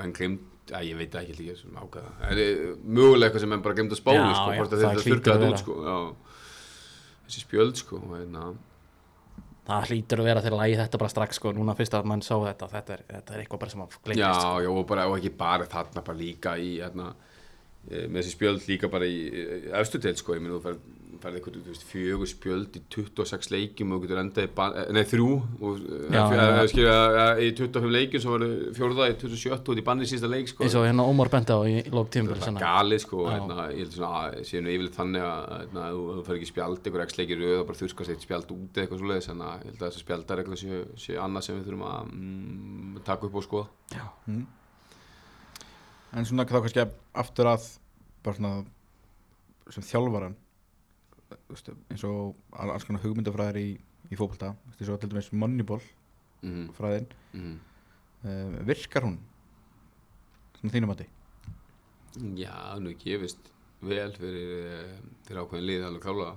menn 0.00 0.14
glimt, 0.18 0.44
já, 0.70 0.78
ég 0.82 0.96
veit 0.98 1.14
ekki 1.20 1.36
líka 1.38 1.56
sem 1.58 1.76
ákvæða, 1.78 2.12
en 2.30 2.40
eh, 2.42 2.62
mögulega 2.84 3.28
eitthvað 3.30 3.44
sem 3.44 3.52
menn 3.54 3.64
bara 3.64 3.76
glimt 3.78 3.92
að 3.94 4.00
Já, 4.16 4.34
sko, 4.38 4.46
já, 4.52 4.60
hvort 4.60 4.72
að 4.72 4.84
þetta 4.84 5.34
að 5.34 5.44
vera. 5.44 5.50
út, 5.50 5.62
sko, 5.62 5.76
já, 5.86 5.96
þessi 7.26 7.44
spjöld, 7.44 7.76
sko, 7.82 8.00
og 8.02 8.16
hérna, 8.16 8.46
það 9.66 9.88
hlýtur 9.90 10.22
að 10.22 10.28
vera 10.30 10.42
þegar 10.44 10.60
lægi 10.62 10.80
þetta 10.80 11.00
bara 11.02 11.12
strax 11.14 11.40
sko, 11.40 11.52
núna 11.56 11.74
fyrst 11.78 11.96
að 11.98 12.10
mann 12.10 12.22
sá 12.22 12.34
þetta. 12.38 12.68
Þetta 12.70 12.92
er, 12.94 13.00
þetta 13.10 13.34
er 13.34 13.40
eitthvað 13.42 13.62
bara 13.64 13.72
sem 13.74 13.82
að 13.82 13.94
já, 13.96 14.02
gleymist 14.04 14.42
sko. 14.42 14.60
já, 14.62 14.70
og 14.70 14.84
bara, 14.90 15.06
og 15.10 15.16
ekki 15.18 15.32
bara 15.38 15.66
þarna, 15.70 16.04
bara 16.06 16.18
líka 16.20 16.54
í, 16.58 16.68
hérna, 16.82 17.08
eh, 17.90 18.06
með 18.06 18.20
þessi 18.20 18.36
spjöld 18.36 18.68
líka 18.70 18.90
bara 18.92 19.08
í 19.10 19.18
efstu 19.82 20.02
til, 20.02 20.14
sko, 20.18 20.36
ég 20.38 20.44
minn, 20.44 20.54
þú 20.54 20.62
færð 20.68 20.84
færði 21.26 21.40
eitthvað, 21.40 21.56
þú 21.58 21.72
veist, 21.72 21.84
fjögur 21.90 22.30
spjöld 22.30 22.76
í 22.78 22.82
26 22.94 23.50
leikjum 23.52 23.94
og 23.96 24.04
getur 24.04 24.20
endað 24.22 24.46
í, 24.46 24.50
eh, 24.66 24.90
nei, 24.94 25.02
þrjú 25.10 25.30
og, 25.36 25.84
Já, 26.06 26.22
já, 26.30 26.42
já. 26.56 26.62
Skilja, 26.70 26.96
í 27.42 27.48
25 27.58 27.92
leikjum 27.96 28.22
svo 28.22 28.34
varu 28.36 28.48
fjórða 28.76 29.08
í 29.10 29.16
27 29.20 29.72
og 29.72 29.80
í 29.80 29.84
banni 29.86 30.06
í 30.06 30.10
sísta 30.10 30.30
leik, 30.30 30.50
sko. 30.50 30.64
Eins 30.64 30.76
og 30.78 30.86
hérna 30.86 31.06
Ómar 31.06 31.30
benda 31.32 31.58
á 31.58 31.60
í 31.66 31.82
lók 31.90 32.06
það 32.06 32.14
tímbil 32.16 32.36
er 32.36 32.42
bara 32.44 32.62
galið 32.62 33.02
sko 33.02 33.24
hérna, 33.26 33.66
ég 33.72 33.82
held 33.82 33.96
svona 33.96 34.20
að 34.20 34.36
sé 34.48 34.62
nú 34.62 34.72
yfirleitt 34.72 34.98
þannig 35.00 35.26
að 35.26 35.42
hérna, 35.56 35.88
ef 35.88 35.96
þú 35.96 36.24
fær 36.28 36.38
ekki 36.38 36.50
spjald 36.52 36.86
einhver 36.86 37.04
x 37.06 37.18
leikir 37.20 37.42
auð 37.42 37.56
og 37.56 37.66
bara 37.70 37.80
þurrskast 37.80 38.14
eitt 38.14 38.26
spjald 38.26 38.54
út 38.56 38.80
eitthvað 38.82 39.02
svo 39.02 39.10
leiðis 39.10 39.30
þannig 39.32 39.50
að 39.50 39.56
ég 39.56 39.70
held 39.72 39.82
að 39.82 39.90
þessi 39.90 40.04
spjaldar 40.04 40.42
eitthvað 40.42 40.62
séu, 40.62 40.80
séu 41.06 41.20
annað 41.22 41.46
sem 41.46 41.58
við 41.58 41.68
þurfum 41.70 41.86
að 41.90 42.14
mm, 42.14 43.02
taka 43.06 43.28
upp 43.28 43.36
og 43.40 43.46
skoða. 43.46 43.66
Mm. 44.26 44.46
en 46.16 46.28
svona 46.28 46.46
þá 46.48 46.58
kannski 46.60 46.86
aftur 47.22 47.50
að 47.50 47.70
bara 48.26 48.38
svona 48.38 48.64
sem 49.74 49.86
þjálfaran 49.86 50.36
þú 50.36 50.45
veist, 51.48 51.70
eins 51.90 52.04
og 52.04 52.36
all- 52.52 52.72
alls 52.74 52.84
konar 52.84 53.02
hugmyndafræðir 53.02 53.60
í, 53.60 53.68
í 54.10 54.18
veist, 54.18 54.54
eins 54.76 54.90
og 54.90 55.00
til 55.00 55.10
dæmis 55.10 55.32
Moneyball 55.32 55.82
mm 56.42 56.68
fræðin 56.76 57.06
-hmm. 57.32 57.58
uh, 58.24 58.66
virkar 58.66 59.02
hún 59.02 59.18
svona 60.60 60.72
þínum 60.72 60.90
að 60.94 61.06
Já, 62.36 62.78
nú 62.80 62.94
gefist 62.96 63.52
vel 63.80 64.12
fyrir, 64.16 64.52
eh, 64.72 65.00
fyrir 65.26 65.42
ákveðin 65.42 65.66
lið 65.66 65.84
alveg 65.84 66.02
klálega. 66.02 66.36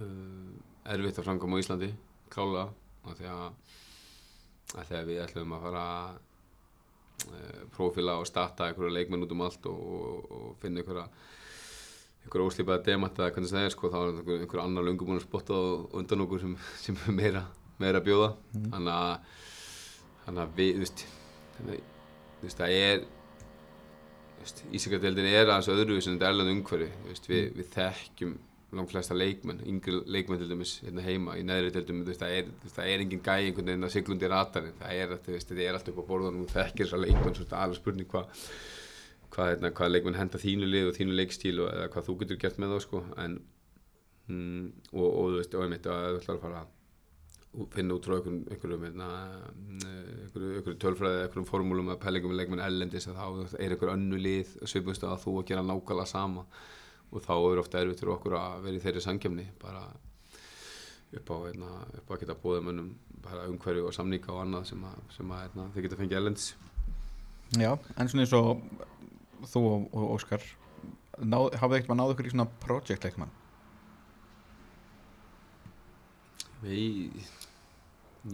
Uh, 0.00 0.52
erfitt 0.84 1.18
að 1.18 1.24
framkoma 1.24 1.56
á 1.56 1.60
Íslandi 1.60 1.90
klálega 2.32 2.72
og 3.04 3.16
því 3.16 3.26
þegar 4.88 5.08
við 5.08 5.22
ætlum 5.24 5.52
að 5.52 5.64
fara 5.66 5.84
uh, 6.14 7.62
prófila 7.74 8.18
og 8.20 8.28
starta 8.28 8.68
einhverja 8.68 8.94
leikmenn 8.94 9.24
út 9.26 9.32
um 9.34 9.42
allt 9.44 9.66
og, 9.66 9.80
og, 9.80 10.30
og 10.30 10.56
finna 10.62 10.80
einhverja 10.80 11.08
einhverja 12.24 12.48
óslípaða 12.50 12.84
demanta 12.86 13.24
eða 13.24 13.36
hvernig 13.36 13.54
það 13.54 13.66
er 13.66 13.74
sko, 13.74 13.92
þá 13.92 14.00
er 14.00 14.10
einhver, 14.10 14.42
einhver 14.44 14.64
annar 14.64 14.86
löngu 14.86 15.06
búin 15.08 15.20
að 15.20 15.26
spotta 15.26 15.56
á 15.56 15.62
undan 16.00 16.26
okkur 16.26 16.42
sem, 16.42 16.58
sem 16.84 16.98
er 17.06 17.16
meira, 17.16 17.46
meira 17.80 18.02
að 18.02 18.10
bjóða. 18.10 18.34
Þannig 18.56 18.92
að 18.96 19.40
þannig 20.26 20.44
að 20.44 20.60
við, 20.60 20.74
þú 20.74 20.84
veist 20.84 21.06
þú 22.40 22.46
veist, 22.46 22.60
það 22.60 22.76
er 22.76 23.08
Ísakadeldin 24.72 25.26
er 25.28 25.50
aðeins 25.50 25.68
öðruvísi 25.68 26.08
en 26.08 26.14
þetta 26.16 26.30
erlanda 26.32 26.54
umhverfi 26.54 26.86
veist, 27.04 27.26
við, 27.28 27.50
við 27.58 27.66
þekkjum 27.74 28.38
langt 28.78 28.92
flesta 28.92 29.16
leikmenn, 29.16 29.60
yngri 29.66 29.98
leikmenn 30.06 30.40
til 30.40 30.48
dæmis 30.48 30.76
hérna 30.84 31.04
heima 31.04 31.34
í 31.36 31.42
neðri 31.44 31.72
þú 31.74 31.96
veist, 32.06 32.22
það 32.22 32.36
er, 32.38 32.50
er 32.86 33.02
engin 33.04 33.24
gæi 33.26 33.48
einhvern 33.48 33.68
veginn 33.68 33.88
að 33.88 33.92
siglundi 33.96 34.30
ratarinn, 34.30 34.76
það 34.78 35.00
er, 35.02 35.14
þetta 35.26 35.58
er 35.58 35.76
allt 35.76 35.90
upp 35.92 36.00
á 36.00 36.04
borðan 36.08 36.38
og 36.40 36.52
þekkir 36.54 36.86
þessar 36.86 37.02
leikmenn, 37.02 37.34
svo 37.34 37.44
þetta 37.44 37.58
er 37.58 37.64
alveg 37.66 37.80
spurning 37.80 38.10
hvað 38.14 38.46
hvað, 39.34 39.54
hérna, 39.54 39.70
hvað 39.76 39.94
leikmenn 39.94 40.18
henda 40.18 40.40
þínu 40.42 40.68
lið 40.68 40.90
og 40.90 40.98
þínu 40.98 41.16
leikstíl 41.18 41.56
og 41.62 41.70
eða 41.72 41.88
hvað 41.94 42.06
þú 42.08 42.18
getur 42.22 42.42
gert 42.42 42.60
með 42.60 42.74
þá 42.74 42.84
sko, 42.86 43.04
en 43.22 43.38
mm, 44.30 44.66
og, 44.92 45.06
og 45.06 45.30
þú 45.30 45.38
veist, 45.38 45.56
og 45.56 45.64
einmitt 45.66 45.88
að 45.90 46.06
þú 46.08 46.20
ætlar 46.20 46.36
að 46.36 46.44
fara 46.44 46.64
að 46.64 46.76
finna 47.74 47.96
út 47.96 48.06
frá 48.06 48.16
einhverjum 48.16 48.42
einhverjum, 48.54 48.84
hérna, 48.86 49.08
einhverjum 50.26 50.76
tölfræði, 50.84 51.24
einhverjum 51.24 51.48
formúlum 51.48 51.90
að 51.90 52.02
pælingum 52.04 52.30
með 52.30 52.44
leikmenn 52.44 52.62
ellendis 52.66 53.08
að 53.10 53.18
þá 53.18 53.56
er 53.58 53.74
einhver 53.74 53.94
önnu 53.96 54.20
lið 54.20 54.52
svipust 54.70 55.06
að 55.06 55.18
þú 55.24 55.40
að 55.40 55.48
gera 55.50 55.64
nákvæmlega 55.66 56.12
sama. 56.12 56.46
Og 57.10 57.24
þá 57.24 57.32
er 57.34 57.58
ofta 57.58 57.80
erfitt 57.80 58.04
fyrir 58.04 58.14
okkur 58.14 58.36
að 58.38 58.60
vera 58.68 58.78
í 58.78 58.82
þeirri 58.84 59.02
sangjafni 59.02 59.48
bara 59.58 59.82
upp 61.18 61.30
á, 61.34 61.36
hérna, 61.48 61.70
upp 61.98 62.10
á 62.10 62.12
að 62.14 62.20
geta 62.22 62.36
bóða 62.38 62.62
mönnum 62.68 62.92
bara 63.24 63.48
umhverju 63.50 63.88
og 63.88 63.94
samninga 63.94 64.30
og 64.30 64.44
annað 64.44 64.68
sem, 64.70 64.84
að, 64.86 65.00
sem 65.16 65.32
að, 65.34 65.42
hérna, 65.44 65.66
þeir 65.74 65.86
geta 65.86 65.98
fengið 65.98 66.20
ellendis 66.20 66.48
Já, 67.58 67.72
en 67.98 68.10
svona 68.10 68.22
eins 68.22 68.34
og 68.38 68.62
þú 69.48 69.62
og, 69.70 69.84
og 69.96 70.14
Óskar 70.16 70.42
náð, 71.20 71.50
hafið 71.60 71.76
ekkert 71.78 71.90
maður 71.92 72.00
náð 72.02 72.14
ykkur 72.16 72.28
í 72.30 72.32
svona 72.34 72.48
project 72.64 73.06
leikmann 73.08 73.32
Við, 76.60 77.22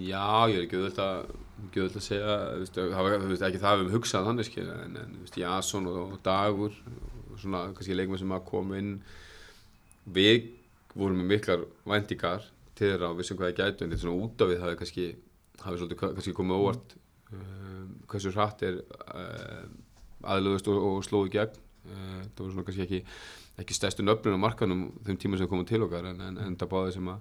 já, 0.03 0.23
ég 0.51 0.57
er 0.59 0.65
ekki 0.65 0.79
auðvitað 0.81 1.11
að, 1.13 1.29
ekki 1.69 1.83
auðvitað 1.83 2.01
að 2.01 2.07
segja, 2.09 2.39
veist, 2.59 2.79
það 2.81 3.11
veist, 3.31 3.45
ekki 3.49 3.61
það 3.63 3.69
að 3.71 3.77
við 3.79 3.85
höfum 3.87 3.95
hugsað 4.01 4.27
þannig, 4.31 4.51
en, 4.65 4.97
en 5.03 5.15
veist, 5.23 5.39
Jason 5.39 5.87
og, 5.93 6.01
og 6.17 6.19
Dagur, 6.27 6.75
og 7.31 7.39
svona, 7.39 7.61
kannski 7.77 7.95
leikmenn 7.99 8.23
sem 8.25 8.35
að 8.35 8.43
koma 8.51 8.81
inn, 8.83 8.91
við 10.17 10.49
vorum 10.97 11.21
með 11.23 11.31
miklar 11.37 11.63
væntingar 11.87 12.49
til 12.77 12.91
þeirra 12.91 13.13
og 13.13 13.21
vissum 13.21 13.39
hvað 13.39 13.53
það 13.53 13.61
gætu, 13.63 13.85
en 13.87 13.95
þetta 13.95 14.03
svona 14.09 14.27
út 14.27 14.43
af 14.43 14.51
við 14.51 14.63
hafi 14.65 14.81
kannski, 14.83 15.07
hafi 15.63 15.81
svolítið 15.81 16.01
ka- 16.03 16.13
kannski 16.19 16.35
komið 16.41 16.61
óvart 16.65 16.97
um, 17.31 17.95
hversu 18.11 18.35
hratt 18.35 18.67
er 18.67 18.81
um, 18.83 19.79
aðlöðust 20.23 20.69
og, 20.69 20.83
og 20.83 21.05
slóðu 21.05 21.33
gegn, 21.33 21.59
uh, 21.91 22.23
það 22.35 22.45
voru 22.45 22.53
svona 22.53 22.65
kannski 22.65 22.87
ekki, 22.87 23.03
ekki 23.59 23.75
stærstu 23.75 24.03
nöfnum 24.07 24.39
á 24.39 24.45
markanum 24.47 24.87
þeim 25.05 25.19
tíma 25.19 25.39
sem 25.39 25.49
komum 25.49 25.67
til 25.69 25.83
okkar, 25.83 26.07
en, 26.07 26.21
en, 26.21 26.39
en 26.39 26.57
það 26.57 26.73
báði 26.73 26.97
sem 26.97 27.09
að 27.09 27.21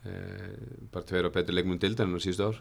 Eh, 0.00 0.86
bara 0.88 1.04
tveir 1.04 1.28
á 1.28 1.30
betri 1.32 1.52
leikmunum 1.52 1.80
dildan 1.80 2.08
en 2.08 2.16
á 2.16 2.20
síðustu 2.24 2.46
ár. 2.48 2.60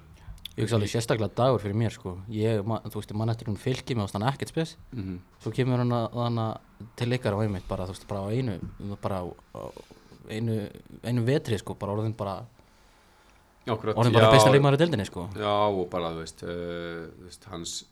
Ég 0.57 0.65
hugsa 0.65 0.75
alveg 0.75 0.91
sérstaklega 0.91 1.31
dagur 1.37 1.61
fyrir 1.63 1.77
mér 1.79 1.93
sko. 1.95 2.17
Ég, 2.27 2.65
ma- 2.67 2.81
þú 2.83 2.99
veist, 2.99 3.13
mann 3.15 3.31
eftir 3.31 3.47
hún 3.47 3.55
fylki 3.55 3.95
með 3.95 4.09
ástann 4.09 4.27
ekkert 4.27 4.51
spes. 4.51 4.75
Mm 4.91 5.03
-hmm. 5.03 5.19
Svo 5.39 5.51
kemur 5.51 5.77
hann 5.79 5.91
að, 5.91 6.07
að 6.13 6.57
til 6.97 7.09
leikar 7.09 7.33
á 7.33 7.39
einmitt 7.39 7.67
bara, 7.67 7.85
þú 7.85 7.95
veist, 7.95 8.07
bara 8.07 8.19
á 8.19 8.27
einu 8.27 8.59
bara 9.01 9.21
á, 9.23 9.25
á 9.55 9.61
einu, 10.29 10.69
einu 11.03 11.23
vetri 11.23 11.57
sko, 11.57 11.75
bara 11.75 11.93
orðin 11.93 12.15
bara 12.17 12.45
Akkurat, 13.67 13.95
orðin 13.95 14.13
bara 14.13 14.31
besta 14.31 14.51
leikmaður 14.51 14.75
í 14.75 14.77
deildinni 14.77 15.05
sko. 15.05 15.29
Já, 15.35 15.69
og 15.69 15.89
bara, 15.89 16.11
þú 16.11 16.19
veist, 16.19 16.43
uh, 16.43 17.07
þú 17.19 17.23
veist 17.23 17.45
hans 17.45 17.85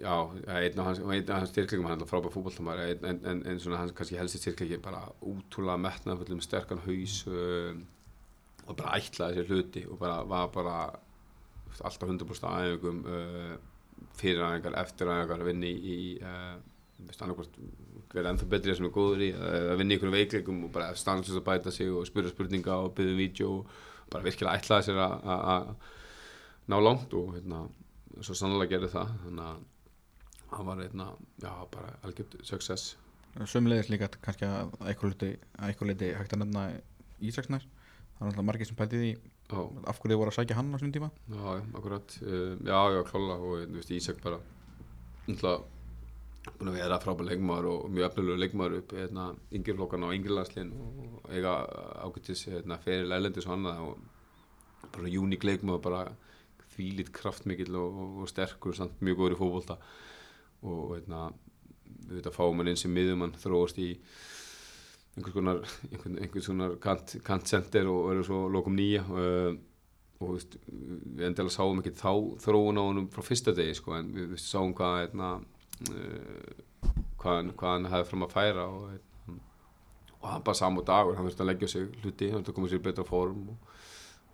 já, 0.00 0.14
einn 0.46 0.78
af 0.78 0.86
hans, 0.88 1.00
hans 1.28 1.50
styrklegum 1.52 1.86
hann 1.90 2.00
er 2.02 2.08
frábær 2.10 2.32
fótballtamar 2.34 2.80
en, 2.84 3.04
en, 3.24 3.42
en, 3.46 3.60
svona 3.62 3.80
hans 3.80 3.94
kannski 3.96 4.18
helsti 4.18 4.40
styrklegi 4.42 4.78
bara 4.82 5.04
útrúlega 5.20 5.78
metnað 5.82 6.22
fullum 6.22 6.42
sterkan 6.42 6.82
haus 6.86 7.20
uh, 7.30 7.72
og 8.66 8.76
bara 8.78 8.98
ætlaði 8.98 9.40
sér 9.40 9.50
hluti 9.50 9.84
og 9.88 9.98
bara 10.02 10.22
var 10.26 10.50
bara 10.54 10.76
alltaf 11.82 12.08
100% 12.08 12.48
aðeigum 12.50 13.00
uh, 13.06 13.54
fyrir 14.18 14.42
aðeingar, 14.44 14.76
eftir 14.82 15.10
aðeingar 15.10 15.46
vinni 15.46 15.70
í, 15.72 15.98
uh, 16.22 16.58
annarkvort 17.12 17.56
vera 18.12 18.30
ennþá 18.30 18.48
betri 18.50 18.74
sem 18.76 18.86
er 18.86 18.92
góður 18.94 19.22
í 19.24 19.30
að 19.32 19.76
vinna 19.80 19.94
í 19.94 19.96
einhverjum 19.96 20.18
veikleikum 20.18 20.64
og 20.66 20.72
bara 20.74 20.92
stanslust 20.98 21.40
að 21.40 21.46
bæta 21.48 21.72
sig 21.74 21.90
og 21.90 22.04
spyrja 22.06 22.34
spurninga 22.34 22.76
og 22.84 22.92
byggja 22.96 23.14
um 23.14 23.20
vídeo 23.22 23.52
og 23.60 23.70
bara 24.12 24.26
virkilega 24.26 24.58
ætlaði 24.60 24.90
sér 24.90 25.00
að- 25.00 25.30
að 25.32 25.46
að 25.54 25.70
ná 26.72 26.76
langt 26.84 27.14
og 27.18 27.32
hérna, 27.36 27.62
svo 28.20 28.36
sannlega 28.36 28.74
gerði 28.76 28.92
það 28.92 29.14
þannig 29.24 29.46
að 29.46 29.62
hann 30.52 30.68
var 30.68 30.82
hérna, 30.82 31.06
já, 31.40 31.52
bara 31.72 31.94
algjörð 32.04 32.40
success. 32.44 32.96
Sömulegis 33.48 33.88
líka 33.88 34.10
kannski 34.20 34.44
að 34.44 34.74
eitthvað 34.84 35.88
leiti, 35.88 36.10
hægt 36.18 36.34
að 36.36 36.42
nefna 36.42 36.66
Ísaksnær 37.22 37.64
það 37.64 38.24
er 38.26 38.30
alltaf 38.30 38.46
margir 38.46 38.68
sem 38.68 38.78
pældi 38.78 39.00
því 39.00 39.12
af 39.52 40.00
hverju 40.00 40.12
þið 40.12 40.20
voru 40.20 40.32
að 40.32 40.36
sækja 40.38 40.56
hann 40.56 40.72
á 40.72 40.76
svona 40.80 40.94
tíma. 40.96 41.10
Já, 41.28 41.44
já, 41.58 41.62
akkurat. 41.78 42.16
Uh, 42.22 42.52
já, 42.64 42.78
já, 42.94 43.00
klála 43.08 43.36
og 43.38 43.62
þú 43.62 43.78
veist, 43.78 43.94
Ísak 43.96 44.20
bara 44.24 44.40
náttúrulega 45.26 45.60
búin 46.58 46.72
að 46.72 46.78
vera 46.80 46.98
frábær 47.02 47.28
leikmaður 47.28 47.68
og 47.70 47.90
mjög 47.92 48.08
efnilegu 48.08 48.42
leikmaður 48.42 48.78
upp 48.80 48.94
hérna, 48.98 49.26
yngri 49.54 49.76
flokkan 49.78 50.06
á 50.06 50.14
yngri 50.14 50.34
landslinn 50.34 50.72
og 50.74 51.28
eiga 51.30 51.52
ágættis 52.02 52.46
hérna, 52.50 52.80
fyrir 52.82 53.06
lælendis 53.10 53.46
og 53.46 53.54
annað 53.56 53.84
og 53.86 54.88
bara 54.88 55.12
uník 55.22 55.46
leikmaður 55.46 55.84
bara 55.84 56.00
þvílít 56.76 57.10
kraftmikill 57.16 57.74
og, 57.78 57.98
og, 58.04 58.20
og 58.24 58.30
sterkur 58.30 58.76
samt 58.76 59.00
mjög 59.04 59.18
góður 59.22 59.36
í 59.36 59.40
fótbolta. 59.40 59.78
Og 60.62 60.94
hérna, 60.96 61.24
við 62.06 62.18
veit 62.20 62.28
að 62.30 62.36
fáum 62.38 62.60
hann 62.62 62.70
eins 62.72 62.84
sem 62.86 62.92
miðumann 62.94 63.34
þróast 63.42 63.78
í 63.82 63.90
einhvers 65.16 65.34
konar, 65.36 65.58
einhvern, 65.90 66.18
einhvers 66.24 66.46
konar 66.48 66.76
kant, 66.80 67.16
kantcenter 67.26 67.88
og 67.90 68.06
verður 68.08 68.28
svo 68.30 68.40
lokum 68.54 68.76
nýja. 68.78 69.02
Uh, 69.10 69.56
og 70.22 70.28
þú 70.28 70.34
veist, 70.36 70.52
við 71.18 71.24
endilega 71.26 71.50
sáum 71.56 71.80
ekki 71.82 71.92
þá 71.98 72.12
þróun 72.44 72.78
á 72.78 72.82
honum 72.86 73.08
frá 73.10 73.24
fyrsta 73.26 73.50
degi 73.58 73.74
sko, 73.74 73.96
en 73.98 74.12
við, 74.14 74.28
við 74.36 74.42
sáum 74.44 74.70
hvað 74.78 75.00
hérna, 75.00 75.30
uh, 75.90 76.52
hvað, 77.18 77.32
hann- 77.40 77.50
hvað 77.58 77.72
hann 77.74 77.88
hefði 77.90 78.08
fram 78.12 78.26
að 78.28 78.36
færa 78.36 78.66
og, 78.70 78.84
hérna, 78.92 79.40
og 80.20 80.28
hann 80.30 80.44
bara 80.46 80.60
saman 80.60 80.86
dagur, 80.86 81.16
hann 81.18 81.26
þurfti 81.26 81.42
að 81.42 81.50
leggja 81.50 81.70
sig 81.72 81.88
hluti, 82.04 82.30
hann 82.30 82.38
þurfti 82.44 82.52
að 82.54 82.58
koma 82.60 82.70
sér 82.70 82.84
betra 82.86 83.04
form 83.08 83.42
og, 83.56 83.71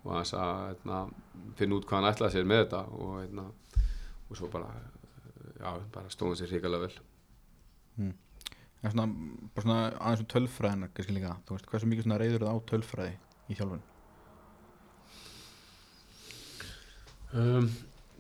og 0.09 0.15
hans 0.17 0.33
að 0.37 0.53
hérna, 0.71 1.01
finna 1.59 1.77
út 1.77 1.89
hvað 1.89 2.01
hann 2.01 2.11
ætlaði 2.13 2.35
sér 2.35 2.49
með 2.49 2.63
þetta 2.63 2.81
og, 2.97 3.11
hérna, 3.21 3.45
og 4.29 4.39
svo 4.39 4.49
bara, 4.53 4.71
já, 5.59 5.69
bara 5.93 6.15
stóðum 6.15 6.39
sér 6.39 6.55
hrikalega 6.55 6.87
vel. 6.87 7.03
en 8.79 8.95
svona, 8.95 9.07
bara 9.53 9.67
svona 9.67 9.83
aðeins 9.99 10.25
um 10.25 10.31
tölfræðina 10.33 10.89
kannski 10.95 11.17
líka, 11.17 11.35
þú 11.45 11.59
veist, 11.59 11.69
hversu 11.73 11.91
mikið 11.91 12.09
svona 12.09 12.21
reyður 12.23 12.47
það 12.47 12.57
á 12.57 12.69
tölfræði 12.73 13.15
í 13.49 13.59
þjálfun? 13.59 13.85
Um, 17.29 17.69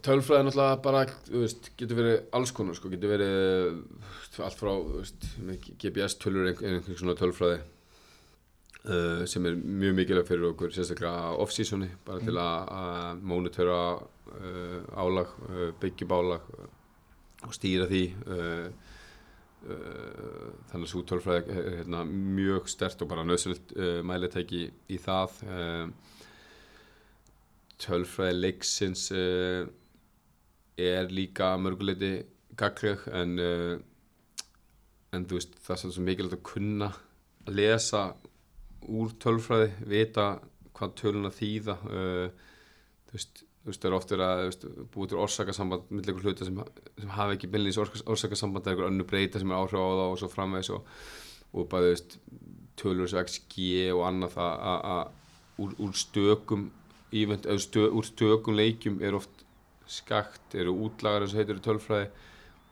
tölfræði 0.04 0.42
er 0.42 0.48
náttúrulega 0.50 0.82
bara, 0.84 1.02
þú 1.30 1.44
veist, 1.46 1.72
getur 1.80 2.02
verið 2.02 2.18
alls 2.36 2.52
konar, 2.58 2.76
sko, 2.76 2.92
getur 2.92 3.14
verið 3.14 4.44
allt 4.44 4.60
frá, 4.60 4.74
þú 4.74 5.00
veist, 5.00 5.28
með 5.40 5.72
GPS-tölur 5.80 6.44
er 6.44 6.52
einhver, 6.52 6.76
einhver 6.82 7.00
svona 7.00 7.16
tölfræði 7.18 7.62
uh, 8.88 9.22
sem 9.28 9.46
er 9.48 9.56
mjög 9.56 9.96
mikilvæg 9.98 10.28
fyrir 10.28 10.50
okkur, 10.50 10.72
sérstaklega 10.74 11.32
off-seasoni, 11.42 11.88
bara 12.06 12.22
til 12.24 12.36
að, 12.40 12.72
að 12.80 13.22
mónitöra 13.30 13.80
uh, 13.98 14.78
álag, 14.98 15.32
uh, 15.48 15.64
byggjum 15.80 16.14
álag 16.18 16.52
uh, 16.56 16.68
og 17.46 17.54
stýra 17.54 17.86
því 17.90 18.02
uh, 18.26 18.68
uh, 19.68 20.46
þannig 20.70 20.86
að 20.86 20.92
svo 20.92 21.04
tölfræði 21.08 21.56
er 21.56 21.68
hérna, 21.80 22.04
mjög 22.08 22.70
stert 22.72 23.04
og 23.04 23.10
bara 23.12 23.26
uh, 23.26 24.00
mælitæki 24.06 24.64
í 24.88 24.98
það 25.02 25.42
uh, 25.46 25.84
tölfræði 27.78 28.40
leiksins 28.40 29.04
er 30.78 31.12
líka 31.14 31.52
mörguleiti 31.62 32.16
gagleg 32.58 33.04
en 33.14 33.38
en 35.14 35.26
þú 35.28 35.38
veist 35.38 35.54
það 35.64 35.76
er 35.76 35.92
svo 35.94 36.04
mikilvægt 36.04 36.36
að 36.38 36.48
kunna 36.48 36.88
að 37.46 37.54
lesa 37.58 38.02
úr 38.86 39.12
tölfræði 39.22 39.70
vita 39.90 40.28
hvað 40.78 40.94
töluna 41.00 41.30
þýða 41.34 41.76
uh, 41.88 42.28
þú 43.08 43.18
veist 43.18 43.82
það 43.82 43.88
er 43.90 43.96
oft 43.98 44.12
verið 44.14 44.26
að 44.28 44.42
veist, 44.46 44.66
búið 44.94 45.10
til 45.12 45.22
orsakasamband 45.24 45.90
millir 45.92 46.14
ykkur 46.14 46.28
hluta 46.30 46.46
sem, 46.48 46.60
sem 47.00 47.14
hafa 47.16 47.34
ekki 47.34 47.50
beinlýs 47.52 47.80
orsakasamband 47.80 48.64
eða 48.66 48.76
ykkur 48.76 48.90
önnu 48.90 49.08
breyta 49.08 49.42
sem 49.42 49.50
er 49.52 49.58
áhrif 49.58 49.76
á 49.76 49.88
það 49.88 50.04
og 50.06 50.20
svo 50.22 50.30
framvegs 50.32 50.70
og, 50.76 50.92
og 51.52 51.68
bara, 51.72 51.90
veist, 51.90 52.18
tölur 52.78 53.10
svo 53.10 53.24
XG 53.26 53.64
og 53.96 54.04
annað 54.08 54.36
það 54.38 54.68
að- 54.94 55.16
úr, 55.58 55.74
úr 55.82 55.94
stökum 55.98 56.68
event, 57.12 57.46
eða 57.48 57.62
stö, 57.62 57.88
úr 57.90 58.06
stökum 58.06 58.56
leikjum 58.58 59.00
er 59.02 59.16
oft 59.18 59.44
skakt, 59.88 60.54
eru 60.54 60.74
útlagar 60.86 61.24
eins 61.24 61.34
og 61.34 61.40
heitir 61.40 61.60
tölfræði 61.64 62.08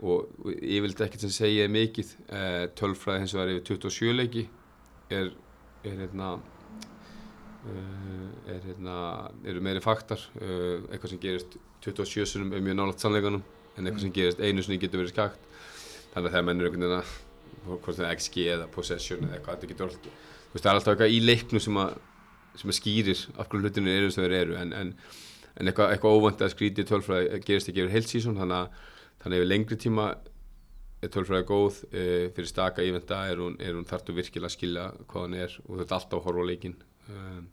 og, 0.04 0.28
og 0.44 0.52
yfirleitt 0.52 1.00
ekkert 1.06 1.24
sem 1.24 1.32
segja 1.32 1.68
mikið. 1.72 2.12
Eh, 2.28 2.66
tölfræði 2.78 3.24
hins 3.24 3.34
vegar 3.34 3.54
yfir 3.54 3.64
27 3.80 4.12
leiki 4.20 4.44
er, 5.10 5.32
er 5.86 6.00
hérna 6.04 6.32
uh, 7.66 8.26
er 8.52 8.62
hérna 8.64 8.96
eru 9.46 9.62
meiri 9.64 9.82
faktar 9.84 10.22
uh, 10.40 10.86
eitthvað 10.90 11.12
sem 11.12 11.22
gerist 11.22 11.58
27 11.86 12.26
sunum 12.32 12.54
er 12.56 12.64
mjög 12.64 12.80
nálægt 12.80 13.04
sannleikanum 13.04 13.44
en 13.76 13.84
eitthvað 13.84 14.06
sem 14.06 14.16
gerist 14.16 14.42
einu 14.42 14.64
sinni 14.64 14.80
getur 14.82 15.02
verið 15.02 15.14
skakt. 15.14 15.48
Þannig 16.12 16.30
að 16.30 16.32
þegar 16.32 16.46
menn 16.48 16.60
eru 16.60 16.70
einhvern 16.70 16.86
veginn 16.86 17.24
hvort 17.66 17.96
það 17.96 18.06
er 18.06 18.18
XG 18.20 18.44
eða 18.54 18.68
possession 18.72 19.24
eða 19.26 19.38
eitthvað 19.38 19.56
þetta 19.56 19.70
getur 19.72 19.86
alltaf, 19.88 20.20
þú 20.46 20.56
veist 20.56 20.66
það 20.66 20.70
er 20.70 20.80
alltaf 20.80 20.92
eitthvað 20.92 21.14
í 21.14 21.22
leiknum 21.24 21.62
sem 21.62 21.80
að, 21.82 21.96
sem 22.60 22.72
að 22.72 22.78
skýrir 22.78 23.22
af 23.34 23.48
hverju 23.48 23.64
hlutinu 23.64 23.92
eru 23.92 24.12
sem 24.14 24.26
þeir 24.26 24.36
eru 24.40 24.58
en, 24.60 24.74
en, 24.76 24.92
en 25.56 25.70
eitthvað, 25.70 25.94
eitthvað 25.94 26.18
óvænt 26.20 26.44
að 26.46 26.52
skrítið 26.54 26.88
tölfræði 26.92 27.40
gerist 27.48 27.72
ekki 27.72 27.84
yfir 27.84 27.96
að 27.96 28.46
þannig 29.26 29.36
að 29.36 29.38
yfir 29.40 29.50
lengri 29.50 29.78
tíma 29.82 30.06
er 31.06 31.12
tölfræði 31.14 31.46
góð 31.48 31.82
e, 31.90 32.04
fyrir 32.36 32.50
staka 32.50 32.84
ívenda 32.86 33.20
er 33.30 33.42
hún, 33.42 33.58
hún 33.58 33.88
þartu 33.88 34.14
virkilega 34.16 34.50
að 34.50 34.56
skilja 34.56 34.86
hvað 35.06 35.26
hann 35.26 35.36
er 35.40 35.58
og 35.66 35.82
ert 35.82 35.94
alltaf 35.96 36.24
horfa 36.26 36.46
leikin 36.46 36.76
um, 37.12 37.44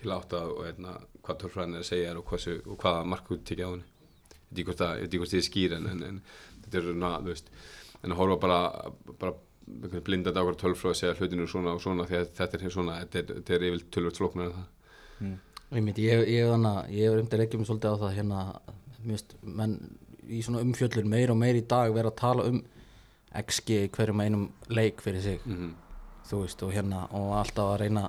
til 0.00 0.10
að 0.10 0.16
átta 0.18 0.42
og 0.50 0.64
hérna, 0.66 0.96
hvað 1.22 1.40
tölfræðin 1.44 1.78
er 1.78 1.84
að 1.84 1.88
segja 1.90 2.16
og, 2.18 2.24
hversu, 2.28 2.58
og 2.66 2.78
hvaða 2.82 3.06
markut 3.12 3.44
tekja 3.48 3.70
á 3.70 3.72
henni. 3.72 3.88
Ég 4.52 4.68
veit 4.68 4.82
ekki 4.82 5.20
hvort 5.20 5.32
ekki 5.32 5.32
þið 5.32 5.46
skýr 5.46 5.76
en, 5.78 5.88
en, 5.92 6.02
en 6.08 6.20
þetta 6.64 6.80
er 6.80 6.88
svona, 6.88 7.12
en 8.02 8.14
að 8.14 8.18
horfa 8.18 8.38
bara, 8.42 8.60
bara 9.22 9.36
blindandi 10.02 10.42
á 10.42 10.44
hverju 10.44 10.60
tölfræði 10.60 10.92
að 10.92 11.00
segja 11.00 11.16
hlutinu 11.20 11.48
svona 11.48 11.76
og 11.76 11.82
svona 11.84 12.06
því 12.10 12.18
að 12.18 12.30
þetta 12.40 12.58
er 12.58 12.74
svona, 12.74 12.98
þetta 13.04 13.20
er, 13.22 13.34
þetta 13.38 13.70
yfir 13.70 13.84
tölvöld 13.94 14.20
flóknar 14.20 14.50
en 14.50 14.56
það. 14.58 14.70
Myndi, 15.72 16.04
ég, 16.04 16.26
hef 16.28 16.52
að 16.52 17.38
reykja 17.40 17.60
mig 17.60 17.68
svolítið 17.70 17.94
á 17.94 18.02
það 18.02 18.16
hérna, 18.18 18.40
mjöst, 19.06 19.36
menn 19.40 19.78
í 20.28 20.42
svona 20.44 20.62
umfjöllur 20.62 21.08
meir 21.08 21.32
og 21.32 21.38
meir 21.40 21.58
í 21.58 21.66
dag 21.68 21.92
vera 21.94 22.12
að 22.12 22.20
tala 22.20 22.48
um 22.50 22.62
XG 23.42 23.86
hverjum 23.94 24.20
einum 24.20 24.50
leik 24.68 25.00
fyrir 25.00 25.24
sig, 25.24 25.40
mm 25.46 25.72
þú 26.28 26.42
veist, 26.44 26.62
og 26.64 26.72
hérna, 26.74 27.06
og 27.18 27.32
alltaf 27.36 27.72
að 27.72 27.80
reyna 27.82 28.08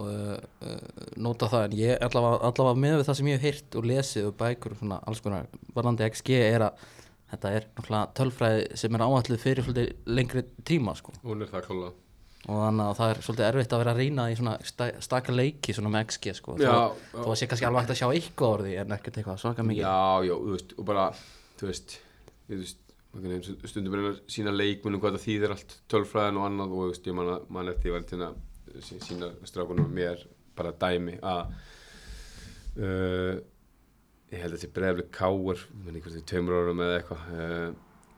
og 0.00 0.08
uh, 0.08 0.76
nota 1.20 1.48
það, 1.52 1.64
en 1.66 1.74
ég 1.76 2.04
allavega, 2.06 2.38
allavega 2.48 2.80
með 2.80 2.94
við 2.96 3.08
það 3.08 3.18
sem 3.18 3.28
ég 3.28 3.40
hef 3.40 3.48
heyrt 3.48 3.76
og 3.76 3.88
lesið 3.90 4.28
og 4.30 4.36
bækur 4.40 4.76
og 4.76 4.80
svona 4.80 5.00
alls 5.10 5.20
konar, 5.24 5.50
varðandi 5.76 6.06
XG 6.08 6.38
er 6.38 6.66
að 6.68 6.86
þetta 7.32 7.52
er 7.58 7.66
náttúrulega 7.74 8.14
tölfræði 8.20 8.80
sem 8.80 8.96
er 8.96 9.04
áætluð 9.04 9.42
fyrir 9.42 9.92
lengri 10.08 10.46
tíma, 10.68 10.96
sko. 10.96 11.12
Hún 11.24 11.44
er 11.44 11.52
það 11.52 11.68
klálega 11.68 11.92
og 12.48 12.58
þannig 12.58 12.84
að 12.88 12.96
það 12.98 13.10
er 13.12 13.20
svolítið 13.22 13.46
erfitt 13.48 13.72
að 13.76 13.80
vera 13.82 13.92
að 13.94 14.00
rýna 14.02 14.24
í 14.32 14.36
svona 14.38 14.54
sta, 14.66 14.86
staka 15.04 15.32
leiki 15.36 15.74
svona 15.76 15.92
með 15.94 16.06
XG 16.10 16.32
sko 16.40 16.56
Já, 16.58 16.70
þó, 16.72 16.96
já. 17.12 17.18
þó 17.22 17.28
að 17.30 17.36
sé 17.42 17.46
kannski 17.52 17.66
alveg 17.68 17.82
hægt 17.84 17.92
að 17.94 18.00
sjá 18.00 18.08
eitthvað 18.16 18.54
orði 18.56 18.72
en 18.82 18.94
ekkert 18.96 19.18
eitthvað 19.20 19.38
svaka 19.44 19.66
mikið 19.68 19.84
Já, 19.84 20.24
já, 20.26 20.34
þú 20.42 20.54
veist, 20.56 20.74
og 20.78 20.88
bara, 20.88 21.04
þú 21.60 21.68
veist, 21.70 21.94
þú 22.48 22.58
veist, 22.62 22.78
einhvern 23.12 23.34
veginn 23.36 23.68
stundum 23.70 23.94
er 23.98 24.06
að 24.10 24.18
sína 24.32 24.54
leikmunum 24.56 25.00
hvað 25.04 25.18
það 25.18 25.26
þýðir 25.28 25.54
allt 25.54 25.76
tölfræðin 25.92 26.40
og 26.42 26.46
annað 26.48 26.72
og, 26.74 26.82
þú 26.82 26.90
veist, 26.90 27.06
ég 27.12 27.18
man, 27.20 27.30
að- 27.36 27.46
man 27.58 27.68
eftir 27.74 27.90
ég 27.92 27.96
var 27.98 28.06
til 28.10 28.20
að 28.26 28.82
sí- 28.88 29.00
sína 29.06 29.30
strákunum 29.46 29.84
og 29.86 29.94
mér 30.00 30.26
bara 30.58 30.72
dæmi 30.82 31.18
að, 31.22 31.54
uh, 32.82 33.34
ég 34.32 34.40
held 34.40 34.54
að 34.54 34.58
þetta 34.62 34.68
er 34.70 34.76
breyfleg 34.80 35.10
káur, 35.14 35.62
menn 35.84 35.98
ekki 36.00 36.08
þetta 36.10 36.22
er 36.24 36.28
tveimur 36.32 36.58
árum 36.58 36.80
eða 36.86 36.98
eitthvað, 36.98 37.26
uh, 37.36 37.74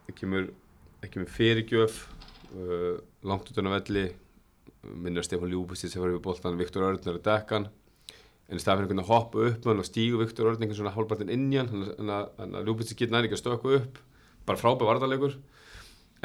það 0.08 1.10
kemur 1.12 1.32
fyrirgjöf, 1.34 1.96
uh, 2.54 2.98
langt 3.26 3.50
út 3.50 3.60
á 3.60 3.74
velli, 3.74 4.04
minnir 4.84 5.22
að 5.22 5.28
Stefán 5.28 5.52
Ljúbustið 5.52 5.94
sem 5.94 6.02
var 6.02 6.12
yfir 6.12 6.24
boltan, 6.24 6.60
Viktor 6.60 6.86
Örnur 6.86 7.18
að 7.18 7.24
dekkan, 7.26 7.68
en 8.48 8.60
í 8.60 8.62
fyrir 8.62 8.84
einhvern 8.84 9.04
að 9.04 9.10
hoppa 9.10 9.46
upp 9.48 9.66
hann 9.68 9.80
og 9.80 9.88
stígu 9.88 10.20
Viktor 10.20 10.50
Örn 10.50 10.60
einhvern 10.60 10.76
svona 10.76 10.92
hálfpartinn 10.94 11.32
inn 11.32 11.46
í 11.52 11.60
hann 11.60 11.70
þannig 11.72 12.14
að, 12.14 12.58
Ljúbitsi 12.66 12.96
getur 12.98 13.16
næri 13.16 13.30
ekki 13.30 13.38
að 13.38 13.42
stökku 13.42 13.76
upp. 13.78 14.00
Bara 14.44 14.60
frábæð 14.60 14.90
varðarleikur 14.90 15.38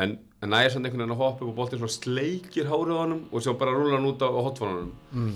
en, 0.04 0.18
næri 0.44 0.72
samt 0.72 0.88
einhvern 0.88 1.04
veginn 1.04 1.16
að 1.16 1.22
hoppa 1.22 1.46
upp 1.46 1.52
og 1.52 1.56
boltinn 1.58 1.82
svona 1.82 1.96
sleikir 1.96 2.68
hárið 2.70 3.00
á 3.00 3.02
honum 3.04 3.22
og 3.32 3.44
svo 3.44 3.56
bara 3.60 3.76
rúlar 3.76 3.98
hann 3.98 4.10
út 4.10 4.24
á, 4.24 4.28
hotfónunum. 4.28 4.92
Mm. 5.16 5.32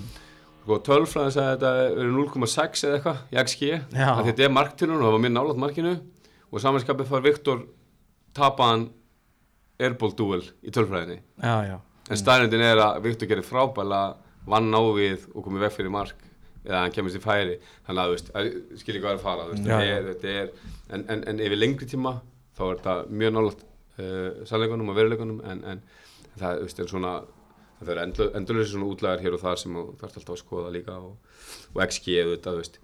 sko, 0.64 0.78
tölfræðin 0.88 1.34
sagði 1.34 1.46
að 1.46 1.54
þetta 1.54 2.02
eru 2.02 2.12
0,6 2.18 2.84
eða 2.88 2.98
eitthvað 2.98 3.40
XG 3.44 3.64
Já. 3.72 4.10
að 4.14 4.28
þetta 4.30 4.46
er 4.46 4.54
marktunum 4.58 4.98
og 4.98 5.06
það 5.06 5.16
var 5.16 5.24
mér 5.24 5.34
nálátt 5.34 5.62
markinu. 5.64 5.94
Og 6.52 6.62
samanskapið 6.62 7.10
fær 7.10 7.24
Viktor 7.24 7.64
tapaðan 8.36 8.88
airball 9.80 10.14
duel 10.16 10.42
í 10.62 10.72
tölfræðinni. 10.74 11.18
Já, 11.42 11.56
já. 11.70 11.76
En 12.10 12.20
staðrindin 12.20 12.62
er 12.64 12.82
að 12.84 13.00
Viktor 13.06 13.30
gerir 13.30 13.46
frábæla 13.46 14.02
vann 14.48 14.74
á 14.76 14.82
við 14.94 15.26
og 15.32 15.46
komið 15.46 15.66
veg 15.66 15.76
fyrir 15.78 15.92
mark 15.94 16.20
eða 16.64 16.82
hann 16.82 16.94
kemur 16.94 17.12
sér 17.12 17.24
færi. 17.24 17.58
Þannig 17.86 18.02
að 18.02 18.10
þú 18.10 18.16
veist, 18.16 18.32
skil 18.80 18.94
ekki 18.94 19.04
hvað 19.04 19.14
er 19.14 19.20
að 19.20 19.24
fara 19.24 19.46
veist, 19.50 19.64
Já, 19.64 19.76
þetta 19.76 19.94
er, 19.94 20.08
þetta 20.10 20.34
er, 20.40 20.74
en, 20.90 21.06
en, 21.12 21.24
en 21.32 21.42
yfir 21.44 21.60
lengri 21.60 21.88
tíma 21.88 22.18
þá 22.54 22.64
er 22.66 22.78
þetta 22.78 22.96
mjög 23.22 23.34
nálægt 23.34 23.64
uh, 23.64 24.44
sannleikunum 24.48 24.92
og 24.92 24.98
veruleikunum 24.98 25.42
en, 25.50 25.64
en 25.72 25.82
það 26.38 26.62
veist, 26.64 26.80
er 26.80 26.90
svona 26.92 27.14
það 27.80 27.92
er 27.94 28.02
endur, 28.04 28.32
endurlega 28.38 28.70
svona 28.70 28.88
útlæðar 28.92 29.24
hér 29.24 29.36
og 29.36 29.42
þar 29.42 29.60
sem 29.60 29.76
þú 29.76 29.84
þarfst 30.00 30.18
alltaf 30.20 30.34
að 30.36 30.40
skoða 30.40 30.72
líka 30.72 30.96
og, 30.96 31.38
og 31.74 31.80
XG 31.84 32.18
auðvitað, 32.22 32.52
þú 32.52 32.62
veist 32.62 32.80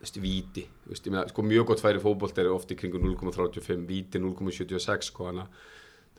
þú 0.00 0.06
veist, 0.06 0.20
víti, 0.24 0.64
þú 0.84 0.94
veist, 0.94 1.06
ég 1.06 1.14
meina, 1.14 1.26
sko 1.28 1.44
mjög 1.44 1.66
gott 1.70 1.82
færi 1.84 2.00
fótbolt 2.02 2.38
er 2.40 2.48
oft 2.54 2.72
í 2.72 2.78
kringu 2.80 3.02
0,35 3.02 3.84
víti 3.88 4.22
0,76 4.22 5.10
sko, 5.12 5.28
að 5.28 5.42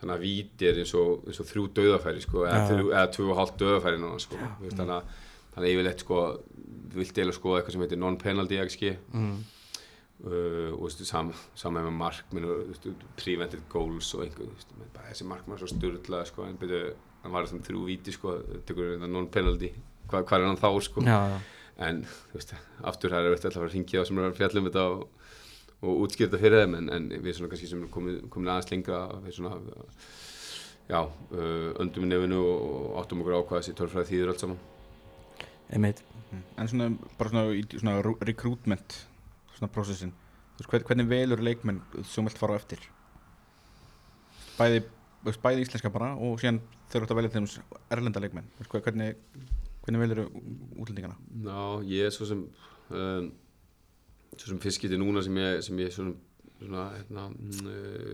þannig 0.02 0.15
að 0.15 0.26
víti 0.26 0.68
er 0.68 0.82
eins 0.82 0.94
og, 0.98 1.23
eins 1.30 1.41
og 1.41 1.49
þrjú 1.52 1.65
döðafæri 1.78 2.23
sko, 2.26 2.45
eða, 2.49 2.61
þrjú, 2.72 2.91
eða 2.91 3.11
tvö 3.15 3.28
og 3.30 3.40
hálft 3.40 3.57
döðafæri 3.61 4.02
núna, 4.02 4.22
sko, 4.23 4.40
veist, 4.64 4.78
þannig 4.80 4.98
að 4.98 5.19
þannig 5.52 5.68
að 5.68 5.73
yfirleitt 5.76 6.06
sko, 6.06 6.22
þú 6.91 7.02
vilt 7.02 7.18
deila 7.18 7.36
skoða 7.36 7.60
eitthvað 7.60 7.76
sem 7.76 7.86
heitir 7.86 8.02
non-penalty 8.02 8.60
XG 8.64 8.84
mm. 9.11 9.38
uh, 10.26 10.69
og 10.73 10.84
veist, 10.88 11.06
sam, 11.07 11.32
saman 11.60 11.88
með 11.90 11.98
markminn 11.99 12.49
og 12.49 12.90
prevented 13.19 13.64
goals 13.72 14.11
og 14.18 14.26
einhver, 14.26 14.49
þú 14.49 14.57
veist, 14.57 14.76
menn 14.80 14.94
bara 14.95 15.11
þessi 15.11 15.30
markmann 15.30 15.57
er 15.57 15.64
svo 15.64 15.72
styrla, 15.72 16.26
sko, 16.30 16.48
en 16.48 16.60
byrju, 16.61 16.84
hann 17.26 17.36
var 17.36 17.49
þannig 17.52 17.68
þrjú 17.69 17.88
víti, 17.90 18.15
sko, 18.15 18.38
non-penalty 19.06 19.73
hvað 20.11 20.28
hva 20.28 20.38
er 20.38 20.48
hann 20.49 20.60
þá, 20.60 20.69
sko? 20.84 21.03
Já, 21.07 21.19
já. 21.32 21.41
En 21.82 22.03
þú 22.06 22.38
veist, 22.38 22.53
aftur 22.91 23.14
það 23.14 23.28
er 23.28 23.36
alltaf 23.38 23.64
að 23.64 23.73
ringja 23.73 24.03
á 24.03 24.07
sem 24.07 24.19
er 24.19 24.28
að 24.28 24.38
fjalla 24.38 24.61
um 24.61 24.68
þetta 24.68 24.84
og, 24.91 25.06
og 25.82 26.03
útskýrta 26.06 26.38
fyrir 26.41 26.62
þeim 26.66 26.76
en, 26.78 26.90
en 26.94 27.08
við 27.24 27.38
svona 27.38 27.49
kannski 27.52 27.70
sem 27.72 27.82
erum 27.82 27.90
komin, 27.94 28.48
aðeins 28.53 28.70
lengra 28.72 28.99
við 29.24 29.38
svona 29.40 29.56
já, 30.91 30.99
uh, 31.02 31.70
öndum 31.82 32.06
í 32.06 32.10
nefinu 32.12 32.41
og 32.45 32.99
áttum 33.02 33.24
okkur 33.24 33.38
á 33.38 33.41
hvað 33.41 33.62
þessi 33.64 33.76
tölfræði 33.80 34.10
þýður 34.12 34.34
allt 34.34 34.44
saman. 34.45 34.60
Einmitt. 35.72 36.02
En 36.60 36.68
svona, 36.70 36.90
bara 37.18 37.32
svona, 37.32 37.45
í 37.56 37.64
svona 37.72 37.98
rú- 38.06 38.18
recruitment 38.28 38.98
svona 39.58 39.72
prósessin. 39.74 40.12
Hvern- 40.62 40.86
hvernig 40.86 41.08
velur 41.10 41.41
leikmenn 41.41 41.80
sem 42.06 42.28
vilt 42.28 42.38
fara 42.38 42.53
á 42.53 42.62
eftir? 42.62 42.84
Bæði, 44.60 44.84
bæði 45.41 45.64
íslenska 45.66 45.90
bara 45.94 46.12
og 46.14 46.38
síðan 46.41 46.60
þeir 46.91 47.02
eru 47.02 47.10
að 47.16 47.20
velja 47.22 47.34
þeim 47.34 47.48
erlenda 47.95 48.22
leikmenn. 48.22 48.49
Hvernig, 48.70 49.16
hvernig 49.86 50.03
velur 50.03 50.22
útlendingana? 50.78 51.18
Já, 51.48 51.62
ég 51.90 52.06
er 52.10 52.14
svo 52.14 52.28
sem 52.30 52.44
um, 52.91 53.32
svo 54.38 54.52
sem 54.52 54.62
fyrst 54.64 54.82
getið 54.84 55.02
núna 55.02 55.24
sem 55.26 55.40
ég, 55.40 55.64
sem 55.66 55.82
ég 55.82 55.95
svona, 55.95 56.14
svona 56.60 56.86
hérna, 56.95 57.26
uh, 57.66 58.14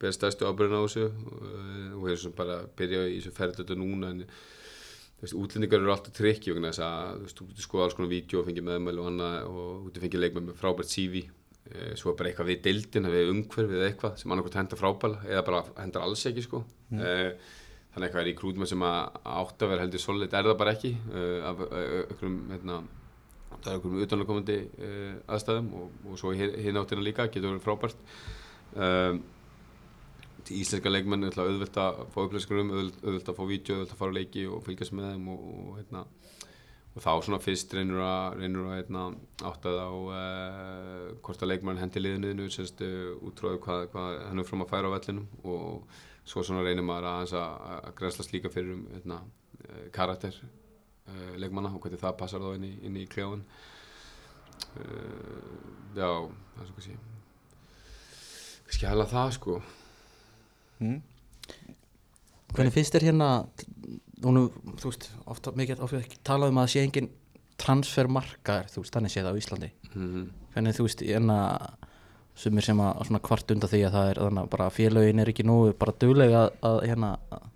ber 0.00 0.12
stærstu 0.14 0.48
ábyrðin 0.48 0.76
á 0.76 0.84
þessu 0.84 1.06
uh, 1.06 1.94
og 1.98 2.10
er 2.10 2.20
svona 2.20 2.38
bara 2.40 2.58
að 2.62 2.74
byrja 2.78 3.06
í 3.08 3.16
þessu 3.18 3.32
ferð 3.36 3.62
þetta 3.62 3.78
núna 3.80 4.12
en 4.12 4.26
útlendingar 5.24 5.80
eru 5.80 5.92
alltaf 5.94 6.12
trikki 6.12 6.52
vegna 6.52 6.72
þess 6.74 6.84
að 6.84 7.14
þú 7.14 7.24
veist, 7.24 7.38
þú 7.38 7.46
getur 7.48 7.64
skoða 7.64 7.86
alls 7.86 7.96
konar 7.96 8.10
vídeo 8.10 8.42
og 8.42 8.48
fengið 8.50 8.66
meðmæli 8.66 9.00
og 9.00 9.08
annað 9.08 9.36
og 9.48 9.62
þú 9.62 9.86
getur 9.86 10.04
fengið 10.04 10.22
leikmenn 10.24 10.48
með 10.50 10.58
frábært 10.60 10.92
CV 10.92 11.22
uh, 11.24 11.92
svo 11.96 12.12
bara 12.18 12.30
eitthvað 12.30 12.50
við 12.50 12.64
deildin, 12.66 13.12
við 13.14 13.32
umhverfið 13.32 13.78
eða 13.78 13.90
eitthvað 13.90 14.18
sem 14.20 14.34
annarkvæmt 14.34 14.58
henda 14.60 14.80
frábæla 14.80 15.22
eða 15.30 15.46
bara 15.48 15.62
hendar 15.78 16.04
alls 16.04 16.26
ekki 16.28 16.44
sko 16.44 16.60
mm. 16.92 17.00
þannig 17.94 18.10
eitthvað 18.10 18.20
er 18.26 18.32
í 18.34 18.36
krútum 18.36 18.68
sem 18.68 18.84
að 18.84 19.16
átt 19.38 19.64
að 19.64 19.72
vera 19.72 19.86
heldur 19.86 20.04
solid 20.04 20.36
er 20.36 20.50
það 20.50 20.60
bara 20.60 20.76
ekki 20.76 20.92
af 21.48 21.64
einhverjum 21.64 22.38
hérna, 22.52 22.82
það 23.64 23.70
er 23.72 23.78
einhverjum 23.78 24.04
utanlega 24.04 24.58
uh, 24.88 25.14
aðstæðum 25.34 25.70
og, 25.80 26.00
og 26.10 26.20
svo 26.20 26.34
hinn 26.36 26.80
áttina 26.80 27.04
líka 27.04 27.28
getur 27.28 27.54
verið 27.54 27.64
frábært. 27.64 28.04
Um, 28.74 29.22
íslenska 30.52 30.90
leikmenn 30.90 31.24
er 31.24 31.32
alltaf 31.32 31.48
auðvelt 31.48 31.78
að 31.80 32.00
fá 32.12 32.18
upplýsingar 32.24 32.60
um, 32.60 32.72
auðvelt, 32.74 32.98
auðvelt 33.04 33.30
að 33.30 33.38
fá 33.38 33.44
vídeo, 33.48 33.76
auðvelt 33.76 33.94
að 33.94 34.00
fara 34.00 34.16
leiki 34.18 34.46
og 34.50 34.64
fylgjast 34.66 34.96
með 34.96 35.12
þeim 35.12 35.28
og, 35.32 35.44
og, 35.52 35.68
hérna, 35.78 36.02
og 36.94 37.04
þá 37.04 37.12
svona 37.26 37.40
fyrst 37.42 37.76
reynur 37.76 38.02
að, 38.04 38.40
reynur 38.42 38.66
að 38.70 38.80
hérna, 38.80 39.04
átta 39.50 39.76
það 39.76 39.80
á 39.80 39.92
uh, 39.94 41.06
hvort 41.24 41.46
að 41.46 41.52
leikmann 41.52 41.80
hendi 41.80 42.02
liðinu 42.02 42.50
semst 42.52 42.82
uh, 42.84 43.14
útráðu 43.24 43.62
hvað, 43.64 43.86
hvað 43.94 44.18
hann 44.26 44.42
er 44.42 44.50
fram 44.50 44.66
að 44.66 44.74
færa 44.74 44.92
á 44.92 44.94
vellinum 44.98 45.48
og 45.54 45.96
svo 46.24 46.44
svona 46.44 46.66
reynir 46.66 46.84
maður 46.86 47.10
að, 47.12 47.38
að, 47.40 47.64
að 47.78 47.96
grenslast 48.00 48.36
líka 48.36 48.52
fyrir 48.52 48.76
um 48.76 49.16
uh, 49.16 49.24
karakter 49.94 50.36
uh, 51.08 51.32
leikmanna 51.40 51.72
og 51.74 51.80
hvernig 51.84 52.00
það 52.02 52.16
passar 52.20 52.44
þá 52.44 52.54
inn 52.58 52.68
í, 52.68 52.72
inn 52.88 52.96
í 53.00 53.06
kljáðun 53.10 53.42
uh, 54.78 55.48
já, 55.96 56.08
það 56.08 56.62
er 56.62 56.68
svo 56.68 56.76
kannski 56.78 56.96
kannski 58.64 58.88
hella 58.90 59.06
það 59.10 59.34
sko. 59.36 59.58
Mm. 60.82 61.00
Hvernig 62.54 62.74
finnst 62.74 62.94
þér 62.94 63.08
hérna 63.10 63.28
Núna, 64.24 64.46
þú 64.80 64.88
veist, 64.88 65.10
ofta 65.28 65.52
mikið 65.52 65.82
talað 66.24 66.52
um 66.54 66.58
að 66.62 66.70
sé 66.72 66.80
engin 66.86 67.10
transfermarkaður, 67.60 68.70
þú 68.72 68.82
veist, 68.84 68.94
þannig 68.94 69.12
sé 69.12 69.20
það 69.24 69.36
á 69.36 69.40
Íslandi. 69.42 69.68
Mm 69.92 70.22
Hvernig, 70.54 70.76
þú 70.78 70.84
veist, 70.86 71.02
hérna 71.02 71.36
sumir 72.38 72.62
sem 72.66 72.78
að 72.82 73.00
svona 73.08 73.20
kvart 73.26 73.50
undan 73.50 73.70
því 73.70 73.80
að 73.88 73.96
það 73.96 74.08
er 74.12 74.20
þannig 74.22 74.42
að 74.44 74.50
bara 74.54 74.68
félögin 74.74 75.22
er 75.22 75.30
ekki 75.32 75.44
nú 75.46 75.56
bara 75.78 75.94
duglega 75.98 76.44
að, 76.44 76.52
að 76.70 76.78
hérna 76.88 77.10
að- 77.34 77.48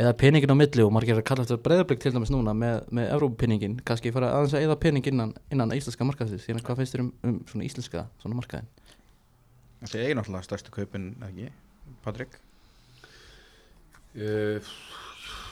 eða 0.00 0.16
peningin 0.16 0.52
á 0.52 0.56
milli 0.56 0.84
og 0.84 0.92
margir 0.94 1.14
er 1.14 1.20
að 1.20 1.28
kalla 1.28 1.44
þetta 1.44 1.64
breyðarblik 1.64 2.00
til 2.00 2.12
dæmis 2.14 2.32
núna 2.32 2.54
með, 2.56 2.76
með 2.96 3.10
Evrópenningin 3.16 3.78
kannski 3.86 4.12
fara 4.14 4.30
aðeins 4.36 4.54
að 4.56 4.66
eða 4.66 4.78
pening 4.80 5.08
innan, 5.10 5.34
innan 5.52 5.74
íslenska 5.76 6.06
markaðsins, 6.08 6.46
hérna 6.48 6.64
hvað 6.64 6.80
finnst 6.80 6.96
þér 6.96 7.04
um, 7.04 7.10
um 7.28 7.40
svona 7.50 7.66
íslenska 7.66 8.06
svona 8.22 8.38
markaðin? 8.38 8.70
Það 9.82 10.06
er 10.06 10.16
náttúrulega 10.16 10.46
stærstu 10.48 10.72
kaupin, 10.74 11.10
ekki, 11.28 11.50
Patrik? 12.04 12.38
uh, 14.16 14.20
ég, 14.20 14.72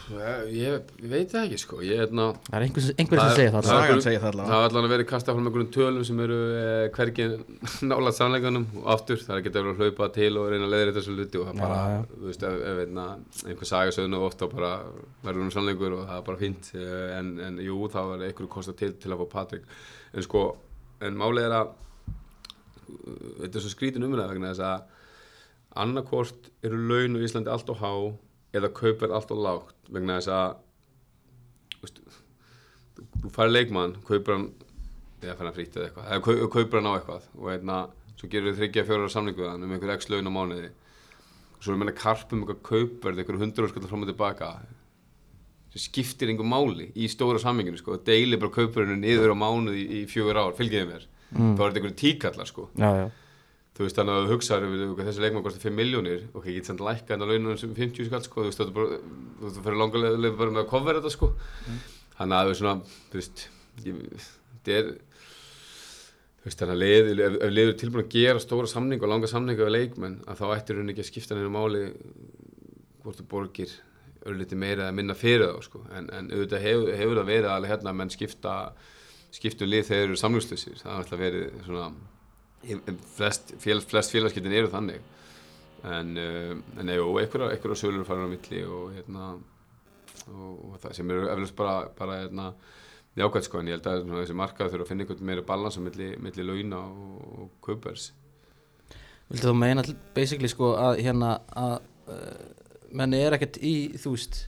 ég 0.08 0.90
veit 1.10 1.32
það 1.32 1.44
ekki 1.46 1.58
sko 1.60 1.78
ég 1.84 1.98
er 1.98 2.06
hérna 2.06 2.26
Það 2.46 2.56
er 2.58 2.64
einhver, 2.66 2.84
einhver 3.02 3.20
sem 3.20 3.28
Það 3.28 3.30
er- 3.30 3.38
segir 3.38 3.52
það 3.52 3.66
það 3.66 3.78
er- 3.78 3.88
Sagan 3.88 4.02
segir 4.04 4.20
það 4.22 4.30
allavega. 4.32 4.58
Er 4.68 4.78
að 4.82 4.92
vera 4.92 5.06
kastað 5.12 5.36
fram 5.38 5.48
einhverjum 5.50 5.70
tölum 5.76 6.04
sem 6.08 6.22
eru 6.24 6.38
eh, 6.58 6.84
hvergi 6.96 7.26
nála 7.90 8.12
sannleikanum 8.18 8.66
og 8.82 8.88
aftur 8.94 9.22
það 9.24 9.42
getur 9.46 9.66
verið 9.66 9.74
að 9.74 9.82
hlaupa 9.84 10.08
til 10.18 10.30
og 10.40 10.48
reyna 10.52 10.68
að 10.68 10.74
leiðra 10.76 10.94
þessu 10.98 11.16
luti 11.18 11.42
og 11.42 11.48
það 11.50 11.60
bara, 11.62 11.80
já. 11.92 11.98
þú 12.14 12.30
veist, 12.30 12.46
ef, 12.48 12.80
einna, 12.84 13.06
einhver 13.48 13.70
saga 13.72 13.96
sögnu 13.98 14.22
ofta 14.28 14.48
bara 14.52 14.72
verður 15.26 15.44
hún 15.44 15.54
sannleikur 15.56 15.98
og 15.98 16.06
það 16.08 16.20
er 16.20 16.26
bara 16.30 16.42
fínt 16.44 16.70
eh, 16.78 17.18
en, 17.18 17.34
en 17.48 17.58
jú, 17.64 17.80
það 17.92 18.12
var 18.14 18.24
einhverju 18.28 18.52
kosta 18.56 18.76
til 18.78 18.94
til 18.98 19.12
að 19.12 19.24
fá 19.24 19.28
Patrik 19.38 19.68
en 20.14 20.24
sko, 20.24 20.46
en 21.04 21.18
málið 21.20 21.48
er 21.50 21.58
að 21.58 21.74
þetta 23.42 23.58
er 23.58 23.64
svo 23.64 23.72
skrítin 23.74 24.06
umræða 24.06 24.32
vegna 24.32 24.54
þess 24.54 24.64
að 24.64 24.94
annarkvort 25.78 26.48
eru 26.64 26.78
laun 26.88 27.18
á 27.18 27.24
Íslandi 27.26 27.52
allt 27.52 27.68
og 27.72 27.82
há 27.82 27.92
eða 28.56 28.70
kaupverð 28.72 29.12
allt 29.18 29.32
og 29.34 29.42
lágt 29.44 29.74
vegna 29.92 30.18
þess 30.18 30.32
að 30.34 30.56
veist, 31.82 32.00
þú 33.22 33.30
fær 33.34 33.52
leikmann, 33.52 33.96
kaupir 34.06 34.34
hann 34.36 34.48
eða 35.22 35.36
fær 35.38 35.48
hann 35.48 35.56
frýtt 35.56 35.76
eða 35.78 35.88
eitthvað, 35.90 36.08
eða 36.12 36.24
kau- 36.26 36.50
kaupir 36.56 36.80
hann 36.80 36.90
á 36.90 36.94
eitthvað 36.98 37.28
og 37.38 37.52
einna, 37.54 37.78
svo 38.18 38.28
gerir 38.32 38.52
þið 38.52 38.60
þryggja 38.62 38.86
fjóra 38.88 39.10
samningu 39.12 39.42
við 39.44 39.50
hann 39.52 39.64
um 39.66 39.72
einhver 39.76 39.94
x 39.96 40.08
laun 40.12 40.26
á 40.30 40.32
mánuði. 40.34 40.70
Og 41.58 41.62
svo 41.64 41.74
er 41.74 41.80
meina 41.80 41.94
karpum 41.98 42.42
eitthvað 42.44 42.60
kaupverð 42.68 43.22
einhver 43.22 43.38
hundur 43.42 43.68
skallar 43.70 43.90
fram 43.90 44.04
og 44.06 44.10
tilbaka 44.12 44.50
sem 45.74 45.82
skiptir 45.84 46.30
einhver 46.32 46.46
máli 46.48 46.86
í 46.96 47.08
stóra 47.10 47.40
samminginu 47.42 47.76
sko, 47.80 47.96
og 47.98 48.04
deilir 48.06 48.38
bara 48.40 48.54
kaupverðinu 48.54 48.98
niður 49.02 49.34
á 49.34 49.36
mánuði 49.36 49.82
í, 49.82 50.02
í 50.02 50.04
fjögur 50.10 50.38
ár, 50.40 50.54
fylgiði 50.58 50.86
mér. 50.92 51.06
Mm. 51.28 51.56
þá 51.58 51.60
er 51.60 51.66
þetta 51.74 51.80
einhver 51.82 51.96
tíkallar 52.00 52.48
sko. 52.48 52.68
Já, 52.80 52.88
já, 53.02 53.08
þú 53.78 53.86
veist 53.86 53.98
þannig 53.98 54.16
að 54.16 54.24
þú 54.24 54.34
hugsaður 54.34 54.72
um 54.74 54.96
þessi 54.98 55.22
leikmann 55.22 55.44
kostar 55.44 55.62
5 55.62 55.76
miljónir 55.78 56.22
og 56.32 56.40
ekki 56.40 56.54
getur 56.56 56.72
samt 56.72 56.80
lækka 56.82 57.14
en 57.14 57.22
að 57.22 57.30
launum 57.30 57.58
sem 57.60 57.76
50 57.76 58.08
skall 58.08 58.24
sko, 58.24 58.42
þú 58.42 58.48
veist 58.48 58.62
þú 59.54 59.62
fyrir 59.62 59.78
langa 59.78 60.02
leið 60.02 60.34
bara 60.40 60.54
með 60.56 60.64
að 60.64 60.70
cover 60.72 60.98
þetta 60.98 61.12
sko. 61.14 61.28
Þannig 62.18 62.34
að 62.34 62.42
það 62.42 62.50
er 62.50 62.58
svona 62.58 62.74
þú 63.12 63.20
veist 63.20 63.44
ég, 63.84 64.02
þetta 64.56 64.74
er 64.80 64.90
þú 66.42 66.48
veist 66.48 66.64
þannig 66.64 66.74
að 66.74 66.82
leið, 66.82 67.12
ef, 67.28 67.38
leiður 67.54 67.78
tilbúin 67.84 68.04
að 68.04 68.12
gera 68.16 68.42
stóra 68.42 68.72
samninga 68.74 69.06
og 69.06 69.14
langa 69.14 69.30
samninga 69.30 69.68
við 69.68 69.74
leikmenn 69.76 70.20
að 70.26 70.42
þá 70.42 70.46
ættir 70.56 70.82
hún 70.82 70.90
ekki 70.90 71.06
að 71.06 71.10
skipta 71.12 71.38
neina 71.38 71.54
máli 71.54 71.86
hvort 73.04 73.22
þú 73.22 73.30
borgir 73.30 73.78
örlítið 74.26 74.58
meira 74.58 74.88
eða 74.88 74.98
minna 74.98 75.14
fyrir 75.14 75.54
þá 75.54 75.66
sko. 75.70 75.86
En, 75.94 76.10
en 76.10 76.34
auðvitað 76.34 76.66
hefur, 76.66 76.94
hefur 76.98 77.20
það 77.22 77.30
verið 77.30 77.52
alveg 77.54 77.76
hérna 77.76 77.94
að 77.94 78.00
menn 78.02 78.10
skipta 78.10 78.54
skiptum 79.38 79.70
lið 79.70 79.86
þegar 79.92 80.16
flest, 83.16 83.54
fél, 83.62 83.80
flest 83.86 84.14
félagskiptin 84.14 84.56
eru 84.58 84.72
þannig. 84.72 85.14
En, 85.86 86.16
uh, 86.18 86.56
en 86.80 86.90
jú, 86.90 87.06
einhverja, 87.20 87.52
einhverja 87.54 87.80
sölur 87.84 88.06
farin 88.08 88.26
á 88.26 88.30
milli 88.32 88.64
og 88.66 88.90
hérna 88.96 89.30
og, 90.26 90.52
og 90.72 90.76
það 90.82 90.96
sem 90.98 91.10
eru 91.14 91.28
eflust 91.32 91.56
bara, 91.58 91.76
bara 91.98 92.20
hérna, 92.22 92.48
jákvæmt 93.18 93.48
sko 93.48 93.60
en 93.60 93.70
ég 93.70 93.78
held 93.78 93.88
að 93.90 94.06
þessi 94.12 94.36
markað 94.36 94.72
þurfa 94.72 94.86
að 94.86 94.90
finna 94.92 95.04
einhvern 95.04 95.28
meira 95.30 95.44
balans 95.46 95.78
á 95.78 95.82
milli, 95.82 96.08
milli 96.22 96.46
launa 96.46 96.80
og, 96.86 97.20
og 97.42 97.50
kaupers 97.64 98.10
Viltu 99.28 99.50
þú 99.50 99.54
meina 99.60 99.84
basically 100.16 100.48
sko 100.50 100.72
að 100.80 101.02
hérna 101.04 101.34
að 101.58 101.74
uh, 102.08 102.46
menni 102.96 103.20
er 103.20 103.36
ekkert 103.36 103.58
í 103.60 103.74
þú 104.00 104.14
veist 104.14 104.40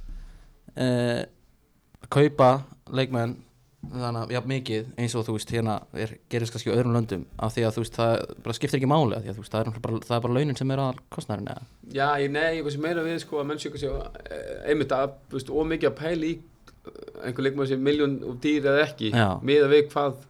uh, 0.76 1.22
að 2.00 2.10
kaupa 2.16 2.50
leikmenn 2.90 3.36
þannig 3.80 4.20
að 4.26 4.32
ja, 4.34 4.40
mikið 4.44 4.88
eins 5.00 5.14
og 5.16 5.24
þú 5.24 5.34
veist 5.38 5.52
hérna 5.54 5.74
er, 5.96 6.10
gerist 6.30 6.52
kannski 6.52 6.68
á 6.68 6.76
öðrum 6.76 6.92
löndum 6.98 7.22
af 7.40 7.54
því 7.54 7.62
að 7.64 7.74
þú 7.78 7.84
veist 7.84 7.96
það 7.96 8.12
bara 8.44 8.56
skiptir 8.58 8.76
ekki 8.80 8.90
máli 8.92 9.16
að 9.16 9.28
veist 9.38 9.54
það 9.54 9.62
er, 9.70 9.80
bara, 9.86 10.00
það 10.04 10.16
er 10.18 10.24
bara 10.26 10.36
launin 10.36 10.58
sem 10.60 10.72
er 10.74 10.82
að 10.84 11.00
kostnærin 11.16 11.48
eða 11.48 11.64
Já, 11.96 12.06
ég, 12.20 12.30
nei, 12.34 12.48
ég 12.58 12.66
veist 12.66 12.82
meira 12.84 13.04
við 13.06 13.16
sko 13.24 13.40
að 13.40 13.48
menn 13.48 13.62
sé 13.62 13.72
kannski 13.72 13.92
einmitt 14.68 14.92
að, 14.92 15.14
veist, 15.32 15.48
ómikið 15.50 15.88
að 15.90 15.96
pæla 16.02 16.28
í 16.28 16.34
eh, 16.36 16.98
einhver 17.30 17.46
leikmann 17.48 17.70
sem 17.72 17.80
miljón 17.88 18.18
og 18.28 18.36
dýr 18.44 18.68
eða 18.68 18.84
ekki 18.84 19.14
Já. 19.16 19.28
miða 19.48 19.70
við 19.72 19.88
hvað 19.94 20.20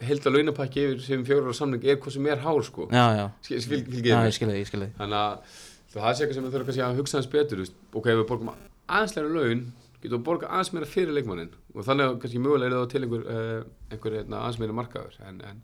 held 0.00 0.24
að 0.30 0.38
launapakki 0.38 0.86
yfir 0.86 1.02
sem 1.04 1.26
fjórar 1.28 1.52
á 1.52 1.54
samling 1.60 1.84
er 1.84 2.00
hvað 2.00 2.16
sem 2.16 2.30
er 2.32 2.40
hár 2.46 2.62
sko 2.64 2.88
Já, 2.88 3.04
já, 3.20 3.26
Skil- 3.44 3.60
skil- 3.60 3.84
já, 3.84 3.90
fylgið 3.92 4.16
mér? 4.16 4.30
ég 4.32 4.38
skilði, 4.38 4.56
ég 4.64 4.70
skilði 4.72 4.88
þannig 4.96 5.20
að 5.20 5.60
það 5.92 6.16
sér 6.16 6.24
eitthvað 6.24 6.38
sem 6.38 6.44
við 6.48 6.54
þurfum 6.56 6.70
kannski 6.70 6.84
að 6.88 6.98
hugsa 7.02 7.18
hans 7.20 7.28
betur 7.36 7.62
ok, 7.68 8.06
ef 8.08 8.16
við 8.22 8.26
borgum 8.32 8.50
aðeins 8.88 9.16
læra 9.18 9.32
laun 9.36 9.62
getum 10.00 10.16
við 10.16 10.26
borga 10.26 10.50
aðeins 10.50 10.72
meira 10.74 10.88
fyrir 10.88 11.16
leikmannin 11.16 11.50
og 11.74 11.86
þannig 11.86 12.06
að 12.06 12.18
kannski 12.22 12.42
mögulega 12.42 12.70
er 12.70 12.76
það 12.78 12.92
til 12.92 13.02
einhver, 13.04 13.26
uh, 13.26 13.90
einhver 13.90 14.16
hérna, 14.18 14.40
aðeins 14.40 14.60
meira 14.62 14.76
markaður. 14.78 15.18
En, 15.28 15.42
en, 15.50 15.62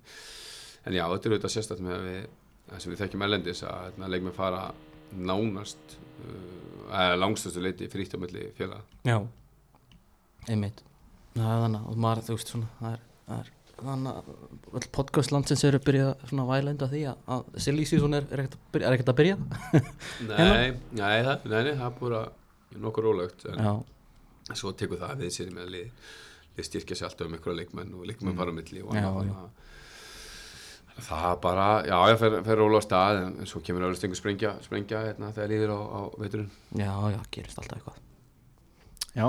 en 0.85 0.99
já, 0.99 1.05
þetta 1.13 1.29
er 1.29 1.37
auðvitað 1.37 1.55
sérstætt 1.57 1.83
með 1.87 1.97
að 1.97 2.07
við, 2.11 2.21
það 2.69 2.85
sem 2.85 2.95
við 2.95 3.03
þekkjum 3.05 3.27
ellendis 3.29 3.65
að 3.67 3.83
hérna, 3.87 4.13
leikmenn 4.15 4.37
fara 4.37 4.63
nánast 5.17 5.97
uh, 5.97 6.95
eða 7.03 7.19
langstastu 7.21 7.65
leiti 7.65 7.91
frítt 7.93 8.17
á 8.17 8.19
milli 8.21 8.49
félaga. 8.59 8.85
Já, 9.07 9.19
einmitt. 10.51 10.83
Það 11.37 11.53
er 11.53 11.63
þannig 11.67 11.93
og 11.93 12.01
maður 12.01 12.27
þú 12.27 12.39
veist 12.39 12.53
svona 12.53 12.73
það 12.81 12.97
er, 12.97 13.07
það 13.27 13.41
er 13.43 13.53
þannig 13.77 14.19
að 14.19 14.79
öll 14.79 14.89
podcast 14.95 15.33
landsins 15.35 15.65
eru 15.69 15.81
að 15.81 15.87
byrja 15.91 16.07
svona 16.31 16.47
að 16.47 16.53
væla 16.53 16.73
undan 16.73 16.91
því 16.93 17.03
að, 17.11 17.19
að 17.35 17.59
silly 17.67 17.85
season 17.89 18.17
er, 18.17 18.29
er 18.33 18.43
ekkert 18.45 18.57
að 18.57 18.71
byrja, 18.73 19.03
að 19.13 19.19
byrja. 19.21 19.37
Nei, 20.31 20.71
nei, 20.97 21.19
það, 21.27 21.45
nei, 21.51 21.59
nei, 21.59 21.75
það 21.75 21.87
er 21.89 21.99
bara 22.01 22.23
nokkur 22.87 23.07
rólegt 23.07 23.45
en 23.51 23.61
Já, 23.61 23.73
svo 24.55 24.73
tekur 24.79 24.99
það 25.01 25.17
við 25.25 25.31
sér 25.35 25.51
með 25.51 25.63
að 25.67 25.71
lið, 25.75 25.89
lið 26.57 26.65
styrkja 26.69 26.97
sér 26.97 27.09
alltaf 27.09 27.27
um 27.27 27.35
einhverja 27.35 27.59
leikmenn 27.63 27.95
og 27.99 28.07
leikmenn 28.07 28.37
fara 28.39 28.53
á 28.55 28.57
milli 28.57 28.83
og 28.83 28.95
Já, 28.95 29.03
annað, 29.09 29.27
já. 29.27 29.49
að 30.97 31.09
það 31.09 31.41
bara, 31.43 31.67
já, 31.91 31.97
ég 32.13 32.19
fer, 32.23 32.37
fer 32.47 32.57
róla 32.61 32.79
á 32.81 32.87
stað 32.87 33.21
en, 33.25 33.35
en 33.43 33.47
svo 33.51 33.61
kemur 33.67 33.89
öllust 33.89 34.05
einhver 34.07 34.21
sprengja, 34.21 34.55
sprengja 34.65 35.03
hérna, 35.09 35.33
þegar 35.37 35.53
líður 35.53 35.75
á, 35.75 35.81
á 35.83 36.01
veiturinn 36.23 36.51
já, 36.79 36.93
já, 37.17 37.21
gerist 37.35 37.59
alltaf 37.61 37.77
eitthvað. 37.77 38.03
Já, 39.17 39.27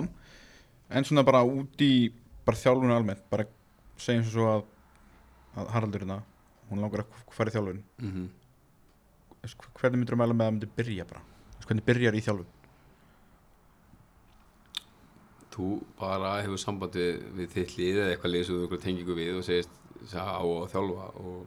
en 0.90 1.04
svona 1.08 1.24
bara 1.28 1.42
út 1.48 1.82
í 1.84 1.92
bara 2.48 2.58
þjálfun 2.58 2.94
almennt, 2.96 3.26
bara 3.32 3.48
segjum 4.00 4.24
svo 4.30 4.48
að, 4.52 4.66
að 5.58 5.72
Haraldur 5.74 6.06
hérna, 6.06 6.22
hún 6.70 6.84
langar 6.84 7.04
að 7.04 7.18
fara 7.36 7.52
í 7.52 7.56
þjálfun. 7.58 7.82
Mm 8.04 8.12
-hmm. 8.14 8.28
Hvernig 9.80 10.00
myndur 10.00 10.16
þú 10.16 10.20
mæla 10.20 10.34
með 10.36 10.44
að 10.44 10.48
það 10.48 10.54
myndi 10.56 10.70
byrja 10.78 11.06
bara? 11.08 11.22
Hvernig 11.68 11.86
byrjar 11.88 12.16
í 12.16 12.22
þjálfun 12.22 12.48
þú 15.58 15.70
bara 16.00 16.34
hefur 16.44 16.62
sambandi 16.62 17.06
við 17.38 17.54
þitt 17.56 17.78
lið 17.80 18.02
eða 18.02 18.10
eitthvað 18.14 18.34
lið 18.34 18.44
sem 18.46 18.58
þú 18.58 18.66
einhverja 18.66 18.86
tengingu 18.86 19.18
við 19.18 19.40
og 19.40 19.48
segist 19.48 19.80
á 20.14 20.40
að 20.40 20.68
þjálfa 20.74 21.08
og, 21.24 21.40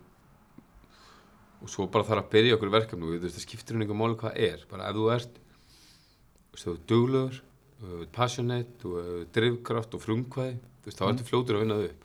og 1.61 1.71
svo 1.71 1.87
bara 1.93 2.09
þarf 2.09 2.25
að 2.25 2.33
byrja 2.35 2.57
okkur 2.57 2.75
verkefni 2.75 3.07
og 3.07 3.23
það 3.27 3.45
skiptir 3.45 3.77
hún 3.77 3.87
einhver 3.87 4.01
máli 4.01 4.19
hvað 4.21 4.41
er. 4.49 4.67
Bara 4.71 4.91
ef 4.91 4.99
þú 4.99 5.07
ert 5.15 5.39
þú 6.61 6.75
þú 7.81 8.01
ert 8.03 8.13
passionate 8.13 8.75
þú 8.83 8.97
ert 9.01 9.31
drifkraft 9.37 9.95
og 9.97 10.03
frumkvæði 10.05 10.59
þú 10.59 10.91
veist, 10.91 10.99
þá 10.99 11.07
ertu 11.07 11.29
fljótur 11.29 11.57
að 11.57 11.63
vinna 11.65 11.79
það 11.79 11.87
upp. 11.91 12.03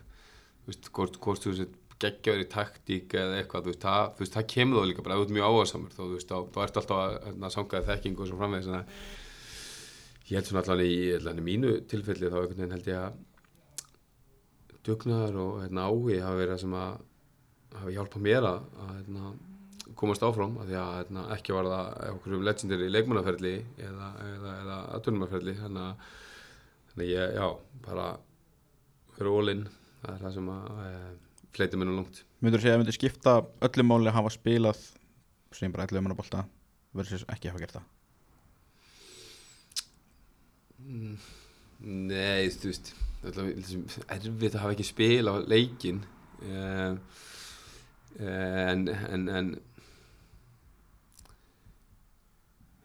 Þú 0.62 0.72
veist, 0.72 0.88
hvort, 0.96 1.20
hvort 1.26 1.46
þú 1.46 1.68
geggjaður 2.06 2.44
í 2.44 2.48
taktík 2.52 3.14
eða 3.16 3.38
eitthvað, 3.40 3.66
þú 3.66 3.72
veist, 3.72 3.84
það, 3.84 4.08
þú 4.16 4.24
veist, 4.24 4.34
það 4.36 4.48
kemur 4.52 4.80
þá 4.82 4.90
líka 4.90 5.06
bara 5.06 5.16
ef 5.16 5.22
þú 5.22 5.26
ert 5.26 5.36
mjög 5.36 5.52
áhersamur, 5.52 5.94
þá, 5.94 6.02
þú 6.02 6.10
veist, 6.14 6.32
þá, 6.32 6.38
þá 6.56 6.60
ert 6.66 6.80
alltaf 6.82 7.02
að 7.02 7.14
hérna, 7.28 7.52
sangaði 7.54 7.88
þekking 7.92 8.18
og 8.20 8.30
svo 8.30 8.40
framvegis 8.42 8.68
þannig 8.70 8.82
að 8.82 9.06
ég 10.26 10.38
held 10.40 10.50
svona 10.50 10.64
allan 10.66 10.86
í, 10.86 10.94
allan 11.20 11.42
í 11.42 11.46
mínu 11.46 11.74
tilfelli 11.90 12.32
þá 12.32 12.40
einhvern 12.40 12.62
veginn 12.62 12.76
held 12.76 12.88
ég 12.90 13.02
að 13.02 13.18
dugnaðar 14.86 15.38
og 15.42 15.60
hérna, 15.64 15.88
áhugi 15.90 16.22
hafa 16.22 16.40
verið 16.40 16.62
sem 16.62 16.78
að 16.78 16.96
hafa 17.76 17.94
hjálpað 17.96 18.26
mér 18.26 18.48
að, 18.50 18.68
að 18.82 18.92
hérna, 19.00 19.32
komast 20.00 20.26
áfram 20.26 20.58
að 20.62 20.72
því 20.72 20.78
að 20.82 20.92
hérna, 21.00 21.26
ekki 21.36 21.56
var 21.56 21.70
það 21.72 22.14
okkur 22.16 22.38
um 22.38 22.46
legendary 22.46 22.92
leikmannaferli 22.92 23.56
eða, 23.88 24.12
eða, 24.28 24.54
eða 24.64 24.78
aðtunumarferli 24.98 25.58
þannig 25.62 25.88
að 26.96 27.06
ég, 27.06 27.36
já, 27.36 27.48
bara 27.86 28.12
fyrir 29.16 29.34
ólinn, 29.40 29.66
það 30.02 30.14
er 30.14 30.24
það 30.26 30.38
sem 30.38 30.54
að 30.54 30.86
e, 30.86 30.94
fleiti 31.56 31.80
mér 31.80 31.92
nú 31.92 31.98
langt. 32.00 32.22
Myndur 32.44 32.62
þú 32.62 32.66
segja 32.66 32.74
að 32.74 32.78
það 32.78 32.86
myndi 32.86 32.98
skipta 33.00 33.36
öllu 33.70 33.88
máli 33.88 34.12
að 34.12 34.18
hafa 34.20 34.36
spilað 34.36 34.86
segjum 35.56 35.76
bara 35.76 35.90
11 35.90 36.06
manna 36.06 36.18
bolta 36.20 36.48
versus 36.96 37.28
ekki 37.32 37.52
hafa 37.52 37.64
gert 37.64 37.78
það 37.80 37.95
Nei, 40.86 42.50
þú 42.54 42.70
veist 42.70 42.94
það 43.26 43.40
er 43.48 44.28
erfitt 44.30 44.56
að 44.56 44.62
hafa 44.62 44.74
ekki 44.76 44.86
spil 44.86 45.26
á 45.26 45.34
leikin 45.50 46.04
um, 46.46 47.00
en, 48.22 48.84
en, 48.90 49.24
en 49.40 49.48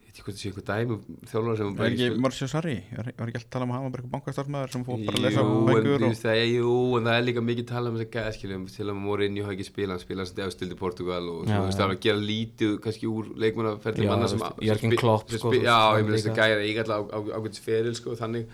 ég 0.01 0.07
veit 0.07 0.10
ekki 0.21 0.27
hvað 0.27 0.37
það 0.37 0.41
sé 0.41 0.51
einhver 0.51 0.65
dæmi 0.69 0.95
um 0.95 1.01
þjálfara 1.31 1.57
sem 1.61 1.71
Er 1.81 1.87
ekki 1.91 2.21
Marcio 2.25 2.49
Sarri, 2.51 2.75
var 2.95 3.09
var 3.19 3.31
ekki 3.31 3.41
alltaf 3.41 3.47
að 3.47 3.55
tala 3.55 3.67
um 3.67 3.71
að 3.71 3.77
hann 3.77 3.85
var 3.85 3.93
bara 3.95 4.03
eitthvað 4.03 4.15
bankastarfsmæður 4.15 4.73
sem 4.75 4.85
fór 4.87 5.05
bara 5.07 5.21
að 5.21 5.25
lesa 5.27 5.45
bækur 5.69 6.05
og... 6.07 6.41
jú, 6.51 6.75
en 6.99 7.09
það 7.09 7.19
er 7.21 7.27
líka 7.27 7.45
mikið 7.47 7.69
talað 7.71 7.91
um 7.91 7.99
þess 7.99 8.07
að 8.07 8.15
gæða 8.17 8.35
skiljum 8.37 8.67
til 8.75 8.87
að 8.87 8.99
Mourinho 9.05 9.47
hafa 9.47 9.57
ekki 9.57 9.69
spila 9.69 9.97
hann 9.97 10.03
spila 10.05 10.27
sem 10.31 10.43
efstildi 10.47 10.79
Portugal 10.81 11.31
og 11.33 11.45
þú 11.49 11.61
veist, 11.67 11.79
það 11.81 11.87
er 11.87 11.95
að 11.97 12.03
gera 12.09 12.25
lítið 12.31 12.75
kannski 12.87 13.11
úr 13.11 13.31
leikmannaferðli 13.45 14.09
Já, 14.09 14.13
manna 14.13 14.33
sem 14.33 14.45
Jörgen 14.71 14.99
Klopp, 15.01 15.31
sem 15.31 15.43
sko, 15.43 15.55
já, 15.57 15.79
ég 15.97 16.05
meina 16.09 16.19
þess 16.19 16.33
að 16.33 16.43
gæða 16.43 16.67
eiga 16.67 16.85
alltaf 16.87 17.33
ágætis 17.41 17.65
feril 17.65 17.97
sko, 17.99 18.19
þannig 18.21 18.51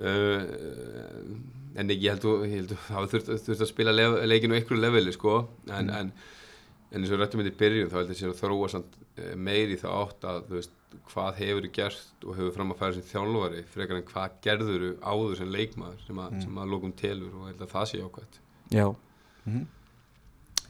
uh, 0.00 0.42
en 1.80 1.94
ég 1.94 2.10
held 2.10 2.28
að 2.28 2.44
ég 2.50 2.76
þurft, 3.14 3.32
að 3.56 3.66
spila 3.70 3.94
leikinu 3.94 4.54
á 4.54 4.58
einhverju 4.58 4.82
leveli 4.82 5.14
sko, 5.16 5.40
en, 5.70 5.90
Mm. 5.90 5.96
en 6.00 6.12
en 6.90 7.04
eins 7.04 7.12
og 7.14 7.20
rættum 7.20 7.42
við 7.42 7.52
í 7.52 7.56
byrjun 7.58 7.90
þá 7.90 7.98
held 8.00 8.12
ég 8.12 8.18
sér 8.18 8.32
að 8.32 8.40
þróa 8.40 8.68
samt, 8.72 8.96
eh, 9.16 9.34
meir 9.38 9.70
í 9.70 9.78
það 9.78 9.96
átt 10.00 10.26
að 10.26 10.40
þú 10.48 10.56
veist, 10.58 10.72
hvað 11.10 11.34
hefur 11.40 11.68
gert 11.72 12.24
og 12.26 12.36
hefur 12.38 12.52
fram 12.56 12.72
að 12.74 12.78
færa 12.82 12.94
sem 12.96 13.06
þjálfari 13.10 13.64
frekar 13.74 13.96
en 14.00 14.06
hvað 14.10 14.38
gerður 14.46 14.84
áður 15.02 15.36
sem 15.40 15.50
leikmaður 15.54 16.00
sem 16.06 16.18
að, 16.24 16.40
sem 16.42 16.58
að 16.62 16.70
lókum 16.74 16.92
telur 16.98 17.34
og 17.40 17.46
held 17.50 17.60
að 17.66 17.72
það 17.74 17.86
sé 17.92 18.02
ákvæmt 18.06 18.40
já, 18.74 18.86
Mhm. 19.46 19.66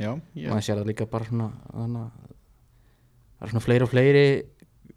Já, 0.01 0.15
ég 0.37 0.49
maður 0.49 0.65
sér 0.65 0.79
það 0.81 0.87
líka 0.87 1.07
bara 1.11 1.25
svona 1.29 1.51
þannig 1.75 2.01
að 2.01 2.11
það 3.37 3.45
er 3.47 3.51
svona 3.51 3.65
fleiri 3.65 3.85
og 3.85 3.91
fleiri 3.91 4.25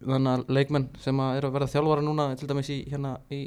þannig 0.04 0.30
að 0.38 0.52
leikmenn 0.56 0.86
sem 1.02 1.20
að 1.20 1.36
eru 1.38 1.48
að 1.50 1.56
verða 1.58 1.72
þjálfara 1.74 2.04
núna 2.06 2.26
til 2.38 2.48
dæmis 2.48 2.70
í 2.72 2.78
hérna 2.88 3.14
í 3.34 3.40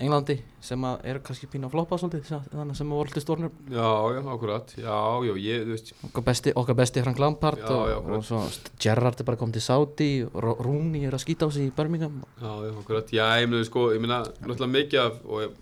Englandi 0.00 0.38
sem 0.64 0.84
eru 1.04 1.20
kannski 1.20 1.46
pínu 1.52 1.68
að 1.68 1.74
floppa 1.74 1.98
svolítið 2.00 2.46
þannig 2.48 2.78
sem 2.78 2.92
voru 2.94 3.10
alltaf 3.10 3.24
stórnur 3.26 3.50
Já, 3.68 3.88
já, 4.14 4.20
akkurat, 4.32 4.72
já, 4.78 4.94
já, 5.26 5.32
ég, 5.36 5.64
þú 5.66 5.74
veist. 5.74 5.92
Okkar 6.08 6.24
besti, 6.30 6.54
okkar 6.62 6.78
besti 6.78 7.02
Frank 7.04 7.20
Lampard 7.20 7.60
Já, 7.60 7.68
og, 7.74 7.82
já, 7.90 7.98
og 8.00 8.24
svo 8.24 8.40
Gerrard 8.80 9.20
er 9.20 9.28
bara 9.28 9.40
komið 9.42 9.58
til 9.58 9.64
Saudi 9.66 10.10
Rooney 10.32 11.04
er 11.04 11.16
að 11.18 11.26
skýta 11.26 11.44
á 11.44 11.52
sig 11.52 11.68
í 11.68 11.74
Birmingham. 11.76 12.22
Já, 12.40 12.52
já, 12.64 12.72
akkurat, 12.72 13.12
já, 13.12 13.26
ég 13.42 13.52
meina, 13.52 13.68
sko, 13.68 13.90
ég 13.92 14.00
meina 14.00 14.22
náttúrulega 14.40 14.72
mikið 14.78 15.02
af, 15.04 15.20
og 15.28 15.44
ég, 15.44 15.60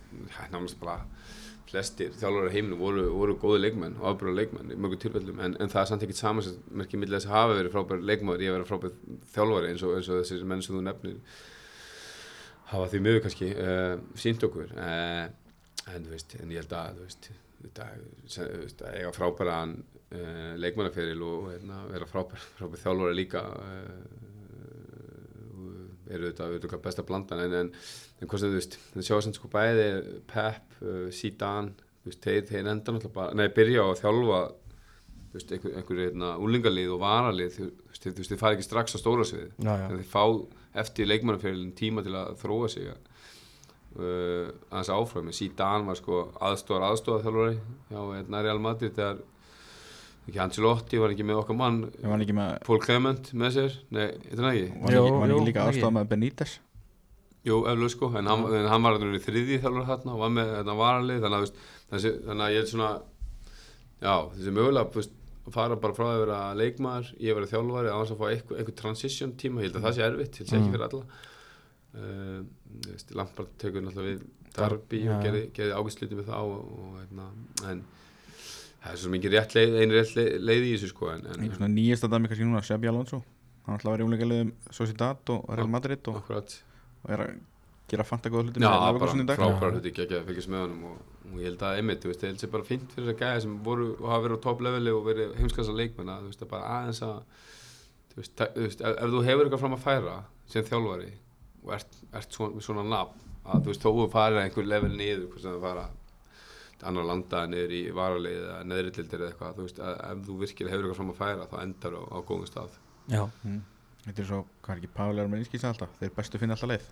námast 0.54 0.78
bara 0.78 1.00
flestir 1.70 2.14
þjálfara 2.18 2.50
heiminu 2.54 2.78
voru, 2.78 3.04
voru 3.14 3.36
góði 3.38 3.64
leikmenn 3.66 3.98
og 4.00 4.08
afbúra 4.10 4.32
leikmenn 4.34 4.72
í 4.74 4.78
mörgum 4.78 5.00
tilfellum, 5.04 5.38
en, 5.42 5.54
en 5.58 5.70
það 5.70 5.82
er 5.84 5.90
samt 5.90 6.06
ekkert 6.06 6.18
saman 6.18 6.46
sem 6.46 6.56
merkir 6.80 6.98
milli 7.02 7.14
þess 7.14 7.30
að 7.30 7.36
hafa 7.36 7.58
verið 7.60 7.76
frábær 7.76 8.02
í 8.02 8.48
að 8.48 8.56
vera 8.56 8.66
frábær 8.66 8.96
þjálfari 9.34 9.70
eins 9.70 9.84
og, 9.86 9.94
eins 9.98 10.10
og 10.10 10.18
þessir 10.22 10.48
menn 10.50 10.64
sem 10.66 10.74
þú 10.74 10.82
nefnir 10.88 11.20
hafa 12.70 12.88
því 12.92 13.00
miður 13.04 13.22
kannski 13.26 13.50
uh, 13.54 13.94
sínt 14.18 14.44
okkur 14.46 14.70
uh, 14.76 15.26
en 15.90 16.04
þú 16.06 16.12
veist, 16.14 16.36
en 16.40 16.52
ég 16.54 16.62
held 16.62 16.74
að 16.78 16.98
þú 17.00 17.06
veist, 17.08 17.30
þetta, 17.64 17.86
að 18.88 18.98
eiga 19.00 19.12
frábæran 19.16 19.72
uh, 19.80 20.52
leikmannaferil 20.62 21.22
og 21.26 21.50
hérna, 21.52 21.82
vera 21.90 22.08
frábær, 22.10 22.44
frábær 22.60 22.82
þjálfari 22.84 23.18
líka 23.18 23.44
eru 26.10 26.26
þetta 26.30 26.46
auðvitað 26.48 26.80
besta 26.82 27.04
blandan 27.06 27.42
en, 27.44 27.52
en, 27.60 27.68
en 28.18 28.30
hvað 28.30 28.42
sem 28.42 28.50
þú 28.50 28.56
veist, 28.58 28.78
það 28.94 29.04
sjá 29.06 29.18
sem 29.26 29.34
sko 29.36 29.50
bæði 29.52 29.84
Pep, 30.30 30.72
Zidane 31.14 31.74
þú 32.00 32.10
veist, 32.10 32.24
þeir, 32.24 32.40
þeir 32.48 32.62
enda 32.64 32.74
náttúrulega 32.96 33.14
bara, 33.14 33.36
nei, 33.38 33.46
byrja 33.54 33.84
á 33.84 33.88
að 33.92 34.00
þjálfa 34.02 34.40
þú 35.30 35.36
veist, 35.36 35.52
einhver, 35.54 35.76
einhver 35.78 36.00
hérna, 36.02 36.32
úlingalið 36.42 36.94
og 36.96 37.02
varalið 37.04 37.54
þú 37.60 37.68
veist, 37.92 38.02
þeir- 38.08 38.16
þeir 38.32 38.40
fara 38.42 38.56
ekki 38.58 38.66
strax 38.66 38.96
á 38.96 39.02
stóra 39.02 39.26
já. 39.78 39.86
en 39.86 40.00
þeir 40.00 40.10
fá 40.10 40.24
eftir 40.78 41.08
leikmannafélagin 41.08 41.74
tíma 41.78 42.04
til 42.06 42.14
að 42.18 42.36
þróa 42.40 42.70
sig 42.70 42.88
uh, 42.90 44.48
aðeins 44.70 44.92
áfram. 44.94 45.32
Zidane 45.34 45.88
var 45.88 45.98
sko 45.98 46.22
aðstóðar 46.38 46.88
aðstóðar 46.90 47.26
þjálfari 47.26 47.58
hjá 47.90 48.00
hérna, 48.14 48.42
Real 48.46 48.62
Madrid 48.62 48.96
þegar 48.96 49.22
ekki 50.30 50.42
Ancelotti 50.44 51.00
var 51.02 51.14
ekki 51.14 51.26
með 51.26 51.42
okkar 51.42 51.58
mann. 51.58 51.84
Ég 51.98 52.10
var 52.12 52.24
ekki 52.24 52.36
með 52.38 52.56
Paul 52.66 52.80
Clement 52.82 53.32
með 53.34 53.54
sér? 53.56 53.78
Nei, 53.90 54.08
þetta 54.28 54.42
er 54.42 54.50
ekki. 54.50 54.66
Var 54.84 54.96
Jú, 54.96 55.04
ekki, 55.06 55.30
ekki 55.30 55.46
líka 55.48 55.64
aðstofað 55.66 55.96
með 55.96 56.10
Benítez? 56.12 56.58
Jú, 57.48 57.62
eflaug 57.64 57.88
sko, 57.88 58.10
en 58.20 58.28
hann, 58.28 58.42
en 58.52 58.68
hann 58.68 58.84
var 58.84 58.98
þriði 59.00 59.62
þjálfur 59.62 59.86
þarna 59.88 60.12
og 60.12 60.20
var 60.20 60.34
með 60.36 60.50
þetta 60.58 60.74
varalið 60.76 61.22
þannig 61.24 61.46
að, 61.46 61.54
þannig 62.28 62.44
að 62.44 62.52
ég 62.52 62.60
er 62.60 62.68
svona 62.68 62.90
já, 64.00 64.12
þessi 64.34 64.52
mögulega 64.58 64.92
þú 64.92 65.00
veist, 65.00 65.14
að 65.14 65.19
fara 65.54 65.78
bara 65.80 65.96
frá 65.96 66.06
að 66.08 66.22
vera 66.24 66.40
leikmaður 66.58 67.12
að 67.32 67.38
vera 67.40 67.50
þjálfari 67.50 67.92
að 67.94 68.14
fá 68.20 68.26
einhver, 68.30 68.74
transition 68.78 69.34
tíma 69.40 69.62
ég 69.62 69.70
held 69.70 69.80
að 69.80 69.86
það 69.86 69.96
sé 69.96 70.06
erfitt, 70.06 70.38
ég 70.38 70.40
held 70.40 70.48
að 70.48 70.52
sé 70.52 70.60
ekki 70.60 70.74
fyrir 70.74 70.86
alla. 70.88 71.04
Uh, 71.90 73.14
Lampard 73.18 73.56
tekur 73.58 73.82
náttúrulega 73.82 74.12
við 74.12 74.26
Darby 74.54 75.00
Já. 75.02 75.10
og 75.14 75.24
gerði, 75.24 75.42
gerði 75.56 75.74
ágæstliti 75.78 76.18
með 76.18 76.30
þá 76.30 76.38
og, 76.38 76.60
og 76.78 76.96
hérna, 77.00 77.26
en 77.70 77.82
það 78.80 78.92
er 78.92 79.00
svo 79.02 79.12
mikið 79.14 79.36
rétt 79.36 79.56
leið, 79.58 79.76
einu 79.80 79.96
rétt 79.98 80.16
leið, 80.18 80.30
leið 80.46 80.66
í 80.66 80.72
þessu 80.74 80.90
sko 80.92 81.12
en, 81.12 81.26
en 81.26 81.44
Einhver 81.44 81.58
svona 81.58 81.70
nýjasta 81.74 82.10
dæmi 82.10 82.30
kannski 82.30 82.46
núna, 82.46 82.62
Sebi 82.66 82.90
Alonso. 82.90 83.22
Hann 83.66 83.78
ætla 83.78 83.90
að 83.90 83.96
vera 83.96 84.04
í 84.04 84.08
umleika 84.08 84.28
liðum 84.30 84.52
Sociedad 84.74 85.32
og 85.34 85.50
Real 85.50 85.70
Madrid 85.70 86.10
og, 86.10 86.30
og 86.30 87.10
er 87.14 87.24
að 87.26 87.34
gera 87.90 88.06
fanta 88.06 88.30
góða 88.30 88.48
hluti 88.48 88.62
Já, 88.62 88.70
bara 88.70 89.36
frábæra 89.36 89.72
hluti 89.74 89.92
ekki 89.92 90.06
að 90.06 90.28
fylgjast 90.30 90.50
með 90.52 90.64
honum 90.64 90.86
og, 90.92 91.02
og 91.30 91.38
ég 91.40 91.46
held 91.50 91.62
að 91.62 91.78
einmitt, 91.80 92.02
þú 92.02 92.10
veist, 92.10 92.22
ég 92.24 92.32
held 92.32 92.42
sér 92.42 92.52
bara 92.52 92.66
fínt 92.66 92.92
fyrir 92.94 93.06
þess 93.08 93.14
að 93.16 93.22
gæða 93.22 93.40
sem 93.44 93.56
voru 93.66 93.86
og 93.96 94.06
hafa 94.10 94.24
verið 94.26 94.40
á 94.40 94.44
topp 94.46 94.64
leveli 94.66 94.94
og 94.96 95.04
verið 95.06 95.34
heimskassa 95.38 95.74
leikmenn 95.76 96.10
að 96.12 96.24
þú 96.26 96.30
veist, 96.32 96.44
að 96.44 96.50
bara 96.54 96.70
aðeins 96.76 97.02
að 97.06 97.16
þú 98.10 98.20
veist, 98.22 98.42
þú 98.42 98.64
veist 98.66 98.84
ef, 98.84 98.94
ef 99.04 99.14
þú 99.14 99.22
hefur 99.28 99.44
eitthvað 99.46 99.62
fram 99.64 99.76
að 99.78 99.84
færa 99.86 100.16
sem 100.50 100.68
þjálfari 100.70 101.10
og 101.64 101.72
ert, 101.76 101.98
ert 102.20 102.36
svona, 102.38 102.64
svona 102.66 102.84
nafn 102.90 103.26
að 103.50 103.64
þú 103.64 103.72
veist, 103.72 103.84
þó 103.86 103.90
þú 104.00 104.06
farir 104.12 104.42
einhver 104.42 104.68
level 104.68 104.92
niður 104.96 105.26
hvort 105.30 105.44
sem 105.44 105.54
það 105.56 105.66
fara 105.68 105.88
annar 106.88 107.04
landa 107.04 107.42
niður 107.50 107.74
í 107.76 107.80
varalið 107.92 108.38
eða 108.40 108.60
neðrildir 108.70 109.20
eða 109.20 109.28
eitthvað, 109.30 109.56
þú 109.58 109.66
veist, 109.66 109.80
að 109.84 109.98
ef 110.10 110.22
þú 110.26 110.36
virkilega 110.40 110.72
hefur 110.74 110.86
eitthvað 110.86 111.00
fram 111.00 111.12
að 111.12 111.18
færa 111.20 111.48
þá 111.50 111.56
endar 111.64 111.96
á, 112.00 112.02
á 112.08 112.18
góðum 112.24 112.48
stað. 112.48 112.78
Já, 113.10 113.22
Mm. 113.44 113.60
Þetta 114.00 114.22
er 114.22 114.26
svo, 114.30 114.38
hvað 114.64 114.72
er 114.72 114.78
ekki, 114.80 114.88
Pavel 114.96 115.18
er 115.20 115.26
með 115.28 115.42
einskýrsa 115.42 115.68
alltaf? 115.74 115.90
Þeir 116.00 116.12
bestu 116.16 116.38
finna 116.40 116.54
alltaf 116.56 116.70
leið. 116.70 116.86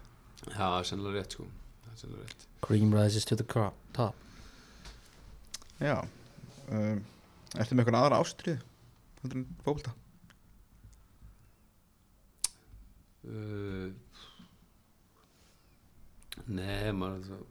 Já, 0.44 0.59
það 0.59 0.74
er 0.78 0.89
sennilega 0.90 1.23
rétt 1.23 1.36
sko. 1.39 1.47
Það 1.86 1.93
er 1.94 2.01
sennilega 2.02 2.27
rétt. 2.27 2.44
Cream 2.66 2.93
rises 2.93 3.24
to 3.24 3.39
the 3.40 3.47
crop, 3.48 3.78
top 3.97 4.28
Já 5.79 5.97
um, 6.03 7.01
Ertu 7.59 7.75
með 7.75 7.85
eitthvað 7.85 8.01
aðra 8.03 8.21
ástrið 8.25 8.61
Heldur 9.23 9.43
en 9.43 9.49
fókbalta 9.65 9.97
Uh, 13.29 13.91
nei, 16.49 16.89
maður 16.97 17.19
alltaf 17.19 17.43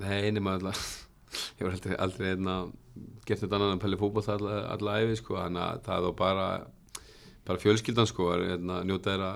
Nei, 0.00 0.40
maður 0.40 0.56
alltaf 0.56 0.80
Ég 1.60 1.62
var 1.62 1.76
aldrei, 1.76 1.94
aldrei 1.94 2.32
einna, 2.32 2.54
gert 3.28 3.44
þetta 3.44 3.58
annað 3.58 3.74
en 3.76 3.82
pæli 3.84 3.98
fótboll 4.00 4.26
alla, 4.34 4.56
alla 4.74 4.96
æfi 5.04 5.20
sko, 5.20 5.36
þannig 5.38 5.62
að 5.62 5.82
það 5.86 5.96
er 5.96 6.06
þá 6.06 6.16
bara 6.18 6.46
bara 7.46 7.62
fjölskyldan 7.62 8.08
sko 8.10 8.26
er 8.34 8.40
einna, 8.56 8.80
njóta 8.86 9.12
þeirra 9.12 9.30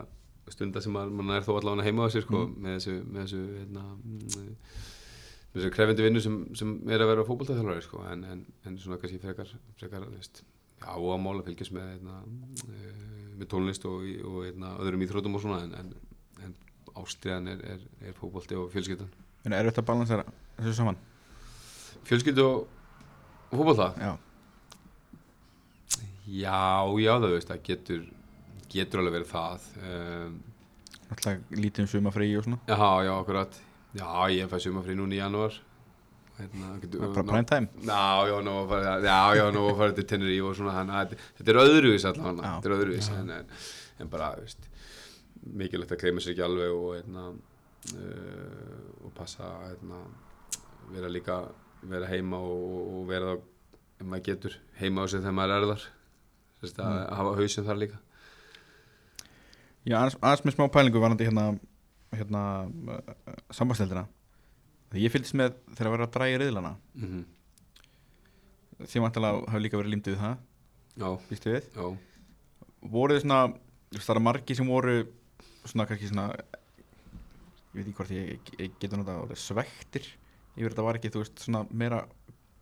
stunda 0.53 0.83
sem 0.83 0.95
maður 0.95 1.37
er 1.39 1.47
þó 1.47 1.53
allavega 1.57 1.87
heima 1.87 2.09
á 2.09 2.13
sér 2.13 2.27
sko, 2.27 2.43
með 2.51 2.77
þessu 2.77 2.97
með 3.05 3.21
þessu, 3.23 3.43
einna, 3.63 3.85
með 5.55 5.61
þessu 5.61 5.73
krefendi 5.77 6.03
vinnu 6.03 6.21
sem, 6.23 6.41
sem 6.59 6.75
er 6.91 7.03
að 7.05 7.13
vera 7.13 7.27
fótbolltæðalari 7.29 7.85
sko, 7.85 8.03
en, 8.11 8.25
en, 8.27 8.43
en 8.67 8.79
svona 8.83 8.99
kannski 8.99 9.21
frekar, 9.23 9.53
frekar 9.79 10.03
og 10.03 10.17
að 11.39 11.47
fylgjast 11.47 11.75
með 11.77 11.93
einna, 11.95 12.19
með 13.39 13.49
tónlist 13.53 13.87
og, 13.89 14.03
og 14.27 14.41
einna, 14.49 14.75
öðrum 14.83 15.05
íþrótum 15.07 15.39
og 15.39 15.45
svona 15.45 15.61
en, 15.65 15.77
en, 15.79 15.93
en 16.45 16.57
ástriðan 17.01 17.53
er, 17.55 17.63
er, 17.77 17.87
er 18.09 18.19
fótbolti 18.19 18.59
og 18.59 18.71
fjölskyldan 18.75 19.13
En 19.45 19.55
er 19.55 19.69
þetta 19.69 19.85
balansera 19.87 20.25
þessu 20.59 20.75
saman? 20.81 20.99
Fjölskyldu 22.09 22.45
og, 22.49 22.65
fótbolta? 23.55 23.93
Já 24.03 24.15
Já, 26.25 26.89
já, 26.99 27.11
það 27.21 27.33
veist, 27.35 27.51
það 27.51 27.65
getur 27.69 28.05
getur 28.73 29.03
alveg 29.03 29.19
verið 29.21 29.31
það 29.31 29.67
um, 29.85 30.37
Alltaf 31.13 31.53
lítið 31.55 31.85
um 31.85 31.91
sumafrí 31.93 32.31
og 32.39 32.47
svona 32.47 32.61
Já, 32.67 33.05
já, 33.07 33.13
akkurat 33.21 33.59
Já, 33.95 34.09
ég 34.35 34.49
fæ 34.51 34.59
sumafrí 34.65 34.95
núna 34.99 35.15
í 35.15 35.21
janúar. 35.23 35.55
Hérna, 36.35 36.73
Bara 37.15 37.23
prime 37.23 37.45
time 37.47 37.69
Já, 37.87 38.27
já, 38.27 38.41
nú 38.43 38.55
að 39.71 39.77
fara, 39.79 39.93
til 39.95 40.05
Tenerife 40.11 40.49
og 40.49 40.57
svona, 40.59 40.73
þannig 40.81 40.95
að 40.99 41.12
þetta- 41.12 41.27
þetta 41.39 41.53
er 41.53 41.59
öðruvís 41.62 42.07
allavega, 42.11 42.49
þetta 42.57 42.66
er 42.71 42.75
öðruvís 42.75 43.11
en, 43.15 43.31
en, 43.31 43.47
en 44.03 44.09
bara, 44.11 44.31
veist 44.41 44.66
mikilvægt 45.47 45.93
að 45.95 46.01
kleima 46.03 46.25
sér 46.25 46.33
ekki 46.35 46.43
alveg 46.43 46.73
og 46.75 46.89
hérna 46.97 47.25
uh, 47.29 49.05
og 49.07 49.12
passa 49.15 49.47
hérna, 49.69 50.01
vera 50.91 51.09
líka 51.12 51.37
vera 51.85 52.07
heima 52.11 52.41
og, 52.43 52.97
og 52.99 53.07
vera 53.12 53.37
þá, 53.37 53.43
ef 54.01 54.07
maður 54.11 54.27
getur 54.33 54.57
heima 54.81 55.05
á 55.05 55.07
sig 55.07 55.21
þegar 55.23 55.37
maður 55.39 55.55
er 55.61 55.69
þar. 55.71 55.87
Þess 56.65 56.79
að 56.81 56.91
Mm. 56.99 57.15
hafa 57.21 57.37
hausinn 57.39 57.66
þar 57.71 57.79
líka. 57.85 57.99
Já, 59.85 59.97
aðeins, 60.01 60.45
með 60.49 60.55
smá 60.57 60.66
pælingu 60.73 60.99
varandi 61.03 61.27
hérna, 61.29 61.47
hérna 62.19 62.43
sambandsteldina 63.51 64.07
Þegar 64.91 65.03
ég 65.03 65.15
fylgist 65.15 65.35
með 65.39 65.55
þegar 65.74 65.89
að 65.89 65.95
vera 65.97 66.09
að 66.09 66.15
dræja 66.16 66.41
riðlana 66.43 66.74
mm 66.95 67.07
-hmm. 67.11 67.24
Því 68.85 69.01
vantilega 69.01 69.47
hafa 69.49 69.62
líka 69.62 69.78
verið 69.78 69.95
límdið 69.95 70.15
við 70.15 70.20
það 70.24 70.36
Já, 70.95 71.09
Býstu 71.31 71.55
við? 71.55 71.65
já, 71.74 71.97
Voruð 72.81 73.16
þið 73.16 73.23
svona, 73.24 73.55
það 73.95 74.15
eru 74.15 74.20
margi 74.20 74.55
sem 74.55 74.66
voru 74.66 74.97
svona 75.65 75.86
kannski 75.86 76.09
svona 76.11 76.27
ég 77.74 77.81
veit 77.81 77.89
ekki 77.89 77.97
hvort 77.99 78.12
ég, 78.15 78.51
ég 78.61 78.74
getur 78.78 79.01
náttúrulega 79.01 79.39
svektir 79.41 80.05
yfir 80.55 80.70
þetta 80.70 80.86
var 80.86 80.99
ekki, 80.99 81.11
þú 81.11 81.23
veist, 81.24 81.41
svona 81.43 81.65
meira 81.70 82.05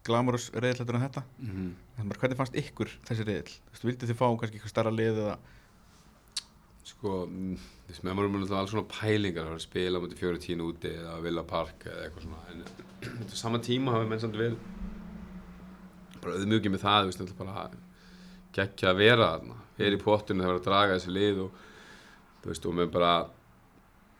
glamurus 0.07 0.49
reyðiletur 0.55 0.97
en 0.97 1.05
þetta 1.05 1.23
mm 1.39 1.51
-hmm. 1.99 2.15
hvernig 2.19 2.37
fannst 2.37 2.57
ykkur 2.57 2.89
þessi 3.07 3.27
reyðil? 3.27 3.53
Þú 3.53 3.73
veist, 3.73 3.85
vildu 3.85 4.07
þið 4.07 4.21
fá 4.21 4.27
kannski 4.41 4.57
eitthvað 4.57 4.75
starra 4.75 4.91
lið 4.91 5.19
eða 5.25 5.39
Sko, 6.83 7.23
mm, 7.29 7.59
veist, 7.87 8.03
með 8.03 8.17
vorum 8.19 8.41
alltaf 8.41 8.59
alls 8.59 8.73
svona 8.73 8.89
pælingar 8.91 9.51
að 9.53 9.61
spila 9.63 10.01
mútið 10.03 10.19
fjóri 10.19 10.41
tínu 10.43 10.71
úti 10.73 10.91
eða 10.91 11.21
Villa 11.23 11.45
Park 11.47 11.87
eða 11.87 12.09
eitthvað 12.09 12.25
svona. 12.27 12.41
En 12.51 12.65
þetta 13.21 13.39
sama 13.39 13.61
tíma 13.63 13.95
hafa 13.95 14.09
menn 14.11 14.23
samt 14.23 14.39
vel 14.41 14.57
bara 16.23 16.39
auðmjúkið 16.39 16.75
með 16.75 16.83
það, 16.83 17.07
veist, 17.11 17.23
alltaf 17.23 17.39
bara 17.39 17.69
geggja 18.57 18.91
að 18.91 18.99
vera 19.03 19.31
þarna. 19.37 19.61
Vera 19.79 19.99
í 19.99 20.03
pottinu 20.03 20.45
þegar 20.45 20.59
að 20.59 20.67
draga 20.67 20.99
þessi 20.99 21.15
lið 21.15 21.41
og 21.47 21.63
þú 22.43 22.51
veist, 22.51 22.67
og 22.67 22.77
með 22.79 22.93
bara 22.99 23.15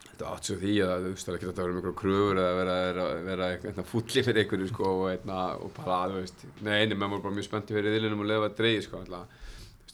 þetta 0.07 0.31
átt 0.31 0.49
svo 0.49 0.59
því 0.63 0.79
að 0.87 0.97
þú 1.03 1.13
veist, 1.13 1.27
það 1.27 1.33
er 1.33 1.39
ekki 1.39 1.49
þetta 1.49 1.63
að 1.63 1.67
vera 1.67 1.77
einhverjum 1.77 2.01
kröfur 2.03 2.41
eða 2.43 2.57
vera, 2.61 2.75
vera, 2.87 3.07
vera 3.27 3.51
eitthvað 3.57 3.91
fúllið 3.91 4.27
fyrir 4.29 4.43
einhverju 4.45 4.71
sko 4.71 4.91
og, 4.91 5.05
eitna, 5.11 5.39
og 5.59 5.73
bara, 5.79 6.01
þú 6.13 6.21
veist, 6.21 6.45
neini, 6.63 6.95
menn 6.95 7.15
voru 7.15 7.25
bara 7.27 7.37
mjög 7.39 7.49
spenntið 7.49 7.79
fyrir 7.79 7.97
þilinum 7.97 8.23
og 8.23 8.31
lefa 8.31 8.51
að 8.51 8.59
dreigi 8.61 8.85
sko, 8.87 9.03
alltaf 9.03 9.41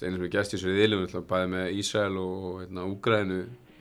einu 0.03 0.19
sem 0.19 0.27
er 0.29 0.33
gæst 0.35 0.53
í 0.55 0.57
þessu 0.59 0.75
riðilum 0.75 1.27
bæði 1.33 1.51
með 1.55 1.73
Ísrael 1.81 2.19
og 2.23 2.49
hérna, 2.63 2.87
Úgrænu 2.89 3.39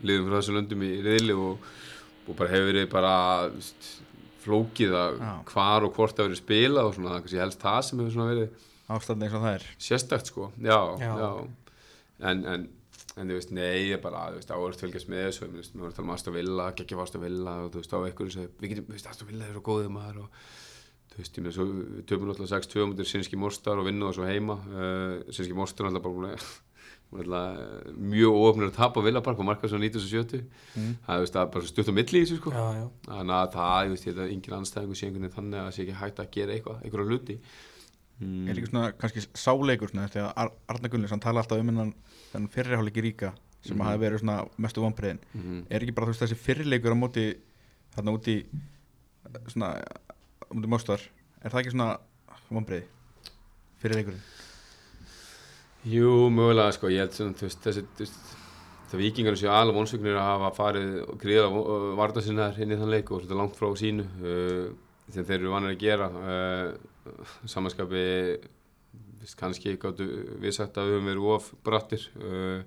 liðum 0.08 0.30
frá 0.30 0.38
þessu 0.40 0.56
löndum 0.58 0.86
í 0.86 0.92
riðili 1.06 1.36
og, 1.38 1.68
og 2.28 2.38
bara 2.40 2.54
hefur 2.54 2.70
verið 2.72 2.88
bara 2.94 3.14
veist, 3.54 3.92
flókið 4.46 4.96
að 4.98 5.20
Já. 5.22 5.34
hvar 5.52 5.86
og 5.88 5.94
hvort 5.98 6.18
það 6.18 6.30
verið 6.30 6.42
spilað 6.42 6.90
og 6.90 6.98
svona 6.98 7.20
kannski 7.20 7.42
helst 7.42 7.62
það 7.64 7.80
sem 7.88 8.02
hefur 8.02 8.16
svona 8.16 8.32
verið 8.34 8.66
ástandi 8.98 9.28
eins 9.28 9.36
og 9.38 9.44
það 9.44 9.56
er? 9.58 9.66
sérstakt 9.84 10.30
sko, 10.32 10.52
já, 10.64 10.80
Já. 11.02 11.12
já. 11.20 11.32
En, 12.28 12.44
en, 12.48 12.68
en 13.18 13.32
þú 13.32 13.36
veist, 13.38 13.52
nei, 13.54 13.90
ég 13.92 14.00
bara, 14.02 14.28
áhverjast 14.32 14.82
fylgjast 14.86 15.10
með 15.12 15.26
þessu, 15.28 15.50
við 15.52 15.68
vorum 15.74 15.90
að 15.92 15.98
tala 15.98 16.08
um 16.08 16.14
Aston 16.16 16.38
Villa, 16.38 16.70
geggja 16.78 17.02
Aston 17.04 17.26
Villa 17.26 17.58
og 17.66 17.74
þú 17.74 17.82
veist, 17.84 17.94
á 17.94 18.00
einhverju 18.08 18.34
sem, 18.38 18.48
við 18.62 18.74
getum, 18.74 18.96
Aston 19.12 19.30
Villa 19.30 19.50
er 19.50 19.58
svo 19.58 19.66
góðið 19.68 19.92
maður 19.98 20.24
og 20.24 20.40
þú 21.18 21.24
veist, 21.24 21.38
ég 21.40 21.44
með 21.48 21.56
svo, 21.58 21.66
við 21.74 22.06
töfum 22.12 22.30
náttúrulega 22.30 22.62
6-2 22.62 22.86
mútið 22.92 23.08
Sinski 23.10 23.38
Mostar 23.42 23.80
og 23.82 23.88
vinnum 23.90 24.08
það 24.12 24.18
svo 24.20 24.28
heima, 24.30 24.56
uh, 24.70 25.34
Sinski 25.34 25.56
Mostar 25.58 25.88
er 25.90 25.96
náttúrulega 25.96 26.22
bara 26.22 26.38
að 26.38 26.48
náttúrulega 27.18 27.96
mjög 28.14 28.38
óöfnir 28.38 28.68
að 28.70 28.76
tapa 28.78 29.00
á 29.02 29.06
Villa 29.08 29.22
Park 29.26 29.40
og 29.42 29.48
marka 29.50 29.70
svo 29.72 29.80
1970, 29.82 30.44
Mm. 30.78 30.92
það, 31.08 31.26
er 31.42 31.48
bara 31.56 31.66
stutt 31.72 31.90
á 31.90 31.94
milli 31.98 32.20
í 32.22 32.26
þessu, 32.28 32.38
sko. 32.38 32.52
Þannig 33.08 33.38
að 33.38 33.50
það, 33.58 33.80
ég 33.88 33.90
veist, 33.96 34.06
ég 34.06 34.14
held 34.14 34.22
að 34.28 34.34
engin 34.36 34.58
anstæðingu 34.60 34.96
sé 35.00 35.08
einhvern 35.08 35.24
veginn 35.26 35.36
þannig 35.38 35.58
að 35.58 35.66
það 35.68 35.74
sé 35.78 35.82
ekki 35.88 35.98
hægt 36.04 36.20
að 36.22 36.30
gera 36.38 36.54
eitthvað, 36.58 36.84
einhverja 36.86 37.08
hluti. 37.10 37.38
Mm. 38.22 38.48
Er 38.50 38.58
líka 38.58 38.70
svona 38.70 38.92
kannski 38.98 39.24
sáleikur 39.38 39.90
svona, 39.92 40.08
þegar 40.14 40.34
Ar 40.38 40.52
Arna 40.74 40.90
Gunnlins, 40.94 41.12
hann 41.16 41.22
tala 41.24 41.42
alltaf 41.42 41.60
um 41.64 41.68
hennan 41.72 42.48
fyrirháleiki 42.54 43.02
ríka 43.08 43.32
sem 43.66 43.78
Mhm. 43.78 43.86
hafi 43.88 44.00
verið 44.04 44.20
svona 44.22 44.38
mestu 44.58 44.82
vonbreiðin 44.82 45.20
Mm 45.34 45.66
er 45.70 45.80
ekki 45.82 45.94
bara 45.96 46.08
þú 46.08 46.14
veist 46.14 46.24
þessi 46.28 46.38
fyrirleikur 46.46 46.94
á 46.94 46.98
móti 46.98 47.26
þarna 47.96 48.14
úti 48.18 48.36
svona 49.48 49.72
móti 50.54 50.72
Mostar. 50.72 51.04
Er 51.44 51.54
það 51.54 51.64
ekki 51.64 51.76
svona 51.76 51.92
vonbreiði 52.52 52.88
fyrirleikurinn 53.82 54.26
Jú, 55.88 56.28
mögulega 56.34 56.74
sko, 56.76 56.90
ég 56.92 57.06
held 57.06 57.16
sem 57.16 57.32
þú 57.38 57.46
veist, 57.48 57.62
þessi, 57.64 57.84
þú 57.96 58.04
veist, 58.04 58.32
það 58.90 59.02
vikingar 59.04 59.38
séu 59.40 59.52
alveg 59.54 59.78
vonsöknir 59.78 60.18
að 60.18 60.30
hafa 60.34 60.50
farið 60.58 60.98
og 61.06 61.20
gríða 61.22 61.64
varta 62.00 62.24
sinnaðar 62.26 62.60
inn 62.64 62.74
í 62.74 62.80
þann 62.80 62.92
leik 62.92 63.12
og 63.12 63.22
svolítið 63.22 63.40
langt 63.40 63.56
frá 63.60 63.70
sínu 63.80 64.04
uh, 64.04 64.66
þegar 65.14 65.28
þeir 65.30 65.38
eru 65.38 65.54
vanir 65.54 65.76
að 65.76 65.84
gera 65.86 66.10
uh, 66.12 66.70
samanskapi 67.48 68.04
kannski 69.40 69.76
gáttu 69.80 70.08
við 70.42 70.56
sagt 70.56 70.80
að 70.80 70.90
við 70.90 70.98
höfum 70.98 71.12
verið 71.12 71.30
of 71.36 71.50
brattir 71.68 72.08
uh, 72.20 72.60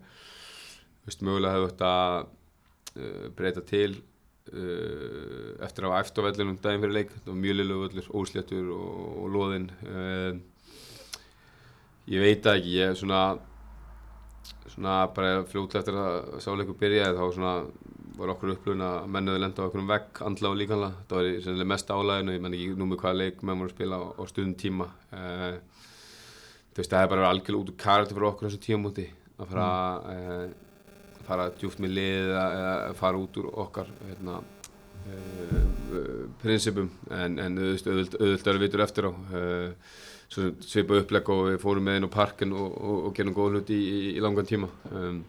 mögulega 1.20 1.56
hefur 1.56 1.74
þetta 1.74 1.92
uh, 2.20 3.26
breyta 3.36 3.64
til 3.68 3.90
uh, 3.98 4.09
eftir 4.50 5.84
að 5.84 5.92
hafa 5.92 6.00
eftir 6.04 6.24
á 6.24 6.26
vellinum 6.26 6.56
daginn 6.62 6.82
fyrir 6.84 6.96
leik, 6.96 7.12
þetta 7.14 7.30
var 7.30 7.38
mjög 7.44 7.58
liðlega 7.58 7.84
völlur, 7.84 8.08
ósléttur 8.20 8.72
og, 8.74 9.04
og 9.20 9.30
loðinn. 9.36 9.68
Uh, 9.86 10.32
ég 12.10 12.24
veit 12.24 12.50
ekki, 12.54 12.74
ég 12.78 12.90
er 12.90 12.98
svona 12.98 13.22
svona 14.70 14.96
bara 15.14 15.42
fljótlega 15.50 15.82
eftir 15.82 15.96
að 15.98 16.42
sáleikur 16.44 16.78
byrjaði 16.78 17.18
þá 17.18 17.34
svona 17.34 17.54
var 18.20 18.32
okkur 18.34 18.52
upplöfun 18.54 18.84
að 18.84 19.06
mennuði 19.14 19.40
lenda 19.42 19.64
á 19.64 19.66
okkur 19.66 19.82
um 19.82 19.90
vegg 19.90 20.20
andla 20.26 20.50
og 20.50 20.58
líkanlega, 20.60 21.04
það 21.08 21.18
var 21.18 21.28
í 21.28 21.36
sennilega 21.44 21.70
mest 21.72 21.92
álæginu 21.94 22.34
ég 22.34 22.42
menn 22.44 22.56
ekki 22.56 22.78
nú 22.78 22.88
með 22.90 23.00
hvaða 23.02 23.20
leik 23.20 23.42
menn 23.42 23.62
voru 23.62 23.70
að 23.70 23.76
spila 23.76 24.00
á, 24.00 24.02
á 24.20 24.22
stundum 24.30 24.56
tíma. 24.60 24.88
Uh, 25.10 25.54
þú 26.70 26.82
veist 26.82 26.92
það 26.92 27.04
er 27.04 27.12
bara 27.12 27.22
verið 27.22 27.30
algjörlega 27.30 27.62
út 27.62 27.72
úr 27.72 27.78
karakter 27.84 28.18
fyrir 28.18 28.30
okkur 28.30 28.48
þessu 28.48 28.62
tímamóti 28.66 29.06
að 29.40 29.54
fara 29.54 29.68
uh, 30.14 30.44
fara 31.30 31.48
djúpt 31.56 31.82
með 31.82 31.96
lið 31.98 32.20
eða 32.20 32.44
eða 32.58 32.94
fara 33.00 33.22
út 33.22 33.40
úr 33.40 33.48
okkar 33.64 33.90
hérna, 34.08 34.36
uh, 35.06 35.64
prinsipum 36.42 36.92
en, 37.16 37.40
en 37.46 37.64
auðvitað 37.64 38.52
er 38.54 38.62
vitur 38.66 38.86
eftir 38.86 39.10
á. 39.10 39.12
Svipa 40.30 41.00
upplegg 41.00 41.26
og 41.34 41.40
við 41.48 41.56
fórum 41.58 41.88
með 41.88 41.96
inn 41.98 42.06
á 42.06 42.10
parkin 42.14 42.52
og, 42.54 42.76
og, 42.78 42.98
og 43.08 43.16
gerum 43.16 43.34
góð 43.34 43.56
hluti 43.56 43.74
í, 43.74 43.88
í, 43.90 44.12
í 44.14 44.22
langan 44.22 44.46
tíma. 44.46 44.68
Um, 44.94 45.24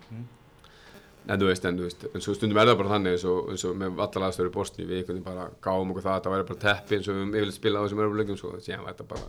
en 1.28 1.42
þú 1.42 1.50
veist, 1.50 1.66
en 1.66 1.78
þú 1.78 1.88
veist 1.88 2.06
en 2.10 2.24
svo 2.24 2.34
stundum 2.36 2.60
er 2.62 2.72
það 2.72 2.80
bara 2.80 2.94
þannig 2.96 3.16
eins 3.16 3.26
og, 3.30 3.50
eins 3.54 3.66
og 3.68 3.76
með 3.78 4.00
allar 4.06 4.28
aðstöður 4.28 4.50
í 4.50 4.54
Bosni 4.56 4.86
við 4.86 5.02
einhvern 5.02 5.20
veginn 5.20 5.28
bara 5.28 5.50
gáum 5.64 5.92
okkur 5.94 6.06
það 6.08 6.16
að 6.16 6.24
það 6.26 6.36
væri 6.36 6.48
bara 6.50 6.64
teppi 6.64 6.98
eins 6.98 7.10
og 7.10 7.14
við 7.14 7.22
höfum 7.22 7.36
yfirleitt 7.36 7.58
spilað 7.58 7.82
á 7.82 7.86
þessum 7.86 8.04
örfuleikum 8.06 8.40
svo 8.40 8.54
síðan 8.58 8.86
var 8.86 8.96
þetta 8.96 9.10
bara 9.12 9.28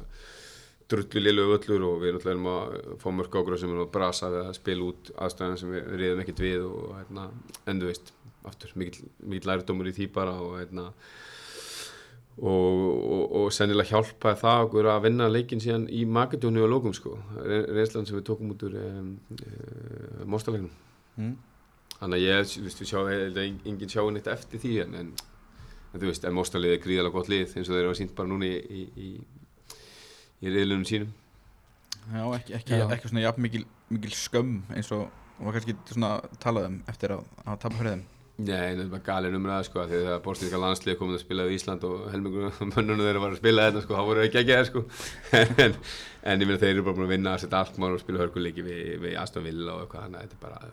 drullu 0.92 1.22
lilu 1.24 1.48
völlur 1.50 1.86
og 1.88 2.00
við 2.04 2.20
erum 2.20 2.48
að 2.52 2.78
fá 3.02 3.08
mörg 3.14 3.40
okkur 3.42 3.58
sem 3.60 3.72
er 3.74 3.82
að 3.84 3.92
brasa 3.96 4.30
við 4.32 4.46
að 4.46 4.56
spila 4.60 4.88
út 4.92 5.12
aðstöðan 5.16 5.60
sem 5.60 5.74
við 5.74 5.92
reyðum 6.02 6.24
ekkert 6.24 6.44
við 6.44 6.68
og 6.68 6.94
hérna, 7.00 7.28
en 7.66 7.82
þú 7.82 7.90
veist, 7.90 8.14
aftur 8.48 8.72
mikill 8.78 9.44
lærdómur 9.48 9.90
í 9.90 9.94
því 9.96 10.08
bara 10.14 10.38
og 10.42 10.56
hérna 10.60 10.88
og, 12.40 12.76
og, 13.12 13.24
og 13.42 13.48
sennilega 13.54 13.92
hjálpaði 13.92 14.40
það 14.40 14.62
okkur 14.66 14.88
að 14.92 15.02
vinna 15.06 15.28
leikin 15.30 15.60
síðan 15.62 15.84
í 15.92 16.04
Magadónu 16.08 16.62
og 16.64 16.70
lókum 16.72 16.94
sko, 16.96 17.16
Re- 17.44 17.66
reynslan 17.68 18.08
sem 18.08 18.16
við 18.18 18.26
tókum 18.30 18.54
út 18.54 18.64
úr 18.66 18.78
um, 18.80 19.10
um, 19.36 20.22
Móstalegnum 20.32 20.72
mm. 21.20 21.34
þannig 21.98 22.16
að 22.16 22.24
ég, 22.24 22.48
þú 22.54 22.64
veist, 22.66 22.80
við 22.82 22.90
sjá, 22.92 22.98
ég 23.12 23.26
held 23.26 23.36
að 23.42 23.50
en- 23.50 23.60
enginn 23.72 23.92
sjá 23.92 24.02
neitt 24.08 24.32
eftir 24.32 24.62
því 24.64 24.72
en, 24.86 24.96
en, 25.02 25.12
en 25.92 26.00
þú 26.00 26.08
veist, 26.08 26.24
en 26.28 26.36
Móstalið 26.38 26.76
er 26.76 26.82
gríðalega 26.86 27.16
gott 27.18 27.30
lið 27.32 27.56
eins 27.58 27.68
og 27.68 27.76
þeir 27.76 27.82
eru 27.84 27.92
að 27.92 28.00
sínt 28.00 28.16
bara 28.16 28.32
núna 28.32 28.48
í, 28.48 28.56
í, 28.80 28.86
í, 28.96 29.10
í 30.42 30.52
reyðlunum 30.52 30.86
sínum. 30.88 31.12
Já, 32.12 32.22
ekki, 32.36 32.56
ekki, 32.58 32.78
Já. 32.80 32.86
ekki 32.96 33.10
svona 33.10 33.26
jafn 33.26 33.44
mikil, 33.44 33.66
mikil 33.92 34.14
skömm 34.18 34.56
eins 34.74 34.90
og 34.94 35.06
var 35.38 35.56
kannski 35.56 35.76
svona 35.92 36.16
talað 36.42 36.68
um 36.70 36.80
eftir 36.90 37.14
að, 37.16 37.22
að 37.46 37.60
tapa 37.62 37.78
fyrir 37.78 37.94
þeim. 37.94 38.04
Nei, 38.42 38.74
það 38.74 38.86
var 38.90 39.02
galin 39.06 39.36
umræða 39.38 39.66
sko, 39.68 39.82
því 39.86 39.98
þegar 40.00 40.22
bórstíska 40.24 40.58
landslið 40.58 40.96
komið 40.98 41.18
að 41.18 41.22
spila 41.22 41.44
í 41.46 41.56
Ísland 41.58 41.84
og 41.86 42.06
helmingur 42.10 42.62
mönnunum 42.72 43.04
þeirra 43.04 43.22
var 43.22 43.34
að 43.36 43.42
spila 43.42 43.66
þetta 43.68 43.82
sko, 43.84 43.98
þá 43.98 44.08
voru 44.08 44.24
ekki 44.24 44.40
ekki 44.40 44.56
það 44.56 44.70
sko. 44.70 44.84
En, 45.66 45.76
en 46.24 46.42
ég 46.42 46.48
meina 46.48 46.62
þeir 46.62 46.72
eru 46.72 46.86
bara 46.86 46.96
búin 46.96 47.06
að 47.06 47.12
vinna 47.12 47.34
að 47.36 47.44
setja 47.44 47.60
allt 47.60 47.78
mál 47.82 47.92
og 47.92 48.02
spila 48.02 48.22
hörkuleiki 48.24 48.64
við, 48.66 48.80
við 49.04 49.18
Aston 49.20 49.46
Villa 49.46 49.76
og 49.76 49.84
eitthvað, 49.84 50.08
þannig 50.08 50.18
að 50.18 50.26
þetta 50.26 50.38
er 50.38 50.42
bara 50.48 50.72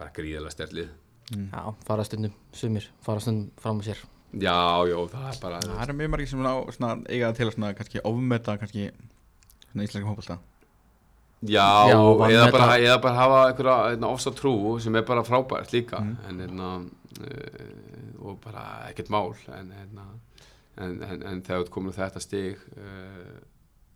bara 0.00 0.14
gríðalega 0.16 0.54
stertlið 0.54 0.88
já, 1.36 1.62
fara 1.86 2.06
stundum 2.08 2.32
sumir, 2.56 2.88
fara 3.04 3.22
stundum 3.22 3.50
fram 3.60 3.80
á 3.80 3.86
sér 3.86 4.00
Já, 4.30 4.86
já, 4.86 4.98
það 5.10 5.26
er 5.26 5.38
bara 5.42 5.60
Það 5.64 5.82
eru 5.82 5.96
mjög 5.98 6.10
margir 6.12 6.28
sem 6.30 6.46
á, 6.46 6.54
svona, 6.76 6.92
eiga 7.10 7.32
til 7.34 7.48
að 7.48 7.56
svona, 7.56 7.72
kannski 7.74 8.02
ofmeta 8.06 8.54
kannski 8.60 8.90
íslenska 9.74 10.06
hópulta 10.06 10.38
Já, 11.40 11.88
Já, 11.88 11.96
eða, 11.96 12.46
bara, 12.52 12.76
eða 12.78 12.96
bara 13.00 13.16
hafa 13.16 13.40
einhverja 13.48 13.76
hérna, 13.88 14.10
ofsa 14.12 14.30
trú 14.36 14.54
sem 14.82 14.96
er 15.00 15.06
bara 15.08 15.24
frábært 15.24 15.72
líka 15.72 15.98
Mm. 16.00 16.16
en, 16.28 16.40
hérna, 16.44 16.68
uh, 17.20 18.26
og 18.28 18.40
bara 18.44 18.64
ekkert 18.90 19.10
mál 19.10 19.34
en, 19.48 19.72
hérna, 19.72 20.06
en, 20.76 21.02
en, 21.02 21.22
en 21.22 21.42
þegar 21.42 21.64
þú 21.64 21.70
komur 21.70 21.96
þetta 21.96 22.20
stig 22.20 22.60
uh, 22.76 23.40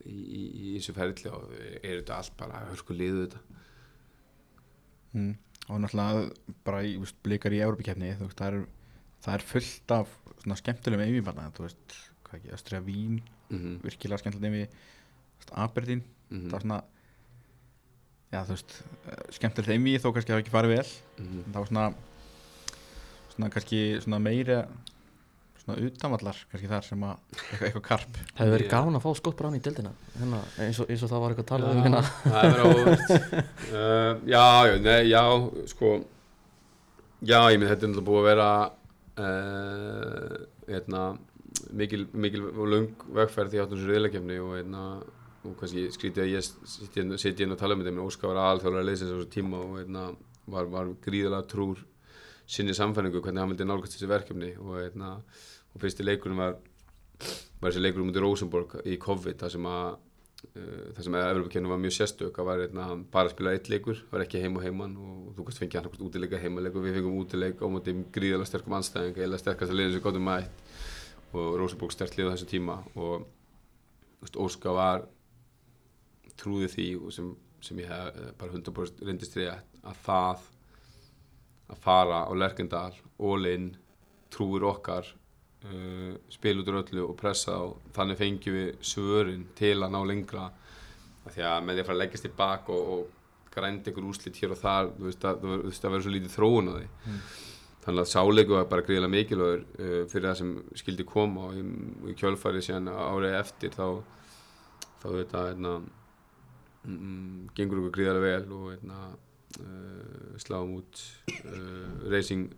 í, 0.05 0.16
í, 0.19 0.43
í 0.73 0.74
þessu 0.78 0.97
ferli 0.97 1.31
og 1.31 1.52
er 1.82 2.01
þetta 2.01 2.19
allt 2.19 2.36
bara 2.40 2.65
hörsku 2.70 2.97
liðu 2.97 3.27
þetta 3.28 3.39
mm. 5.12 5.35
og 5.69 5.81
náttúrulega 5.85 6.56
bara 6.65 6.82
í, 6.82 6.97
blikar 7.23 7.52
í 7.52 7.61
það 7.61 8.47
er, 8.48 8.61
það 9.20 9.35
er 9.35 9.47
fullt 9.52 9.98
af 10.01 10.19
svona 10.45 10.59
skemmtilegum 10.61 11.09
yfirbarna 11.11 11.51
þú 11.57 11.66
veist, 11.66 11.99
hvað 12.29 12.39
ekki, 12.39 12.55
Östria 12.57 12.81
Vín 12.85 13.21
mm 13.51 13.59
-hmm. 13.59 13.83
virkilega 13.85 14.19
skemmtilegum 14.23 14.61
yfir 14.62 15.53
Aberdeen, 15.53 16.03
Mhm. 16.31 16.49
það 16.49 16.53
var 16.53 16.61
svona 16.61 16.83
já, 18.33 18.45
þú 18.45 18.49
veist, 18.55 18.83
eh, 19.09 19.23
skemmtilegt 19.31 19.71
einví 19.75 19.99
þó 19.99 20.12
kannski 20.12 20.33
hafa 20.33 20.43
ekki 20.43 20.51
farið 20.55 20.77
vel 20.77 20.87
en 21.19 21.45
það 21.53 21.61
var 21.61 21.66
svona 21.66 21.95
svona 23.35 23.51
kannski 23.51 24.01
svona 24.01 24.19
meira 24.23 24.66
svona 25.65 25.79
utanvallar 25.87 26.37
kannski 26.51 26.69
þar 26.69 26.85
sem 26.85 27.01
að 27.01 27.16
eitthvað, 27.35 27.66
eitthvað 27.69 27.83
karp. 27.83 28.16
Hefur 28.39 28.53
verið 28.55 28.71
gaman 28.71 28.95
að 28.99 29.05
fá 29.05 29.15
skott 29.16 29.37
bara 29.39 29.51
í 29.57 29.61
deildina? 29.65 29.93
Hérna, 30.19 30.41
eins, 30.59 30.81
og, 30.81 30.91
eins 30.91 31.03
og 31.03 31.11
það 31.11 31.21
var 31.25 31.31
eitthvað 31.35 31.49
talað 31.53 31.71
um 31.71 31.83
hérna. 31.83 32.03
það 32.25 32.45
er 32.45 32.51
verið 32.53 32.66
óvart. 32.75 33.11
Uh, 33.73 34.12
já, 34.35 34.45
já, 34.69 34.79
nei, 34.85 35.03
já, 35.09 35.23
sko 35.73 36.05
já, 37.25 37.39
ég 37.51 37.59
minn 37.59 37.69
þetta 37.71 37.87
er 37.87 37.89
náttúrulega 37.89 38.09
búið 38.11 38.21
að 38.25 38.29
vera 38.35 38.49
uh, 39.19 41.15
mikil, 41.70 42.07
mikil 42.12 42.49
og 42.51 42.66
lung 42.70 43.07
vegferð 43.15 43.55
í 43.57 43.62
áttum 43.62 43.81
sér 43.81 43.95
reyðleikefni 43.95 44.39
og 44.43 44.55
hérna 44.59 44.85
og 45.45 45.57
kannski 45.61 45.89
skrítið 45.93 46.23
að 46.24 46.32
ég 46.32 46.45
sitt 46.45 46.95
hérna- 46.97 47.19
hérna 47.20 47.55
að 47.55 47.61
tala 47.61 47.74
um 47.77 47.82
þetta 47.82 47.95
minn 47.95 48.07
Óskar 48.07 48.32
var 48.32 48.41
aðalþjóðlega 48.43 48.89
leysins 48.89 49.11
á 49.12 49.16
þessu 49.19 49.32
tíma 49.35 49.61
og 49.61 49.74
hérna 49.78 50.05
var, 50.47 50.70
var 50.73 50.93
gríðalega 51.05 51.49
trúr 51.53 51.82
sinni 52.47 52.74
samfæringu 52.77 53.20
hvernig 53.20 53.41
hann 53.43 53.53
vildi 53.53 53.66
nálgast 53.69 53.97
þessi 53.97 54.09
verkefni 54.09 54.55
og 54.61 54.78
hérna 54.81 55.19
og 55.74 55.82
fyrsti 55.82 56.07
leikunum 56.07 56.41
var 56.41 56.57
var 57.61 57.70
þessi 57.70 57.82
leikur 57.82 58.05
út 58.05 58.19
í 58.19 58.24
Rosenborg 58.24 58.74
í 58.85 58.99
COVID 59.01 59.41
þar 59.41 59.55
sem 59.55 59.69
að 59.69 59.86
það 60.55 61.01
sem 61.07 61.16
að 61.19 61.29
Evropakennu 61.33 61.71
var 61.71 61.81
mjög 61.83 61.95
sérstök 61.97 62.39
að 62.39 62.49
var 62.49 62.62
einna, 62.65 62.87
bara 63.12 63.31
að 63.31 63.35
spila 63.35 63.55
eitt 63.57 63.71
leikur, 63.73 64.03
var 64.11 64.25
ekki 64.25 64.43
heim 64.43 64.59
og 64.59 64.65
heimann 64.65 64.97
og 65.01 65.33
þú 65.37 65.47
kannski 65.47 65.65
fengið 65.65 65.89
hvort 65.89 66.05
útileika 66.09 66.41
heimaleg 66.43 66.77
og 66.77 66.85
við 66.85 66.99
fengum 66.99 67.16
útileik 67.23 67.62
á 67.62 67.66
móti 67.73 67.95
gríðalega 68.15 68.51
sterkum 68.51 68.77
anstæðing 68.79 69.19
eða 69.25 69.41
sterkast 69.41 69.75
að 69.75 69.81
liða 69.81 69.95
sem 69.97 70.05
gáttum 70.05 70.29
mætt 70.29 70.65
og 71.35 71.59
Rosenborg 71.59 71.95
stert 71.95 72.16
lið 72.19 72.31
á 72.31 72.33
þessu 72.35 72.51
tíma. 72.51 72.79
Og 72.95 73.25
veist, 74.23 74.39
Óska 74.39 74.75
var 74.75 75.07
trúði 76.41 76.71
því 76.71 76.89
og 77.01 77.15
sem, 77.15 77.31
sem 77.65 77.81
ég 77.83 77.91
hef 77.91 78.19
eh, 78.21 78.33
bara 78.39 78.55
100% 78.55 79.05
reyndist 79.07 79.37
rétt 79.39 79.81
að 79.85 80.01
það 80.07 80.47
að 81.75 81.83
fara 81.85 82.25
á 82.29 82.33
Lerkendal 82.37 82.93
all 83.19 83.51
in, 83.51 83.71
trúir 84.35 84.66
okkar 84.69 85.09
uh, 85.70 86.12
spila 86.32 86.62
út 86.62 86.70
úr 86.73 86.81
öllu 86.82 87.07
og 87.09 87.16
pressa 87.20 87.57
og 87.65 87.91
þannig 87.97 88.20
fengjum 88.20 88.59
við 88.59 88.70
svörin 88.85 89.49
til 89.59 89.77
að 89.81 89.95
ná 89.95 90.01
lengra. 90.11 90.51
Því 91.24 91.45
að 91.49 91.61
með 91.65 91.78
því 91.78 91.82
að 91.82 91.89
fara 91.89 91.97
að 91.97 92.03
leggjast 92.03 92.28
í 92.28 92.35
bak 92.36 92.70
og, 92.74 92.95
og 92.95 93.53
grændi 93.55 93.93
ykkur 93.93 94.09
úslit 94.11 94.39
hér 94.43 94.53
og 94.53 94.61
þar 94.61 94.93
þú 94.97 95.09
veist 95.09 95.24
að, 95.24 95.43
þú 95.43 95.59
veist, 95.65 95.85
að 95.85 95.95
vera 95.95 96.07
svo 96.07 96.15
lítið 96.15 96.35
þróun 96.35 96.70
á 96.70 96.74
því. 96.74 96.89
Þannig 97.85 98.01
að 98.01 98.11
sáleiku 98.11 98.57
var 98.57 98.69
bara 98.70 98.85
gríðilega 98.85 99.12
mikilvægur 99.12 99.65
uh, 99.65 100.03
fyrir 100.09 100.28
það 100.31 100.39
sem 100.41 100.53
skildi 100.81 101.07
koma 101.09 101.49
og 101.51 101.59
í, 101.61 101.65
í 102.11 102.16
kjölfæri 102.19 102.65
síðan 102.65 102.93
árið 102.93 103.39
eftir 103.41 103.74
þá 103.77 103.86
þá 105.05 105.11
þetta 105.19 105.45
hérna, 105.51 105.74
mm, 106.89 107.49
gengur 107.57 107.82
okkur 107.82 107.95
gríðilega 107.99 108.24
vel 108.24 108.57
og 108.57 108.66
hérna, 108.73 109.01
uh, 109.61 110.36
sláum 110.41 110.78
út 110.78 111.03
uh, 111.45 112.09
Racing 112.09 112.49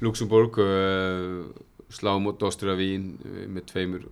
Luxemburg 0.00 0.56
uh, 0.64 1.44
sláum 1.92 2.30
út 2.30 2.38
Dostra 2.40 2.76
Vín 2.78 3.14
uh, 3.22 3.42
með 3.50 3.68
tveimur 3.72 4.06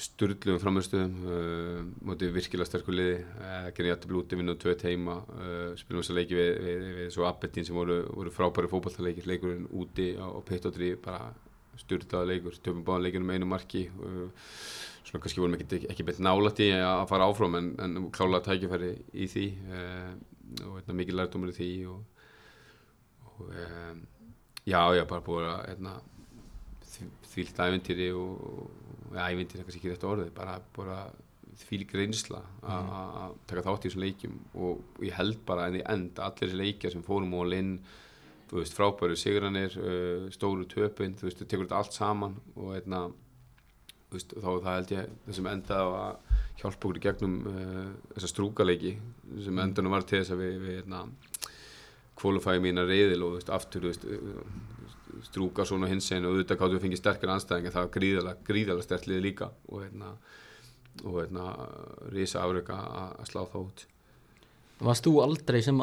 sturðlugum 0.00 0.58
framherstöðum 0.58 1.18
uh, 1.30 1.82
mótið 2.08 2.32
virkilega 2.34 2.66
sterkur 2.66 2.96
liði 2.96 3.18
uh, 3.22 3.68
gerði 3.76 3.92
jættu 3.92 4.10
blúti, 4.10 4.38
vinnaðu 4.38 4.60
tvö 4.64 4.74
teima 4.80 5.20
uh, 5.22 5.74
spilum 5.78 6.02
þess 6.02 6.10
að 6.10 6.18
leiki 6.18 6.38
við, 6.38 6.48
við, 6.64 6.80
við, 6.82 6.96
við 6.98 7.12
svo 7.14 7.28
Aberdeen 7.28 7.68
sem 7.68 7.78
voru, 7.78 8.00
voru 8.10 8.32
frábæri 8.34 8.70
fótballtaleikir 8.72 9.28
leikurinn 9.30 9.68
úti 9.70 10.08
á, 10.18 10.26
á 10.26 10.40
Pittodri 10.46 10.94
bara 10.98 11.30
sturðlaða 11.78 12.30
leikur, 12.30 12.58
töfum 12.62 12.82
báðan 12.86 13.06
leikinu 13.06 13.28
með 13.28 13.38
einu 13.38 13.50
marki 13.50 13.84
svona 13.90 15.20
kannski 15.22 15.42
vorum 15.42 15.56
ekki, 15.58 15.80
ekki 15.90 16.06
beint 16.06 16.20
nálætt 16.22 16.62
í 16.62 16.68
að 16.74 17.06
fara 17.10 17.26
áfram 17.26 17.56
en, 17.58 17.70
en 17.82 17.96
klálega 18.14 18.46
tækifæri 18.46 18.92
í 19.10 19.26
því 19.30 19.46
og 20.62 20.76
hérna, 20.78 20.96
mikið 21.00 21.18
lærtumur 21.18 21.50
í 21.50 21.56
því 21.56 21.70
og, 21.90 22.26
og 23.26 23.42
um, 23.50 24.04
já, 24.62 24.78
já, 24.94 25.02
bara 25.10 25.26
búið 25.26 25.50
að 25.50 25.64
hérna, 27.00 27.28
þvílt 27.32 27.60
æventýri 27.66 28.08
og, 28.18 28.46
æventýri 29.14 29.60
er 29.60 29.66
kannski 29.66 29.80
ekki 29.80 29.92
rétt 29.92 30.08
orðið 30.08 30.32
bara, 30.36 30.56
bara 30.76 30.98
þvílik 31.64 31.92
reynsla 31.94 32.40
að 32.66 32.88
að 32.94 33.34
taka 33.50 33.66
þátt 33.66 33.84
í 33.84 33.90
þessum 33.90 34.04
leikjum. 34.04 34.38
Og 34.58 35.04
ég 35.06 35.18
held 35.18 35.38
bara 35.46 35.68
en 35.68 35.78
í 35.78 35.84
end 35.86 36.18
að 36.18 36.26
allir 36.26 36.50
þessi 36.50 36.60
leikja 36.60 36.94
sem 36.94 37.04
fórum 37.06 37.36
og 37.38 37.54
inn 37.54 37.76
þú 38.50 38.60
veist, 38.60 38.76
frábæru 38.76 39.18
sigranir 39.18 39.76
uh, 39.80 40.26
stóru 40.34 40.66
töpinn, 40.70 41.16
þú 41.18 41.28
veist, 41.28 41.40
þú 41.40 41.48
tekur 41.50 41.66
þetta 41.66 41.80
allt 41.80 41.96
saman 41.96 42.36
og 42.54 42.74
einna 42.76 43.06
þú 44.10 44.18
veist, 44.18 44.34
þá 44.36 44.50
það 44.50 44.70
held 44.70 44.94
ég 44.94 45.14
þessum 45.28 45.50
endaði 45.50 45.86
á 45.86 45.90
að 46.04 46.42
hjálpa 46.60 46.76
okkur 46.76 47.00
í 47.00 47.04
gegnum 47.06 47.38
uh, 47.50 47.88
þessa 48.14 48.30
strúkaleiki 48.30 48.94
sem 49.46 49.62
endanum 49.64 49.96
var 49.96 50.06
til 50.06 50.20
þess 50.20 50.34
að 50.36 50.44
við, 50.44 50.60
við 50.62 50.82
einna 50.82 51.02
kvalifæði 52.20 52.62
mína 52.62 52.86
reyðil 52.86 53.24
og 53.24 53.32
þú 53.32 53.40
veist, 53.40 53.54
aftur, 53.56 53.86
þú 53.86 53.90
veist, 53.90 54.06
uh, 55.24 55.28
strúka 55.28 55.66
svona 55.68 55.90
hins 55.90 56.10
einn 56.12 56.28
og 56.28 56.36
auðvitað 56.36 56.60
gáttu 56.60 56.78
við 56.78 56.86
fengið 56.86 57.02
sterkar 57.02 57.34
anstæðing 57.34 57.70
en 57.70 57.74
það 57.74 57.86
var 57.86 57.94
gríðalega, 57.96 58.46
gríðalega 58.48 58.86
sterk 58.86 59.08
liði 59.08 59.24
líka 59.30 59.50
og 59.68 59.82
hérna 59.82 60.14
og 61.02 61.18
hérna 61.18 61.48
rísa 62.14 62.44
afröka 62.44 62.76
að 62.78 63.26
slá 63.30 63.42
það 63.42 63.60
út. 63.64 63.84
Varst 64.84 65.06
þú 65.06 65.12
aldrei 65.22 65.60
sem, 65.62 65.80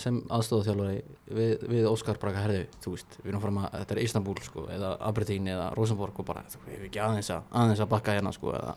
sem 0.00 0.18
aðstofþjálfari 0.28 0.98
við, 1.32 1.64
við 1.72 1.86
Óskar 1.88 2.18
Braka 2.20 2.44
herðu, 2.44 2.66
þú 2.84 2.92
veist, 2.94 3.16
við 3.22 3.32
erum 3.32 3.42
fram 3.42 3.60
að 3.62 3.76
þetta 3.78 3.94
er 3.96 4.00
Istanbul 4.04 4.34
sko, 4.44 4.64
eða 4.72 4.90
Aberdeen 5.08 5.48
eða 5.50 5.70
Rosenborg 5.76 6.20
og 6.20 6.28
bara, 6.28 6.44
þú 6.52 6.60
veist, 6.66 6.84
ekki 6.90 7.00
aðeins 7.04 7.32
að, 7.32 7.48
aðeins 7.62 7.82
að 7.84 7.90
bakka 7.94 8.16
hérna 8.16 8.32
sko, 8.36 8.52
eða, 8.58 8.76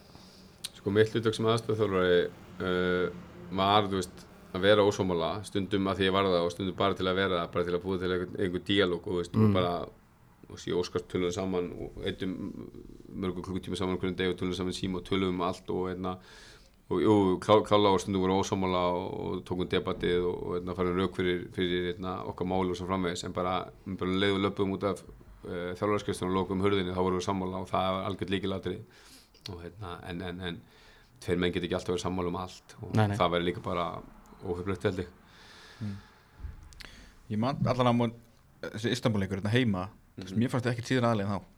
Sko 0.83 0.91
mitt 0.91 1.13
hlutverk 1.13 1.35
sem 1.37 1.45
aðstofþjálfari 1.47 2.15
uh, 2.67 3.05
var, 3.55 3.85
þú 3.91 3.99
veist, 3.99 4.23
að 4.53 4.61
vera 4.67 4.85
ósómála 4.85 5.33
stundum 5.47 5.87
að 5.89 5.99
því 5.99 6.07
ég 6.07 6.13
var 6.13 6.29
það 6.29 6.45
og 6.45 6.53
stundum 6.53 6.77
bara 6.77 6.97
til 6.97 7.07
að 7.09 7.19
vera 7.19 7.43
bara 7.53 7.65
til 7.65 7.75
að 7.75 7.83
búa 7.83 7.99
til 8.01 8.11
einhvern, 8.11 8.39
einhvern 8.39 8.65
díalóg 8.69 9.07
og 9.09 9.19
veist, 9.19 9.35
og 9.35 9.53
bara 9.55 9.73
og 10.53 10.59
sí 10.61 10.73
Óskars 10.75 11.07
tölum 11.09 11.31
saman 11.33 11.71
og 11.73 12.03
eittum 12.05 12.33
mörgum 13.09 13.45
klukkutíma 13.45 13.77
saman 13.79 13.97
hvernig 13.97 14.17
deg 14.19 14.33
og 14.33 14.37
tölum 14.37 14.53
saman 14.53 14.75
síma 14.75 14.99
og 14.99 15.07
tölum 15.07 15.33
um 15.33 15.41
allt 15.41 15.69
og 15.73 15.89
einna 15.89 16.17
og 16.91 17.01
jú, 17.01 17.13
klá, 17.41 17.55
klála 17.65 17.89
á 17.89 17.97
stundum 17.97 18.21
voru 18.21 18.41
ósámála 18.43 18.83
og, 18.93 19.07
og 19.25 19.43
tókum 19.47 19.69
debattið 19.71 20.27
og, 20.27 20.37
og 20.43 20.55
einna 20.59 20.75
farin 20.77 20.99
rauk 20.99 21.15
fyrir, 21.15 21.47
fyrir 21.55 21.93
einna, 21.93 22.19
okkar 22.29 22.45
máli 22.45 22.75
og 22.75 22.77
svo 22.77 22.85
framvegis 22.89 23.23
en 23.25 23.33
bara, 23.33 23.55
bara 23.87 24.19
leiðum 24.21 24.43
löpum 24.45 24.75
út 24.75 24.83
af 24.83 25.01
uh, 25.01 25.71
þjálfarskristunum 25.79 26.33
og 26.33 26.41
lokum 26.41 26.61
hurðinni 26.61 26.93
þá 26.93 27.01
vorum 27.01 27.21
við 27.21 27.25
sammála 27.29 27.63
og 27.63 27.69
það 27.71 27.89
var 27.95 28.09
algjörð 28.11 28.35
líkilatri 28.35 28.77
og 29.49 29.63
hérna, 29.63 29.95
en, 30.11 30.21
en, 30.21 30.43
en 30.51 30.61
tveir 31.23 31.39
menn 31.39 31.55
get 31.55 31.65
ekki 31.65 31.79
alltaf 31.79 31.95
verið 31.95 32.05
sammála 32.05 32.33
um 32.33 32.41
allt 32.43 32.75
og 32.81 32.93
Nei, 32.93 33.07
nei. 33.07 33.17
það 33.17 33.33
væri 33.37 33.49
líka 33.49 33.63
bara 33.65 33.87
óhefnilegt 34.45 34.83
held 34.89 35.03
ég. 35.03 35.09
Ég 37.31 37.39
man 37.39 37.57
allan 37.69 37.89
á 37.89 37.93
mun 37.95 38.13
þessi 38.63 38.91
Istanbul-leikur 38.95 39.39
hérna 39.41 39.51
heima 39.53 39.87
mm. 39.89 40.35
Mér 40.39 40.51
fannst 40.51 40.67
það 40.67 40.75
ekkert 40.75 40.91
síðan 40.91 41.09
aðlega 41.09 41.37
þá. 41.39 41.49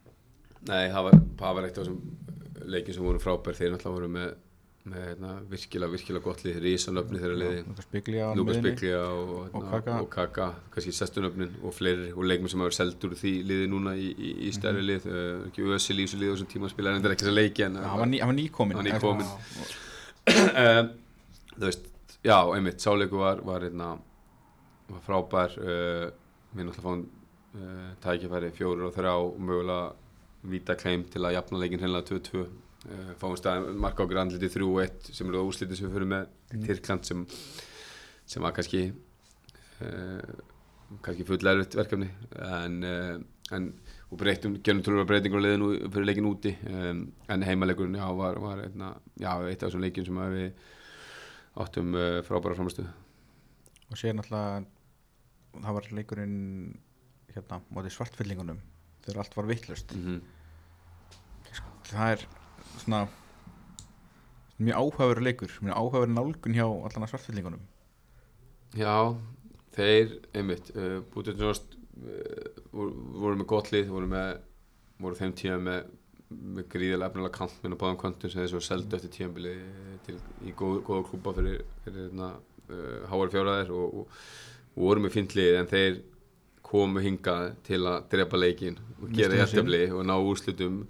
Nei, 0.66 0.86
það 0.90 1.04
var, 1.06 1.20
það 1.42 1.54
var 1.58 1.68
eitt 1.68 1.78
af 1.78 1.84
þessum 1.84 2.66
leikjum 2.72 2.96
sem 2.96 3.06
voru 3.06 3.20
frábær 3.22 3.54
þeir 3.58 3.72
náttúrulega 3.74 3.96
voru 3.98 4.08
með, 4.16 4.30
með 4.90 5.04
hérna, 5.10 5.32
virkilega, 5.52 5.92
virkilega 5.92 6.24
gott 6.24 6.40
lið, 6.46 6.56
risanöfni 6.64 7.20
þeirra 7.22 7.36
liði. 7.42 7.60
Miðjunni. 7.66 8.62
Bygglia 8.64 9.02
og, 9.12 9.34
Og 9.60 9.88
og 9.92 10.08
Kaka, 10.16 10.48
kannski 10.74 10.94
sestunöfnin 10.96 11.52
og 11.62 11.74
fleiri 11.76 12.08
og 12.14 12.26
leikmenn 12.26 12.50
sem 12.50 12.62
hafa 12.64 12.70
verið 12.72 12.78
seldur 12.80 13.14
því 13.20 13.32
liði 13.50 13.68
núna 13.70 13.94
í, 13.98 14.08
í, 14.16 14.32
í 14.48 14.52
stærri 14.56 14.80
Mhm. 14.82 14.88
lið. 14.90 15.06
Uh, 15.10 15.46
ekki 15.50 15.66
Ösil 15.76 15.98
í 16.00 16.06
þessu 16.08 16.22
lið 16.22 16.32
og 16.32 16.38
þessum 16.38 16.50
tíma 16.54 16.72
spilaði 16.72 16.94
en 16.96 17.02
þetta 17.04 17.12
er 17.12 17.16
ekki 17.18 17.26
þess 17.26 17.34
að 17.34 17.40
leiki 17.42 17.66
en 17.68 17.76
Hann 17.82 18.00
var, 18.00 18.08
nýkomin 18.40 18.80
Hann 18.80 18.90
var 18.90 18.96
nýkominn. 18.96 19.30
um, 20.64 20.90
þú 21.60 21.68
veist, 21.68 21.86
já, 22.26 22.38
einmitt, 22.54 22.82
sáleiku 22.82 23.20
var, 23.22 23.42
var, 23.46 23.66
einna, 23.68 23.92
var 24.90 25.04
frábær 25.06 25.54
uh, 25.62 26.08
við 26.56 26.68
náttúrulega 26.68 26.84
fáum 26.84 27.04
uh, 27.06 27.92
tækifæri 28.02 28.52
fjórir 28.56 28.88
og 28.88 28.94
þrjá 28.96 29.14
og 29.14 29.38
mögulega 29.38 29.94
víta 30.46 30.76
kleim 30.78 31.06
til 31.10 31.24
að 31.26 31.36
jafna 31.36 31.60
leikin 31.62 31.82
hennilega 31.82 32.10
2-2 32.10 32.42
uh, 32.42 33.14
fáum 33.20 33.38
stað 33.38 33.70
marka 33.78 34.04
okkur 34.04 34.22
andliti 34.22 34.50
3-1 34.52 35.12
sem 35.12 35.30
eru 35.30 35.46
úslitið 35.46 35.80
sem 35.80 35.88
við 35.88 35.96
fyrir 35.98 36.12
með 36.12 36.28
mm. 36.28 36.66
Tyrkland 36.66 37.08
sem, 37.08 37.24
sem 38.26 38.46
var 38.46 38.54
kannski 38.56 38.84
uh, 38.90 40.36
kannski 41.02 41.26
full 41.26 41.52
erfitt 41.52 41.76
verkefni 41.78 42.10
en, 42.46 42.80
uh, 42.86 43.54
en 43.56 43.70
og 44.06 44.20
breytum, 44.20 44.60
gerum 44.62 44.84
tölur 44.86 45.06
breytingur 45.06 45.42
á 45.42 45.44
liðinu 45.46 45.68
fyrir 45.90 46.06
leikin 46.06 46.28
úti 46.28 46.52
um, 46.70 47.06
en 47.32 47.42
heimaleikurinn 47.42 47.98
já, 47.98 48.06
var, 48.14 48.38
var 48.38 48.62
einna, 48.62 48.92
já, 49.18 49.32
eitt 49.48 49.64
af 49.64 49.70
þessum 49.70 49.82
leikin 49.82 50.06
sem 50.06 50.20
við 50.34 50.52
áttum 51.56 51.94
uh, 51.96 52.22
frábæra 52.26 52.56
framastuð 52.58 52.88
Og 53.90 54.00
sér 54.00 54.16
náttúrulega 54.16 54.64
Það 55.56 55.76
var 55.78 55.86
leikurinn 55.96 56.40
hérna, 57.32 57.60
mótið 57.72 57.94
svartfyllingunum 57.94 58.58
þegar 59.04 59.22
allt 59.22 59.36
var 59.38 59.48
vittlust 59.48 59.94
mm 59.94 60.02
-hmm. 60.04 60.20
Það 61.86 62.12
er 62.12 62.26
svona 62.82 63.06
mjög 64.58 64.76
áhugaveru 64.76 65.24
leikur 65.24 65.58
mjög 65.62 65.76
áhugaveru 65.76 66.12
nálgun 66.12 66.56
hjá 66.56 66.66
allan 66.66 67.04
að 67.06 67.10
svartfyllingunum 67.12 67.64
Já, 68.76 69.16
þeir, 69.76 70.18
einmitt, 70.34 70.70
uh, 70.76 71.00
bútið 71.12 71.38
svona, 71.40 71.76
uh, 72.02 72.48
voru, 72.72 72.92
voru 73.22 73.36
með 73.36 73.46
gott 73.46 73.70
lið, 73.72 73.88
voru 73.88 74.08
með, 74.10 74.40
voru 74.98 75.14
þeim 75.14 75.32
tíma 75.32 75.58
með 75.58 75.86
gríðilega 76.26 77.10
efnilega 77.10 77.34
kantminn 77.36 77.76
á 77.78 77.80
báðum 77.80 78.00
kontum 78.00 78.30
sem 78.32 78.42
þessu 78.42 78.60
seldu 78.64 78.98
eftir 78.98 79.12
tímabili 79.14 79.54
til, 80.06 80.16
í 80.42 80.54
góð, 80.58 80.80
góða 80.86 81.06
klúpa 81.10 81.34
fyrir, 81.36 81.60
fyrir 81.84 82.08
hérna, 82.08 82.32
uh, 82.70 83.04
háar 83.12 83.30
fjóraðir 83.34 83.72
og, 83.76 84.00
og, 84.00 84.22
og 84.74 84.86
voru 84.88 85.04
með 85.04 85.14
fint 85.14 85.36
lið 85.38 85.58
en 85.60 85.70
þeir 85.70 86.00
komu 86.66 87.02
hingað 87.04 87.52
til 87.66 87.84
að 87.86 88.08
drepa 88.10 88.40
leikin 88.40 88.80
og 88.98 89.12
gera 89.14 89.38
jættefli 89.38 89.84
og 89.94 90.02
ná 90.08 90.16
úrslutum 90.18 90.80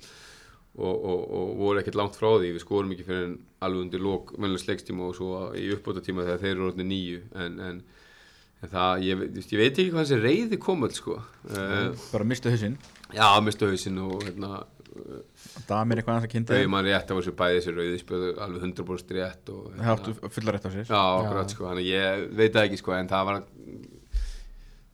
og, 0.77 0.95
og, 0.95 1.21
og 1.21 1.53
voru 1.61 1.83
ekkert 1.83 1.99
langt 2.01 2.17
frá 2.17 2.31
því. 2.39 2.55
Við 2.57 2.65
skorum 2.65 2.95
ekki 2.95 3.05
fyrir 3.05 3.27
en 3.27 3.37
alveg 3.65 3.85
undir 3.85 4.05
lók 4.05 4.33
mennlega 4.37 4.65
sleikstíma 4.65 5.11
og 5.11 5.19
svo 5.19 5.51
í 5.57 5.69
uppbóta 5.77 6.05
tíma 6.05 6.25
þegar 6.25 6.43
þeir 6.43 6.55
eru 6.55 6.69
orðinni 6.71 6.89
nýju 6.95 7.21
en, 7.45 7.59
en, 7.67 7.83
en 8.65 8.73
það, 8.73 9.05
ég, 9.05 9.27
ég 9.43 9.61
veit 9.61 9.83
ekki 9.83 9.91
hvað 9.93 10.03
þessi 10.07 10.21
reyði 10.23 10.61
kom 10.65 10.89
öll 10.89 10.97
sko. 10.97 11.19
Uh, 11.51 11.93
bara 12.13 12.29
mistu 12.33 12.53
hausinn. 12.53 12.79
Já, 13.13 13.29
mistu 13.45 13.69
hausinn 13.69 14.01
og 14.05 14.25
hérna 14.25 14.65
damir 15.69 16.01
eitthvað 16.01 16.15
annars 16.15 16.29
að 16.29 16.33
kynnta 16.35 16.57
þegar 16.57 16.73
maður 16.75 16.89
rétt 16.93 17.11
að 17.13 17.19
var 17.21 17.27
svo 17.27 17.35
bæði 17.41 17.59
þessi 17.61 17.77
rauði 17.77 18.01
spjöðu 18.03 18.31
alveg 18.47 18.67
100% 18.71 19.15
rétt 19.19 19.53
og 19.55 19.69
það 19.77 19.93
áttu 19.95 20.17
fullar 20.39 20.57
rétt 20.59 20.67
á 20.67 20.71
sér. 20.77 20.89
Já, 20.91 21.03
akkurat 21.21 21.55
sko, 21.57 21.69
þannig 21.71 21.91
ég 21.91 22.27
veit 22.41 22.61
ekki 22.63 22.81
sko 22.81 22.97
en 22.97 23.13
það 23.13 23.31
var 23.31 23.41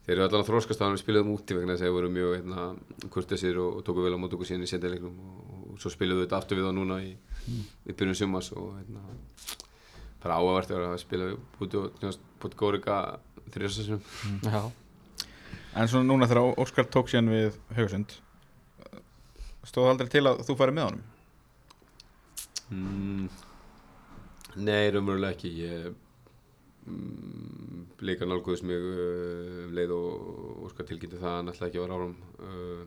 þeir 0.03 0.17
eru 0.17 0.27
allan 0.27 0.43
að 0.43 0.49
þróskast 0.51 0.83
á 0.83 0.85
hann 0.85 0.97
við 0.97 1.05
spilaðum 1.05 1.35
úti 1.37 1.57
vegna 1.57 1.77
þess 1.77 1.85
að 1.85 1.89
þeir 1.89 1.97
voru 1.99 2.13
mjög 2.17 2.37
hérna, 2.41 2.69
kurtesir 3.15 3.61
og, 3.63 3.79
og 3.79 3.85
tóku 3.87 4.03
vel 4.03 4.17
á 4.17 4.23
mót 4.23 4.35
okkur 4.35 4.49
síðan 4.51 4.67
í 4.67 4.71
sendileiknum 4.73 5.15
og, 5.23 5.43
og 5.47 5.63
og 5.73 5.81
svo 5.81 5.93
spilum 5.93 6.21
við 6.21 6.27
þetta 6.27 6.39
aftur 6.39 6.61
við 6.61 6.69
þá 6.69 6.75
núna 6.77 6.99
í, 7.03 7.13
í 7.89 7.97
byrjun 7.97 8.19
sumars 8.19 8.51
og 8.55 8.75
hérna, 8.77 9.05
bara 10.23 10.39
áhugavert 10.39 10.75
að 10.77 10.99
spila 11.03 11.31
við 11.31 11.39
Búti 11.59 12.13
Búti 12.43 12.61
Góriga 12.61 12.99
þrjóðsessum 13.55 14.03
Já, 14.45 14.61
En 15.73 15.89
svona 15.89 16.05
núna 16.05 16.29
þegar 16.29 16.61
Óskar 16.61 16.89
tók 16.93 17.09
síðan 17.11 17.33
við 17.33 17.57
Haugasund 17.77 18.19
Stóð 19.69 19.91
aldrei 19.93 20.11
til 20.11 20.25
að 20.27 20.43
þú 20.47 20.57
færi 20.59 20.75
með 20.77 20.89
honum? 20.89 21.03
mm, 22.73 23.29
Nei, 24.63 24.91
raunverulega 24.93 25.37
ekki 25.37 25.53
ég 25.61 25.93
mm, 26.89 27.85
líka 28.05 28.27
nálguðis 28.29 28.65
mig 28.69 28.83
uh, 28.83 29.69
leið 29.73 29.95
og 29.97 30.67
Óskar 30.67 30.89
tilkynnti 30.89 31.21
það 31.21 31.39
að 31.39 31.53
ætlaði 31.55 31.71
ekki 31.71 31.83
vera 31.85 31.99
áram 31.99 32.17
uh, 32.43 32.83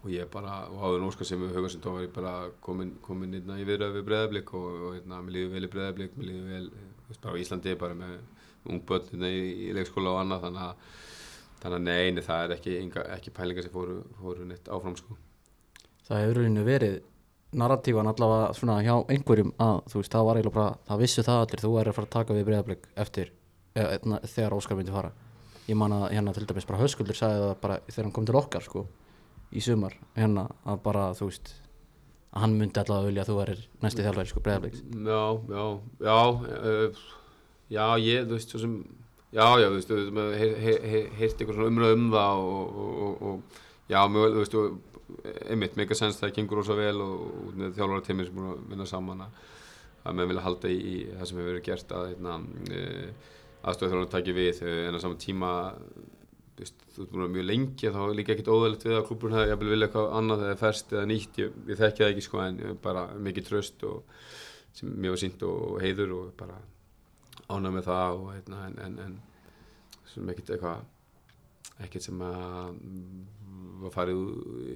og 0.00 0.08
ég 0.14 0.30
bara, 0.32 0.62
og 0.72 0.80
áður 0.80 1.02
en 1.02 1.08
Óskar 1.10 1.28
sem 1.28 1.42
við 1.42 1.56
Haugasund 1.58 1.84
þá 1.84 1.90
var 1.92 2.04
ég 2.06 2.14
bara 2.16 2.34
komin, 2.64 2.94
komin 3.04 3.36
hérna, 3.36 3.58
í 3.60 3.66
viðræði 3.68 3.98
við 3.98 4.06
breðablík 4.08 4.54
og, 4.56 4.68
og 4.88 4.96
hérna, 4.96 5.20
mér 5.26 5.36
líður 5.36 5.54
vel 5.56 5.66
í 5.66 5.72
breðablík 5.74 6.16
mér 6.16 6.30
líður 6.30 6.50
vel, 6.54 6.66
þú 7.02 7.12
veist, 7.12 7.22
bara 7.24 7.34
á 7.36 7.40
Íslandi 7.44 7.76
bara 7.82 7.98
með 7.98 8.18
ungbötn 8.70 9.14
hérna, 9.14 9.32
í, 9.36 9.44
í 9.68 9.72
leikskóla 9.76 10.14
og 10.14 10.22
annað 10.24 10.46
þannig 10.48 10.68
að 10.68 10.90
Þannig 11.60 11.76
að 11.76 11.82
nei, 11.84 12.12
nei, 12.16 12.22
það 12.24 12.42
er 12.42 12.52
ekki, 12.54 12.74
enga, 12.80 13.02
ekki 13.18 13.32
pælingar 13.36 13.66
sem 13.66 13.72
fóru, 13.74 13.98
fóru 14.16 14.46
neitt 14.48 14.68
áfram 14.72 14.94
sko. 14.96 15.16
Það 16.10 16.24
hefur 16.24 16.40
rauninni 16.40 16.66
verið 16.66 16.98
narratívan 17.60 18.10
allavega 18.10 18.52
svona 18.54 18.78
hjá 18.84 18.94
einhverjum 19.10 19.54
að 19.58 19.80
þú 19.90 20.02
veist, 20.02 20.12
það 20.12 20.26
var 20.28 20.38
eiginlega 20.38 20.58
bara, 20.58 20.76
það 20.86 21.02
vissu 21.02 21.24
það 21.26 21.40
allir 21.44 21.64
þú 21.64 21.72
er 21.80 21.90
að 21.90 21.96
fara 21.96 22.08
að 22.08 22.14
taka 22.16 22.36
við 22.36 22.46
breyðablik 22.50 22.86
eftir 23.04 23.32
eða, 23.74 24.20
þegar 24.26 24.56
Óskar 24.58 24.78
myndi 24.78 24.94
fara. 24.94 25.10
Ég 25.70 25.78
man 25.78 25.94
að 25.94 26.06
hérna 26.14 26.34
til 26.34 26.46
dæmis 26.46 26.66
bara 26.66 26.82
Höskuldur 26.82 27.18
sagði 27.18 27.42
það 27.42 27.56
bara 27.62 27.80
þegar 27.88 28.06
hann 28.06 28.14
kom 28.14 28.28
til 28.28 28.38
okkar 28.38 28.66
sko 28.66 28.84
í 29.50 29.62
sumar, 29.64 29.96
hérna 30.18 30.46
að 30.66 30.82
bara 30.84 31.08
þú 31.18 31.30
veist 31.30 31.52
að 32.30 32.44
hann 32.44 32.56
myndi 32.58 32.82
allavega 32.82 33.10
vilja 33.10 33.24
að 33.24 33.30
þú 33.30 33.38
verir 33.40 33.62
næsti 33.82 34.04
þjálfæri 34.06 34.30
sko 34.30 34.42
breyðabliks 34.46 34.82
Já, 35.10 35.22
já, 35.50 35.64
já, 36.06 36.18
uh, 36.30 37.00
já, 37.74 37.84
ég, 37.98 38.28
þú 38.28 38.36
veist, 38.36 38.54
svo 38.54 38.60
sem, 38.62 38.76
já, 39.34 39.46
já, 39.58 39.66
þú 39.66 39.74
veist, 39.74 39.90
þú 39.90 39.98
veist, 39.98 40.12
maður 40.18 40.38
heyrt 40.38 40.62
heyr, 40.66 40.78
heyr, 40.92 41.08
heyrt 41.18 41.34
eitthvað 41.34 41.58
svona 41.58 41.72
umröð 41.72 41.96
um 41.96 42.06
það 42.14 42.44
og, 42.44 42.78
og, 42.84 42.94
og, 43.08 43.26
og 43.32 43.90
já, 43.90 44.00
mjög, 44.14 44.36
þú 44.36 44.44
veist, 44.44 44.58
og, 44.60 44.78
einmitt, 45.50 45.76
mega 45.78 45.96
sens 45.98 46.20
það 46.20 46.34
gengur 46.36 46.60
rosa 46.60 46.76
vel 46.78 47.00
og, 47.04 47.26
þjálfara 47.58 48.04
teimir 48.06 48.28
sem 48.28 48.38
búin 48.38 48.52
að 48.52 48.62
vinna 48.72 48.86
saman 48.88 49.26
að, 49.26 49.42
menn 50.10 50.30
vilja 50.30 50.46
halda 50.46 50.72
í, 50.72 50.94
það 51.16 51.28
sem 51.28 51.40
hefur 51.40 51.50
verið 51.50 51.66
gert 51.68 51.94
að, 51.96 52.08
hérna, 52.14 52.38
uh, 52.78 53.28
aðstöðu 53.60 53.92
þjálfara 53.92 54.12
taki 54.16 54.36
við 54.36 54.62
uh, 54.64 54.76
en 54.88 54.98
á 54.98 55.02
saman 55.04 55.22
tíma, 55.24 55.52
veist, 56.60 56.84
þú 56.94 57.04
ert 57.04 57.14
búin 57.14 57.26
að 57.26 57.34
mjög 57.38 57.48
lengi 57.48 57.94
þá 57.94 58.00
er 58.04 58.14
líka 58.18 58.36
ekkit 58.36 58.52
óðalegt 58.52 58.86
við 58.88 58.98
að 58.98 59.06
klúburinn 59.08 59.38
hefði 59.38 59.54
jafnvel 59.54 59.72
vilja 59.74 59.88
eitthvað 59.88 60.12
annað 60.20 60.46
eða 60.48 60.60
ferst 60.60 60.94
eða 60.96 61.08
nýtt, 61.10 61.40
ég, 61.40 61.58
ég 61.70 61.80
þekki 61.80 62.04
það 62.04 62.14
ekki 62.14 62.26
sko 62.26 62.44
en 62.44 62.62
bara 62.84 63.06
mikið 63.28 63.48
tröst 63.48 63.88
og 63.88 64.20
sem 64.76 65.08
var 65.08 65.18
sínt 65.20 65.42
og 65.46 65.80
heiður 65.82 66.14
og 66.18 66.30
bara 66.38 66.60
ánæg 67.50 67.74
með 67.74 67.88
það 67.88 68.20
og 68.20 68.32
hérna 68.34 68.64
en, 68.68 68.78
en, 68.84 68.98
en 69.06 69.18
sem 70.10 70.30
ekkert 70.30 70.54
eitthvað 70.54 70.88
ekkert 71.86 72.06
sem 72.06 72.22
að 72.24 72.74
var 73.80 73.92
farið 73.94 74.18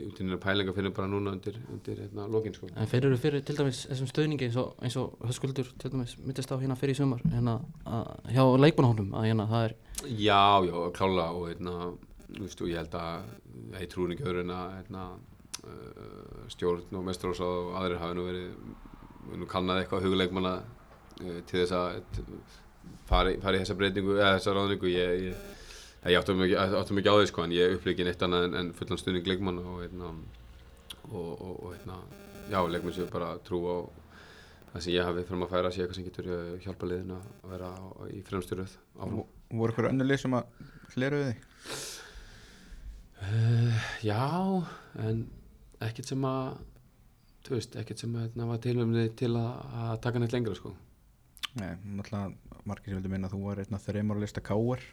út 0.09 0.21
í 0.21 0.25
nýja 0.25 0.39
pælinga 0.41 0.73
fyrir 0.73 0.93
bara 0.97 1.09
núna 1.13 1.35
undir, 1.37 1.59
undir 1.73 1.99
hérna 2.01 2.25
lokin 2.33 2.55
sko. 2.57 2.71
en 2.75 2.87
fyrir 2.89 3.17
fyrir 3.21 3.43
til 3.45 3.57
dæmis 3.59 3.83
þessum 3.91 4.09
stöðningi 4.09 4.47
eins 4.49 4.57
og, 4.57 4.71
eins 4.81 4.97
og 4.97 5.19
Höskuldur 5.29 5.69
til 5.79 5.91
dæmis 5.93 6.15
myndist 6.25 6.49
á 6.53 6.57
hérna 6.57 6.77
fyrir 6.81 6.95
í 6.97 7.01
sumar 7.03 7.21
hérna 7.29 7.59
hjá 8.33 8.45
leikmannahónum 8.65 9.13
að 9.19 9.29
hérna 9.29 9.47
það 9.51 9.67
er 9.69 9.75
Já, 10.09 10.41
já, 10.65 10.79
klála 10.97 11.27
og 11.37 11.47
hérna, 11.53 11.75
þú 12.33 12.43
veist, 12.47 12.63
og 12.65 12.69
ég 12.73 12.81
held 12.81 12.97
að 12.99 13.29
ég 13.83 13.93
trúin 13.93 14.13
ekki 14.17 14.25
öðru 14.27 14.43
en 14.47 14.55
að 14.57 14.73
hérna, 14.79 15.05
uh, 15.69 16.49
stjórn 16.53 16.99
og 16.99 17.05
mestrósað 17.07 17.55
og 17.61 17.77
aðrir 17.83 18.01
hafi 18.03 18.19
nú 18.19 18.25
verið 18.31 19.39
nú 19.41 19.47
kannað 19.49 19.83
eitthvað 19.85 20.05
huguleikmanna 20.09 20.55
uh, 20.65 21.39
til 21.49 21.61
þess 21.63 21.77
að 21.77 22.01
í- 22.01 22.39
fara 23.09 23.33
í 23.37 23.61
þessa 23.61 23.77
breytingu 23.79 24.17
eða 24.19 24.35
þessa 24.39 24.57
ráðningu 24.57 24.91
ég, 24.93 25.29
ég, 25.29 25.54
ég 26.13 26.21
áttum 26.21 26.43
ekki, 26.45 26.57
áttum 26.61 27.01
ekki 27.01 27.13
á 27.13 27.17
því 27.17 27.29
sko 27.31 27.45
en 27.45 27.55
ég 27.57 27.77
uppliki 27.79 28.05
neitt 28.05 28.23
annað 28.25 28.49
en, 28.49 28.57
en 28.61 28.73
fullan 28.77 29.01
stuðning 29.01 29.29
leikmanna 29.29 29.65
og 29.65 29.83
hérna 29.85 30.11
og, 31.09 31.31
og, 31.33 31.55
og 31.55 31.71
hérna, 31.73 32.01
já, 32.53 32.59
leikmann 32.69 32.97
sem 32.97 33.09
bara 33.13 33.35
trú 33.47 33.61
á 33.65 33.77
það 34.75 34.85
sem 34.85 34.95
ég 34.97 35.09
hafi 35.09 35.25
fram 35.29 35.47
að 35.47 35.55
færa 35.55 35.71
sé 35.73 35.85
eitthvað 35.85 36.01
sem 36.01 36.09
getur 36.09 36.29
uh, 36.35 36.53
hjálpa 36.65 36.91
liðin 36.91 37.15
að 37.15 37.27
vera 37.55 37.71
í 38.11 38.21
fremsturöð 38.27 38.77
áfram 38.99 39.23
Og 39.23 39.59
voru 39.61 39.73
eitthvað 39.73 39.91
önnur 39.93 40.09
lið 40.11 40.23
sem 40.25 40.37
að 40.37 40.71
hleru 40.95 41.21
við 41.21 41.29
þig? 41.31 41.83
Uh, 43.25 43.85
já, 44.05 44.25
en 45.07 45.21
ekkert 45.85 46.11
sem 46.11 46.27
að 46.29 46.49
þú 47.47 47.55
veist, 47.55 47.79
ekkert 47.81 48.03
sem 48.03 48.17
að 48.17 48.27
hérna, 48.27 48.49
var 48.51 48.61
tilvæmni 48.65 49.07
til 49.21 49.31
að, 49.39 49.63
að 49.85 49.95
taka 50.05 50.21
neitt 50.21 50.35
lengra 50.35 50.57
sko. 50.59 50.75
Nei, 51.55 51.71
náttúrulega 51.97 52.61
margir 52.67 52.91
sem 52.91 52.99
vildi 52.99 53.13
minna 53.13 53.29
að 53.31 53.37
þú 53.37 53.41
var 53.45 53.63
einn 53.63 53.77
af 53.79 53.85
þreymar 53.87 54.19
að 54.19 54.27
lista 54.27 54.43
káar 54.45 54.85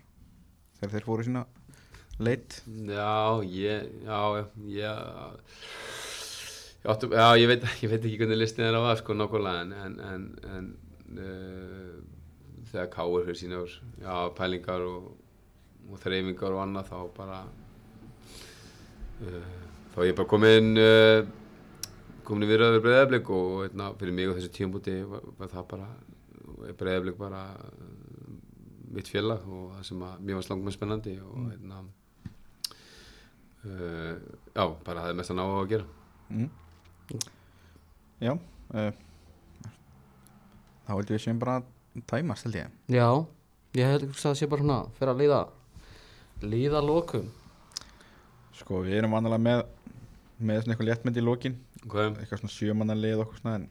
þegar 0.82 0.94
þeir 0.96 1.06
fóru 1.06 1.26
sína 1.26 1.46
leit 2.22 2.62
Já, 2.90 3.42
ég 3.46 3.90
já, 4.06 4.22
ég 4.66 4.86
já, 6.82 7.28
ég, 7.38 7.48
veit, 7.50 7.66
ég 7.84 7.92
veit 7.92 8.02
ekki 8.02 8.18
hvernig 8.18 8.40
listin 8.42 8.66
þeirra 8.66 8.82
var 8.84 9.00
sko 9.00 9.16
nákvæmlega 9.18 9.66
en, 9.86 9.98
en, 10.10 10.24
en, 10.58 10.70
uh, 11.22 11.98
þegar 12.72 12.90
káur 12.96 13.28
fyrir 13.28 13.40
sína 13.40 13.62
já, 14.02 14.16
pælingar 14.38 14.86
og, 14.88 15.12
og 15.92 16.02
þreyfingar 16.02 16.58
og 16.58 16.64
annað 16.66 16.90
þá 16.90 16.98
bara 17.18 17.44
uh, 19.22 19.54
þá 19.94 20.02
er 20.02 20.10
ég 20.10 20.18
bara 20.18 20.32
komin 20.34 20.74
uh, 20.82 21.22
komin 22.26 22.48
í 22.48 22.52
viðræður 22.52 22.86
breyðablik 22.88 23.34
og 23.38 23.52
hérna, 23.68 23.92
fyrir 24.00 24.18
mig 24.18 24.32
og 24.32 24.40
þessu 24.40 24.54
tímabúti 24.56 24.98
var, 25.06 25.30
var 25.38 25.54
það 25.54 25.70
bara 25.76 25.92
breyðablik 26.80 27.18
bara 27.22 27.46
mitt 28.96 29.10
félag 29.12 29.44
og 29.48 29.72
það 29.76 29.84
sem 29.88 30.06
að 30.06 30.24
mér 30.26 30.38
var 30.38 30.46
slangum 30.46 30.74
spennandi 30.76 31.14
og 31.24 31.50
hérna 31.52 31.82
uh, 33.66 34.16
já, 34.56 34.66
bara 34.86 35.06
það 35.06 35.10
er 35.12 35.20
mest 35.20 35.34
að 35.34 35.40
ná 35.40 35.44
að 35.46 35.70
gera. 35.72 35.86
Mm. 36.32 36.50
Já 38.22 38.34
uh, 38.34 38.92
Þá 40.86 40.94
held 40.96 41.12
ég 41.12 41.16
við 41.16 41.24
séum 41.26 41.42
bara 41.42 41.60
tæmast 42.10 42.48
held 42.48 42.58
ég. 42.60 42.80
Já, 42.92 43.08
ég 43.80 43.92
held 43.92 44.08
ekki 44.08 44.18
að 44.18 44.24
það 44.26 44.40
sé 44.40 44.50
bara 44.52 44.66
svona 44.66 44.80
fyrir 44.98 45.14
að 45.14 45.22
líða 45.24 45.42
líða 46.42 46.82
lokum. 46.84 47.30
Sko 48.58 48.82
við 48.86 49.00
erum 49.00 49.16
vanalega 49.16 49.46
með 49.46 49.64
með 50.42 50.64
svona 50.64 50.74
eitthvað 50.74 50.90
léttmynd 50.90 51.22
í 51.22 51.26
lokin. 51.26 51.60
Okay. 51.82 52.12
eitthvað 52.12 52.44
svona 52.44 52.54
sjömanna 52.54 52.98
lið 52.98 53.24
okkur 53.24 53.40
svona 53.40 53.56
en 53.58 53.70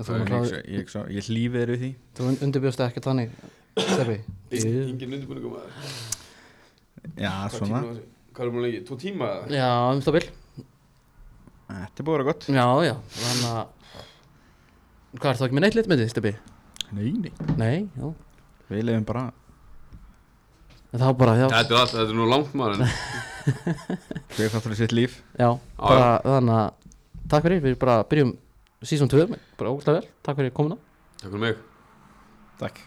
ég, 0.00 0.50
ég, 0.68 0.82
ég, 0.82 0.92
ég 1.16 1.28
hlýfi 1.28 1.56
þér 1.56 1.72
við 1.72 1.80
því. 1.84 1.90
Þú 2.16 2.28
undirbjóst 2.46 2.82
ekki 2.84 3.02
þannig 3.04 3.32
Steffi 3.78 4.18
Engin 4.50 5.12
undirbúningum 5.14 5.58
að 5.60 5.66
Já 7.20 7.32
svona. 7.54 7.82
Hvað 8.34 8.46
er 8.46 8.52
múin 8.54 8.64
lengi? 8.66 8.80
Tó 8.88 8.96
tíma? 9.00 9.28
Já, 9.50 9.68
um 9.94 10.00
það 10.04 10.16
vil 10.18 10.24
Þetta 11.70 12.02
er 12.02 12.06
búið 12.06 12.14
að 12.14 12.16
vera 12.18 12.26
gott. 12.26 12.46
Já, 12.50 12.64
já, 12.88 12.94
þannig 13.20 13.50
að 13.50 13.76
Hvað 15.20 15.30
er 15.30 15.38
það 15.38 15.46
ekki 15.46 15.56
með 15.58 15.64
neitt 15.64 15.76
lit 15.78 15.90
með 15.90 16.02
þið, 16.02 16.10
Steffi? 16.12 16.32
Nei, 16.90 17.06
nei. 17.18 17.32
Nei, 17.58 17.76
já. 17.98 18.10
Við 18.70 18.84
lefum 18.86 19.06
bara. 19.08 19.24
En 20.90 20.98
Það 20.98 21.06
var 21.06 21.16
bara, 21.22 21.34
já, 21.38 21.46
Þetta 21.54 21.74
er, 21.74 21.80
allt, 21.80 21.94
þetta 21.94 22.14
er 22.14 22.18
nú 22.18 22.28
langt 22.30 22.54
maður 22.58 22.76
en 22.76 22.92
Hver 24.34 24.52
þáttur 24.54 24.74
í 24.74 24.78
sitt 24.82 24.94
líf. 24.94 25.18
Já 25.38 25.48
bara, 25.78 26.12
Þannig 26.26 26.58
að, 26.58 26.92
takk 27.30 27.46
fyrir, 27.46 27.64
við 27.66 27.78
bara 27.82 27.98
byrjum 28.10 28.34
Season 28.82 29.10
2, 29.12 29.26
bara 29.60 29.74
ógæslega 29.74 30.00
vel. 30.00 30.14
Takk 30.26 30.40
fyrir 30.40 30.54
komuna. 30.56 30.78
Takk 31.20 31.28
fyrir 31.30 31.44
mig. 31.46 31.60
Takk 32.62 32.86